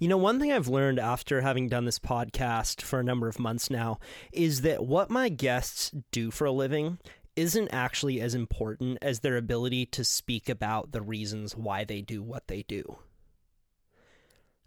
You 0.00 0.08
know, 0.08 0.16
one 0.16 0.40
thing 0.40 0.52
I've 0.52 0.68
learned 0.68 0.98
after 0.98 1.40
having 1.40 1.68
done 1.68 1.84
this 1.84 2.00
podcast 2.00 2.82
for 2.82 2.98
a 2.98 3.04
number 3.04 3.28
of 3.28 3.38
months 3.38 3.70
now 3.70 3.98
is 4.32 4.62
that 4.62 4.84
what 4.84 5.08
my 5.08 5.28
guests 5.28 5.92
do 6.10 6.32
for 6.32 6.46
a 6.46 6.52
living 6.52 6.98
isn't 7.36 7.68
actually 7.68 8.20
as 8.20 8.34
important 8.34 8.98
as 9.02 9.20
their 9.20 9.36
ability 9.36 9.86
to 9.86 10.04
speak 10.04 10.48
about 10.48 10.92
the 10.92 11.02
reasons 11.02 11.56
why 11.56 11.84
they 11.84 12.00
do 12.00 12.22
what 12.22 12.48
they 12.48 12.62
do. 12.62 12.96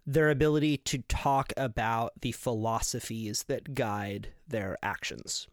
Their 0.05 0.29
ability 0.29 0.77
to 0.77 0.99
talk 1.09 1.51
about 1.57 2.13
the 2.21 2.31
philosophies 2.31 3.43
that 3.47 3.73
guide 3.73 4.29
their 4.47 4.77
actions. 4.81 5.47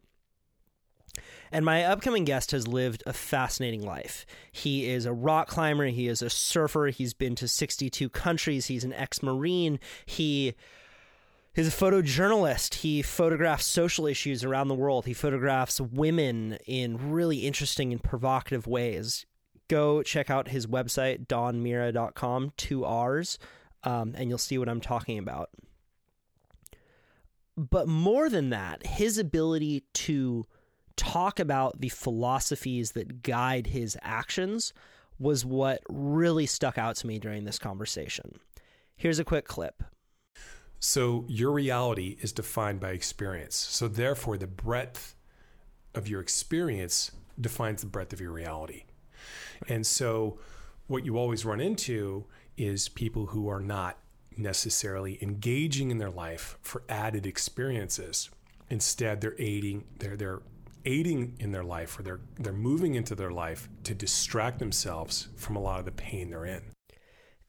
And 1.52 1.64
my 1.64 1.84
upcoming 1.84 2.24
guest 2.24 2.50
has 2.50 2.66
lived 2.66 3.02
a 3.06 3.12
fascinating 3.12 3.84
life. 3.84 4.26
He 4.50 4.88
is 4.88 5.06
a 5.06 5.12
rock 5.12 5.48
climber, 5.48 5.86
he 5.86 6.08
is 6.08 6.22
a 6.22 6.30
surfer, 6.30 6.86
he's 6.86 7.14
been 7.14 7.34
to 7.36 7.48
62 7.48 8.08
countries, 8.10 8.66
he's 8.66 8.84
an 8.84 8.92
ex 8.92 9.22
Marine, 9.22 9.78
he 10.06 10.54
is 11.54 11.68
a 11.68 11.70
photojournalist. 11.70 12.74
He 12.74 13.02
photographs 13.02 13.66
social 13.66 14.06
issues 14.06 14.44
around 14.44 14.68
the 14.68 14.74
world, 14.74 15.06
he 15.06 15.14
photographs 15.14 15.80
women 15.80 16.58
in 16.66 17.12
really 17.12 17.38
interesting 17.38 17.92
and 17.92 18.02
provocative 18.02 18.66
ways. 18.66 19.26
Go 19.68 20.02
check 20.02 20.30
out 20.30 20.48
his 20.48 20.66
website, 20.66 21.26
donmirra.com, 21.26 22.52
two 22.56 22.84
R's, 22.84 23.38
um, 23.82 24.14
and 24.16 24.28
you'll 24.28 24.38
see 24.38 24.58
what 24.58 24.68
I'm 24.68 24.80
talking 24.80 25.18
about. 25.18 25.50
But 27.56 27.86
more 27.86 28.28
than 28.28 28.50
that, 28.50 28.84
his 28.84 29.16
ability 29.16 29.84
to 29.94 30.44
talk 30.96 31.40
about 31.40 31.80
the 31.80 31.88
philosophies 31.88 32.92
that 32.92 33.22
guide 33.22 33.68
his 33.68 33.96
actions 34.02 34.72
was 35.18 35.44
what 35.44 35.80
really 35.88 36.46
stuck 36.46 36.78
out 36.78 36.96
to 36.96 37.06
me 37.06 37.18
during 37.18 37.44
this 37.44 37.58
conversation. 37.58 38.38
Here's 38.96 39.18
a 39.18 39.24
quick 39.24 39.46
clip. 39.46 39.82
So, 40.80 41.24
your 41.28 41.52
reality 41.52 42.18
is 42.20 42.32
defined 42.32 42.80
by 42.80 42.90
experience. 42.90 43.56
So, 43.56 43.88
therefore, 43.88 44.36
the 44.36 44.46
breadth 44.46 45.14
of 45.94 46.08
your 46.08 46.20
experience 46.20 47.10
defines 47.40 47.80
the 47.80 47.86
breadth 47.86 48.12
of 48.12 48.20
your 48.20 48.32
reality. 48.32 48.84
And 49.66 49.86
so, 49.86 50.38
what 50.86 51.06
you 51.06 51.16
always 51.16 51.44
run 51.44 51.60
into 51.60 52.26
is 52.56 52.88
people 52.88 53.26
who 53.26 53.48
are 53.48 53.60
not 53.60 53.98
necessarily 54.36 55.18
engaging 55.22 55.90
in 55.90 55.98
their 55.98 56.10
life 56.10 56.58
for 56.60 56.82
added 56.88 57.24
experiences. 57.24 58.30
Instead, 58.68 59.20
they're 59.20 59.36
aiding, 59.38 59.84
they're, 59.98 60.16
they're 60.16 60.42
aiding 60.84 61.36
in 61.40 61.52
their 61.52 61.64
life 61.64 61.98
or 61.98 62.02
they're 62.02 62.20
they're 62.38 62.52
moving 62.52 62.94
into 62.94 63.14
their 63.14 63.30
life 63.30 63.68
to 63.84 63.94
distract 63.94 64.58
themselves 64.58 65.28
from 65.36 65.56
a 65.56 65.60
lot 65.60 65.78
of 65.78 65.84
the 65.84 65.92
pain 65.92 66.30
they're 66.30 66.44
in. 66.44 66.62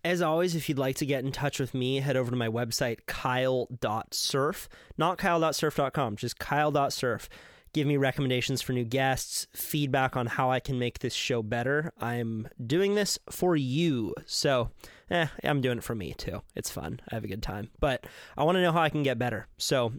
As 0.03 0.21
always, 0.21 0.55
if 0.55 0.69
you'd 0.69 0.77
like 0.77 0.97
to 0.97 1.05
get 1.05 1.25
in 1.25 1.31
touch 1.31 1.59
with 1.59 1.73
me, 1.73 1.99
head 1.99 2.15
over 2.15 2.29
to 2.29 2.37
my 2.37 2.47
website, 2.47 2.99
kyle.surf. 3.07 4.69
Not 4.99 5.17
kyle.surf.com, 5.17 6.15
just 6.15 6.37
kyle.surf 6.37 7.27
give 7.75 7.85
me 7.85 7.97
recommendations 7.97 8.61
for 8.61 8.71
new 8.71 8.85
guests, 8.85 9.47
feedback 9.53 10.15
on 10.15 10.27
how 10.27 10.49
I 10.49 10.61
can 10.61 10.79
make 10.79 10.99
this 10.99 11.13
show 11.13 11.43
better. 11.43 11.91
I'm 11.99 12.47
doing 12.65 12.95
this 12.95 13.19
for 13.29 13.57
you. 13.57 14.15
So, 14.25 14.69
eh, 15.11 15.27
I'm 15.43 15.59
doing 15.59 15.79
it 15.79 15.83
for 15.83 15.93
me 15.93 16.13
too. 16.13 16.41
It's 16.55 16.69
fun. 16.69 17.01
I 17.11 17.15
have 17.15 17.25
a 17.25 17.27
good 17.27 17.43
time. 17.43 17.71
But 17.81 18.05
I 18.37 18.45
want 18.45 18.55
to 18.55 18.61
know 18.61 18.71
how 18.71 18.81
I 18.81 18.89
can 18.89 19.03
get 19.03 19.19
better. 19.19 19.47
So, 19.57 19.91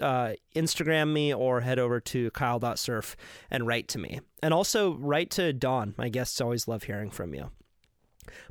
uh, 0.00 0.30
Instagram 0.56 1.12
me 1.12 1.34
or 1.34 1.60
head 1.60 1.78
over 1.78 2.00
to 2.00 2.30
kyle.surf 2.30 3.16
and 3.50 3.66
write 3.66 3.88
to 3.88 3.98
me. 3.98 4.20
And 4.42 4.54
also 4.54 4.94
write 4.94 5.28
to 5.32 5.52
Don. 5.52 5.94
My 5.98 6.08
guests 6.08 6.40
always 6.40 6.68
love 6.68 6.84
hearing 6.84 7.10
from 7.10 7.34
you. 7.34 7.50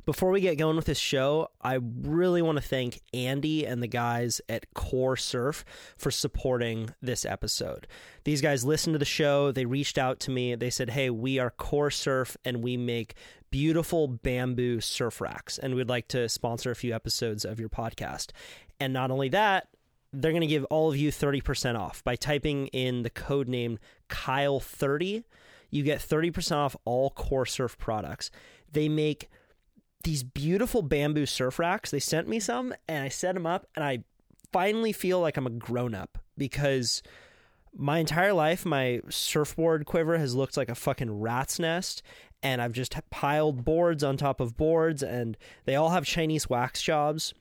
Before 0.04 0.30
we 0.30 0.40
get 0.40 0.58
going 0.58 0.76
with 0.76 0.86
this 0.86 0.98
show, 0.98 1.48
I 1.60 1.78
really 2.02 2.42
want 2.42 2.56
to 2.58 2.62
thank 2.62 3.00
Andy 3.12 3.66
and 3.66 3.82
the 3.82 3.86
guys 3.86 4.40
at 4.48 4.72
COR 4.74 5.16
Surf 5.16 5.64
for 5.96 6.10
supporting 6.10 6.94
this 7.00 7.24
episode. 7.24 7.86
These 8.24 8.40
guys 8.40 8.64
listened 8.64 8.94
to 8.94 8.98
the 8.98 9.04
show, 9.04 9.52
they 9.52 9.64
reached 9.64 9.98
out 9.98 10.20
to 10.20 10.30
me, 10.30 10.54
they 10.54 10.70
said, 10.70 10.90
Hey, 10.90 11.10
we 11.10 11.38
are 11.38 11.50
COR 11.50 11.90
Surf 11.90 12.36
and 12.44 12.62
we 12.62 12.76
make 12.76 13.14
beautiful 13.50 14.06
bamboo 14.08 14.80
surf 14.80 15.20
racks, 15.20 15.58
and 15.58 15.74
we'd 15.74 15.88
like 15.88 16.08
to 16.08 16.28
sponsor 16.28 16.70
a 16.70 16.76
few 16.76 16.94
episodes 16.94 17.44
of 17.44 17.58
your 17.58 17.68
podcast. 17.68 18.30
And 18.78 18.92
not 18.92 19.10
only 19.10 19.28
that, 19.30 19.68
they're 20.12 20.32
going 20.32 20.40
to 20.40 20.46
give 20.46 20.64
all 20.64 20.90
of 20.90 20.96
you 20.96 21.10
30% 21.10 21.78
off 21.78 22.02
by 22.02 22.16
typing 22.16 22.68
in 22.68 23.02
the 23.02 23.10
code 23.10 23.48
name 23.48 23.78
Kyle30. 24.08 25.24
You 25.70 25.82
get 25.82 26.00
30% 26.00 26.56
off 26.56 26.76
all 26.84 27.10
COR 27.10 27.46
Surf 27.46 27.78
products. 27.78 28.30
They 28.72 28.88
make 28.88 29.28
these 30.04 30.22
beautiful 30.22 30.82
bamboo 30.82 31.26
surf 31.26 31.58
racks. 31.58 31.90
They 31.90 32.00
sent 32.00 32.28
me 32.28 32.40
some 32.40 32.74
and 32.88 33.04
I 33.04 33.08
set 33.08 33.34
them 33.34 33.46
up 33.46 33.66
and 33.74 33.84
I 33.84 34.04
finally 34.52 34.92
feel 34.92 35.20
like 35.20 35.36
I'm 35.36 35.46
a 35.46 35.50
grown 35.50 35.94
up 35.94 36.18
because 36.36 37.02
my 37.72 37.98
entire 37.98 38.32
life 38.32 38.66
my 38.66 39.00
surfboard 39.08 39.86
quiver 39.86 40.18
has 40.18 40.34
looked 40.34 40.56
like 40.56 40.68
a 40.68 40.74
fucking 40.74 41.20
rat's 41.20 41.58
nest 41.58 42.02
and 42.42 42.60
I've 42.62 42.72
just 42.72 42.96
piled 43.10 43.64
boards 43.64 44.02
on 44.02 44.16
top 44.16 44.40
of 44.40 44.56
boards 44.56 45.02
and 45.02 45.36
they 45.66 45.76
all 45.76 45.90
have 45.90 46.04
Chinese 46.04 46.48
wax 46.48 46.82
jobs. 46.82 47.34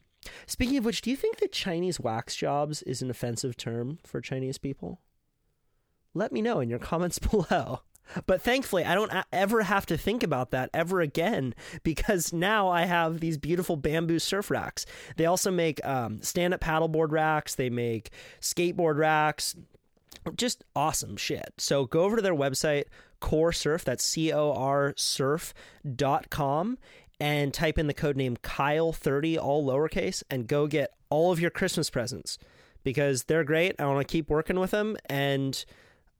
Speaking 0.46 0.78
of 0.78 0.86
which, 0.86 1.02
do 1.02 1.10
you 1.10 1.16
think 1.16 1.38
that 1.38 1.54
Chinese 1.54 2.00
wax 2.00 2.36
jobs 2.36 2.82
is 2.84 3.02
an 3.02 3.10
offensive 3.10 3.56
term 3.56 4.00
for 4.04 4.20
Chinese 4.20 4.58
people? 4.58 5.00
Let 6.14 6.34
me 6.34 6.42
know 6.42 6.60
in 6.60 6.70
your 6.70 6.80
comments 6.80 7.20
below. 7.20 7.82
But 8.26 8.42
thankfully, 8.42 8.86
I 8.86 8.96
don't 8.96 9.12
ever 9.32 9.62
have 9.62 9.86
to 9.88 9.98
think 9.98 10.24
about 10.24 10.52
that 10.52 10.70
ever 10.74 11.02
again 11.02 11.54
because 11.84 12.34
now 12.34 12.70
I 12.70 12.86
have 12.86 13.20
these 13.20 13.38
beautiful 13.38 13.76
bamboo 13.76 14.20
surf 14.20 14.50
racks. 14.50 14.86
They 15.18 15.26
also 15.26 15.52
make 15.52 15.86
um, 15.86 16.22
stand 16.22 16.54
up 16.54 16.62
paddleboard 16.62 17.12
racks, 17.12 17.56
they 17.56 17.70
make 17.70 18.12
skateboard 18.42 18.98
racks, 18.98 19.56
just 20.36 20.64
awesome 20.76 21.18
shit. 21.18 21.54
So 21.58 21.86
go 21.86 22.02
over 22.02 22.16
to 22.16 22.22
their 22.22 22.36
website, 22.36 22.86
COR 23.20 23.52
Surf, 23.52 23.84
that's 23.84 24.04
C 24.04 24.32
O 24.32 24.54
R 24.54 24.94
surf.com, 24.98 26.78
and 27.20 27.54
type 27.54 27.78
in 27.78 27.88
the 27.88 27.94
code 27.94 28.18
name 28.18 28.38
Kyle30, 28.38 29.38
all 29.38 29.66
lowercase, 29.66 30.24
and 30.30 30.48
go 30.48 30.68
get 30.68 30.94
all 31.10 31.32
of 31.32 31.40
your 31.40 31.52
Christmas 31.52 31.90
presents 31.90 32.38
because 32.84 33.24
they're 33.24 33.44
great. 33.44 33.76
I 33.80 33.86
want 33.86 34.08
to 34.08 34.12
keep 34.12 34.30
working 34.30 34.60
with 34.60 34.72
them 34.72 34.98
and 35.08 35.64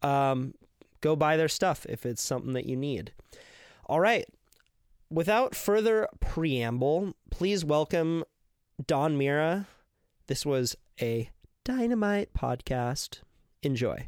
um, 0.02 0.54
go 1.02 1.16
buy 1.16 1.38
their 1.38 1.48
stuff 1.48 1.86
if 1.88 2.06
it's 2.06 2.22
something 2.22 2.54
that 2.54 2.66
you 2.66 2.76
need. 2.76 3.14
All 3.86 4.00
right. 4.00 4.26
Without 5.10 5.56
further 5.56 6.08
preamble, 6.20 7.16
please 7.32 7.66
welcome 7.66 8.24
Don 8.86 9.18
Mirra. 9.18 9.66
This 10.28 10.46
was 10.46 10.76
a 11.02 11.30
dynamite 11.64 12.34
podcast. 12.34 13.22
Enjoy. 13.64 14.08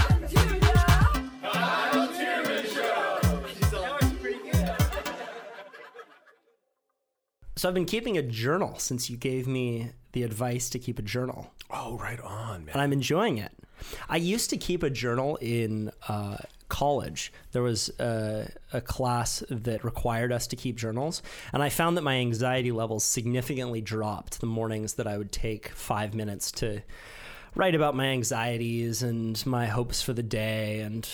So 7.61 7.67
I've 7.67 7.75
been 7.75 7.85
keeping 7.85 8.17
a 8.17 8.23
journal 8.23 8.79
since 8.79 9.07
you 9.07 9.17
gave 9.17 9.45
me 9.45 9.91
the 10.13 10.23
advice 10.23 10.67
to 10.71 10.79
keep 10.79 10.97
a 10.97 11.03
journal. 11.03 11.53
Oh, 11.69 11.95
right 11.99 12.19
on, 12.19 12.65
man. 12.65 12.73
And 12.73 12.81
I'm 12.81 12.91
enjoying 12.91 13.37
it. 13.37 13.51
I 14.09 14.17
used 14.17 14.49
to 14.49 14.57
keep 14.57 14.81
a 14.81 14.89
journal 14.89 15.35
in 15.35 15.91
uh, 16.07 16.37
college. 16.69 17.31
There 17.51 17.61
was 17.61 17.89
a, 17.99 18.49
a 18.73 18.81
class 18.81 19.43
that 19.51 19.83
required 19.83 20.31
us 20.31 20.47
to 20.47 20.55
keep 20.55 20.75
journals, 20.75 21.21
and 21.53 21.61
I 21.61 21.69
found 21.69 21.97
that 21.97 22.01
my 22.01 22.15
anxiety 22.15 22.71
levels 22.71 23.03
significantly 23.03 23.79
dropped 23.79 24.39
the 24.39 24.47
mornings 24.47 24.95
that 24.95 25.05
I 25.05 25.19
would 25.19 25.31
take 25.31 25.69
five 25.69 26.15
minutes 26.15 26.51
to 26.53 26.81
write 27.53 27.75
about 27.75 27.95
my 27.95 28.07
anxieties 28.07 29.03
and 29.03 29.45
my 29.45 29.67
hopes 29.67 30.01
for 30.01 30.13
the 30.13 30.23
day 30.23 30.79
and 30.79 31.07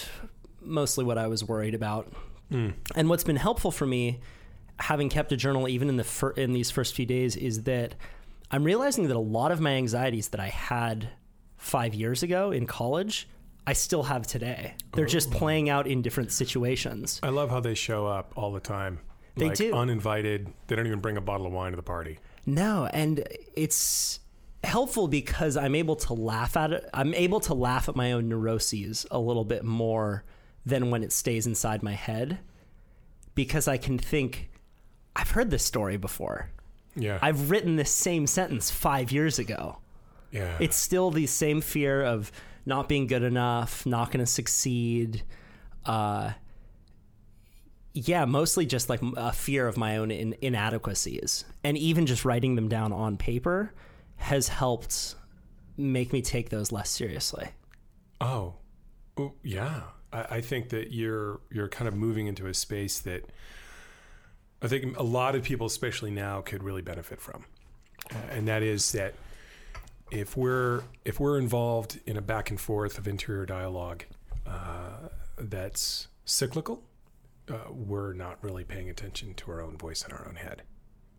mostly 0.68 1.04
what 1.04 1.18
I 1.18 1.28
was 1.28 1.44
worried 1.44 1.74
about. 1.74 2.12
Mm. 2.52 2.74
And 2.96 3.10
what's 3.10 3.24
been 3.24 3.36
helpful 3.36 3.72
for 3.72 3.86
me 3.86 4.20
having 4.80 5.10
kept 5.10 5.32
a 5.32 5.38
journal 5.38 5.68
even 5.68 5.90
in 5.90 5.98
the 5.98 6.04
fir- 6.04 6.32
in 6.32 6.54
these 6.54 6.70
first 6.70 6.96
few 6.96 7.06
days 7.06 7.36
is 7.36 7.64
that 7.64 7.96
I'm 8.52 8.64
realizing 8.64 9.08
that 9.08 9.16
a 9.16 9.20
lot 9.20 9.52
of 9.52 9.60
my 9.60 9.72
anxieties 9.72 10.30
that 10.30 10.40
I 10.40 10.48
had 10.48 11.10
5 11.58 11.94
years 11.96 12.24
ago 12.24 12.52
in 12.52 12.68
college 12.68 13.28
I 13.68 13.74
still 13.74 14.04
have 14.04 14.26
today. 14.26 14.76
They're 14.94 15.06
just 15.06 15.28
oh. 15.36 15.38
playing 15.38 15.70
out 15.70 15.88
in 15.88 16.02
different 16.02 16.32
situations. 16.32 17.20
I 17.22 17.30
love 17.30 17.50
how 17.50 17.60
they 17.60 17.76
show 17.76 18.08
up 18.08 18.32
all 18.38 18.54
the 18.54 18.62
time. 18.62 19.00
They 19.36 19.50
like 19.50 19.58
do. 19.58 19.74
Uninvited. 19.74 20.48
They 20.68 20.78
don't 20.78 20.88
even 20.88 21.02
bring 21.02 21.18
a 21.18 21.22
bottle 21.22 21.46
of 21.46 21.52
wine 21.52 21.74
to 21.74 21.76
the 21.76 21.84
party. 21.84 22.18
No, 22.46 22.86
and 22.94 23.28
it's 23.56 24.22
helpful 24.64 25.10
because 25.10 25.58
I'm 25.58 25.76
able 25.76 25.98
to 25.98 26.14
laugh 26.14 26.56
at 26.56 26.72
it. 26.72 26.90
I'm 26.94 27.14
able 27.14 27.42
to 27.42 27.54
laugh 27.54 27.90
at 27.90 27.96
my 27.98 28.14
own 28.14 28.30
neuroses 28.30 29.06
a 29.12 29.20
little 29.20 29.44
bit 29.44 29.66
more 29.66 30.24
than 30.68 30.92
when 30.92 31.02
it 31.04 31.12
stays 31.12 31.48
inside 31.48 31.82
my 31.82 31.94
head 31.94 32.40
because 33.36 33.68
I 33.68 33.78
can 33.78 33.98
think, 33.98 34.50
I've 35.16 35.32
heard 35.32 35.50
this 35.50 35.64
story 35.64 35.98
before. 35.98 36.50
Yeah. 36.96 37.20
I've 37.22 37.50
written 37.50 37.76
this 37.76 37.92
same 37.92 38.28
sentence 38.28 38.70
five 38.70 39.12
years 39.12 39.40
ago. 39.40 39.78
yeah. 40.32 40.58
It's 40.60 40.76
still 40.76 41.12
the 41.12 41.26
same 41.28 41.62
fear 41.62 42.04
of 42.04 42.32
not 42.66 42.90
being 42.90 43.08
good 43.08 43.24
enough, 43.24 43.86
not 43.86 44.12
going 44.12 44.26
to 44.26 44.32
succeed. 44.32 45.24
Uh, 45.86 46.32
yeah, 47.94 48.26
mostly 48.26 48.66
just 48.66 48.90
like 48.90 49.00
a 49.16 49.32
fear 49.32 49.68
of 49.68 49.78
my 49.78 49.98
own 49.98 50.12
in- 50.12 50.36
inadequacies. 50.42 51.46
And 51.64 51.78
even 51.78 52.06
just 52.06 52.26
writing 52.26 52.56
them 52.56 52.68
down 52.68 52.92
on 52.92 53.16
paper 53.18 53.74
has 54.18 54.50
helped 54.50 55.16
make 55.78 56.12
me 56.12 56.22
take 56.22 56.50
those 56.50 56.72
less 56.72 56.90
seriously. 56.90 57.50
Oh, 58.20 58.56
oh 59.18 59.34
yeah. 59.44 59.82
I, 60.12 60.38
I 60.38 60.42
think 60.42 60.70
that 60.70 60.92
you're 60.92 61.40
you're 61.52 61.70
kind 61.70 61.88
of 61.88 61.96
moving 61.96 62.28
into 62.28 62.48
a 62.48 62.54
space 62.54 63.00
that 63.00 63.26
I 64.62 64.68
think 64.68 64.98
a 64.98 65.04
lot 65.04 65.36
of 65.36 65.44
people, 65.44 65.68
especially 65.68 66.12
now, 66.12 66.42
could 66.42 66.64
really 66.64 66.82
benefit 66.82 67.22
from, 67.22 67.46
uh, 68.12 68.18
and 68.32 68.48
that 68.48 68.64
is 68.64 68.92
that 68.94 69.14
if 70.12 70.36
we're 70.38 70.84
if 71.06 71.20
we're 71.20 71.38
involved 71.38 72.00
in 72.06 72.18
a 72.18 72.22
back 72.22 72.50
and 72.50 72.60
forth 72.60 72.98
of 72.98 73.08
interior 73.08 73.46
dialogue 73.46 74.06
uh, 74.46 75.10
that's 75.38 76.08
cyclical, 76.26 76.84
uh, 77.50 77.72
we're 77.72 78.14
not 78.14 78.38
really 78.42 78.64
paying 78.64 78.90
attention 78.90 79.34
to 79.36 79.52
our 79.52 79.62
own 79.62 79.78
voice 79.78 80.04
in 80.06 80.12
our 80.12 80.28
own 80.28 80.36
head, 80.36 80.64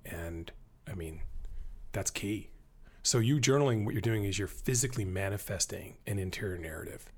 and 0.04 0.50
I 0.90 0.94
mean 0.94 1.22
that's 1.92 2.10
key. 2.10 2.50
So 3.02 3.18
you 3.18 3.38
journaling, 3.38 3.84
what 3.84 3.94
you're 3.94 4.02
doing 4.02 4.24
is 4.24 4.38
you're 4.38 4.48
physically 4.48 5.04
manifesting 5.04 5.96
an 6.06 6.18
interior 6.18 6.58
narrative. 6.58 7.10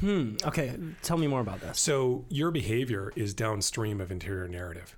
Hmm. 0.00 0.36
Okay. 0.44 0.76
Tell 1.02 1.16
me 1.18 1.26
more 1.26 1.40
about 1.40 1.60
this. 1.60 1.80
So 1.80 2.24
your 2.28 2.50
behavior 2.50 3.12
is 3.16 3.34
downstream 3.34 4.00
of 4.00 4.10
interior 4.12 4.46
narrative. 4.48 4.96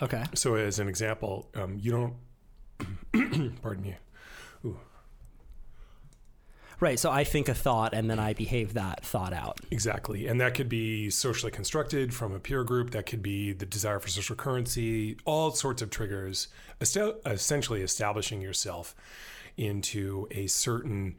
Okay. 0.00 0.24
So 0.34 0.54
as 0.54 0.78
an 0.78 0.88
example, 0.88 1.48
um, 1.54 1.78
you 1.80 1.92
don't. 1.92 3.52
pardon 3.62 3.82
me. 3.84 3.96
Ooh, 4.64 4.78
Right. 6.78 6.98
So 6.98 7.10
I 7.10 7.24
think 7.24 7.48
a 7.48 7.54
thought 7.54 7.94
and 7.94 8.10
then 8.10 8.18
I 8.18 8.34
behave 8.34 8.74
that 8.74 9.02
thought 9.02 9.32
out. 9.32 9.60
exactly, 9.70 10.26
and 10.26 10.38
that 10.42 10.52
could 10.54 10.68
be 10.68 11.08
socially 11.08 11.50
constructed 11.50 12.12
from 12.12 12.34
a 12.34 12.38
peer 12.38 12.64
group. 12.64 12.90
That 12.90 13.06
could 13.06 13.22
be 13.22 13.52
the 13.54 13.64
desire 13.64 13.98
for 13.98 14.08
social 14.08 14.36
currency. 14.36 15.16
All 15.24 15.52
sorts 15.52 15.80
of 15.80 15.88
triggers. 15.88 16.48
Essentially, 16.80 17.80
establishing 17.80 18.42
yourself 18.42 18.94
into 19.56 20.28
a 20.30 20.46
certain 20.48 21.16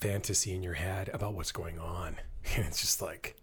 fantasy 0.00 0.54
in 0.54 0.62
your 0.62 0.74
head 0.74 1.10
about 1.12 1.34
what's 1.34 1.52
going 1.52 1.78
on, 1.78 2.16
and 2.56 2.66
it's 2.66 2.80
just 2.80 3.02
like, 3.02 3.36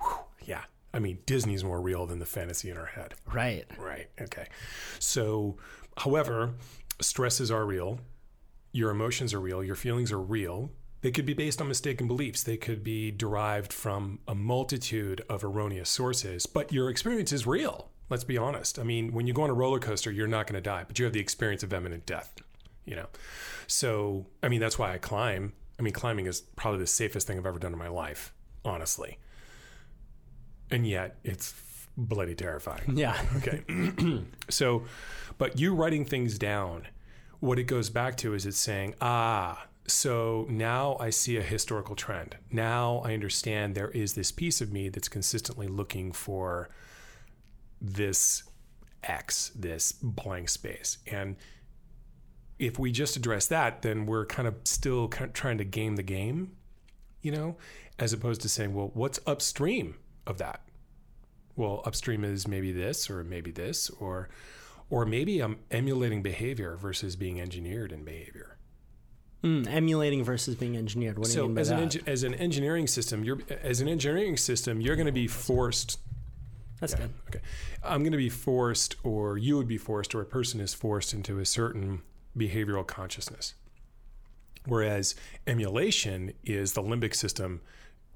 whew, 0.00 0.16
yeah. 0.44 0.62
I 0.92 1.00
mean, 1.00 1.18
Disney's 1.26 1.64
more 1.64 1.80
real 1.80 2.06
than 2.06 2.20
the 2.20 2.26
fantasy 2.26 2.70
in 2.70 2.76
our 2.76 2.86
head. 2.86 3.14
Right. 3.32 3.64
Right. 3.76 4.06
Okay. 4.20 4.46
So, 5.00 5.56
however, 5.96 6.54
stresses 7.00 7.50
are 7.50 7.66
real. 7.66 7.98
Your 8.70 8.90
emotions 8.90 9.34
are 9.34 9.40
real. 9.40 9.64
Your 9.64 9.74
feelings 9.74 10.12
are 10.12 10.20
real. 10.20 10.70
They 11.00 11.10
could 11.10 11.26
be 11.26 11.34
based 11.34 11.60
on 11.60 11.68
mistaken 11.68 12.06
beliefs. 12.06 12.42
They 12.42 12.56
could 12.56 12.82
be 12.82 13.10
derived 13.10 13.72
from 13.72 14.20
a 14.26 14.34
multitude 14.34 15.22
of 15.28 15.44
erroneous 15.44 15.90
sources, 15.90 16.46
but 16.46 16.72
your 16.72 16.88
experience 16.88 17.32
is 17.32 17.46
real. 17.46 17.90
Let's 18.08 18.24
be 18.24 18.38
honest. 18.38 18.78
I 18.78 18.84
mean, 18.84 19.12
when 19.12 19.26
you 19.26 19.34
go 19.34 19.42
on 19.42 19.50
a 19.50 19.54
roller 19.54 19.80
coaster, 19.80 20.10
you're 20.10 20.26
not 20.26 20.46
going 20.46 20.54
to 20.54 20.60
die, 20.60 20.84
but 20.86 20.98
you 20.98 21.04
have 21.04 21.12
the 21.12 21.20
experience 21.20 21.62
of 21.62 21.74
imminent 21.74 22.06
death, 22.06 22.34
you 22.84 22.96
know? 22.96 23.06
So, 23.66 24.26
I 24.42 24.48
mean, 24.48 24.60
that's 24.60 24.78
why 24.78 24.94
I 24.94 24.98
climb. 24.98 25.52
I 25.78 25.82
mean, 25.82 25.92
climbing 25.92 26.26
is 26.26 26.42
probably 26.56 26.80
the 26.80 26.86
safest 26.86 27.26
thing 27.26 27.38
I've 27.38 27.46
ever 27.46 27.58
done 27.58 27.72
in 27.72 27.78
my 27.78 27.88
life, 27.88 28.32
honestly. 28.64 29.18
And 30.70 30.86
yet, 30.86 31.16
it's 31.24 31.54
bloody 31.96 32.34
terrifying. 32.34 32.96
Yeah. 32.96 33.20
Okay. 33.36 33.62
so, 34.48 34.84
but 35.38 35.58
you 35.58 35.74
writing 35.74 36.04
things 36.04 36.38
down, 36.38 36.88
what 37.40 37.58
it 37.58 37.64
goes 37.64 37.90
back 37.90 38.16
to 38.18 38.34
is 38.34 38.46
it's 38.46 38.58
saying, 38.58 38.94
ah, 39.00 39.66
so 39.86 40.46
now 40.48 40.96
I 40.98 41.10
see 41.10 41.36
a 41.36 41.42
historical 41.42 41.94
trend. 41.94 42.36
Now 42.50 43.02
I 43.04 43.12
understand 43.12 43.74
there 43.74 43.90
is 43.90 44.14
this 44.14 44.32
piece 44.32 44.60
of 44.60 44.72
me 44.72 44.88
that's 44.88 45.08
consistently 45.08 45.68
looking 45.68 46.12
for 46.12 46.70
this 47.80 48.44
X, 49.02 49.52
this 49.54 49.92
blank 49.92 50.48
space. 50.48 50.98
And 51.06 51.36
if 52.58 52.78
we 52.78 52.92
just 52.92 53.16
address 53.16 53.46
that, 53.48 53.82
then 53.82 54.06
we're 54.06 54.26
kind 54.26 54.46
of 54.48 54.54
still 54.64 55.08
kind 55.08 55.26
of 55.28 55.32
trying 55.32 55.58
to 55.58 55.64
game 55.64 55.96
the 55.96 56.02
game, 56.02 56.52
you 57.22 57.32
know, 57.32 57.56
as 57.98 58.12
opposed 58.12 58.40
to 58.42 58.48
saying, 58.48 58.74
well, 58.74 58.90
what's 58.94 59.18
upstream 59.26 59.96
of 60.26 60.38
that? 60.38 60.60
well 61.56 61.82
upstream 61.84 62.24
is 62.24 62.48
maybe 62.48 62.72
this 62.72 63.08
or 63.08 63.22
maybe 63.22 63.52
this 63.52 63.88
or 64.00 64.28
or 64.90 65.06
maybe 65.06 65.38
i'm 65.38 65.56
emulating 65.70 66.20
behavior 66.20 66.74
versus 66.76 67.14
being 67.14 67.40
engineered 67.40 67.92
in 67.92 68.02
behavior 68.04 68.56
Mm, 69.44 69.68
emulating 69.68 70.24
versus 70.24 70.54
being 70.56 70.74
engineered. 70.76 71.16
What 71.18 71.26
do 71.28 71.30
you 71.32 71.34
so 71.36 71.42
mean 71.46 71.54
by 71.54 71.60
as 71.60 71.70
an 71.70 71.78
engi- 71.78 72.08
as 72.08 72.22
an 72.24 72.34
engineering 72.34 72.88
system 72.88 73.22
you're 73.22 73.38
as 73.62 73.80
an 73.80 73.86
engineering 73.88 74.36
system 74.36 74.80
you're 74.80 74.96
going 74.96 75.06
to 75.06 75.12
be 75.12 75.28
forced 75.28 76.00
That's 76.80 76.94
yeah, 76.94 76.98
good. 77.00 77.10
okay 77.28 77.40
i'm 77.84 78.00
going 78.00 78.10
to 78.10 78.18
be 78.18 78.30
forced 78.30 78.96
or 79.04 79.38
you 79.38 79.56
would 79.56 79.68
be 79.68 79.78
forced 79.78 80.12
or 80.12 80.22
a 80.22 80.26
person 80.26 80.58
is 80.60 80.74
forced 80.74 81.14
into 81.14 81.38
a 81.38 81.46
certain 81.46 82.02
behavioral 82.36 82.86
consciousness 82.86 83.54
whereas 84.66 85.14
emulation 85.46 86.32
is 86.44 86.72
the 86.72 86.82
limbic 86.82 87.14
system 87.14 87.60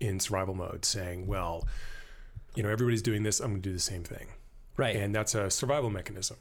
in 0.00 0.18
survival 0.18 0.54
mode 0.54 0.84
saying 0.84 1.26
well 1.26 1.66
you 2.54 2.62
know 2.62 2.68
everybody's 2.68 3.02
doing 3.02 3.22
this 3.22 3.40
i'm 3.40 3.50
going 3.50 3.62
to 3.62 3.68
do 3.68 3.72
the 3.72 3.78
same 3.80 4.02
thing 4.04 4.26
Right. 4.76 4.94
and 4.94 5.12
that's 5.12 5.34
a 5.34 5.50
survival 5.50 5.90
mechanism. 5.90 6.36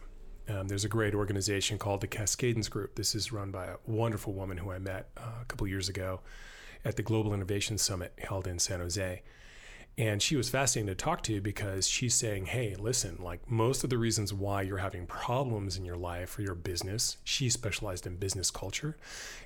Um, 0.47 0.67
there's 0.67 0.85
a 0.85 0.87
great 0.87 1.15
organization 1.15 1.79
called 1.79 2.01
the 2.01 2.07
Cascadens 2.07 2.69
Group. 2.69 2.93
This 2.93 3.15
is 3.15 3.31
run 3.33 3.49
by 3.49 3.65
a 3.65 3.77
wonderful 3.87 4.31
woman 4.31 4.57
who 4.59 4.71
I 4.71 4.77
met 4.77 5.09
uh, 5.17 5.23
a 5.41 5.45
couple 5.45 5.67
years 5.67 5.89
ago 5.89 6.21
at 6.85 6.97
the 6.97 7.01
Global 7.01 7.33
Innovation 7.33 7.79
Summit 7.79 8.13
held 8.19 8.45
in 8.45 8.59
San 8.59 8.79
Jose. 8.79 9.23
And 9.97 10.21
she 10.21 10.35
was 10.35 10.47
fascinating 10.47 10.87
to 10.87 10.95
talk 10.95 11.23
to 11.23 11.41
because 11.41 11.87
she's 11.87 12.13
saying, 12.13 12.45
hey, 12.45 12.75
listen, 12.77 13.17
like 13.19 13.49
most 13.49 13.83
of 13.83 13.89
the 13.89 13.97
reasons 13.97 14.31
why 14.31 14.61
you're 14.61 14.77
having 14.77 15.07
problems 15.07 15.75
in 15.75 15.85
your 15.85 15.97
life 15.97 16.37
or 16.37 16.43
your 16.43 16.53
business, 16.53 17.17
she 17.23 17.49
specialized 17.49 18.05
in 18.05 18.17
business 18.17 18.51
culture, 18.51 18.95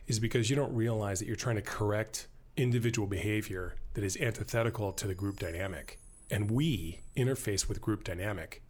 is 0.08 0.20
because 0.20 0.50
you 0.50 0.58
don't 0.58 0.74
realize 0.76 1.20
that 1.20 1.26
you're 1.26 1.38
trying 1.38 1.56
to 1.56 1.62
correct 1.62 2.28
individual 2.58 3.08
behavior 3.08 3.76
that 3.94 4.04
is 4.04 4.18
antithetical 4.18 4.92
to 4.92 5.08
the 5.08 5.16
group 5.16 5.40
dynamic. 5.40 6.00
And 6.30 6.52
we 6.52 7.00
interface 7.16 7.70
with 7.70 7.80
group 7.80 8.04
dynamic 8.04 8.62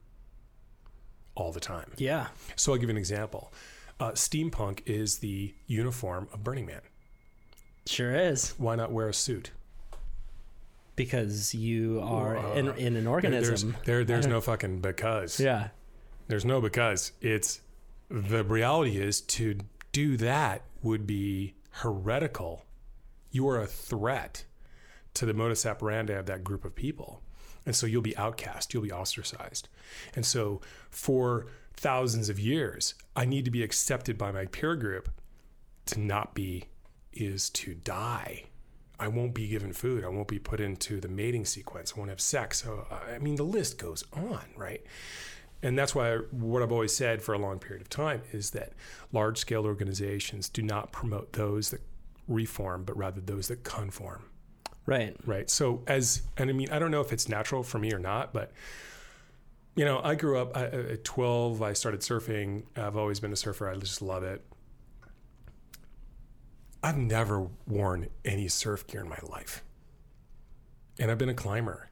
all 1.34 1.52
the 1.52 1.60
time. 1.60 1.94
yeah. 1.98 2.28
So 2.56 2.74
I'll 2.74 2.78
give 2.78 2.90
you 2.90 2.96
an 2.96 2.98
example. 2.98 3.52
Uh, 4.00 4.12
steampunk 4.12 4.82
is 4.86 5.20
the 5.20 5.54
uniform 5.66 6.28
of 6.34 6.44
Burning 6.44 6.66
Man. 6.66 6.82
Sure 7.88 8.16
is. 8.16 8.54
Why 8.58 8.76
not 8.76 8.92
wear 8.92 9.10
a 9.10 9.14
suit? 9.14 9.52
Because 11.06 11.56
you 11.56 12.00
are 12.04 12.38
Uh, 12.38 12.54
in, 12.54 12.68
in 12.78 12.96
an 12.96 13.06
There- 13.06 13.22
There's, 13.22 13.64
organism. 13.64 13.78
there, 13.86 14.04
there's 14.04 14.28
no 14.28 14.40
fucking 14.40 14.82
because. 14.82 15.40
yeah. 15.40 15.70
There's 16.28 16.46
no 16.46 16.62
because. 16.62 17.12
It's 17.22 17.62
the 18.10 18.44
reality 18.44 18.98
is 18.98 19.20
to 19.22 19.58
do 19.92 20.16
that 20.18 20.62
would 20.84 21.08
be 21.08 21.56
heretical. 21.72 22.66
You 23.32 23.48
are 23.50 23.60
a 23.60 23.66
threat 23.68 24.46
to 25.16 25.26
the 25.26 25.34
modus 25.34 25.66
operandi 25.66 26.14
of 26.14 26.28
that 26.28 26.44
group 26.44 26.64
of 26.66 26.76
people. 26.76 27.24
And 27.66 27.76
so 27.76 27.86
you'll 27.88 28.02
be 28.02 28.16
outcast, 28.18 28.74
you'll 28.74 28.84
be 28.84 28.92
ostracized. 28.92 29.68
And 30.16 30.26
so 30.26 30.62
for 30.90 31.48
thousands 31.74 32.30
of 32.30 32.40
years, 32.40 32.94
I 33.16 33.26
need 33.26 33.46
to 33.46 33.52
be 33.52 33.64
accepted 33.64 34.18
by 34.18 34.32
my 34.32 34.46
peer 34.46 34.76
group. 34.76 35.10
To 35.88 36.00
not 36.00 36.36
be 36.36 36.66
is 37.12 37.50
to 37.52 37.74
die. 37.74 38.46
I 39.02 39.08
won't 39.10 39.34
be 39.34 39.48
given 39.48 39.74
food. 39.74 40.06
I 40.06 40.08
won't 40.08 40.28
be 40.28 40.40
put 40.40 40.60
into 40.62 41.02
the 41.02 41.08
mating 41.10 41.46
sequence. 41.46 41.94
I 41.96 42.00
won't 42.00 42.10
have 42.12 42.22
sex. 42.22 42.64
So, 42.64 42.86
I 43.14 43.18
mean, 43.18 43.36
the 43.36 43.44
list 43.44 43.78
goes 43.78 44.04
on, 44.14 44.46
right? 44.56 44.82
And 45.64 45.78
that's 45.78 45.94
why 45.94 46.18
what 46.32 46.62
I've 46.62 46.72
always 46.72 46.96
said 46.96 47.22
for 47.22 47.34
a 47.34 47.38
long 47.38 47.60
period 47.60 47.82
of 47.82 47.90
time 47.90 48.22
is 48.32 48.52
that 48.52 48.74
large 49.12 49.38
scale 49.38 49.66
organizations 49.66 50.48
do 50.50 50.62
not 50.62 50.92
promote 50.92 51.34
those 51.34 51.72
that 51.72 51.82
reform, 52.28 52.84
but 52.84 52.96
rather 52.96 53.20
those 53.22 53.48
that 53.50 53.64
conform 53.64 54.24
Right. 54.88 55.16
right 55.26 55.48
so 55.50 55.84
as 55.88 56.24
and 56.38 56.50
i 56.50 56.54
mean 56.54 56.70
i 56.72 56.80
don't 56.80 56.90
know 56.90 57.02
if 57.02 57.14
it's 57.14 57.30
natural 57.30 57.62
for 57.62 57.78
me 57.78 57.94
or 57.94 58.00
not 58.00 58.34
but 58.34 58.52
you 59.76 59.86
know 59.86 60.02
i 60.04 60.16
grew 60.16 60.40
up 60.40 60.58
I, 60.58 60.66
uh, 60.66 60.94
at 60.94 61.04
12 61.04 61.62
i 61.62 61.74
started 61.74 62.02
surfing 62.02 62.64
i've 62.76 62.98
always 62.98 63.20
been 63.20 63.32
a 63.32 63.36
surfer 63.36 63.70
i 63.70 63.76
just 63.76 64.02
love 64.02 64.24
it 64.24 64.44
i've 66.84 66.98
never 66.98 67.48
worn 67.68 68.08
any 68.26 68.48
surf 68.48 68.86
gear 68.88 69.02
in 69.02 69.10
my 69.10 69.20
life 69.24 69.64
and 71.00 71.12
i've 71.12 71.18
been 71.18 71.30
a 71.30 71.34
climber 71.34 71.90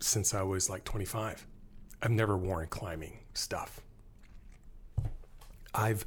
since 0.00 0.34
i 0.34 0.42
was 0.42 0.70
like 0.70 0.84
25 0.84 1.46
i've 2.02 2.10
never 2.10 2.36
worn 2.36 2.66
climbing 2.68 3.18
stuff 3.34 3.80
i've 5.74 6.04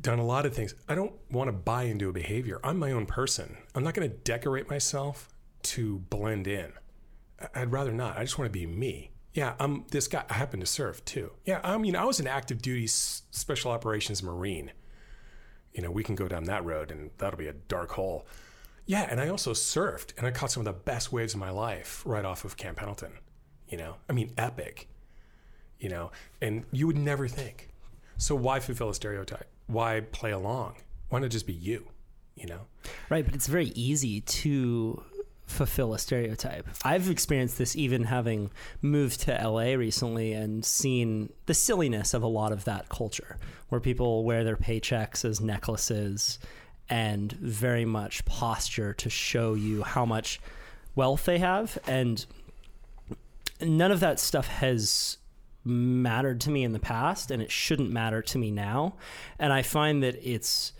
done 0.00 0.18
a 0.18 0.24
lot 0.24 0.46
of 0.46 0.54
things. 0.54 0.74
I 0.88 0.94
don't 0.94 1.12
want 1.30 1.48
to 1.48 1.52
buy 1.52 1.84
into 1.84 2.08
a 2.08 2.12
behavior. 2.12 2.60
I'm 2.64 2.78
my 2.78 2.92
own 2.92 3.06
person. 3.06 3.56
I'm 3.74 3.84
not 3.84 3.94
going 3.94 4.08
to 4.08 4.16
decorate 4.16 4.68
myself 4.68 5.28
to 5.62 5.98
blend 5.98 6.46
in. 6.46 6.72
I'd 7.54 7.72
rather 7.72 7.92
not. 7.92 8.18
I 8.18 8.22
just 8.22 8.38
want 8.38 8.52
to 8.52 8.58
be 8.58 8.66
me. 8.66 9.10
Yeah, 9.32 9.54
I'm 9.60 9.84
this 9.90 10.08
guy. 10.08 10.24
I 10.28 10.34
happen 10.34 10.60
to 10.60 10.66
surf 10.66 11.04
too. 11.04 11.32
Yeah, 11.44 11.60
I 11.62 11.78
mean, 11.78 11.94
I 11.94 12.04
was 12.04 12.18
an 12.20 12.26
active 12.26 12.60
duty 12.60 12.86
special 12.86 13.70
operations 13.70 14.22
Marine. 14.22 14.72
You 15.72 15.82
know, 15.82 15.90
we 15.90 16.02
can 16.02 16.14
go 16.14 16.28
down 16.28 16.44
that 16.44 16.64
road 16.64 16.90
and 16.90 17.10
that'll 17.18 17.38
be 17.38 17.46
a 17.46 17.52
dark 17.52 17.92
hole. 17.92 18.26
Yeah, 18.86 19.06
and 19.08 19.20
I 19.20 19.28
also 19.28 19.52
surfed 19.52 20.16
and 20.18 20.26
I 20.26 20.30
caught 20.30 20.50
some 20.50 20.62
of 20.62 20.64
the 20.64 20.80
best 20.80 21.12
waves 21.12 21.34
of 21.34 21.40
my 21.40 21.50
life 21.50 22.02
right 22.04 22.24
off 22.24 22.44
of 22.44 22.56
Camp 22.56 22.78
Pendleton. 22.78 23.12
You 23.68 23.78
know, 23.78 23.96
I 24.08 24.12
mean, 24.12 24.32
epic. 24.36 24.88
You 25.78 25.88
know, 25.88 26.10
and 26.42 26.64
you 26.72 26.86
would 26.86 26.98
never 26.98 27.28
think. 27.28 27.70
So 28.18 28.34
why 28.34 28.60
fulfill 28.60 28.90
a 28.90 28.94
stereotype? 28.94 29.46
Why 29.66 30.00
play 30.00 30.32
along? 30.32 30.76
Why 31.08 31.20
not 31.20 31.30
just 31.30 31.46
be 31.46 31.52
you? 31.52 31.86
You 32.34 32.48
know? 32.48 32.60
Right, 33.08 33.24
but 33.24 33.34
it's 33.34 33.46
very 33.46 33.68
easy 33.68 34.20
to 34.20 35.02
fulfill 35.50 35.94
a 35.94 35.98
stereotype. 35.98 36.66
I've 36.84 37.10
experienced 37.10 37.58
this 37.58 37.76
even 37.76 38.04
having 38.04 38.50
moved 38.80 39.20
to 39.22 39.32
LA 39.32 39.74
recently 39.74 40.32
and 40.32 40.64
seen 40.64 41.32
the 41.46 41.54
silliness 41.54 42.14
of 42.14 42.22
a 42.22 42.28
lot 42.28 42.52
of 42.52 42.64
that 42.64 42.88
culture 42.88 43.36
where 43.68 43.80
people 43.80 44.24
wear 44.24 44.44
their 44.44 44.56
paychecks 44.56 45.24
as 45.24 45.40
necklaces 45.40 46.38
and 46.88 47.32
very 47.32 47.84
much 47.84 48.24
posture 48.24 48.92
to 48.94 49.10
show 49.10 49.54
you 49.54 49.82
how 49.82 50.04
much 50.04 50.40
wealth 50.94 51.24
they 51.24 51.38
have 51.38 51.78
and 51.86 52.26
none 53.60 53.92
of 53.92 54.00
that 54.00 54.18
stuff 54.18 54.48
has 54.48 55.18
mattered 55.64 56.40
to 56.40 56.50
me 56.50 56.64
in 56.64 56.72
the 56.72 56.80
past 56.80 57.30
and 57.30 57.42
it 57.42 57.50
shouldn't 57.50 57.90
matter 57.90 58.22
to 58.22 58.38
me 58.38 58.50
now 58.50 58.94
and 59.38 59.52
i 59.52 59.62
find 59.62 60.02
that 60.02 60.16
it's 60.22 60.72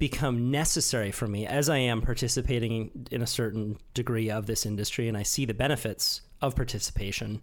become 0.00 0.50
necessary 0.50 1.12
for 1.12 1.28
me 1.28 1.46
as 1.46 1.68
i 1.68 1.76
am 1.76 2.00
participating 2.00 2.90
in 3.12 3.22
a 3.22 3.26
certain 3.26 3.76
degree 3.94 4.30
of 4.30 4.46
this 4.46 4.66
industry 4.66 5.06
and 5.06 5.16
i 5.16 5.22
see 5.22 5.44
the 5.44 5.54
benefits 5.54 6.22
of 6.40 6.56
participation 6.56 7.40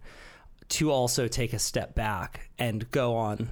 to 0.68 0.90
also 0.90 1.26
take 1.28 1.54
a 1.54 1.58
step 1.58 1.94
back 1.94 2.50
and 2.58 2.90
go 2.90 3.14
on 3.16 3.48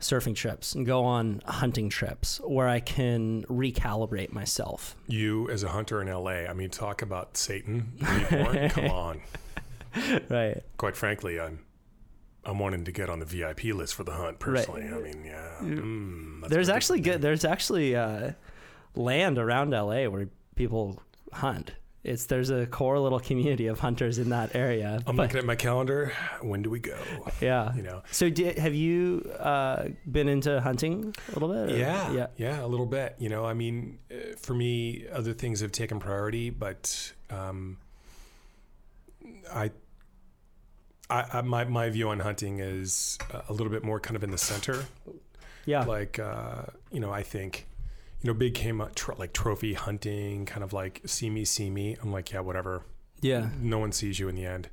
surfing 0.00 0.34
trips 0.34 0.74
and 0.74 0.86
go 0.86 1.04
on 1.04 1.42
hunting 1.46 1.88
trips 1.88 2.40
where 2.44 2.68
i 2.68 2.78
can 2.80 3.42
recalibrate 3.44 4.32
myself 4.32 4.96
You 5.08 5.50
as 5.50 5.62
a 5.64 5.68
hunter 5.68 6.00
in 6.00 6.08
LA, 6.08 6.48
I 6.48 6.52
mean, 6.54 6.70
talk 6.70 7.02
about 7.02 7.36
Satan 7.36 7.92
reborn. 8.00 8.68
Come 8.70 8.86
on. 8.90 9.20
right 10.28 10.62
Quite 10.78 10.96
frankly, 10.96 11.38
I'm 11.40 11.58
I'm 12.44 12.58
wanting 12.58 12.84
to 12.84 12.92
get 12.92 13.08
on 13.08 13.20
the 13.20 13.24
VIP 13.24 13.64
list 13.64 13.94
for 13.94 14.04
the 14.04 14.12
hunt 14.12 14.38
personally. 14.38 14.82
I 14.82 14.98
mean, 14.98 15.24
yeah. 15.24 15.50
Mm, 15.60 16.48
there's 16.48 16.68
actually 16.68 17.00
good 17.00 17.22
there's 17.22 17.44
actually 17.44 17.94
uh, 17.94 18.32
land 18.96 19.38
around 19.38 19.70
LA 19.70 20.06
where 20.08 20.28
people 20.56 21.00
hunt. 21.32 21.72
It's 22.04 22.26
there's 22.26 22.50
a 22.50 22.66
core 22.66 22.98
little 22.98 23.20
community 23.20 23.68
of 23.68 23.78
hunters 23.78 24.18
in 24.18 24.30
that 24.30 24.56
area. 24.56 25.00
I'm 25.06 25.14
but, 25.14 25.22
looking 25.22 25.38
at 25.38 25.44
my 25.44 25.54
calendar. 25.54 26.12
When 26.40 26.60
do 26.62 26.68
we 26.68 26.80
go? 26.80 26.98
yeah, 27.40 27.72
You 27.76 27.82
know. 27.82 28.02
So 28.10 28.26
have 28.26 28.74
you 28.74 29.30
uh, 29.38 29.84
been 30.10 30.28
into 30.28 30.60
hunting 30.60 31.14
a 31.28 31.32
little 31.38 31.48
bit? 31.48 31.72
or- 31.72 31.78
Yeah, 31.78 32.12
yeah. 32.12 32.26
yeah, 32.36 32.64
a 32.64 32.66
little 32.66 32.86
bit. 32.86 33.14
You 33.18 33.28
know, 33.28 33.44
I 33.44 33.54
mean, 33.54 34.00
uh, 34.10 34.34
for 34.36 34.52
me, 34.52 35.06
other 35.12 35.32
things 35.32 35.60
have 35.60 35.70
taken 35.70 36.00
priority, 36.00 36.50
but 36.50 37.12
um, 37.30 37.78
I, 39.52 39.70
I, 41.12 41.38
I, 41.38 41.40
my 41.42 41.64
my 41.64 41.90
view 41.90 42.08
on 42.08 42.20
hunting 42.20 42.58
is 42.60 43.18
uh, 43.32 43.42
a 43.48 43.52
little 43.52 43.70
bit 43.72 43.84
more 43.84 44.00
kind 44.00 44.16
of 44.16 44.24
in 44.24 44.30
the 44.30 44.38
center. 44.38 44.86
Yeah. 45.66 45.84
Like, 45.84 46.18
uh, 46.18 46.62
you 46.90 46.98
know, 47.00 47.12
I 47.12 47.22
think, 47.22 47.66
you 48.20 48.28
know, 48.28 48.34
big 48.34 48.54
came 48.54 48.80
up 48.80 48.92
like 49.18 49.32
trophy 49.32 49.74
hunting, 49.74 50.44
kind 50.46 50.64
of 50.64 50.72
like 50.72 51.02
see 51.06 51.30
me, 51.30 51.44
see 51.44 51.70
me. 51.70 51.96
I'm 52.02 52.12
like, 52.12 52.32
yeah, 52.32 52.40
whatever. 52.40 52.82
yeah. 53.20 53.48
No 53.60 53.78
one 53.78 53.92
sees 53.92 54.18
you 54.18 54.28
in 54.28 54.34
the 54.34 54.46
end. 54.46 54.68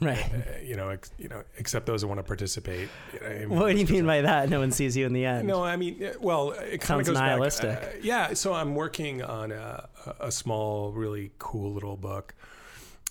Right. 0.00 0.18
Uh, 0.34 0.58
you 0.62 0.76
know, 0.76 0.88
ex- 0.88 1.12
you 1.18 1.28
know, 1.28 1.44
except 1.56 1.86
those 1.86 2.00
that 2.02 2.08
want 2.08 2.18
to 2.18 2.24
participate. 2.24 2.88
You 3.14 3.20
know, 3.20 3.26
I 3.26 3.38
mean, 3.38 3.48
What 3.50 3.72
do 3.72 3.78
you 3.80 3.86
mean 3.86 4.04
by 4.06 4.22
that? 4.22 4.50
No 4.50 4.58
one 4.58 4.72
sees 4.72 4.96
you 4.96 5.06
in 5.06 5.12
the 5.12 5.24
end. 5.24 5.46
no, 5.46 5.62
I 5.64 5.76
mean, 5.76 6.04
uh, 6.04 6.12
well, 6.20 6.50
it 6.50 6.80
kind 6.80 7.00
of 7.00 7.06
goes 7.06 7.14
nihilistic. 7.14 7.80
Back, 7.80 7.84
uh, 7.84 7.96
yeah, 8.02 8.34
so 8.34 8.52
I'm 8.52 8.74
working 8.74 9.22
on 9.22 9.52
a, 9.52 9.88
a 10.20 10.32
small, 10.32 10.92
really 10.92 11.30
cool 11.38 11.72
little 11.72 11.96
book 11.96 12.34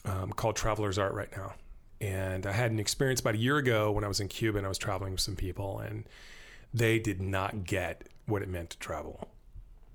um, 0.06 0.32
called 0.34 0.56
Traveler's 0.58 1.00
Art 1.00 1.14
right 1.14 1.32
now. 1.36 1.54
And 2.04 2.46
I 2.46 2.52
had 2.52 2.72
an 2.72 2.80
experience 2.80 3.22
about 3.22 3.36
a 3.36 3.38
year 3.38 3.56
ago 3.58 3.90
when 3.90 4.04
I 4.04 4.10
was 4.10 4.20
in 4.20 4.28
Cuba 4.28 4.58
and 4.58 4.66
I 4.66 4.70
was 4.70 4.78
traveling 4.78 5.14
with 5.14 5.22
some 5.22 5.38
people, 5.38 5.80
and 5.80 6.04
they 6.74 7.00
did 7.00 7.22
not 7.22 7.64
get 7.64 8.10
what 8.26 8.42
it 8.42 8.50
meant 8.50 8.72
to 8.72 8.78
travel. 8.80 9.30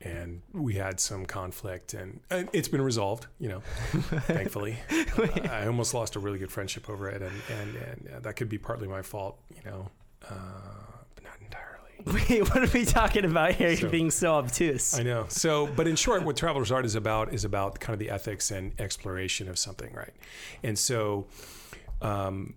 And 0.00 0.41
we 0.55 0.75
had 0.75 1.00
some 1.00 1.27
conflict, 1.27 1.93
and, 1.93 2.21
and 2.31 2.49
it's 2.55 2.69
been 2.69 2.81
resolved, 2.81 3.27
you 3.38 3.49
know, 3.49 3.61
thankfully. 4.23 4.79
Uh, 4.91 5.49
I 5.50 5.67
almost 5.67 5.93
lost 5.93 6.17
a 6.17 6.19
really 6.21 6.38
good 6.38 6.50
friendship 6.50 6.88
over 6.88 7.11
it, 7.11 7.21
and, 7.21 7.35
and, 7.61 7.77
and 7.77 8.09
uh, 8.17 8.21
that 8.21 8.37
could 8.37 8.49
be 8.49 8.57
partly 8.59 8.88
my 8.88 9.03
fault, 9.03 9.38
you 9.55 9.71
know, 9.71 9.91
uh, 10.31 10.35
but 11.15 11.25
not 11.25 11.35
entirely. 11.43 12.25
Wait, 12.31 12.49
what 12.49 12.62
are 12.62 12.71
we 12.73 12.87
talking 12.87 13.27
about 13.27 13.55
here? 13.57 13.75
So- 13.75 13.83
You're 13.83 13.91
being 13.91 14.11
so 14.12 14.35
obtuse. 14.37 14.99
I 14.99 15.03
know. 15.03 15.27
So, 15.29 15.67
but 15.67 15.87
in 15.87 15.97
short, 15.97 16.23
what 16.23 16.38
Traveler's 16.38 16.71
Art 16.73 16.87
is 16.87 16.95
about 16.95 17.35
is 17.35 17.45
about 17.45 17.81
kind 17.81 17.93
of 17.93 17.99
the 17.99 18.09
ethics 18.09 18.50
and 18.50 18.73
exploration 18.81 19.47
of 19.49 19.59
something, 19.59 19.93
right? 19.93 20.15
And 20.62 20.79
so, 20.79 21.27
um, 22.02 22.55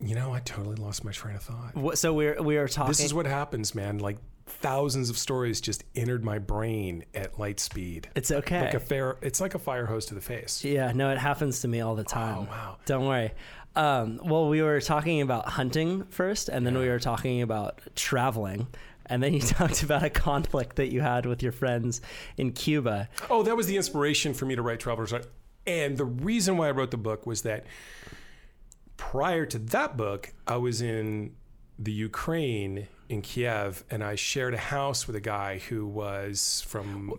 you 0.00 0.14
know, 0.14 0.32
I 0.32 0.40
totally 0.40 0.76
lost 0.76 1.04
my 1.04 1.12
train 1.12 1.36
of 1.36 1.42
thought. 1.42 1.76
What, 1.76 1.98
so 1.98 2.12
we're 2.12 2.40
we 2.42 2.56
are 2.56 2.68
talking. 2.68 2.90
This 2.90 3.04
is 3.04 3.14
what 3.14 3.26
happens, 3.26 3.74
man. 3.74 3.98
Like 3.98 4.18
thousands 4.46 5.10
of 5.10 5.16
stories 5.16 5.60
just 5.60 5.84
entered 5.94 6.24
my 6.24 6.38
brain 6.38 7.04
at 7.14 7.38
light 7.38 7.60
speed. 7.60 8.08
it's 8.14 8.30
okay. 8.30 8.62
Like 8.62 8.74
a 8.74 8.80
fair, 8.80 9.16
it's 9.22 9.40
like 9.40 9.54
a 9.54 9.58
fire 9.58 9.86
hose 9.86 10.06
to 10.06 10.14
the 10.14 10.20
face. 10.20 10.64
Yeah, 10.64 10.92
no, 10.92 11.10
it 11.10 11.18
happens 11.18 11.60
to 11.60 11.68
me 11.68 11.80
all 11.80 11.94
the 11.94 12.04
time. 12.04 12.38
Oh, 12.38 12.50
wow. 12.50 12.76
Don't 12.84 13.06
worry. 13.06 13.32
Um, 13.74 14.20
well, 14.22 14.48
we 14.48 14.60
were 14.60 14.80
talking 14.80 15.22
about 15.22 15.48
hunting 15.48 16.04
first, 16.04 16.48
and 16.48 16.66
then 16.66 16.76
we 16.76 16.88
were 16.88 16.98
talking 16.98 17.42
about 17.42 17.80
traveling. 17.94 18.66
And 19.06 19.22
then 19.22 19.32
you 19.34 19.40
talked 19.40 19.82
about 19.82 20.02
a 20.02 20.10
conflict 20.10 20.76
that 20.76 20.92
you 20.92 21.00
had 21.00 21.26
with 21.26 21.42
your 21.42 21.52
friends 21.52 22.00
in 22.36 22.52
Cuba. 22.52 23.08
Oh, 23.30 23.42
that 23.44 23.56
was 23.56 23.66
the 23.66 23.76
inspiration 23.76 24.34
for 24.34 24.44
me 24.44 24.56
to 24.56 24.62
write 24.62 24.80
Traveler's. 24.80 25.14
And 25.66 25.96
the 25.96 26.04
reason 26.04 26.56
why 26.56 26.68
I 26.68 26.70
wrote 26.72 26.90
the 26.90 26.96
book 26.96 27.26
was 27.26 27.42
that 27.42 27.66
prior 28.96 29.46
to 29.46 29.58
that 29.58 29.96
book, 29.96 30.32
I 30.46 30.56
was 30.56 30.82
in 30.82 31.34
the 31.78 31.92
Ukraine 31.92 32.88
in 33.08 33.22
Kiev, 33.22 33.84
and 33.90 34.02
I 34.02 34.14
shared 34.14 34.54
a 34.54 34.58
house 34.58 35.06
with 35.06 35.16
a 35.16 35.20
guy 35.20 35.58
who 35.58 35.86
was 35.86 36.64
from. 36.66 37.14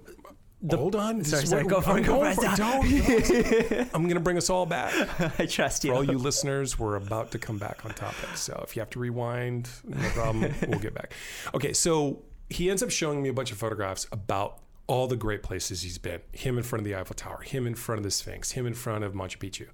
Hold 0.71 0.95
on, 0.95 1.25
Sorry, 1.25 1.45
sorry, 1.45 1.65
go 1.65 1.81
for 1.81 1.97
it, 1.97 2.05
go 2.05 2.19
for 2.19 2.29
it. 2.29 2.37
Don't- 2.37 2.57
don't. 2.57 3.89
I'm 3.93 4.03
going 4.03 4.13
to 4.13 4.21
bring 4.21 4.37
us 4.37 4.49
all 4.49 4.65
back. 4.65 4.93
I 5.39 5.45
trust 5.45 5.83
you. 5.83 5.91
For 5.91 5.97
all 5.97 6.03
you 6.05 6.17
listeners, 6.17 6.79
we're 6.79 6.95
about 6.95 7.31
to 7.31 7.37
come 7.37 7.57
back 7.57 7.85
on 7.85 7.93
topic. 7.93 8.37
So 8.37 8.61
if 8.65 8.73
you 8.75 8.79
have 8.79 8.89
to 8.91 8.99
rewind, 8.99 9.69
no 9.83 10.07
problem. 10.11 10.53
we'll 10.67 10.79
get 10.79 10.93
back. 10.93 11.11
Okay, 11.53 11.73
so 11.73 12.21
he 12.49 12.69
ends 12.69 12.81
up 12.81 12.91
showing 12.91 13.21
me 13.21 13.27
a 13.27 13.33
bunch 13.33 13.51
of 13.51 13.57
photographs 13.57 14.07
about 14.13 14.59
all 14.87 15.07
the 15.07 15.15
great 15.15 15.43
places 15.43 15.81
he's 15.81 15.97
been. 15.97 16.21
Him 16.31 16.57
in 16.57 16.63
front 16.63 16.81
of 16.81 16.85
the 16.85 16.95
Eiffel 16.95 17.15
Tower, 17.15 17.41
him 17.41 17.65
in 17.65 17.75
front 17.75 17.99
of 17.99 18.03
the 18.03 18.11
Sphinx, 18.11 18.51
him 18.51 18.65
in 18.65 18.73
front 18.73 19.03
of 19.03 19.13
Machu 19.13 19.37
Picchu. 19.37 19.67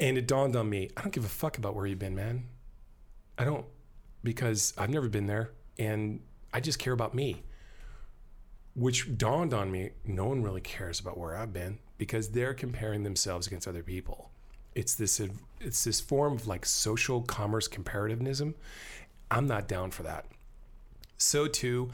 And 0.00 0.18
it 0.18 0.26
dawned 0.26 0.56
on 0.56 0.68
me, 0.68 0.90
I 0.96 1.02
don't 1.02 1.12
give 1.12 1.24
a 1.24 1.28
fuck 1.28 1.58
about 1.58 1.74
where 1.74 1.86
you've 1.86 1.98
been, 1.98 2.14
man. 2.14 2.48
I 3.38 3.44
don't 3.44 3.66
because 4.24 4.72
I've 4.78 4.90
never 4.90 5.08
been 5.08 5.26
there 5.26 5.50
and 5.78 6.20
I 6.52 6.60
just 6.60 6.78
care 6.78 6.92
about 6.92 7.14
me. 7.14 7.42
Which 8.74 9.18
dawned 9.18 9.52
on 9.52 9.70
me, 9.70 9.90
no 10.04 10.24
one 10.24 10.42
really 10.42 10.60
cares 10.62 10.98
about 10.98 11.18
where 11.18 11.36
I've 11.36 11.52
been 11.52 11.78
because 11.98 12.30
they're 12.30 12.54
comparing 12.54 13.02
themselves 13.02 13.46
against 13.46 13.68
other 13.68 13.82
people. 13.82 14.30
It's 14.74 14.94
this 14.94 15.20
it's 15.60 15.84
this 15.84 16.00
form 16.00 16.32
of 16.32 16.46
like 16.46 16.64
social 16.64 17.20
commerce 17.20 17.68
comparativism. 17.68 18.54
I'm 19.30 19.46
not 19.46 19.68
down 19.68 19.90
for 19.90 20.02
that. 20.04 20.26
So 21.18 21.46
too, 21.46 21.90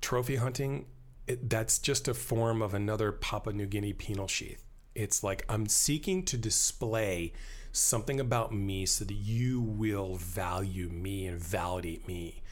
trophy 0.00 0.36
hunting, 0.36 0.86
it, 1.26 1.48
that's 1.48 1.78
just 1.78 2.08
a 2.08 2.14
form 2.14 2.60
of 2.62 2.74
another 2.74 3.12
Papua 3.12 3.54
New 3.54 3.66
Guinea 3.66 3.92
penile 3.94 4.28
sheath. 4.28 4.62
It's 4.94 5.22
like 5.24 5.44
I'm 5.48 5.66
seeking 5.66 6.22
to 6.26 6.36
display 6.36 7.32
something 7.72 8.20
about 8.20 8.52
me 8.54 8.86
so 8.86 9.04
that 9.04 9.14
you 9.14 9.60
will 9.60 10.14
value 10.16 10.88
me 10.88 11.26
and 11.26 11.40
validate 11.40 12.06
me. 12.06 12.42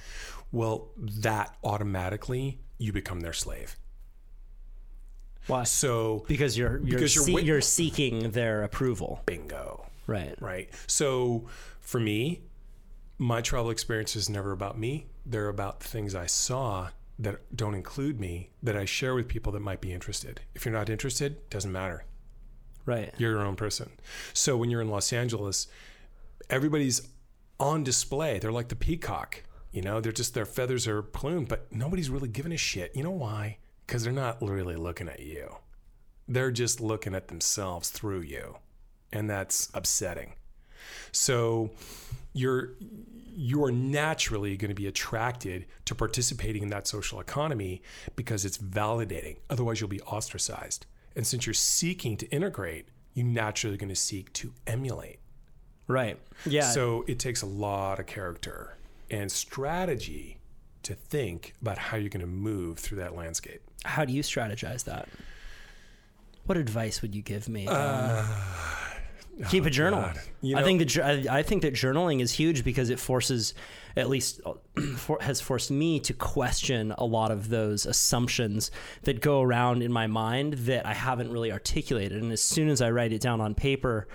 Well, 0.51 0.89
that 0.97 1.57
automatically 1.63 2.59
you 2.79 2.93
become 2.93 3.21
their 3.21 3.33
slave. 3.33 3.77
Why? 5.47 5.65
So 5.65 6.25
Because 6.29 6.57
you're 6.57 6.79
you're, 6.79 6.99
Because 6.99 7.15
you're 7.15 7.25
see- 7.25 7.35
wit- 7.35 7.45
you're 7.45 7.61
seeking 7.61 8.31
their 8.31 8.63
approval, 8.63 9.23
bingo. 9.27 9.87
right? 10.07 10.35
right? 10.41 10.71
So 10.87 11.47
for 11.81 11.99
me, 12.01 12.43
my 13.19 13.41
travel 13.41 13.71
experience 13.71 14.17
is 14.17 14.29
never 14.29 14.53
about 14.53 14.79
me. 14.79 15.07
They're 15.27 15.49
about 15.49 15.83
things 15.83 16.15
I 16.15 16.27
saw 16.27 16.89
that 17.23 17.57
don't 17.57 17.75
include 17.75 18.21
me 18.21 18.51
that 18.63 18.77
I 18.77 18.85
share 18.85 19.15
with 19.15 19.29
people 19.29 19.53
that 19.53 19.61
might 19.61 19.81
be 19.81 19.93
interested. 19.93 20.41
If 20.55 20.65
you're 20.65 20.75
not 20.75 20.91
interested, 20.91 21.49
doesn't 21.51 21.73
matter. 21.73 22.05
Right. 22.85 23.15
You're 23.17 23.33
your 23.33 23.47
own 23.47 23.57
person. 23.57 23.91
So 24.33 24.57
when 24.57 24.71
you're 24.71 24.81
in 24.81 24.89
Los 24.89 25.13
Angeles, 25.13 25.69
everybody's 26.51 27.09
on 27.61 27.85
display. 27.85 28.39
They're 28.39 28.53
like 28.53 28.69
the 28.69 28.77
peacock. 28.77 29.45
You 29.71 29.83
know, 29.83 30.01
they're 30.01 30.13
just 30.13 30.35
their 30.35 30.45
feathers 30.45 30.87
are 30.87 31.03
plumed, 31.03 31.49
but 31.49 31.73
nobody's 31.73 32.11
really 32.11 32.29
giving 32.29 32.53
a 32.53 32.57
shit. 32.57 32.95
You 32.95 33.05
know 33.05 33.11
why? 33.11 33.59
Because 33.87 34.05
they're 34.05 34.13
not 34.13 34.43
really 34.43 34.77
looking 34.77 35.09
at 35.09 35.21
you. 35.21 35.57
They're 36.29 36.51
just 36.51 36.81
looking 36.81 37.15
at 37.15 37.29
themselves 37.29 37.91
through 37.91 38.23
you. 38.23 38.57
And 39.13 39.31
that's 39.31 39.71
upsetting. 39.75 40.35
So 41.13 41.71
you're 42.33 42.73
you're 43.35 43.71
naturally 43.71 44.57
going 44.57 44.69
to 44.69 44.75
be 44.75 44.87
attracted 44.87 45.67
to 45.87 45.95
participating 45.95 46.63
in 46.63 46.69
that 46.69 46.87
social 46.87 47.21
economy 47.21 47.83
because 48.17 48.45
it's 48.45 48.59
validating. 48.59 49.39
Otherwise 49.49 49.81
you'll 49.81 49.89
be 49.89 50.01
ostracized. 50.03 50.87
And 51.17 51.27
since 51.27 51.47
you're 51.47 51.55
seeking 51.55 52.17
to 52.19 52.29
integrate, 52.29 52.89
you 53.15 53.25
naturally 53.25 53.77
going 53.77 53.89
to 53.89 53.97
seek 53.97 54.33
to 54.35 54.53
emulate. 54.67 55.19
Right. 55.89 56.19
Yeah. 56.47 56.71
So 56.71 57.05
it 57.07 57.19
takes 57.19 57.43
a 57.43 57.47
lot 57.47 58.01
of 58.01 58.07
character 58.07 58.77
and 59.11 59.31
strategy 59.31 60.39
to 60.85 60.95
think 60.95 61.55
about 61.61 61.79
how 61.79 61.97
you're 61.97 62.09
going 62.09 62.21
to 62.23 62.27
move 62.27 62.79
through 62.79 62.99
that 62.99 63.15
landscape. 63.15 63.61
how 63.85 64.05
do 64.05 64.13
you 64.13 64.23
strategize 64.23 64.85
that? 64.85 65.09
What 66.47 66.59
advice 66.59 67.03
would 67.03 67.15
you 67.15 67.23
give 67.23 67.49
me? 67.49 67.67
Uh, 67.69 68.25
Keep 69.49 69.67
a 69.67 69.71
journal. 69.71 70.01
Uh, 70.01 70.13
oh. 70.15 70.21
You 70.43 70.57
I 70.57 70.63
think 70.63 70.81
that 70.81 71.05
I 71.05 71.39
I 71.39 71.43
think 71.43 71.63
that 71.63 71.75
journaling 71.75 72.21
is 72.21 72.33
huge 72.33 72.65
because 72.65 72.91
it 72.91 72.99
forces, 72.99 73.55
at 73.97 74.09
least, 74.09 74.41
for, 74.97 75.19
has 75.21 75.41
forced 75.41 75.71
me 75.71 76.01
to 76.01 76.13
question 76.13 76.93
a 76.99 77.05
lot 77.05 77.31
of 77.31 77.49
those 77.49 77.87
assumptions 77.87 78.71
that 79.03 79.21
go 79.21 79.41
around 79.41 79.83
in 79.83 79.93
my 79.93 80.07
mind 80.07 80.55
that 80.55 80.87
I 80.87 80.93
haven't 80.93 81.33
really 81.33 81.51
articulated. 81.51 82.23
And 82.23 82.31
as 82.33 82.43
soon 82.43 82.69
as 82.69 82.83
I 82.83 82.91
write 82.91 83.13
it 83.13 83.21
down 83.21 83.41
on 83.41 83.55
paper, 83.55 84.07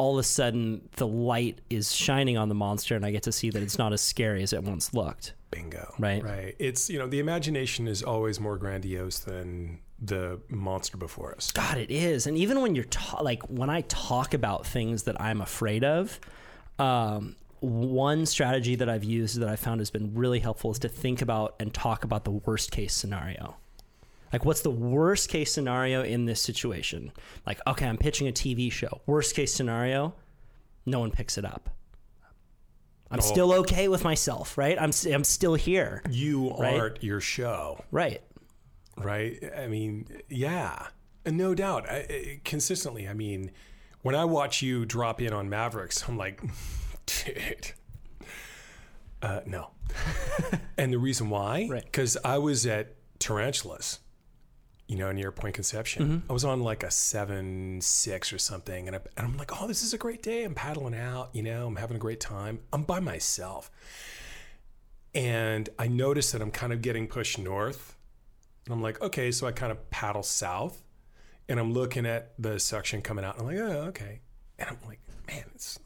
all 0.00 0.14
of 0.14 0.20
a 0.20 0.22
sudden 0.22 0.88
the 0.96 1.06
light 1.06 1.60
is 1.68 1.94
shining 1.94 2.38
on 2.38 2.48
the 2.48 2.54
monster, 2.54 2.96
and 2.96 3.04
I 3.04 3.10
get 3.10 3.24
to 3.24 3.32
see 3.32 3.50
that 3.50 3.62
it's 3.62 3.76
not 3.76 3.92
as 3.92 4.00
scary 4.00 4.42
as 4.42 4.54
it 4.54 4.64
once 4.64 4.94
looked. 4.94 5.34
Bingo. 5.50 5.92
Right. 5.98 6.24
Right. 6.24 6.56
It's, 6.58 6.88
you 6.88 6.98
know, 6.98 7.06
the 7.06 7.18
imagination 7.18 7.86
is 7.86 8.02
always 8.02 8.40
more 8.40 8.56
grandiose 8.56 9.18
than 9.18 9.80
the 10.00 10.40
monster 10.48 10.96
before 10.96 11.34
us. 11.34 11.50
God, 11.52 11.76
it 11.76 11.90
is. 11.90 12.26
And 12.26 12.38
even 12.38 12.62
when 12.62 12.74
you're 12.74 12.84
ta- 12.84 13.20
like 13.20 13.42
when 13.50 13.68
I 13.68 13.82
talk 13.82 14.32
about 14.32 14.66
things 14.66 15.02
that 15.02 15.20
I'm 15.20 15.42
afraid 15.42 15.84
of, 15.84 16.18
um, 16.78 17.36
one 17.58 18.24
strategy 18.24 18.76
that 18.76 18.88
I've 18.88 19.04
used 19.04 19.38
that 19.40 19.50
I 19.50 19.56
found 19.56 19.82
has 19.82 19.90
been 19.90 20.14
really 20.14 20.38
helpful 20.38 20.70
is 20.70 20.78
to 20.78 20.88
think 20.88 21.20
about 21.20 21.56
and 21.60 21.74
talk 21.74 22.04
about 22.04 22.24
the 22.24 22.30
worst 22.30 22.70
case 22.70 22.94
scenario. 22.94 23.56
Like, 24.32 24.44
what's 24.44 24.60
the 24.60 24.70
worst 24.70 25.28
case 25.28 25.52
scenario 25.52 26.02
in 26.02 26.24
this 26.26 26.40
situation? 26.40 27.12
Like, 27.46 27.60
okay, 27.66 27.86
I'm 27.86 27.96
pitching 27.98 28.28
a 28.28 28.32
TV 28.32 28.70
show. 28.70 29.00
Worst 29.06 29.34
case 29.34 29.52
scenario, 29.52 30.14
no 30.86 31.00
one 31.00 31.10
picks 31.10 31.36
it 31.36 31.44
up. 31.44 31.70
I'm 33.10 33.18
Oh. 33.18 33.22
still 33.22 33.52
okay 33.54 33.88
with 33.88 34.04
myself, 34.04 34.56
right? 34.56 34.76
I'm, 34.80 34.92
I'm 35.12 35.24
still 35.24 35.54
here, 35.54 36.00
You 36.08 36.50
Right. 36.56 36.78
aren't 36.78 37.02
your 37.02 37.20
show. 37.20 37.84
right? 37.90 38.22
right? 38.96 39.42
I 39.56 39.66
mean, 39.66 40.06
yeah, 40.28 40.88
and 41.24 41.36
no 41.36 41.54
doubt. 41.54 41.88
I, 41.90 41.96
I, 42.08 42.40
consistently, 42.44 43.08
I 43.08 43.14
mean, 43.14 43.50
when 44.02 44.14
I 44.14 44.24
watch 44.26 44.62
you 44.62 44.84
drop 44.84 45.20
in 45.20 45.32
on 45.32 45.48
Mavericks, 45.48 46.06
I'm 46.08 46.16
like, 46.16 46.40
dude, 47.06 47.72
uh, 49.22 49.40
no. 49.46 49.70
and 50.78 50.92
the 50.92 50.98
reason 50.98 51.30
why, 51.30 51.66
Right. 51.68 51.84
Because 51.84 52.16
I 52.24 52.38
was 52.38 52.64
at 52.66 52.94
Tarantulas, 53.18 53.98
you 54.90 54.96
know, 54.96 55.12
near 55.12 55.30
Point 55.30 55.54
Conception. 55.54 56.02
Mm-hmm. 56.02 56.30
I 56.30 56.32
was 56.32 56.44
on 56.44 56.62
like 56.64 56.82
a 56.82 56.90
seven 56.90 57.80
six 57.80 58.32
or 58.32 58.38
something, 58.38 58.88
and, 58.88 58.96
I, 58.96 59.00
and 59.16 59.24
I'm 59.24 59.36
like, 59.36 59.52
oh, 59.62 59.68
this 59.68 59.84
is 59.84 59.94
a 59.94 59.98
great 59.98 60.20
day. 60.20 60.42
I'm 60.42 60.52
paddling 60.52 60.96
out, 60.96 61.30
you 61.32 61.44
know, 61.44 61.68
I'm 61.68 61.76
having 61.76 61.96
a 61.96 62.00
great 62.00 62.18
time. 62.18 62.58
I'm 62.72 62.82
by 62.82 62.98
myself. 62.98 63.70
And 65.14 65.68
I 65.78 65.86
notice 65.86 66.32
that 66.32 66.42
I'm 66.42 66.50
kind 66.50 66.72
of 66.72 66.82
getting 66.82 67.06
pushed 67.06 67.38
north. 67.38 67.96
And 68.66 68.74
I'm 68.74 68.82
like, 68.82 69.00
okay, 69.00 69.30
so 69.30 69.46
I 69.46 69.52
kind 69.52 69.70
of 69.70 69.90
paddle 69.90 70.24
south 70.24 70.82
and 71.48 71.60
I'm 71.60 71.72
looking 71.72 72.04
at 72.04 72.32
the 72.36 72.58
suction 72.58 73.00
coming 73.00 73.24
out. 73.24 73.38
And 73.38 73.48
I'm 73.48 73.56
like, 73.56 73.64
oh, 73.64 73.80
okay. 73.90 74.22
And 74.58 74.70
I'm 74.70 74.78
like, 74.88 74.98
man, 75.28 75.44
it's, 75.54 75.78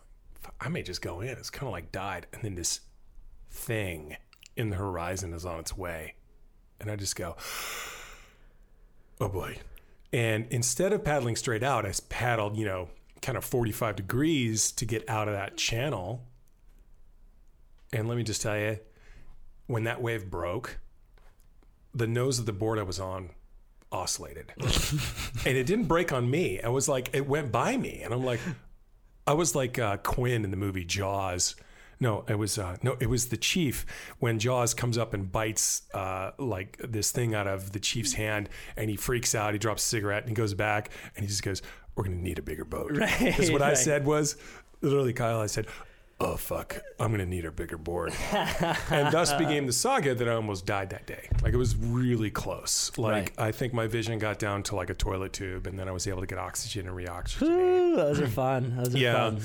I 0.59 0.71
may 0.71 0.83
just 0.83 1.03
go 1.03 1.21
in. 1.21 1.29
It's 1.29 1.51
kind 1.51 1.67
of 1.67 1.73
like 1.73 1.93
died. 1.93 2.27
And 2.33 2.41
then 2.41 2.55
this 2.55 2.81
thing 3.51 4.17
in 4.57 4.71
the 4.71 4.77
horizon 4.77 5.35
is 5.35 5.45
on 5.45 5.61
its 5.61 5.77
way. 5.77 6.15
And 6.81 6.91
I 6.91 6.97
just 6.97 7.17
go, 7.17 7.37
oh 9.21 9.29
boy. 9.29 9.59
And 10.13 10.47
instead 10.51 10.93
of 10.93 11.05
paddling 11.05 11.37
straight 11.37 11.63
out, 11.63 11.85
I 11.85 11.93
paddled, 12.09 12.57
you 12.57 12.65
know, 12.65 12.89
kind 13.21 13.37
of 13.37 13.45
45 13.45 13.97
degrees 13.97 14.71
to 14.73 14.85
get 14.85 15.09
out 15.09 15.29
of 15.29 15.35
that 15.35 15.57
channel. 15.57 16.23
And 17.93 18.07
let 18.09 18.17
me 18.17 18.23
just 18.23 18.43
tell 18.43 18.57
you, 18.57 18.79
when 19.67 19.85
that 19.85 20.03
wave 20.03 20.31
broke, 20.31 20.79
the 21.95 22.07
nose 22.07 22.39
of 22.39 22.47
the 22.47 22.53
board 22.53 22.79
I 22.79 22.83
was 22.83 23.01
on 23.01 23.31
oscillated. 23.91 24.53
and 24.59 25.57
it 25.57 25.67
didn't 25.67 25.87
break 25.87 26.13
on 26.13 26.31
me. 26.31 26.61
I 26.61 26.69
was 26.69 26.89
like, 26.89 27.11
it 27.13 27.27
went 27.27 27.51
by 27.51 27.77
me. 27.77 28.03
And 28.03 28.13
I'm 28.13 28.25
like, 28.25 28.41
I 29.27 29.33
was 29.33 29.55
like 29.55 29.79
uh, 29.79 29.97
Quinn 29.99 30.45
in 30.45 30.51
the 30.51 30.57
movie 30.57 30.85
Jaws. 30.85 31.55
No, 32.05 32.25
it 32.29 32.39
was 32.39 32.59
uh, 32.59 32.77
no, 32.83 32.97
it 33.01 33.09
was 33.09 33.29
the 33.29 33.37
chief 33.39 33.87
when 34.19 34.39
Jaws 34.39 34.75
comes 34.75 34.99
up 34.99 35.15
and 35.15 35.33
bites 35.33 35.83
uh, 35.95 36.33
like 36.39 36.77
this 36.87 37.11
thing 37.13 37.35
out 37.35 37.47
of 37.47 37.73
the 37.73 37.81
chief's 37.81 38.13
hand, 38.13 38.49
and 38.77 38.91
he 38.91 38.97
freaks 38.97 39.35
out. 39.35 39.55
He 39.55 39.59
drops 39.59 39.83
a 39.85 39.89
cigarette 39.89 40.23
and 40.25 40.29
he 40.29 40.35
goes 40.35 40.53
back, 40.55 40.91
and 41.17 41.25
he 41.25 41.29
just 41.29 41.43
goes, 41.43 41.63
"We're 41.95 42.05
gonna 42.05 42.17
need 42.17 42.39
a 42.39 42.43
bigger 42.43 42.65
boat." 42.67 42.93
Right, 42.99 43.19
Because 43.19 43.51
what 43.51 43.63
I 43.63 43.73
said 43.75 44.05
was, 44.05 44.37
literally, 44.83 45.15
Kyle, 45.15 45.41
I 45.41 45.47
said, 45.47 45.67
"Oh 46.21 46.37
fuck, 46.37 46.83
I'm 47.01 47.11
gonna 47.11 47.25
need 47.25 47.47
a 47.47 47.51
bigger 47.51 47.79
board," 47.79 48.13
and 48.91 49.11
thus 49.11 49.33
became 49.33 49.65
the 49.67 49.73
saga 49.73 50.15
that 50.15 50.29
I 50.29 50.33
almost 50.35 50.67
died 50.67 50.91
that 50.91 51.07
day. 51.07 51.29
Like 51.43 51.55
it 51.55 51.59
was 51.59 51.75
really 51.75 52.31
close. 52.31 52.93
Like 52.99 53.13
Right. 53.39 53.49
I 53.49 53.51
think 53.53 53.73
my 53.73 53.87
vision 53.87 54.19
got 54.19 54.39
down 54.39 54.63
to 54.65 54.77
like 54.77 54.91
a 54.91 54.95
toilet 54.95 55.33
tube, 55.33 55.67
and 55.67 55.79
then 55.79 55.89
I 55.89 55.93
was 55.93 56.07
able 56.07 56.21
to 56.21 56.27
get 56.27 56.39
oxygen 56.39 56.87
and 56.87 56.95
reoxygenate. 56.95 57.49
Ooh, 57.49 57.97
those 57.97 58.21
are 58.21 58.27
fun. 58.29 58.77
Those 58.77 58.95
are 58.95 58.99
Yeah. 58.99 59.15
fun. 59.31 59.41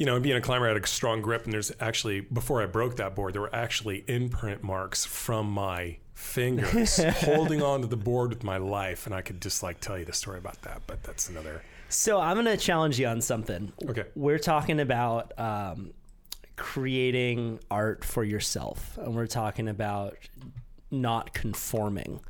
You 0.00 0.06
know, 0.06 0.18
being 0.18 0.34
a 0.34 0.40
climber, 0.40 0.64
I 0.64 0.72
had 0.72 0.82
a 0.82 0.86
strong 0.86 1.20
grip, 1.20 1.44
and 1.44 1.52
there's 1.52 1.72
actually 1.78 2.20
before 2.20 2.62
I 2.62 2.64
broke 2.64 2.96
that 2.96 3.14
board, 3.14 3.34
there 3.34 3.42
were 3.42 3.54
actually 3.54 4.02
imprint 4.08 4.62
marks 4.62 5.04
from 5.04 5.50
my 5.50 5.98
fingers 6.14 6.96
holding 7.18 7.60
on 7.60 7.82
to 7.82 7.86
the 7.86 7.98
board 7.98 8.30
with 8.30 8.42
my 8.42 8.56
life, 8.56 9.04
and 9.04 9.14
I 9.14 9.20
could 9.20 9.42
just 9.42 9.62
like 9.62 9.78
tell 9.78 9.98
you 9.98 10.06
the 10.06 10.14
story 10.14 10.38
about 10.38 10.62
that, 10.62 10.80
but 10.86 11.02
that's 11.02 11.28
another. 11.28 11.60
So 11.90 12.18
I'm 12.18 12.32
going 12.42 12.46
to 12.46 12.56
challenge 12.56 12.98
you 12.98 13.08
on 13.08 13.20
something. 13.20 13.74
Okay. 13.90 14.04
We're 14.14 14.38
talking 14.38 14.80
about 14.80 15.38
um, 15.38 15.92
creating 16.56 17.60
art 17.70 18.02
for 18.02 18.24
yourself, 18.24 18.96
and 18.96 19.14
we're 19.14 19.26
talking 19.26 19.68
about 19.68 20.16
not 20.90 21.34
conforming. 21.34 22.20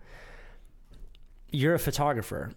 You're 1.53 1.75
a 1.75 1.79
photographer. 1.79 2.51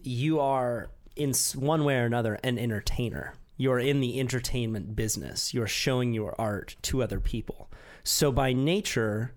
You 0.00 0.40
are, 0.40 0.88
in 1.16 1.34
one 1.54 1.84
way 1.84 1.96
or 1.96 2.06
another, 2.06 2.40
an 2.42 2.58
entertainer. 2.58 3.34
You're 3.56 3.78
in 3.78 4.00
the 4.00 4.18
entertainment 4.18 4.96
business. 4.96 5.54
You're 5.54 5.66
showing 5.68 6.12
your 6.12 6.34
art 6.40 6.76
to 6.82 7.02
other 7.02 7.20
people. 7.20 7.70
So 8.02 8.32
by 8.32 8.52
nature, 8.52 9.32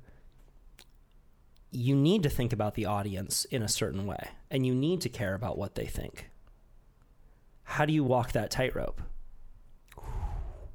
you 1.71 1.95
need 1.95 2.23
to 2.23 2.29
think 2.29 2.51
about 2.51 2.73
the 2.75 2.85
audience 2.85 3.45
in 3.45 3.61
a 3.61 3.67
certain 3.67 4.05
way, 4.05 4.29
and 4.49 4.65
you 4.65 4.73
need 4.73 5.01
to 5.01 5.09
care 5.09 5.35
about 5.35 5.57
what 5.57 5.75
they 5.75 5.85
think 5.85 6.29
how 7.69 7.83
do 7.83 7.91
you 7.91 8.01
walk 8.01 8.31
that 8.31 8.49
tightrope? 8.49 9.01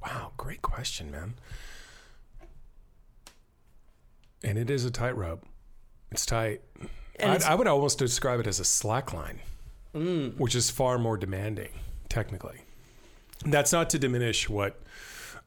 Wow, 0.03 0.31
great 0.37 0.61
question, 0.61 1.09
man. 1.09 1.33
And 4.43 4.59
it 4.59 4.69
is 4.69 4.85
a 4.85 4.91
tightrope. 4.91 5.43
It's 6.11 6.23
tight. 6.25 6.61
It's- 7.15 7.45
I 7.45 7.55
would 7.55 7.65
almost 7.67 7.97
describe 7.97 8.39
it 8.39 8.45
as 8.47 8.59
a 8.59 8.65
slack 8.65 9.11
line, 9.11 9.39
Mm. 9.95 10.37
which 10.37 10.53
is 10.53 10.69
far 10.69 10.99
more 10.99 11.17
demanding, 11.17 11.71
technically. 12.09 12.61
That's 13.45 13.71
not 13.71 13.89
to 13.91 13.99
diminish 13.99 14.49
what 14.49 14.79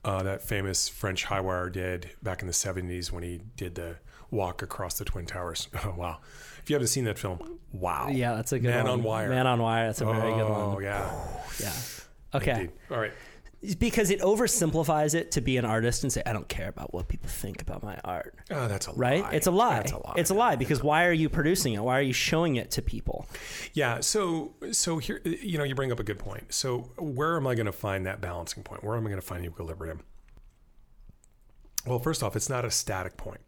uh, 0.05 0.23
that 0.23 0.43
famous 0.43 0.89
French 0.89 1.25
high 1.25 1.41
wire 1.41 1.69
did 1.71 2.11
back 2.23 2.41
in 2.43 2.47
the 2.47 2.53
70s 2.55 3.11
when 3.11 3.23
he 3.23 3.41
did 3.57 3.75
the 3.75 3.97
walk 4.31 4.63
across 4.63 4.99
the 4.99 5.05
Twin 5.05 5.27
Towers. 5.27 5.69
Oh, 5.85 5.95
wow. 5.97 6.19
If 6.63 6.71
you 6.71 6.75
haven't 6.75 6.89
seen 6.89 7.05
that 7.05 7.17
film, 7.19 7.59
wow. 7.73 8.09
Yeah, 8.09 8.35
that's 8.35 8.53
a 8.53 8.59
good 8.59 8.69
Man 8.71 8.85
one. 8.85 8.93
on 8.95 9.03
Wire. 9.05 9.29
Man 9.29 9.47
on 9.47 9.61
Wire. 9.63 9.87
That's 9.87 10.01
a 10.01 10.05
very 10.07 10.33
good 10.33 10.41
Oh, 10.43 10.75
one. 10.75 10.83
yeah. 10.83 11.13
Yeah. 11.61 11.73
Okay. 12.35 12.51
Indeed. 12.53 12.71
All 12.91 12.99
right. 12.99 13.13
Because 13.79 14.11
it 14.11 14.21
oversimplifies 14.21 15.15
it 15.15 15.33
to 15.33 15.41
be 15.41 15.57
an 15.57 15.65
artist 15.65 16.03
and 16.05 16.13
say, 16.13 16.23
I 16.27 16.33
don't 16.33 16.49
care 16.49 16.69
about 16.69 16.93
what 16.95 17.09
people 17.09 17.29
think 17.29 17.63
about 17.63 17.83
my 17.83 17.99
art. 18.05 18.35
Oh, 18.51 18.69
that's 18.69 18.87
a 18.87 18.93
Right? 18.93 19.23
lie. 19.23 19.31
It's 19.33 19.47
a 19.47 19.51
lie. 19.51 19.77
That's 19.77 19.93
a 19.93 19.97
lie. 19.97 20.15
It's 20.17 20.31
a 20.31 20.35
lie 20.35 20.57
because 20.57 20.83
why 20.83 21.07
are 21.07 21.13
you 21.13 21.29
producing 21.29 21.73
it? 21.73 21.83
Why 21.83 21.99
are 21.99 22.03
you 22.03 22.13
showing 22.13 22.57
it 22.57 22.71
to 22.73 22.83
people? 22.83 23.27
Yeah. 23.73 24.01
So 24.01 24.55
so 24.73 24.99
here 24.99 25.21
you 25.25 25.57
know 25.59 25.65
you 25.65 25.75
bring 25.75 25.91
up 25.91 25.99
a 25.99 26.05
good 26.05 26.19
point. 26.19 26.53
So 26.55 26.91
where 26.99 27.37
am 27.37 27.47
I 27.47 27.55
going 27.55 27.67
to 27.67 27.73
find 27.73 28.07
that 28.07 28.21
balancing 28.21 28.63
point? 28.63 28.85
Where 28.85 28.95
am 28.97 29.07
I 29.07 29.11
going 29.11 29.21
to 29.21 29.27
find 29.27 29.45
equilibrium? 29.45 30.01
Well, 31.87 31.99
first 31.99 32.23
off, 32.23 32.37
it's 32.37 32.49
not 32.51 32.65
a 32.65 32.71
static 32.71 33.17
point. 33.17 33.41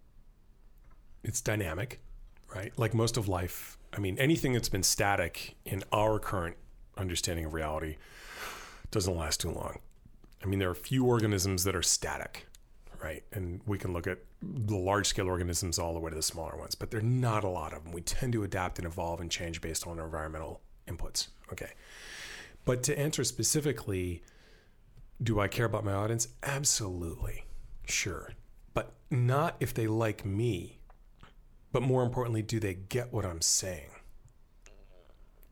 It's 1.24 1.40
dynamic, 1.40 2.00
right? 2.54 2.72
Like 2.78 2.94
most 2.94 3.16
of 3.16 3.28
life. 3.28 3.76
I 3.92 3.98
mean, 4.00 4.18
anything 4.18 4.52
that's 4.52 4.68
been 4.68 4.82
static 4.82 5.56
in 5.64 5.82
our 5.92 6.18
current 6.18 6.56
understanding 6.96 7.44
of 7.44 7.52
reality 7.54 7.96
doesn't 8.90 9.16
last 9.16 9.40
too 9.40 9.50
long. 9.50 9.78
I 10.42 10.46
mean, 10.46 10.58
there 10.58 10.68
are 10.68 10.72
a 10.72 10.76
few 10.76 11.04
organisms 11.04 11.64
that 11.64 11.74
are 11.74 11.82
static, 11.82 12.46
right? 13.02 13.24
And 13.32 13.60
we 13.66 13.78
can 13.78 13.92
look 13.92 14.06
at 14.06 14.18
the 14.40 14.76
large 14.76 15.06
scale 15.08 15.26
organisms 15.26 15.78
all 15.78 15.94
the 15.94 16.00
way 16.00 16.10
to 16.10 16.16
the 16.16 16.22
smaller 16.22 16.56
ones, 16.56 16.74
but 16.74 16.90
there 16.90 17.00
are 17.00 17.02
not 17.02 17.42
a 17.44 17.48
lot 17.48 17.72
of 17.72 17.84
them. 17.84 17.92
We 17.92 18.02
tend 18.02 18.32
to 18.34 18.44
adapt 18.44 18.78
and 18.78 18.86
evolve 18.86 19.20
and 19.20 19.30
change 19.30 19.60
based 19.60 19.86
on 19.86 19.98
our 19.98 20.04
environmental 20.06 20.60
inputs. 20.86 21.28
Okay. 21.52 21.70
But 22.64 22.82
to 22.84 22.98
answer 22.98 23.24
specifically, 23.24 24.22
do 25.22 25.40
I 25.40 25.48
care 25.48 25.66
about 25.66 25.84
my 25.84 25.92
audience? 25.92 26.28
Absolutely. 26.42 27.44
Sure. 27.86 28.32
But 28.74 28.92
not 29.10 29.56
if 29.58 29.74
they 29.74 29.86
like 29.88 30.24
me. 30.24 30.78
But 31.72 31.82
more 31.82 32.02
importantly, 32.02 32.42
do 32.42 32.60
they 32.60 32.74
get 32.74 33.12
what 33.12 33.24
I'm 33.24 33.40
saying? 33.40 33.90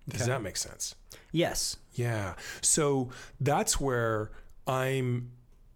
Does 0.09 0.22
Okay. 0.22 0.31
that 0.31 0.42
make 0.42 0.57
sense? 0.57 0.94
Yes. 1.33 1.77
Yeah. 1.94 2.35
So 2.61 3.11
that's 3.40 3.81
where 3.81 4.31
I'm 4.66 5.31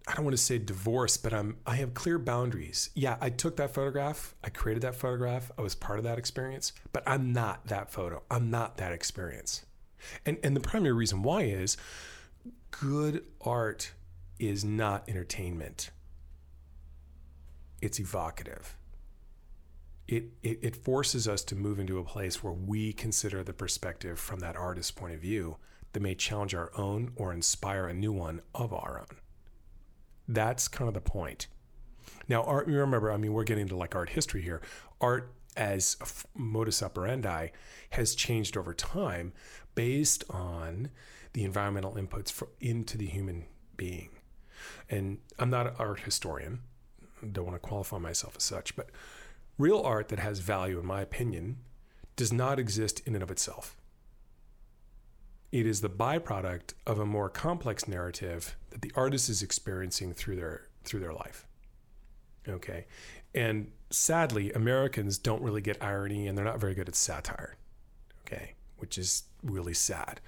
I 0.07 0.15
don't 0.15 0.25
want 0.25 0.35
to 0.35 0.41
say 0.41 0.57
divorced, 0.57 1.23
but 1.23 1.33
I'm 1.33 1.57
I 1.65 1.75
have 1.75 1.93
clear 1.93 2.17
boundaries. 2.17 2.89
Yeah, 2.95 3.17
I 3.21 3.29
took 3.29 3.57
that 3.57 3.73
photograph, 3.73 4.35
I 4.43 4.49
created 4.49 4.81
that 4.83 4.95
photograph, 4.95 5.51
I 5.57 5.61
was 5.61 5.75
part 5.75 5.99
of 5.99 6.03
that 6.05 6.17
experience, 6.17 6.73
but 6.91 7.03
I'm 7.05 7.33
not 7.33 7.67
that 7.67 7.91
photo. 7.91 8.23
I'm 8.29 8.49
not 8.49 8.77
that 8.77 8.91
experience. 8.91 9.65
And 10.25 10.37
and 10.43 10.55
the 10.55 10.61
primary 10.61 10.93
reason 10.93 11.21
why 11.21 11.43
is 11.43 11.77
good 12.71 13.23
art 13.41 13.91
is 14.39 14.65
not 14.65 15.07
entertainment. 15.07 15.91
It's 17.81 17.99
evocative. 17.99 18.75
It, 20.07 20.25
it, 20.43 20.59
it 20.61 20.75
forces 20.75 21.27
us 21.27 21.43
to 21.45 21.55
move 21.55 21.79
into 21.79 21.97
a 21.97 22.03
place 22.03 22.43
where 22.43 22.51
we 22.51 22.91
consider 22.91 23.43
the 23.43 23.53
perspective 23.53 24.19
from 24.19 24.39
that 24.39 24.57
artist's 24.57 24.91
point 24.91 25.13
of 25.13 25.21
view 25.21 25.57
that 25.93 26.01
may 26.01 26.15
challenge 26.15 26.55
our 26.55 26.71
own 26.77 27.11
or 27.15 27.33
inspire 27.33 27.87
a 27.87 27.93
new 27.93 28.11
one 28.11 28.41
of 28.55 28.73
our 28.73 28.99
own. 28.99 29.17
That's 30.27 30.67
kind 30.67 30.87
of 30.87 30.93
the 30.93 31.01
point. 31.01 31.47
Now, 32.27 32.43
art, 32.43 32.67
remember, 32.67 33.11
I 33.11 33.17
mean, 33.17 33.33
we're 33.33 33.43
getting 33.43 33.63
into 33.63 33.75
like 33.75 33.95
art 33.95 34.09
history 34.09 34.41
here. 34.41 34.61
Art 34.99 35.33
as 35.57 35.97
modus 36.33 36.81
operandi 36.81 37.49
has 37.91 38.15
changed 38.15 38.55
over 38.55 38.73
time 38.73 39.33
based 39.75 40.23
on 40.29 40.89
the 41.33 41.43
environmental 41.43 41.95
inputs 41.95 42.31
for, 42.31 42.49
into 42.59 42.97
the 42.97 43.07
human 43.07 43.45
being. 43.75 44.09
And 44.89 45.19
I'm 45.39 45.49
not 45.49 45.67
an 45.67 45.73
art 45.79 46.01
historian, 46.01 46.59
don't 47.31 47.45
want 47.45 47.61
to 47.61 47.67
qualify 47.67 47.97
myself 47.97 48.35
as 48.37 48.43
such, 48.43 48.75
but 48.75 48.89
real 49.57 49.81
art 49.81 50.09
that 50.09 50.19
has 50.19 50.39
value, 50.39 50.79
in 50.79 50.85
my 50.85 51.01
opinion, 51.01 51.57
does 52.15 52.31
not 52.31 52.59
exist 52.59 53.01
in 53.05 53.15
and 53.15 53.23
of 53.23 53.31
itself. 53.31 53.75
It 55.51 55.65
is 55.65 55.81
the 55.81 55.89
byproduct 55.89 56.73
of 56.87 56.99
a 56.99 57.05
more 57.05 57.29
complex 57.29 57.87
narrative 57.87 58.55
that 58.69 58.81
the 58.81 58.91
artist 58.95 59.29
is 59.29 59.43
experiencing 59.43 60.13
through 60.13 60.37
their 60.37 60.67
through 60.83 61.01
their 61.01 61.13
life. 61.13 61.45
Okay. 62.47 62.85
And 63.35 63.71
sadly, 63.89 64.51
Americans 64.53 65.17
don't 65.17 65.41
really 65.41 65.61
get 65.61 65.81
irony 65.81 66.27
and 66.27 66.37
they're 66.37 66.45
not 66.45 66.59
very 66.59 66.73
good 66.73 66.87
at 66.87 66.95
satire. 66.95 67.57
Okay. 68.25 68.55
Which 68.77 68.97
is 68.97 69.23
really 69.43 69.73
sad. 69.73 70.21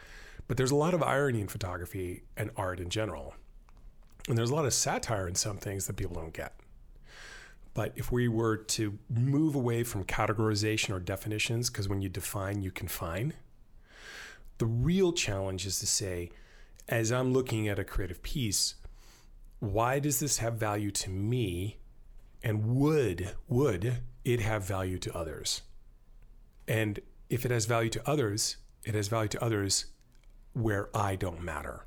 But 0.47 0.57
there's 0.57 0.71
a 0.71 0.75
lot 0.75 0.93
of 0.93 1.01
irony 1.01 1.41
in 1.41 1.47
photography 1.47 2.23
and 2.37 2.51
art 2.55 2.79
in 2.79 2.89
general. 2.89 3.33
And 4.27 4.37
there's 4.37 4.51
a 4.51 4.55
lot 4.55 4.65
of 4.65 4.73
satire 4.73 5.27
in 5.27 5.35
some 5.35 5.57
things 5.57 5.87
that 5.87 5.95
people 5.95 6.15
don't 6.15 6.33
get. 6.33 6.53
But 7.73 7.93
if 7.95 8.11
we 8.11 8.27
were 8.27 8.57
to 8.57 8.99
move 9.09 9.55
away 9.55 9.83
from 9.83 10.03
categorization 10.03 10.93
or 10.93 10.99
definitions, 10.99 11.69
because 11.69 11.89
when 11.89 12.01
you 12.01 12.09
define, 12.09 12.61
you 12.61 12.71
confine, 12.71 13.33
the 14.63 14.67
real 14.67 15.11
challenge 15.11 15.65
is 15.65 15.79
to 15.79 15.85
say, 15.85 16.29
as 16.87 17.11
I'm 17.11 17.33
looking 17.33 17.67
at 17.67 17.79
a 17.79 17.83
creative 17.83 18.23
piece, 18.23 18.75
why 19.59 19.99
does 19.99 20.21
this 20.21 20.37
have 20.37 20.53
value 20.53 20.89
to 20.89 21.09
me? 21.09 21.79
And 22.41 22.77
would 22.77 23.31
would 23.49 23.97
it 24.23 24.39
have 24.39 24.65
value 24.65 24.97
to 24.99 25.13
others? 25.13 25.63
And 26.65 27.01
if 27.29 27.43
it 27.43 27.51
has 27.51 27.65
value 27.65 27.89
to 27.89 28.09
others, 28.09 28.55
it 28.85 28.95
has 28.95 29.09
value 29.09 29.27
to 29.27 29.43
others 29.43 29.87
where 30.53 30.87
I 30.95 31.17
don't 31.17 31.43
matter. 31.43 31.85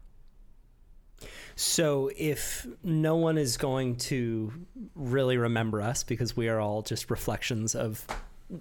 So 1.55 2.11
if 2.15 2.67
no 2.83 3.17
one 3.17 3.39
is 3.39 3.57
going 3.57 3.97
to 4.11 4.53
really 4.95 5.39
remember 5.39 5.81
us 5.81 6.05
because 6.05 6.37
we 6.37 6.51
are 6.51 6.61
all 6.61 6.83
just 6.83 7.11
reflections 7.11 7.75
of 7.75 8.07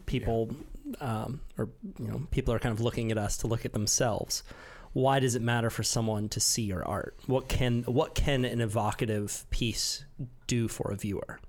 people, 0.05 0.55
um, 0.99 1.41
or 1.57 1.69
you 1.99 2.07
know, 2.07 2.27
people 2.31 2.53
are 2.53 2.59
kind 2.59 2.73
of 2.73 2.81
looking 2.81 3.11
at 3.11 3.17
us 3.17 3.37
to 3.37 3.47
look 3.47 3.65
at 3.65 3.73
themselves. 3.73 4.43
Why 4.93 5.19
does 5.19 5.35
it 5.35 5.41
matter 5.41 5.69
for 5.69 5.83
someone 5.83 6.29
to 6.29 6.39
see 6.39 6.61
your 6.61 6.85
art? 6.85 7.17
What 7.27 7.49
can 7.49 7.83
what 7.83 8.15
can 8.15 8.45
an 8.45 8.61
evocative 8.61 9.45
piece 9.49 10.05
do 10.47 10.67
for 10.67 10.91
a 10.91 10.95
viewer? 10.95 11.39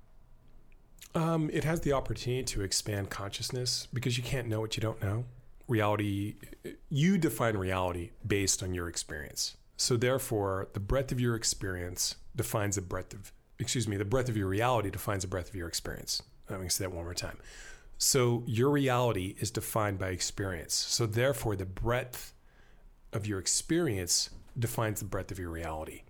Um, 1.15 1.49
it 1.53 1.65
has 1.65 1.81
the 1.81 1.93
opportunity 1.93 2.43
to 2.43 2.63
expand 2.63 3.09
consciousness 3.09 3.89
because 3.93 4.19
you 4.19 4.25
can't 4.25 4.49
know 4.49 4.61
what 4.61 4.77
you 4.77 4.83
don't 4.83 5.03
know. 5.03 5.25
Reality, 5.67 6.35
you 6.91 7.17
define 7.17 7.57
reality 7.57 8.11
based 8.27 8.63
on 8.63 8.75
your 8.75 8.89
experience. 8.89 9.57
So 9.79 9.97
therefore, 9.97 10.69
the 10.75 10.81
breadth 10.81 11.13
of 11.13 11.21
your 11.21 11.35
experience 11.35 12.17
defines 12.35 12.77
the 12.77 12.83
breadth 12.83 13.15
of, 13.15 13.33
excuse 13.59 13.89
me, 13.89 13.97
the 13.97 14.05
breadth 14.05 14.29
of 14.29 14.37
your 14.37 14.49
reality 14.49 14.91
defines 14.91 15.23
the 15.23 15.29
breadth 15.29 15.49
of 15.49 15.55
your 15.55 15.69
experience. 15.69 16.23
Let 16.51 16.61
me 16.61 16.69
say 16.69 16.85
that 16.85 16.93
one 16.93 17.05
more 17.05 17.15
time. 17.15 17.39
So 17.99 18.43
your 18.47 18.71
reality 18.71 19.37
is 19.39 19.51
defined 19.51 19.99
by 19.99 20.09
experience. 20.09 20.75
So 20.75 21.07
therefore, 21.07 21.57
the 21.57 21.65
breadth 21.65 22.35
of 23.13 23.27
your 23.27 23.39
experience 23.39 24.31
defines 24.59 25.01
the 25.01 25.07
breadth 25.07 25.31
of 25.31 25.39
your 25.39 25.51
reality. 25.51 26.03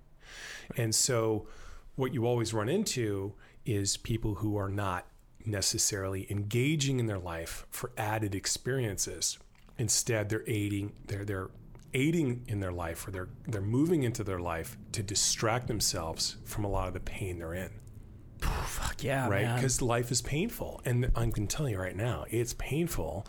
And 0.76 0.94
so, 0.94 1.46
what 1.94 2.12
you 2.12 2.26
always 2.26 2.52
run 2.52 2.68
into 2.68 3.34
is 3.64 3.96
people 3.96 4.34
who 4.34 4.56
are 4.56 4.68
not 4.68 5.06
necessarily 5.44 6.26
engaging 6.30 6.98
in 6.98 7.06
their 7.06 7.18
life 7.18 7.66
for 7.70 7.92
added 7.96 8.34
experiences. 8.34 9.38
Instead, 9.78 10.28
they're 10.28 10.44
aiding, 10.46 10.92
they're 11.06 11.24
they're 11.24 11.50
aiding 11.94 12.44
in 12.48 12.60
their 12.60 12.72
life, 12.72 13.06
or 13.06 13.12
they're 13.12 13.28
they're 13.46 13.60
moving 13.60 14.02
into 14.02 14.24
their 14.24 14.40
life 14.40 14.76
to 14.92 15.02
distract 15.02 15.68
themselves 15.68 16.36
from 16.44 16.64
a 16.64 16.68
lot 16.68 16.88
of 16.88 16.94
the 16.94 17.00
pain 17.00 17.38
they're 17.38 17.54
in 17.54 17.70
Fuck 18.66 19.02
yeah, 19.04 19.28
right? 19.28 19.54
Because 19.54 19.82
life 19.82 20.10
is 20.10 20.22
painful, 20.22 20.80
and 20.84 21.10
I'm 21.14 21.30
going 21.30 21.46
to 21.46 21.56
tell 21.56 21.68
you 21.68 21.78
right 21.78 21.96
now, 21.96 22.24
it's 22.30 22.54
painful 22.54 23.26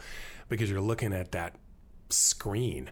because 0.49 0.69
you're 0.69 0.81
looking 0.81 1.13
at 1.13 1.31
that 1.33 1.55
screen. 2.09 2.91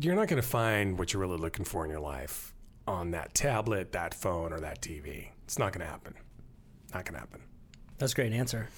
You're 0.00 0.14
not 0.16 0.28
going 0.28 0.40
to 0.40 0.46
find 0.48 0.98
what 0.98 1.12
you're 1.12 1.20
really 1.20 1.36
looking 1.36 1.64
for 1.64 1.84
in 1.84 1.90
your 1.90 2.00
life 2.00 2.54
on 2.86 3.10
that 3.12 3.34
tablet, 3.34 3.92
that 3.92 4.14
phone, 4.14 4.52
or 4.52 4.60
that 4.60 4.80
TV. 4.80 5.28
It's 5.44 5.58
not 5.58 5.72
going 5.72 5.84
to 5.84 5.90
happen. 5.90 6.14
Not 6.94 7.04
going 7.04 7.14
to 7.14 7.20
happen. 7.20 7.42
That's 7.98 8.12
a 8.12 8.14
great 8.16 8.32
answer. 8.32 8.68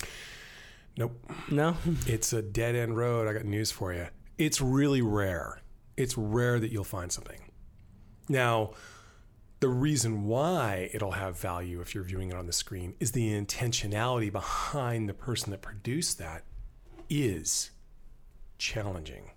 Nope. 0.97 1.19
No, 1.51 1.77
It's 2.07 2.33
a 2.33 2.43
dead 2.43 2.75
end 2.75 2.97
road. 2.97 3.27
I 3.29 3.33
got 3.33 3.45
news 3.45 3.71
for 3.71 3.95
you. 3.95 4.09
It's 4.37 4.61
really 4.61 5.01
rare. 5.01 5.63
It's 5.97 6.19
rare 6.19 6.59
that 6.61 6.71
you'll 6.71 6.85
find 6.85 7.11
something. 7.11 7.39
Now, 8.29 8.73
the 9.63 9.69
reason 9.69 10.25
why 10.25 10.91
it'll 10.93 11.13
have 11.13 11.39
value 11.39 11.81
if 11.81 11.95
you're 11.95 12.03
viewing 12.03 12.31
it 12.31 12.35
on 12.35 12.47
the 12.47 12.53
screen 12.53 12.97
is 12.99 13.13
the 13.13 13.31
intentionality 13.31 14.31
behind 14.31 15.09
the 15.09 15.15
person 15.15 15.53
that 15.53 15.63
produced 15.63 16.19
that 16.19 16.43
is 17.09 17.71
challenging. 18.59 19.31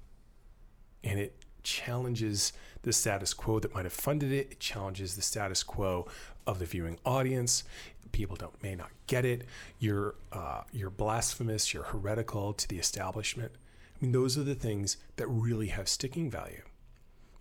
And 1.04 1.20
it 1.20 1.36
challenges 1.62 2.54
the 2.82 2.92
status 2.92 3.36
quo 3.36 3.60
that 3.60 3.76
might 3.76 3.86
have 3.86 3.94
funded 3.94 4.32
it. 4.32 4.54
It 4.54 4.60
challenges 4.60 5.16
the 5.16 5.22
status 5.22 5.62
quo 5.62 6.08
of 6.48 6.58
the 6.58 6.66
viewing 6.66 6.98
audience. 7.06 7.64
People 8.12 8.36
don't 8.36 8.64
may 8.64 8.74
not 8.74 8.90
get 9.06 9.26
it. 9.26 9.46
You're 9.78 10.16
uh, 10.34 10.62
you're 10.72 10.90
blasphemous. 10.90 11.72
You're 11.72 11.84
heretical 11.84 12.54
to 12.54 12.68
the 12.68 12.80
establishment. 12.80 13.52
I 13.54 14.04
mean, 14.04 14.12
those 14.12 14.40
are 14.40 14.44
the 14.44 14.56
things 14.56 14.98
that 15.18 15.28
really 15.28 15.68
have 15.68 15.88
sticking 15.88 16.32
value. 16.32 16.64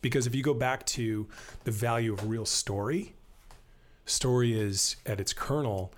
Because 0.05 0.27
if 0.27 0.35
you 0.35 0.43
go 0.43 0.53
back 0.53 0.85
to 0.85 1.27
the 1.65 1.71
value 1.71 2.13
of 2.13 2.29
real 2.29 2.45
story, 2.45 3.15
story 4.05 4.53
is 4.53 4.97
at 5.07 5.19
its 5.19 5.33
kernel 5.33 5.95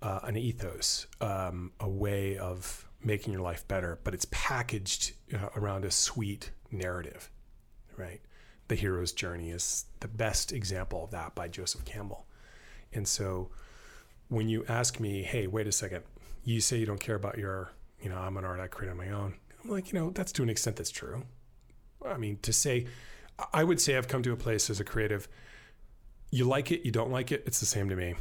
uh, 0.00 0.20
an 0.22 0.38
ethos, 0.38 1.06
um, 1.20 1.72
a 1.78 1.86
way 1.86 2.38
of 2.38 2.88
making 3.04 3.34
your 3.34 3.42
life 3.42 3.68
better, 3.68 3.98
but 4.02 4.14
it's 4.14 4.24
packaged 4.30 5.12
uh, 5.34 5.50
around 5.56 5.84
a 5.84 5.90
sweet 5.90 6.52
narrative, 6.70 7.30
right? 7.98 8.22
The 8.68 8.76
hero's 8.76 9.12
journey 9.12 9.50
is 9.50 9.84
the 10.00 10.08
best 10.08 10.50
example 10.50 11.04
of 11.04 11.10
that 11.10 11.34
by 11.34 11.48
Joseph 11.48 11.84
Campbell. 11.84 12.24
And 12.94 13.06
so 13.06 13.50
when 14.28 14.48
you 14.48 14.64
ask 14.70 15.00
me, 15.00 15.22
hey, 15.22 15.46
wait 15.46 15.66
a 15.66 15.72
second, 15.72 16.02
you 16.44 16.62
say 16.62 16.78
you 16.78 16.86
don't 16.86 16.98
care 16.98 17.16
about 17.16 17.36
your, 17.36 17.72
you 18.00 18.08
know, 18.08 18.16
I'm 18.16 18.38
an 18.38 18.46
art 18.46 18.58
I 18.58 18.68
create 18.68 18.90
on 18.90 18.96
my 18.96 19.10
own. 19.10 19.34
I'm 19.62 19.70
like, 19.70 19.92
you 19.92 19.98
know, 19.98 20.12
that's 20.12 20.32
to 20.32 20.42
an 20.42 20.48
extent 20.48 20.76
that's 20.76 20.90
true. 20.90 21.24
I 22.06 22.16
mean, 22.16 22.38
to 22.40 22.54
say, 22.54 22.86
I 23.52 23.64
would 23.64 23.80
say 23.80 23.96
I've 23.96 24.08
come 24.08 24.22
to 24.22 24.32
a 24.32 24.36
place 24.36 24.68
as 24.70 24.80
a 24.80 24.84
creative, 24.84 25.28
you 26.30 26.44
like 26.44 26.72
it, 26.72 26.84
you 26.84 26.90
don't 26.90 27.10
like 27.10 27.32
it, 27.32 27.44
it's 27.46 27.60
the 27.60 27.66
same 27.66 27.88
to 27.88 27.96
me. 27.96 28.14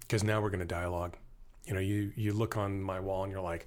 Because 0.00 0.24
now 0.24 0.40
we're 0.40 0.50
going 0.50 0.60
to 0.60 0.66
dialogue. 0.66 1.16
You 1.64 1.74
know, 1.74 1.80
you, 1.80 2.12
you 2.14 2.32
look 2.32 2.56
on 2.56 2.82
my 2.82 3.00
wall 3.00 3.22
and 3.22 3.32
you're 3.32 3.40
like, 3.40 3.66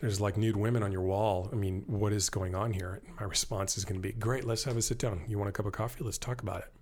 there's 0.00 0.20
like 0.20 0.36
nude 0.36 0.56
women 0.56 0.82
on 0.84 0.92
your 0.92 1.02
wall. 1.02 1.48
I 1.52 1.56
mean, 1.56 1.82
what 1.86 2.12
is 2.12 2.30
going 2.30 2.54
on 2.54 2.72
here? 2.72 3.02
My 3.18 3.26
response 3.26 3.76
is 3.76 3.84
going 3.84 4.00
to 4.00 4.06
be, 4.06 4.12
great, 4.12 4.44
let's 4.44 4.62
have 4.64 4.76
a 4.76 4.82
sit 4.82 4.98
down. 4.98 5.24
You 5.26 5.38
want 5.38 5.48
a 5.48 5.52
cup 5.52 5.66
of 5.66 5.72
coffee? 5.72 6.04
Let's 6.04 6.18
talk 6.18 6.42
about 6.42 6.60
it. 6.60 6.72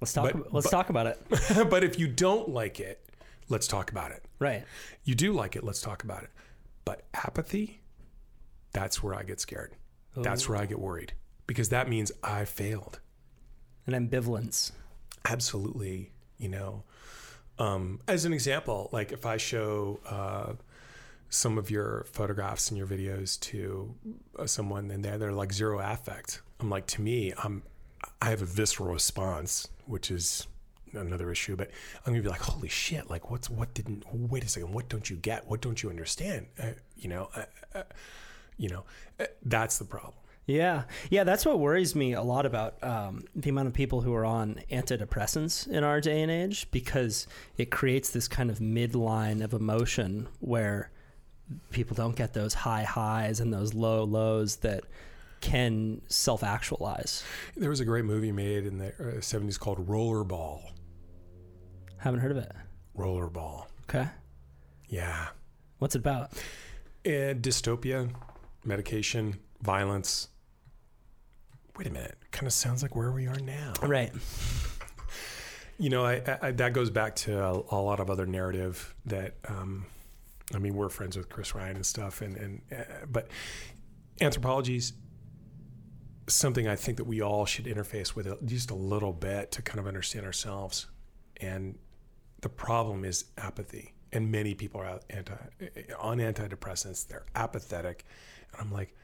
Let's 0.00 0.12
talk. 0.12 0.24
But- 0.24 0.34
about, 0.34 0.54
let's 0.54 0.66
but- 0.66 0.70
talk 0.70 0.90
about 0.90 1.06
it. 1.06 1.20
but 1.70 1.82
if 1.82 1.98
you 1.98 2.06
don't 2.06 2.50
like 2.50 2.78
it, 2.78 3.04
let's 3.48 3.66
talk 3.66 3.90
about 3.90 4.12
it. 4.12 4.24
Right. 4.38 4.64
You 5.04 5.14
do 5.16 5.32
like 5.32 5.56
it, 5.56 5.64
let's 5.64 5.80
talk 5.80 6.04
about 6.04 6.22
it. 6.22 6.30
But 6.84 7.02
apathy, 7.14 7.80
that's 8.72 9.02
where 9.02 9.14
I 9.14 9.22
get 9.22 9.40
scared. 9.40 9.72
That's 10.16 10.48
where 10.48 10.58
I 10.58 10.66
get 10.66 10.78
worried 10.78 11.12
because 11.46 11.68
that 11.70 11.88
means 11.88 12.12
I 12.22 12.44
failed. 12.44 13.00
And 13.86 13.94
ambivalence. 14.10 14.72
Absolutely. 15.24 16.10
You 16.38 16.48
know, 16.48 16.82
um, 17.58 18.00
as 18.08 18.24
an 18.24 18.32
example, 18.32 18.88
like 18.92 19.12
if 19.12 19.26
I 19.26 19.36
show 19.36 20.00
uh, 20.06 20.54
some 21.28 21.58
of 21.58 21.70
your 21.70 22.06
photographs 22.10 22.70
and 22.70 22.78
your 22.78 22.86
videos 22.86 23.38
to 23.40 23.94
uh, 24.38 24.46
someone 24.46 24.90
and 24.90 25.04
they're, 25.04 25.18
they're 25.18 25.32
like 25.32 25.52
zero 25.52 25.78
affect, 25.78 26.40
I'm 26.60 26.70
like, 26.70 26.86
to 26.88 27.02
me, 27.02 27.32
I'm, 27.42 27.62
I 28.20 28.30
have 28.30 28.42
a 28.42 28.46
visceral 28.46 28.92
response, 28.92 29.68
which 29.86 30.10
is 30.10 30.46
another 30.92 31.30
issue, 31.30 31.56
but 31.56 31.70
I'm 32.06 32.12
gonna 32.12 32.22
be 32.22 32.28
like, 32.28 32.40
holy 32.40 32.68
shit, 32.68 33.10
like 33.10 33.30
what's, 33.30 33.50
what 33.50 33.74
didn't, 33.74 34.04
wait 34.12 34.44
a 34.44 34.48
second, 34.48 34.72
what 34.72 34.88
don't 34.88 35.08
you 35.08 35.16
get? 35.16 35.46
What 35.46 35.60
don't 35.60 35.82
you 35.82 35.90
understand? 35.90 36.46
Uh, 36.60 36.70
you 36.96 37.08
know, 37.08 37.30
uh, 37.34 37.44
uh, 37.74 37.82
you 38.56 38.68
know, 38.68 38.84
uh, 39.20 39.26
that's 39.44 39.78
the 39.78 39.84
problem. 39.84 40.14
Yeah, 40.46 40.82
yeah, 41.10 41.24
that's 41.24 41.46
what 41.46 41.58
worries 41.58 41.94
me 41.94 42.12
a 42.12 42.22
lot 42.22 42.44
about 42.44 42.82
um, 42.84 43.24
the 43.34 43.48
amount 43.48 43.68
of 43.68 43.72
people 43.74 44.02
who 44.02 44.12
are 44.12 44.26
on 44.26 44.60
antidepressants 44.70 45.66
in 45.66 45.82
our 45.84 46.00
day 46.02 46.20
and 46.20 46.30
age 46.30 46.70
because 46.70 47.26
it 47.56 47.70
creates 47.70 48.10
this 48.10 48.28
kind 48.28 48.50
of 48.50 48.58
midline 48.58 49.42
of 49.42 49.54
emotion 49.54 50.28
where 50.40 50.90
people 51.70 51.94
don't 51.94 52.14
get 52.14 52.34
those 52.34 52.52
high 52.52 52.82
highs 52.84 53.40
and 53.40 53.52
those 53.54 53.72
low 53.72 54.04
lows 54.04 54.56
that 54.56 54.84
can 55.40 56.02
self 56.08 56.42
actualize. 56.42 57.24
There 57.56 57.70
was 57.70 57.80
a 57.80 57.84
great 57.86 58.04
movie 58.04 58.32
made 58.32 58.66
in 58.66 58.76
the 58.78 58.88
uh, 58.88 59.20
70s 59.20 59.58
called 59.58 59.86
Rollerball. 59.88 60.60
Haven't 61.98 62.20
heard 62.20 62.30
of 62.32 62.36
it. 62.38 62.52
Rollerball. 62.98 63.64
Okay, 63.88 64.08
Yeah. 64.88 65.28
what's 65.78 65.94
it 65.94 65.98
about? 66.00 66.32
And 67.04 67.42
dystopia, 67.42 68.10
medication, 68.64 69.38
violence. 69.62 70.28
Wait 71.76 71.88
a 71.88 71.90
minute. 71.90 72.16
Kind 72.30 72.46
of 72.46 72.52
sounds 72.52 72.82
like 72.82 72.94
where 72.94 73.10
we 73.10 73.26
are 73.26 73.38
now. 73.40 73.72
Right. 73.82 74.12
You 75.78 75.90
know, 75.90 76.04
I, 76.04 76.38
I, 76.40 76.50
that 76.52 76.72
goes 76.72 76.88
back 76.88 77.16
to 77.16 77.42
a, 77.42 77.52
a 77.52 77.80
lot 77.80 77.98
of 77.98 78.08
other 78.08 78.26
narrative 78.26 78.94
that, 79.06 79.34
um, 79.48 79.86
I 80.54 80.58
mean, 80.58 80.74
we're 80.74 80.88
friends 80.88 81.16
with 81.16 81.28
Chris 81.28 81.54
Ryan 81.54 81.76
and 81.76 81.86
stuff, 81.86 82.20
and 82.20 82.36
and 82.36 82.60
uh, 82.70 83.06
but 83.10 83.28
anthropology's 84.20 84.92
something 86.28 86.68
I 86.68 86.76
think 86.76 86.98
that 86.98 87.04
we 87.04 87.20
all 87.22 87.44
should 87.44 87.64
interface 87.64 88.14
with 88.14 88.46
just 88.46 88.70
a 88.70 88.74
little 88.74 89.12
bit 89.12 89.50
to 89.52 89.62
kind 89.62 89.78
of 89.78 89.86
understand 89.86 90.24
ourselves. 90.26 90.86
And 91.38 91.76
the 92.40 92.48
problem 92.48 93.04
is 93.04 93.24
apathy, 93.36 93.94
and 94.12 94.30
many 94.30 94.54
people 94.54 94.80
are 94.80 95.00
anti 95.10 95.34
on 95.98 96.18
antidepressants. 96.18 97.06
They're 97.08 97.26
apathetic, 97.34 98.04
and 98.52 98.60
I'm 98.60 98.72
like, 98.72 98.94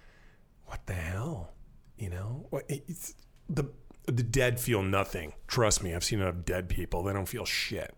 what 0.67 0.87
the 0.87 0.93
hell? 0.93 1.53
You 2.01 2.09
know, 2.09 2.49
it's 2.69 3.15
the 3.49 3.65
the 4.07 4.23
dead 4.23 4.59
feel 4.59 4.83
nothing. 4.83 5.35
Trust 5.47 5.83
me, 5.83 5.95
I've 5.95 6.03
seen 6.03 6.21
enough 6.21 6.47
dead 6.47 6.69
people. 6.69 7.03
They 7.03 7.13
don't 7.13 7.29
feel 7.29 7.45
shit. 7.45 7.95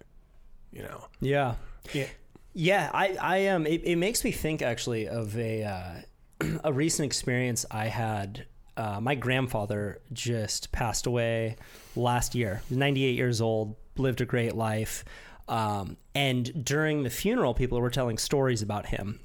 You 0.73 0.83
know. 0.83 1.07
Yeah. 1.21 1.55
Yeah. 1.93 2.09
Yeah, 2.55 2.91
I, 2.93 3.17
I 3.19 3.47
um, 3.47 3.67
it, 3.67 3.83
it 3.85 3.97
makes 3.97 4.25
me 4.25 4.33
think 4.33 4.61
actually 4.61 5.09
of 5.09 5.39
a 5.39 5.65
uh, 5.65 6.47
a 6.65 6.73
recent 6.73 7.07
experience 7.07 7.65
I 7.71 7.87
had. 7.87 8.47
Uh, 8.77 9.01
my 9.01 9.15
grandfather 9.15 10.01
just 10.13 10.73
passed 10.73 11.07
away 11.07 11.57
last 11.95 12.35
year. 12.35 12.63
98 12.71 13.15
years 13.15 13.41
old, 13.41 13.77
lived 13.97 14.21
a 14.21 14.25
great 14.25 14.55
life. 14.55 15.05
Um, 15.49 15.97
and 16.15 16.65
during 16.65 17.03
the 17.03 17.11
funeral, 17.11 17.55
people 17.55 17.81
were 17.81 17.91
telling 17.91 18.19
stories 18.19 18.63
about 18.63 18.87
him. 18.87 19.21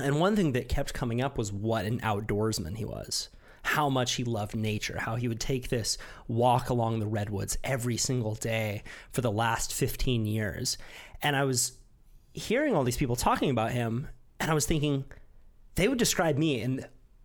And 0.00 0.20
one 0.20 0.36
thing 0.36 0.52
that 0.52 0.68
kept 0.68 0.94
coming 0.94 1.22
up 1.22 1.38
was 1.38 1.52
what 1.52 1.84
an 1.84 2.00
outdoorsman 2.00 2.76
he 2.76 2.84
was. 2.84 3.28
How 3.62 3.88
much 3.88 4.14
he 4.14 4.24
loved 4.24 4.56
nature, 4.56 4.98
how 4.98 5.16
he 5.16 5.28
would 5.28 5.40
take 5.40 5.68
this 5.68 5.96
walk 6.28 6.68
along 6.68 6.98
the 6.98 7.06
redwoods 7.06 7.56
every 7.62 7.96
single 7.96 8.34
day 8.34 8.82
for 9.12 9.20
the 9.20 9.30
last 9.30 9.72
15 9.72 10.26
years. 10.26 10.78
And 11.22 11.36
I 11.36 11.44
was 11.44 11.72
hearing 12.34 12.74
all 12.74 12.84
these 12.84 12.96
people 12.96 13.16
talking 13.16 13.50
about 13.50 13.72
him, 13.72 14.08
and 14.40 14.50
I 14.50 14.54
was 14.54 14.66
thinking, 14.66 15.04
they 15.74 15.88
would 15.88 15.98
describe 15.98 16.36
me 16.36 16.60
in 16.60 16.84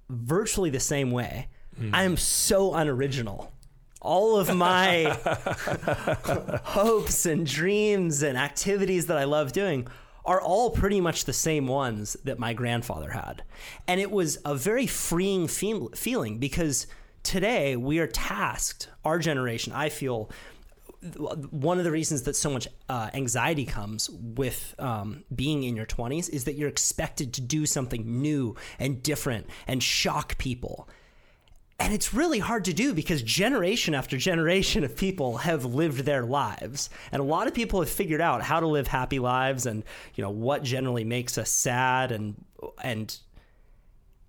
virtually 0.09 0.69
the 0.69 0.79
same 0.79 1.11
way. 1.11 1.47
Hmm. 1.77 1.93
I 1.93 2.03
am 2.03 2.17
so 2.17 2.73
unoriginal. 2.73 3.51
All 3.99 4.37
of 4.37 4.55
my 4.55 5.05
hopes 6.63 7.25
and 7.25 7.45
dreams 7.45 8.21
and 8.21 8.37
activities 8.37 9.07
that 9.07 9.17
I 9.17 9.23
love 9.23 9.51
doing 9.51 9.87
are 10.27 10.41
all 10.41 10.69
pretty 10.69 11.01
much 11.01 11.23
the 11.25 11.33
same 11.33 11.67
ones 11.67 12.17
that 12.25 12.37
my 12.37 12.53
grandfather 12.53 13.11
had. 13.11 13.43
And 13.87 13.99
it 13.99 14.11
was 14.11 14.37
a 14.43 14.53
very 14.53 14.85
freeing 14.85 15.47
feel- 15.47 15.89
feeling 15.95 16.37
because 16.37 16.85
today 17.23 17.77
we 17.77 17.99
are 17.99 18.07
tasked, 18.07 18.89
our 19.05 19.19
generation, 19.19 19.71
I 19.73 19.87
feel, 19.87 20.29
one 21.51 21.77
of 21.77 21.85
the 21.85 21.91
reasons 21.91 22.23
that 22.23 22.35
so 22.35 22.49
much 22.49 22.67
uh, 22.89 23.09
anxiety 23.13 23.65
comes 23.65 24.09
with 24.09 24.75
um, 24.79 25.23
being 25.33 25.63
in 25.63 25.75
your 25.75 25.85
20s 25.85 26.29
is 26.29 26.43
that 26.43 26.55
you're 26.55 26.69
expected 26.69 27.33
to 27.35 27.41
do 27.41 27.65
something 27.65 28.21
new 28.21 28.55
and 28.79 29.01
different 29.01 29.47
and 29.67 29.81
shock 29.81 30.37
people. 30.37 30.89
And 31.79 31.93
it's 31.93 32.13
really 32.13 32.39
hard 32.39 32.65
to 32.65 32.73
do 32.73 32.93
because 32.93 33.21
generation 33.21 33.93
after 33.93 34.17
generation 34.17 34.83
of 34.83 34.97
people 34.97 35.37
have 35.37 35.63
lived 35.63 35.99
their 35.99 36.25
lives. 36.25 36.89
And 37.11 37.19
a 37.19 37.25
lot 37.25 37.47
of 37.47 37.53
people 37.53 37.81
have 37.81 37.89
figured 37.89 38.19
out 38.19 38.41
how 38.41 38.59
to 38.59 38.67
live 38.67 38.87
happy 38.87 39.19
lives 39.19 39.65
and, 39.67 39.83
you 40.15 40.23
know, 40.23 40.31
what 40.31 40.63
generally 40.63 41.03
makes 41.03 41.37
us 41.37 41.51
sad 41.51 42.11
and 42.11 42.43
and 42.81 43.17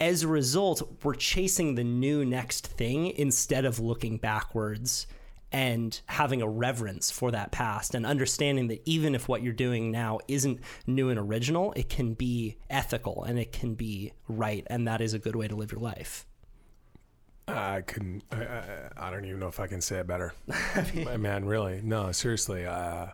as 0.01 0.23
a 0.23 0.29
result, 0.29 0.99
we're 1.03 1.15
chasing 1.15 1.75
the 1.75 1.83
new 1.83 2.25
next 2.25 2.67
thing 2.67 3.09
instead 3.17 3.65
of 3.65 3.81
looking 3.81 4.17
backwards 4.17 5.07
and 5.51 6.01
having 6.07 6.43
a 6.43 6.49
reverence 6.49 7.11
for 7.11 7.31
that 7.31 7.51
past 7.51 7.95
and 7.95 8.05
understanding 8.05 8.69
that 8.69 8.83
even 8.85 9.15
if 9.15 9.29
what 9.29 9.43
you're 9.43 9.53
doing 9.53 9.91
now 9.91 10.21
isn't 10.29 10.61
new 10.87 11.09
and 11.09 11.19
original, 11.19 11.73
it 11.73 11.89
can 11.89 12.15
be 12.15 12.59
ethical 12.69 13.25
and 13.25 13.39
it 13.39 13.51
can 13.51 13.75
be 13.75 14.13
right. 14.29 14.65
And 14.69 14.87
that 14.87 15.01
is 15.01 15.15
a 15.15 15.19
good 15.19 15.35
way 15.35 15.49
to 15.49 15.57
live 15.57 15.73
your 15.73 15.81
life. 15.81 16.28
I 17.49 17.83
couldn't. 17.83 18.23
I, 18.31 18.45
I, 18.45 18.89
I 18.97 19.11
don't 19.11 19.25
even 19.25 19.41
know 19.41 19.49
if 19.49 19.61
I 19.61 19.67
can 19.67 19.81
say 19.81 19.99
it 19.99 20.07
better. 20.07 20.35
Man, 21.19 21.45
really? 21.45 21.81
No, 21.83 22.13
seriously. 22.13 22.67
Uh, 22.67 23.09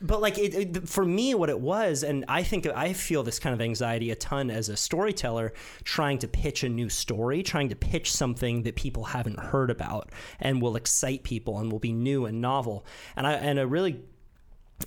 but 0.00 0.20
like 0.20 0.38
it, 0.38 0.54
it, 0.54 0.88
for 0.88 1.04
me 1.04 1.34
what 1.34 1.48
it 1.48 1.58
was 1.58 2.02
and 2.02 2.24
i 2.28 2.42
think 2.42 2.66
i 2.66 2.92
feel 2.92 3.22
this 3.22 3.38
kind 3.38 3.54
of 3.54 3.60
anxiety 3.60 4.10
a 4.10 4.14
ton 4.14 4.50
as 4.50 4.68
a 4.68 4.76
storyteller 4.76 5.52
trying 5.84 6.18
to 6.18 6.28
pitch 6.28 6.62
a 6.64 6.68
new 6.68 6.88
story 6.88 7.42
trying 7.42 7.68
to 7.68 7.76
pitch 7.76 8.12
something 8.12 8.62
that 8.62 8.76
people 8.76 9.04
haven't 9.04 9.38
heard 9.38 9.70
about 9.70 10.10
and 10.38 10.60
will 10.60 10.76
excite 10.76 11.22
people 11.22 11.58
and 11.58 11.72
will 11.72 11.78
be 11.78 11.92
new 11.92 12.26
and 12.26 12.40
novel 12.40 12.84
and 13.16 13.26
i 13.26 13.32
and 13.32 13.58
a 13.58 13.66
really 13.66 14.00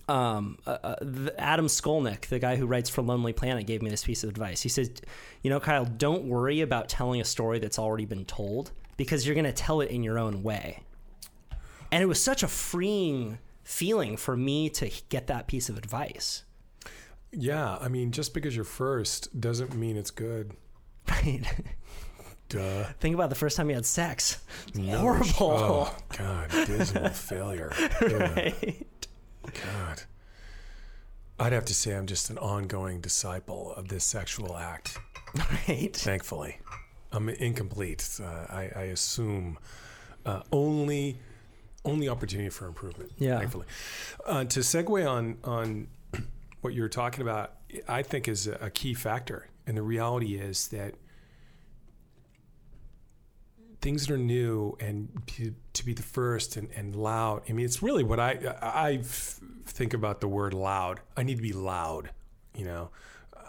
um, 0.08 0.60
uh, 0.68 0.78
uh, 0.84 1.30
Adam 1.40 1.66
Skolnick, 1.66 2.28
the 2.28 2.38
guy 2.38 2.58
who 2.58 2.68
writes 2.68 2.92
for 2.92 3.02
Lonely 3.02 3.34
Planet, 3.34 3.66
gave 3.66 3.82
me 3.82 3.90
this 3.90 4.04
piece 4.04 4.24
of 4.24 4.30
advice. 4.30 4.62
He 4.62 4.70
says, 4.70 4.92
"You 5.42 5.50
know, 5.50 5.60
Kyle, 5.60 5.84
don't 5.84 6.26
worry 6.26 6.62
about 6.62 6.90
telling 6.90 7.20
a 7.20 7.26
story 7.26 7.58
that's 7.58 7.80
already 7.80 8.06
been 8.06 8.24
told 8.24 8.70
because 9.00 9.26
you're 9.26 9.34
going 9.34 9.46
to 9.46 9.52
tell 9.52 9.82
it 9.82 9.90
in 9.90 10.04
your 10.04 10.20
own 10.20 10.44
way." 10.44 10.84
And 11.92 12.04
it 12.04 12.06
was 12.06 12.22
such 12.24 12.44
a 12.44 12.48
freeing 12.48 13.40
feeling 13.64 14.16
for 14.16 14.38
me 14.38 14.70
to 14.70 14.92
get 15.10 15.26
that 15.28 15.48
piece 15.48 15.70
of 15.70 15.78
advice. 15.78 16.44
yeah, 17.32 17.78
I 17.82 17.88
mean, 17.88 18.12
just 18.12 18.34
because 18.36 18.56
you're 18.56 18.66
first 18.66 19.40
doesn't 19.40 19.74
mean 19.76 19.98
it's 19.98 20.12
good. 20.12 20.52
Right? 21.10 21.42
Duh. 22.50 22.84
Think 23.00 23.16
about 23.16 23.30
the 23.30 23.36
first 23.36 23.58
time 23.58 23.70
you 23.70 23.76
had 23.76 23.86
sex. 23.86 24.44
It's 24.68 24.96
horrible. 24.98 25.32
Oh 25.40 25.96
God, 26.18 26.50
dismal 26.68 27.10
failure. 27.30 27.72
Right? 28.02 28.86
God. 29.44 30.04
I'd 31.40 31.54
have 31.54 31.66
to 31.66 31.74
say 31.74 31.96
I'm 31.96 32.06
just 32.06 32.30
an 32.30 32.38
ongoing 32.38 33.02
disciple 33.02 33.74
of 33.76 33.88
this 33.88 34.04
sexual 34.04 34.58
act. 34.58 34.98
Right. 35.68 35.96
Thankfully, 35.96 36.60
I'm 37.12 37.30
incomplete. 37.30 38.20
Uh, 38.22 38.46
I, 38.50 38.72
I 38.76 38.84
assume 38.84 39.58
uh, 40.26 40.42
only 40.52 41.18
only 41.86 42.10
opportunity 42.10 42.50
for 42.50 42.68
improvement. 42.68 43.12
Yeah. 43.18 43.40
Thankfully, 43.40 43.66
uh, 44.26 44.44
to 44.46 44.60
segue 44.60 45.10
on 45.10 45.38
on 45.44 45.88
what 46.62 46.74
you 46.74 46.82
were 46.82 46.90
talking 46.90 47.22
about, 47.22 47.56
I 47.88 48.04
think 48.04 48.28
is 48.28 48.48
a, 48.48 48.70
key 48.70 48.94
factor, 48.94 49.48
and 49.66 49.78
the 49.78 49.82
reality 49.82 50.36
is 50.36 50.68
that 50.70 50.96
things 53.82 54.08
that 54.08 54.14
are 54.14 54.18
new 54.18 54.76
and 54.80 55.10
to, 55.26 55.56
to 55.72 55.86
be 55.86 55.94
the 55.94 56.04
first 56.04 56.58
and, 56.58 56.70
and 56.76 56.96
loud. 56.96 57.44
I 57.50 57.54
mean, 57.54 57.66
it's 57.66 57.82
really 57.82 58.04
what 58.04 58.20
I 58.20 58.56
I 58.62 59.00
think 59.66 59.94
about 59.94 60.22
the 60.22 60.28
word 60.28 60.54
loud. 60.54 61.00
I 61.16 61.24
need 61.24 61.38
to 61.38 61.44
be 61.44 61.54
loud, 61.54 62.12
you 62.56 62.66
know. 62.66 62.90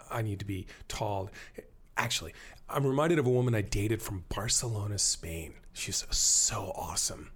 I 0.09 0.21
need 0.21 0.39
to 0.39 0.45
be 0.45 0.67
tall. 0.87 1.29
Actually, 1.97 2.33
I'm 2.73 2.85
reminded 2.85 3.19
of 3.19 3.27
a 3.27 3.29
woman 3.29 3.53
I 3.53 3.61
dated 3.61 4.01
from 4.01 4.23
Barcelona, 4.29 4.97
Spain. 4.97 5.55
She's 5.73 6.05
so 6.09 6.71
awesome. 6.75 7.31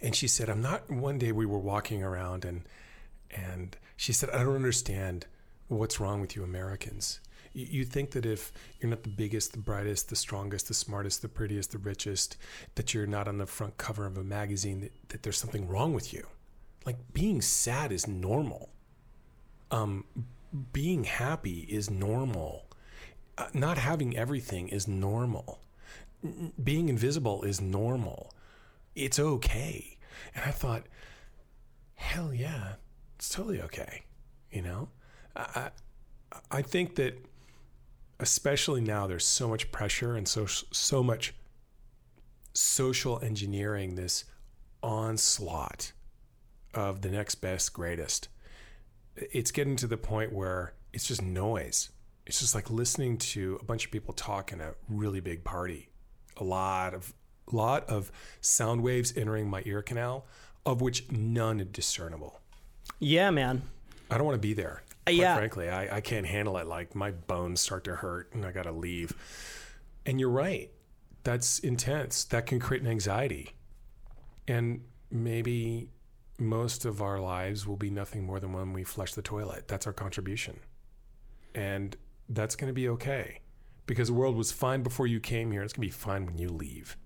And 0.00 0.14
she 0.14 0.28
said, 0.28 0.48
I'm 0.48 0.60
not. 0.60 0.90
One 0.90 1.18
day 1.18 1.32
we 1.32 1.46
were 1.46 1.58
walking 1.58 2.02
around 2.02 2.44
and 2.44 2.62
and 3.30 3.76
she 3.96 4.12
said, 4.12 4.30
I 4.30 4.44
don't 4.44 4.54
understand 4.54 5.26
what's 5.68 5.98
wrong 5.98 6.20
with 6.20 6.36
you 6.36 6.44
Americans. 6.44 7.20
You, 7.52 7.66
you 7.68 7.84
think 7.84 8.12
that 8.12 8.26
if 8.26 8.52
you're 8.78 8.90
not 8.90 9.02
the 9.02 9.08
biggest, 9.08 9.52
the 9.52 9.58
brightest, 9.58 10.08
the 10.08 10.16
strongest, 10.16 10.68
the 10.68 10.74
smartest, 10.74 11.22
the 11.22 11.28
prettiest, 11.28 11.72
the 11.72 11.78
richest, 11.78 12.36
that 12.76 12.94
you're 12.94 13.06
not 13.06 13.26
on 13.26 13.38
the 13.38 13.46
front 13.46 13.76
cover 13.76 14.06
of 14.06 14.16
a 14.16 14.24
magazine, 14.24 14.80
that, 14.82 14.92
that 15.08 15.22
there's 15.22 15.38
something 15.38 15.66
wrong 15.66 15.94
with 15.94 16.12
you. 16.12 16.26
Like 16.84 16.96
being 17.12 17.40
sad 17.40 17.90
is 17.90 18.06
normal. 18.06 18.70
Um, 19.70 20.04
being 20.72 21.04
happy 21.04 21.66
is 21.68 21.90
normal. 21.90 22.66
Uh, 23.36 23.46
not 23.52 23.78
having 23.78 24.16
everything 24.16 24.68
is 24.68 24.86
normal. 24.86 25.60
N- 26.22 26.52
being 26.62 26.88
invisible 26.88 27.42
is 27.42 27.60
normal. 27.60 28.32
It's 28.94 29.18
okay. 29.18 29.98
And 30.34 30.44
I 30.44 30.50
thought, 30.50 30.84
hell 31.94 32.32
yeah, 32.32 32.74
it's 33.16 33.28
totally 33.28 33.60
okay. 33.62 34.02
You 34.50 34.62
know, 34.62 34.88
I 35.34 35.70
I, 36.32 36.38
I 36.50 36.62
think 36.62 36.94
that 36.96 37.18
especially 38.20 38.80
now 38.80 39.06
there's 39.06 39.26
so 39.26 39.48
much 39.48 39.72
pressure 39.72 40.14
and 40.16 40.28
so 40.28 40.46
so 40.46 41.02
much 41.02 41.34
social 42.52 43.20
engineering 43.20 43.96
this 43.96 44.24
onslaught 44.82 45.92
of 46.72 47.02
the 47.02 47.08
next 47.10 47.36
best 47.36 47.72
greatest 47.72 48.28
it's 49.16 49.50
getting 49.50 49.76
to 49.76 49.86
the 49.86 49.96
point 49.96 50.32
where 50.32 50.74
it's 50.92 51.06
just 51.06 51.22
noise 51.22 51.90
it's 52.26 52.40
just 52.40 52.54
like 52.54 52.70
listening 52.70 53.18
to 53.18 53.58
a 53.60 53.64
bunch 53.64 53.84
of 53.84 53.90
people 53.90 54.14
talk 54.14 54.52
in 54.52 54.60
a 54.60 54.74
really 54.88 55.20
big 55.20 55.44
party. 55.44 55.88
A 56.38 56.44
lot 56.44 56.94
of 56.94 57.12
lot 57.52 57.88
of 57.90 58.10
sound 58.40 58.82
waves 58.82 59.12
entering 59.16 59.48
my 59.48 59.62
ear 59.66 59.82
canal 59.82 60.26
of 60.64 60.80
which 60.80 61.10
none 61.12 61.60
are 61.60 61.64
discernible. 61.64 62.40
Yeah, 62.98 63.30
man. 63.30 63.62
i 64.10 64.16
don't 64.16 64.26
want 64.26 64.36
to 64.36 64.40
be 64.48 64.54
there 64.54 64.82
Uh, 64.90 65.10
quite 65.10 65.14
yeah. 65.16 65.36
frankly. 65.36 65.68
I, 65.68 65.96
I 65.96 66.00
can't 66.00 66.26
handle 66.26 66.56
it. 66.56 66.66
Like 66.66 66.94
my 66.94 67.10
bones 67.10 67.60
start 67.60 67.84
to 67.84 67.96
hurt 67.96 68.32
and 68.32 68.44
i 68.46 68.50
gotta 68.52 68.72
leave. 68.72 69.12
And 70.06 70.18
you're 70.18 70.30
right. 70.30 70.70
That's 71.22 71.58
intense. 71.58 72.24
That 72.24 72.46
can 72.46 72.58
create 72.60 72.82
an 72.82 72.88
anxiety. 72.88 73.50
And 74.48 74.82
maybe 75.10 75.90
most 76.38 76.84
of 76.86 77.00
our 77.02 77.20
lives 77.20 77.66
will 77.66 77.76
be 77.76 77.90
nothing 77.90 78.24
more 78.24 78.40
than 78.40 78.52
when 78.52 78.72
we 78.72 78.84
flush 78.84 79.12
the 79.14 79.22
toilet. 79.22 79.68
That's 79.68 79.86
our 79.86 79.92
contribution. 79.92 80.60
And 81.54 81.96
that's 82.28 82.56
going 82.56 82.68
to 82.68 82.74
be 82.74 82.88
okay 82.88 83.40
because 83.86 84.08
the 84.08 84.14
world 84.14 84.36
was 84.36 84.50
fine 84.50 84.82
before 84.82 85.06
you 85.06 85.20
came 85.20 85.50
here 85.50 85.62
it's 85.62 85.72
going 85.72 85.88
to 85.88 85.94
be 85.94 86.00
fine 86.02 86.26
when 86.26 86.38
you 86.38 86.48
leave 86.48 86.96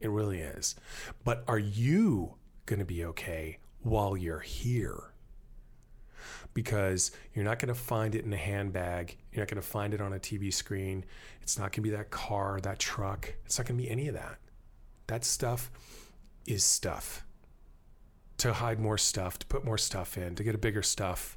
it 0.00 0.10
really 0.10 0.40
is 0.40 0.74
but 1.24 1.42
are 1.48 1.58
you 1.58 2.34
going 2.66 2.78
to 2.78 2.84
be 2.84 3.04
okay 3.04 3.58
while 3.82 4.16
you're 4.16 4.40
here 4.40 5.12
because 6.56 7.10
you're 7.34 7.44
not 7.44 7.58
going 7.58 7.68
to 7.68 7.74
find 7.78 8.14
it 8.14 8.24
in 8.24 8.32
a 8.32 8.36
handbag. 8.36 9.16
You're 9.30 9.42
not 9.42 9.48
going 9.50 9.62
to 9.62 9.68
find 9.68 9.92
it 9.92 10.00
on 10.00 10.14
a 10.14 10.18
TV 10.18 10.52
screen. 10.52 11.04
It's 11.42 11.58
not 11.58 11.64
going 11.64 11.72
to 11.72 11.80
be 11.82 11.90
that 11.90 12.10
car, 12.10 12.60
that 12.62 12.78
truck. 12.78 13.34
It's 13.44 13.58
not 13.58 13.66
going 13.66 13.78
to 13.78 13.84
be 13.84 13.90
any 13.90 14.08
of 14.08 14.14
that. 14.14 14.38
That 15.06 15.22
stuff 15.22 15.70
is 16.46 16.64
stuff. 16.64 17.26
To 18.38 18.54
hide 18.54 18.80
more 18.80 18.96
stuff, 18.96 19.38
to 19.38 19.46
put 19.46 19.66
more 19.66 19.76
stuff 19.76 20.16
in, 20.16 20.34
to 20.34 20.42
get 20.42 20.54
a 20.54 20.58
bigger 20.58 20.82
stuff, 20.82 21.36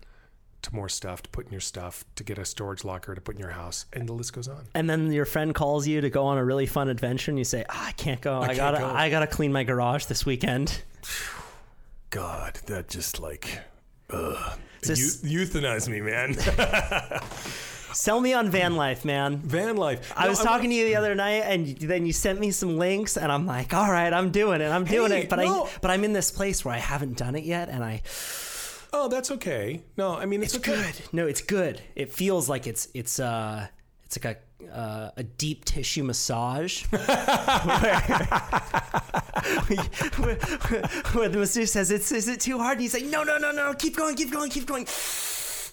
to 0.63 0.75
more 0.75 0.89
stuff 0.89 1.21
to 1.23 1.29
put 1.29 1.45
in 1.45 1.51
your 1.51 1.61
stuff, 1.61 2.03
to 2.15 2.23
get 2.23 2.37
a 2.37 2.45
storage 2.45 2.83
locker 2.83 3.15
to 3.15 3.21
put 3.21 3.35
in 3.35 3.41
your 3.41 3.51
house, 3.51 3.85
and 3.93 4.07
the 4.09 4.13
list 4.13 4.33
goes 4.33 4.47
on. 4.47 4.67
And 4.75 4.89
then 4.89 5.11
your 5.11 5.25
friend 5.25 5.55
calls 5.55 5.87
you 5.87 6.01
to 6.01 6.09
go 6.09 6.25
on 6.25 6.37
a 6.37 6.43
really 6.43 6.65
fun 6.65 6.89
adventure, 6.89 7.31
and 7.31 7.37
you 7.37 7.45
say, 7.45 7.65
ah, 7.69 7.87
"I 7.87 7.91
can't 7.93 8.19
go. 8.21 8.41
I, 8.41 8.47
can't 8.47 8.57
gotta, 8.57 8.77
go." 8.79 8.85
I 8.87 9.09
gotta 9.09 9.27
clean 9.27 9.51
my 9.53 9.63
garage 9.63 10.05
this 10.05 10.25
weekend." 10.25 10.81
God, 12.09 12.55
that 12.65 12.87
just 12.89 13.19
like, 13.19 13.59
ugh. 14.09 14.59
This- 14.81 15.23
Eu- 15.23 15.45
euthanize 15.45 15.87
me, 15.87 16.01
man. 16.01 16.33
Sell 17.93 18.21
me 18.21 18.33
on 18.33 18.49
van 18.49 18.75
life, 18.75 19.03
man. 19.03 19.37
Van 19.37 19.75
life. 19.75 20.13
I 20.15 20.23
No, 20.25 20.29
was 20.29 20.39
I'm- 20.39 20.47
talking 20.47 20.69
to 20.69 20.75
you 20.75 20.85
the 20.85 20.95
other 20.95 21.15
night, 21.15 21.43
and 21.45 21.75
then 21.79 22.05
you 22.05 22.13
sent 22.13 22.39
me 22.39 22.51
some 22.51 22.77
links, 22.77 23.17
and 23.17 23.31
I'm 23.31 23.45
like, 23.45 23.73
"All 23.73 23.91
right, 23.91 24.13
I'm 24.13 24.29
doing 24.31 24.61
it. 24.61 24.69
I'm 24.69 24.85
doing 24.85 25.11
Hey, 25.11 25.23
it." 25.23 25.29
But 25.29 25.39
no. 25.39 25.65
I, 25.65 25.69
but 25.81 25.91
I'm 25.91 26.03
in 26.03 26.13
this 26.13 26.31
place 26.31 26.63
where 26.63 26.73
I 26.73 26.77
haven't 26.77 27.17
done 27.17 27.35
it 27.35 27.43
yet, 27.43 27.67
and 27.69 27.83
I, 27.83 28.01
Oh, 28.91 29.07
that's 29.07 29.31
okay. 29.31 29.81
No, 29.97 30.15
I 30.15 30.25
mean 30.25 30.41
it's, 30.43 30.55
it's 30.55 30.67
okay. 30.67 30.81
good. 30.81 31.01
No, 31.13 31.27
it's 31.27 31.41
good. 31.41 31.81
It 31.95 32.11
feels 32.11 32.49
like 32.49 32.67
it's 32.67 32.87
it's 32.93 33.19
uh 33.19 33.67
it's 34.05 34.17
like 34.23 34.25
a 34.25 34.37
uh, 34.73 35.11
a 35.15 35.23
deep 35.23 35.63
tissue 35.65 36.03
massage 36.03 36.83
where, 36.89 37.01
where, 40.17 40.35
where 41.13 41.29
the 41.29 41.37
masseuse 41.37 41.71
says, 41.71 41.91
"It's 41.91 42.11
is 42.11 42.27
it 42.27 42.41
too 42.41 42.57
hard?" 42.57 42.73
And 42.73 42.81
he's 42.81 42.93
like, 42.93 43.05
"No, 43.05 43.23
no, 43.23 43.37
no, 43.37 43.51
no, 43.51 43.73
keep 43.73 43.95
going, 43.95 44.15
keep 44.15 44.31
going, 44.31 44.49
keep 44.49 44.65
going." 44.65 44.85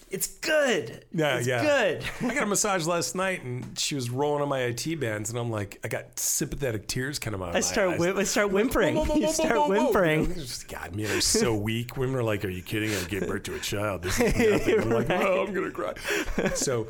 It's 0.09 0.27
good. 0.27 1.03
Yeah, 1.13 1.37
it's 1.37 1.47
yeah. 1.47 1.61
good. 1.63 2.03
I 2.21 2.33
got 2.33 2.43
a 2.43 2.45
massage 2.47 2.85
last 2.87 3.13
night, 3.13 3.43
and 3.43 3.77
she 3.77 3.93
was 3.93 4.09
rolling 4.09 4.41
on 4.41 4.47
my 4.47 4.61
IT 4.61 4.99
bands, 5.01 5.29
and 5.29 5.37
I'm 5.37 5.51
like, 5.51 5.79
I 5.83 5.89
got 5.89 6.17
sympathetic 6.17 6.87
tears 6.87 7.19
coming 7.19 7.41
out. 7.41 7.49
Of 7.49 7.55
I 7.55 7.57
my 7.57 7.61
start 7.61 7.89
eyes. 7.89 7.99
whim- 7.99 8.17
I 8.17 8.23
start 8.23 8.51
whimpering. 8.51 8.95
Whoa, 8.95 9.03
whoa, 9.03 9.15
whoa, 9.15 9.19
You 9.19 9.27
start 9.27 9.69
whimpering. 9.69 10.33
Just, 10.33 10.69
God, 10.69 10.95
men 10.95 11.11
are 11.11 11.19
so 11.19 11.53
weak. 11.57 11.97
Women 11.97 12.15
are 12.15 12.23
like, 12.23 12.45
"Are 12.45 12.49
you 12.49 12.61
kidding? 12.61 12.93
I 12.93 13.03
gave 13.03 13.27
birth 13.27 13.43
to 13.43 13.55
a 13.55 13.59
child. 13.59 14.03
This 14.03 14.17
is 14.19 14.33
nothing." 14.33 14.79
I'm 14.81 14.89
like, 14.91 15.09
"Oh, 15.09 15.45
I'm 15.45 15.53
gonna 15.53 15.71
cry." 15.71 15.93
So, 16.55 16.87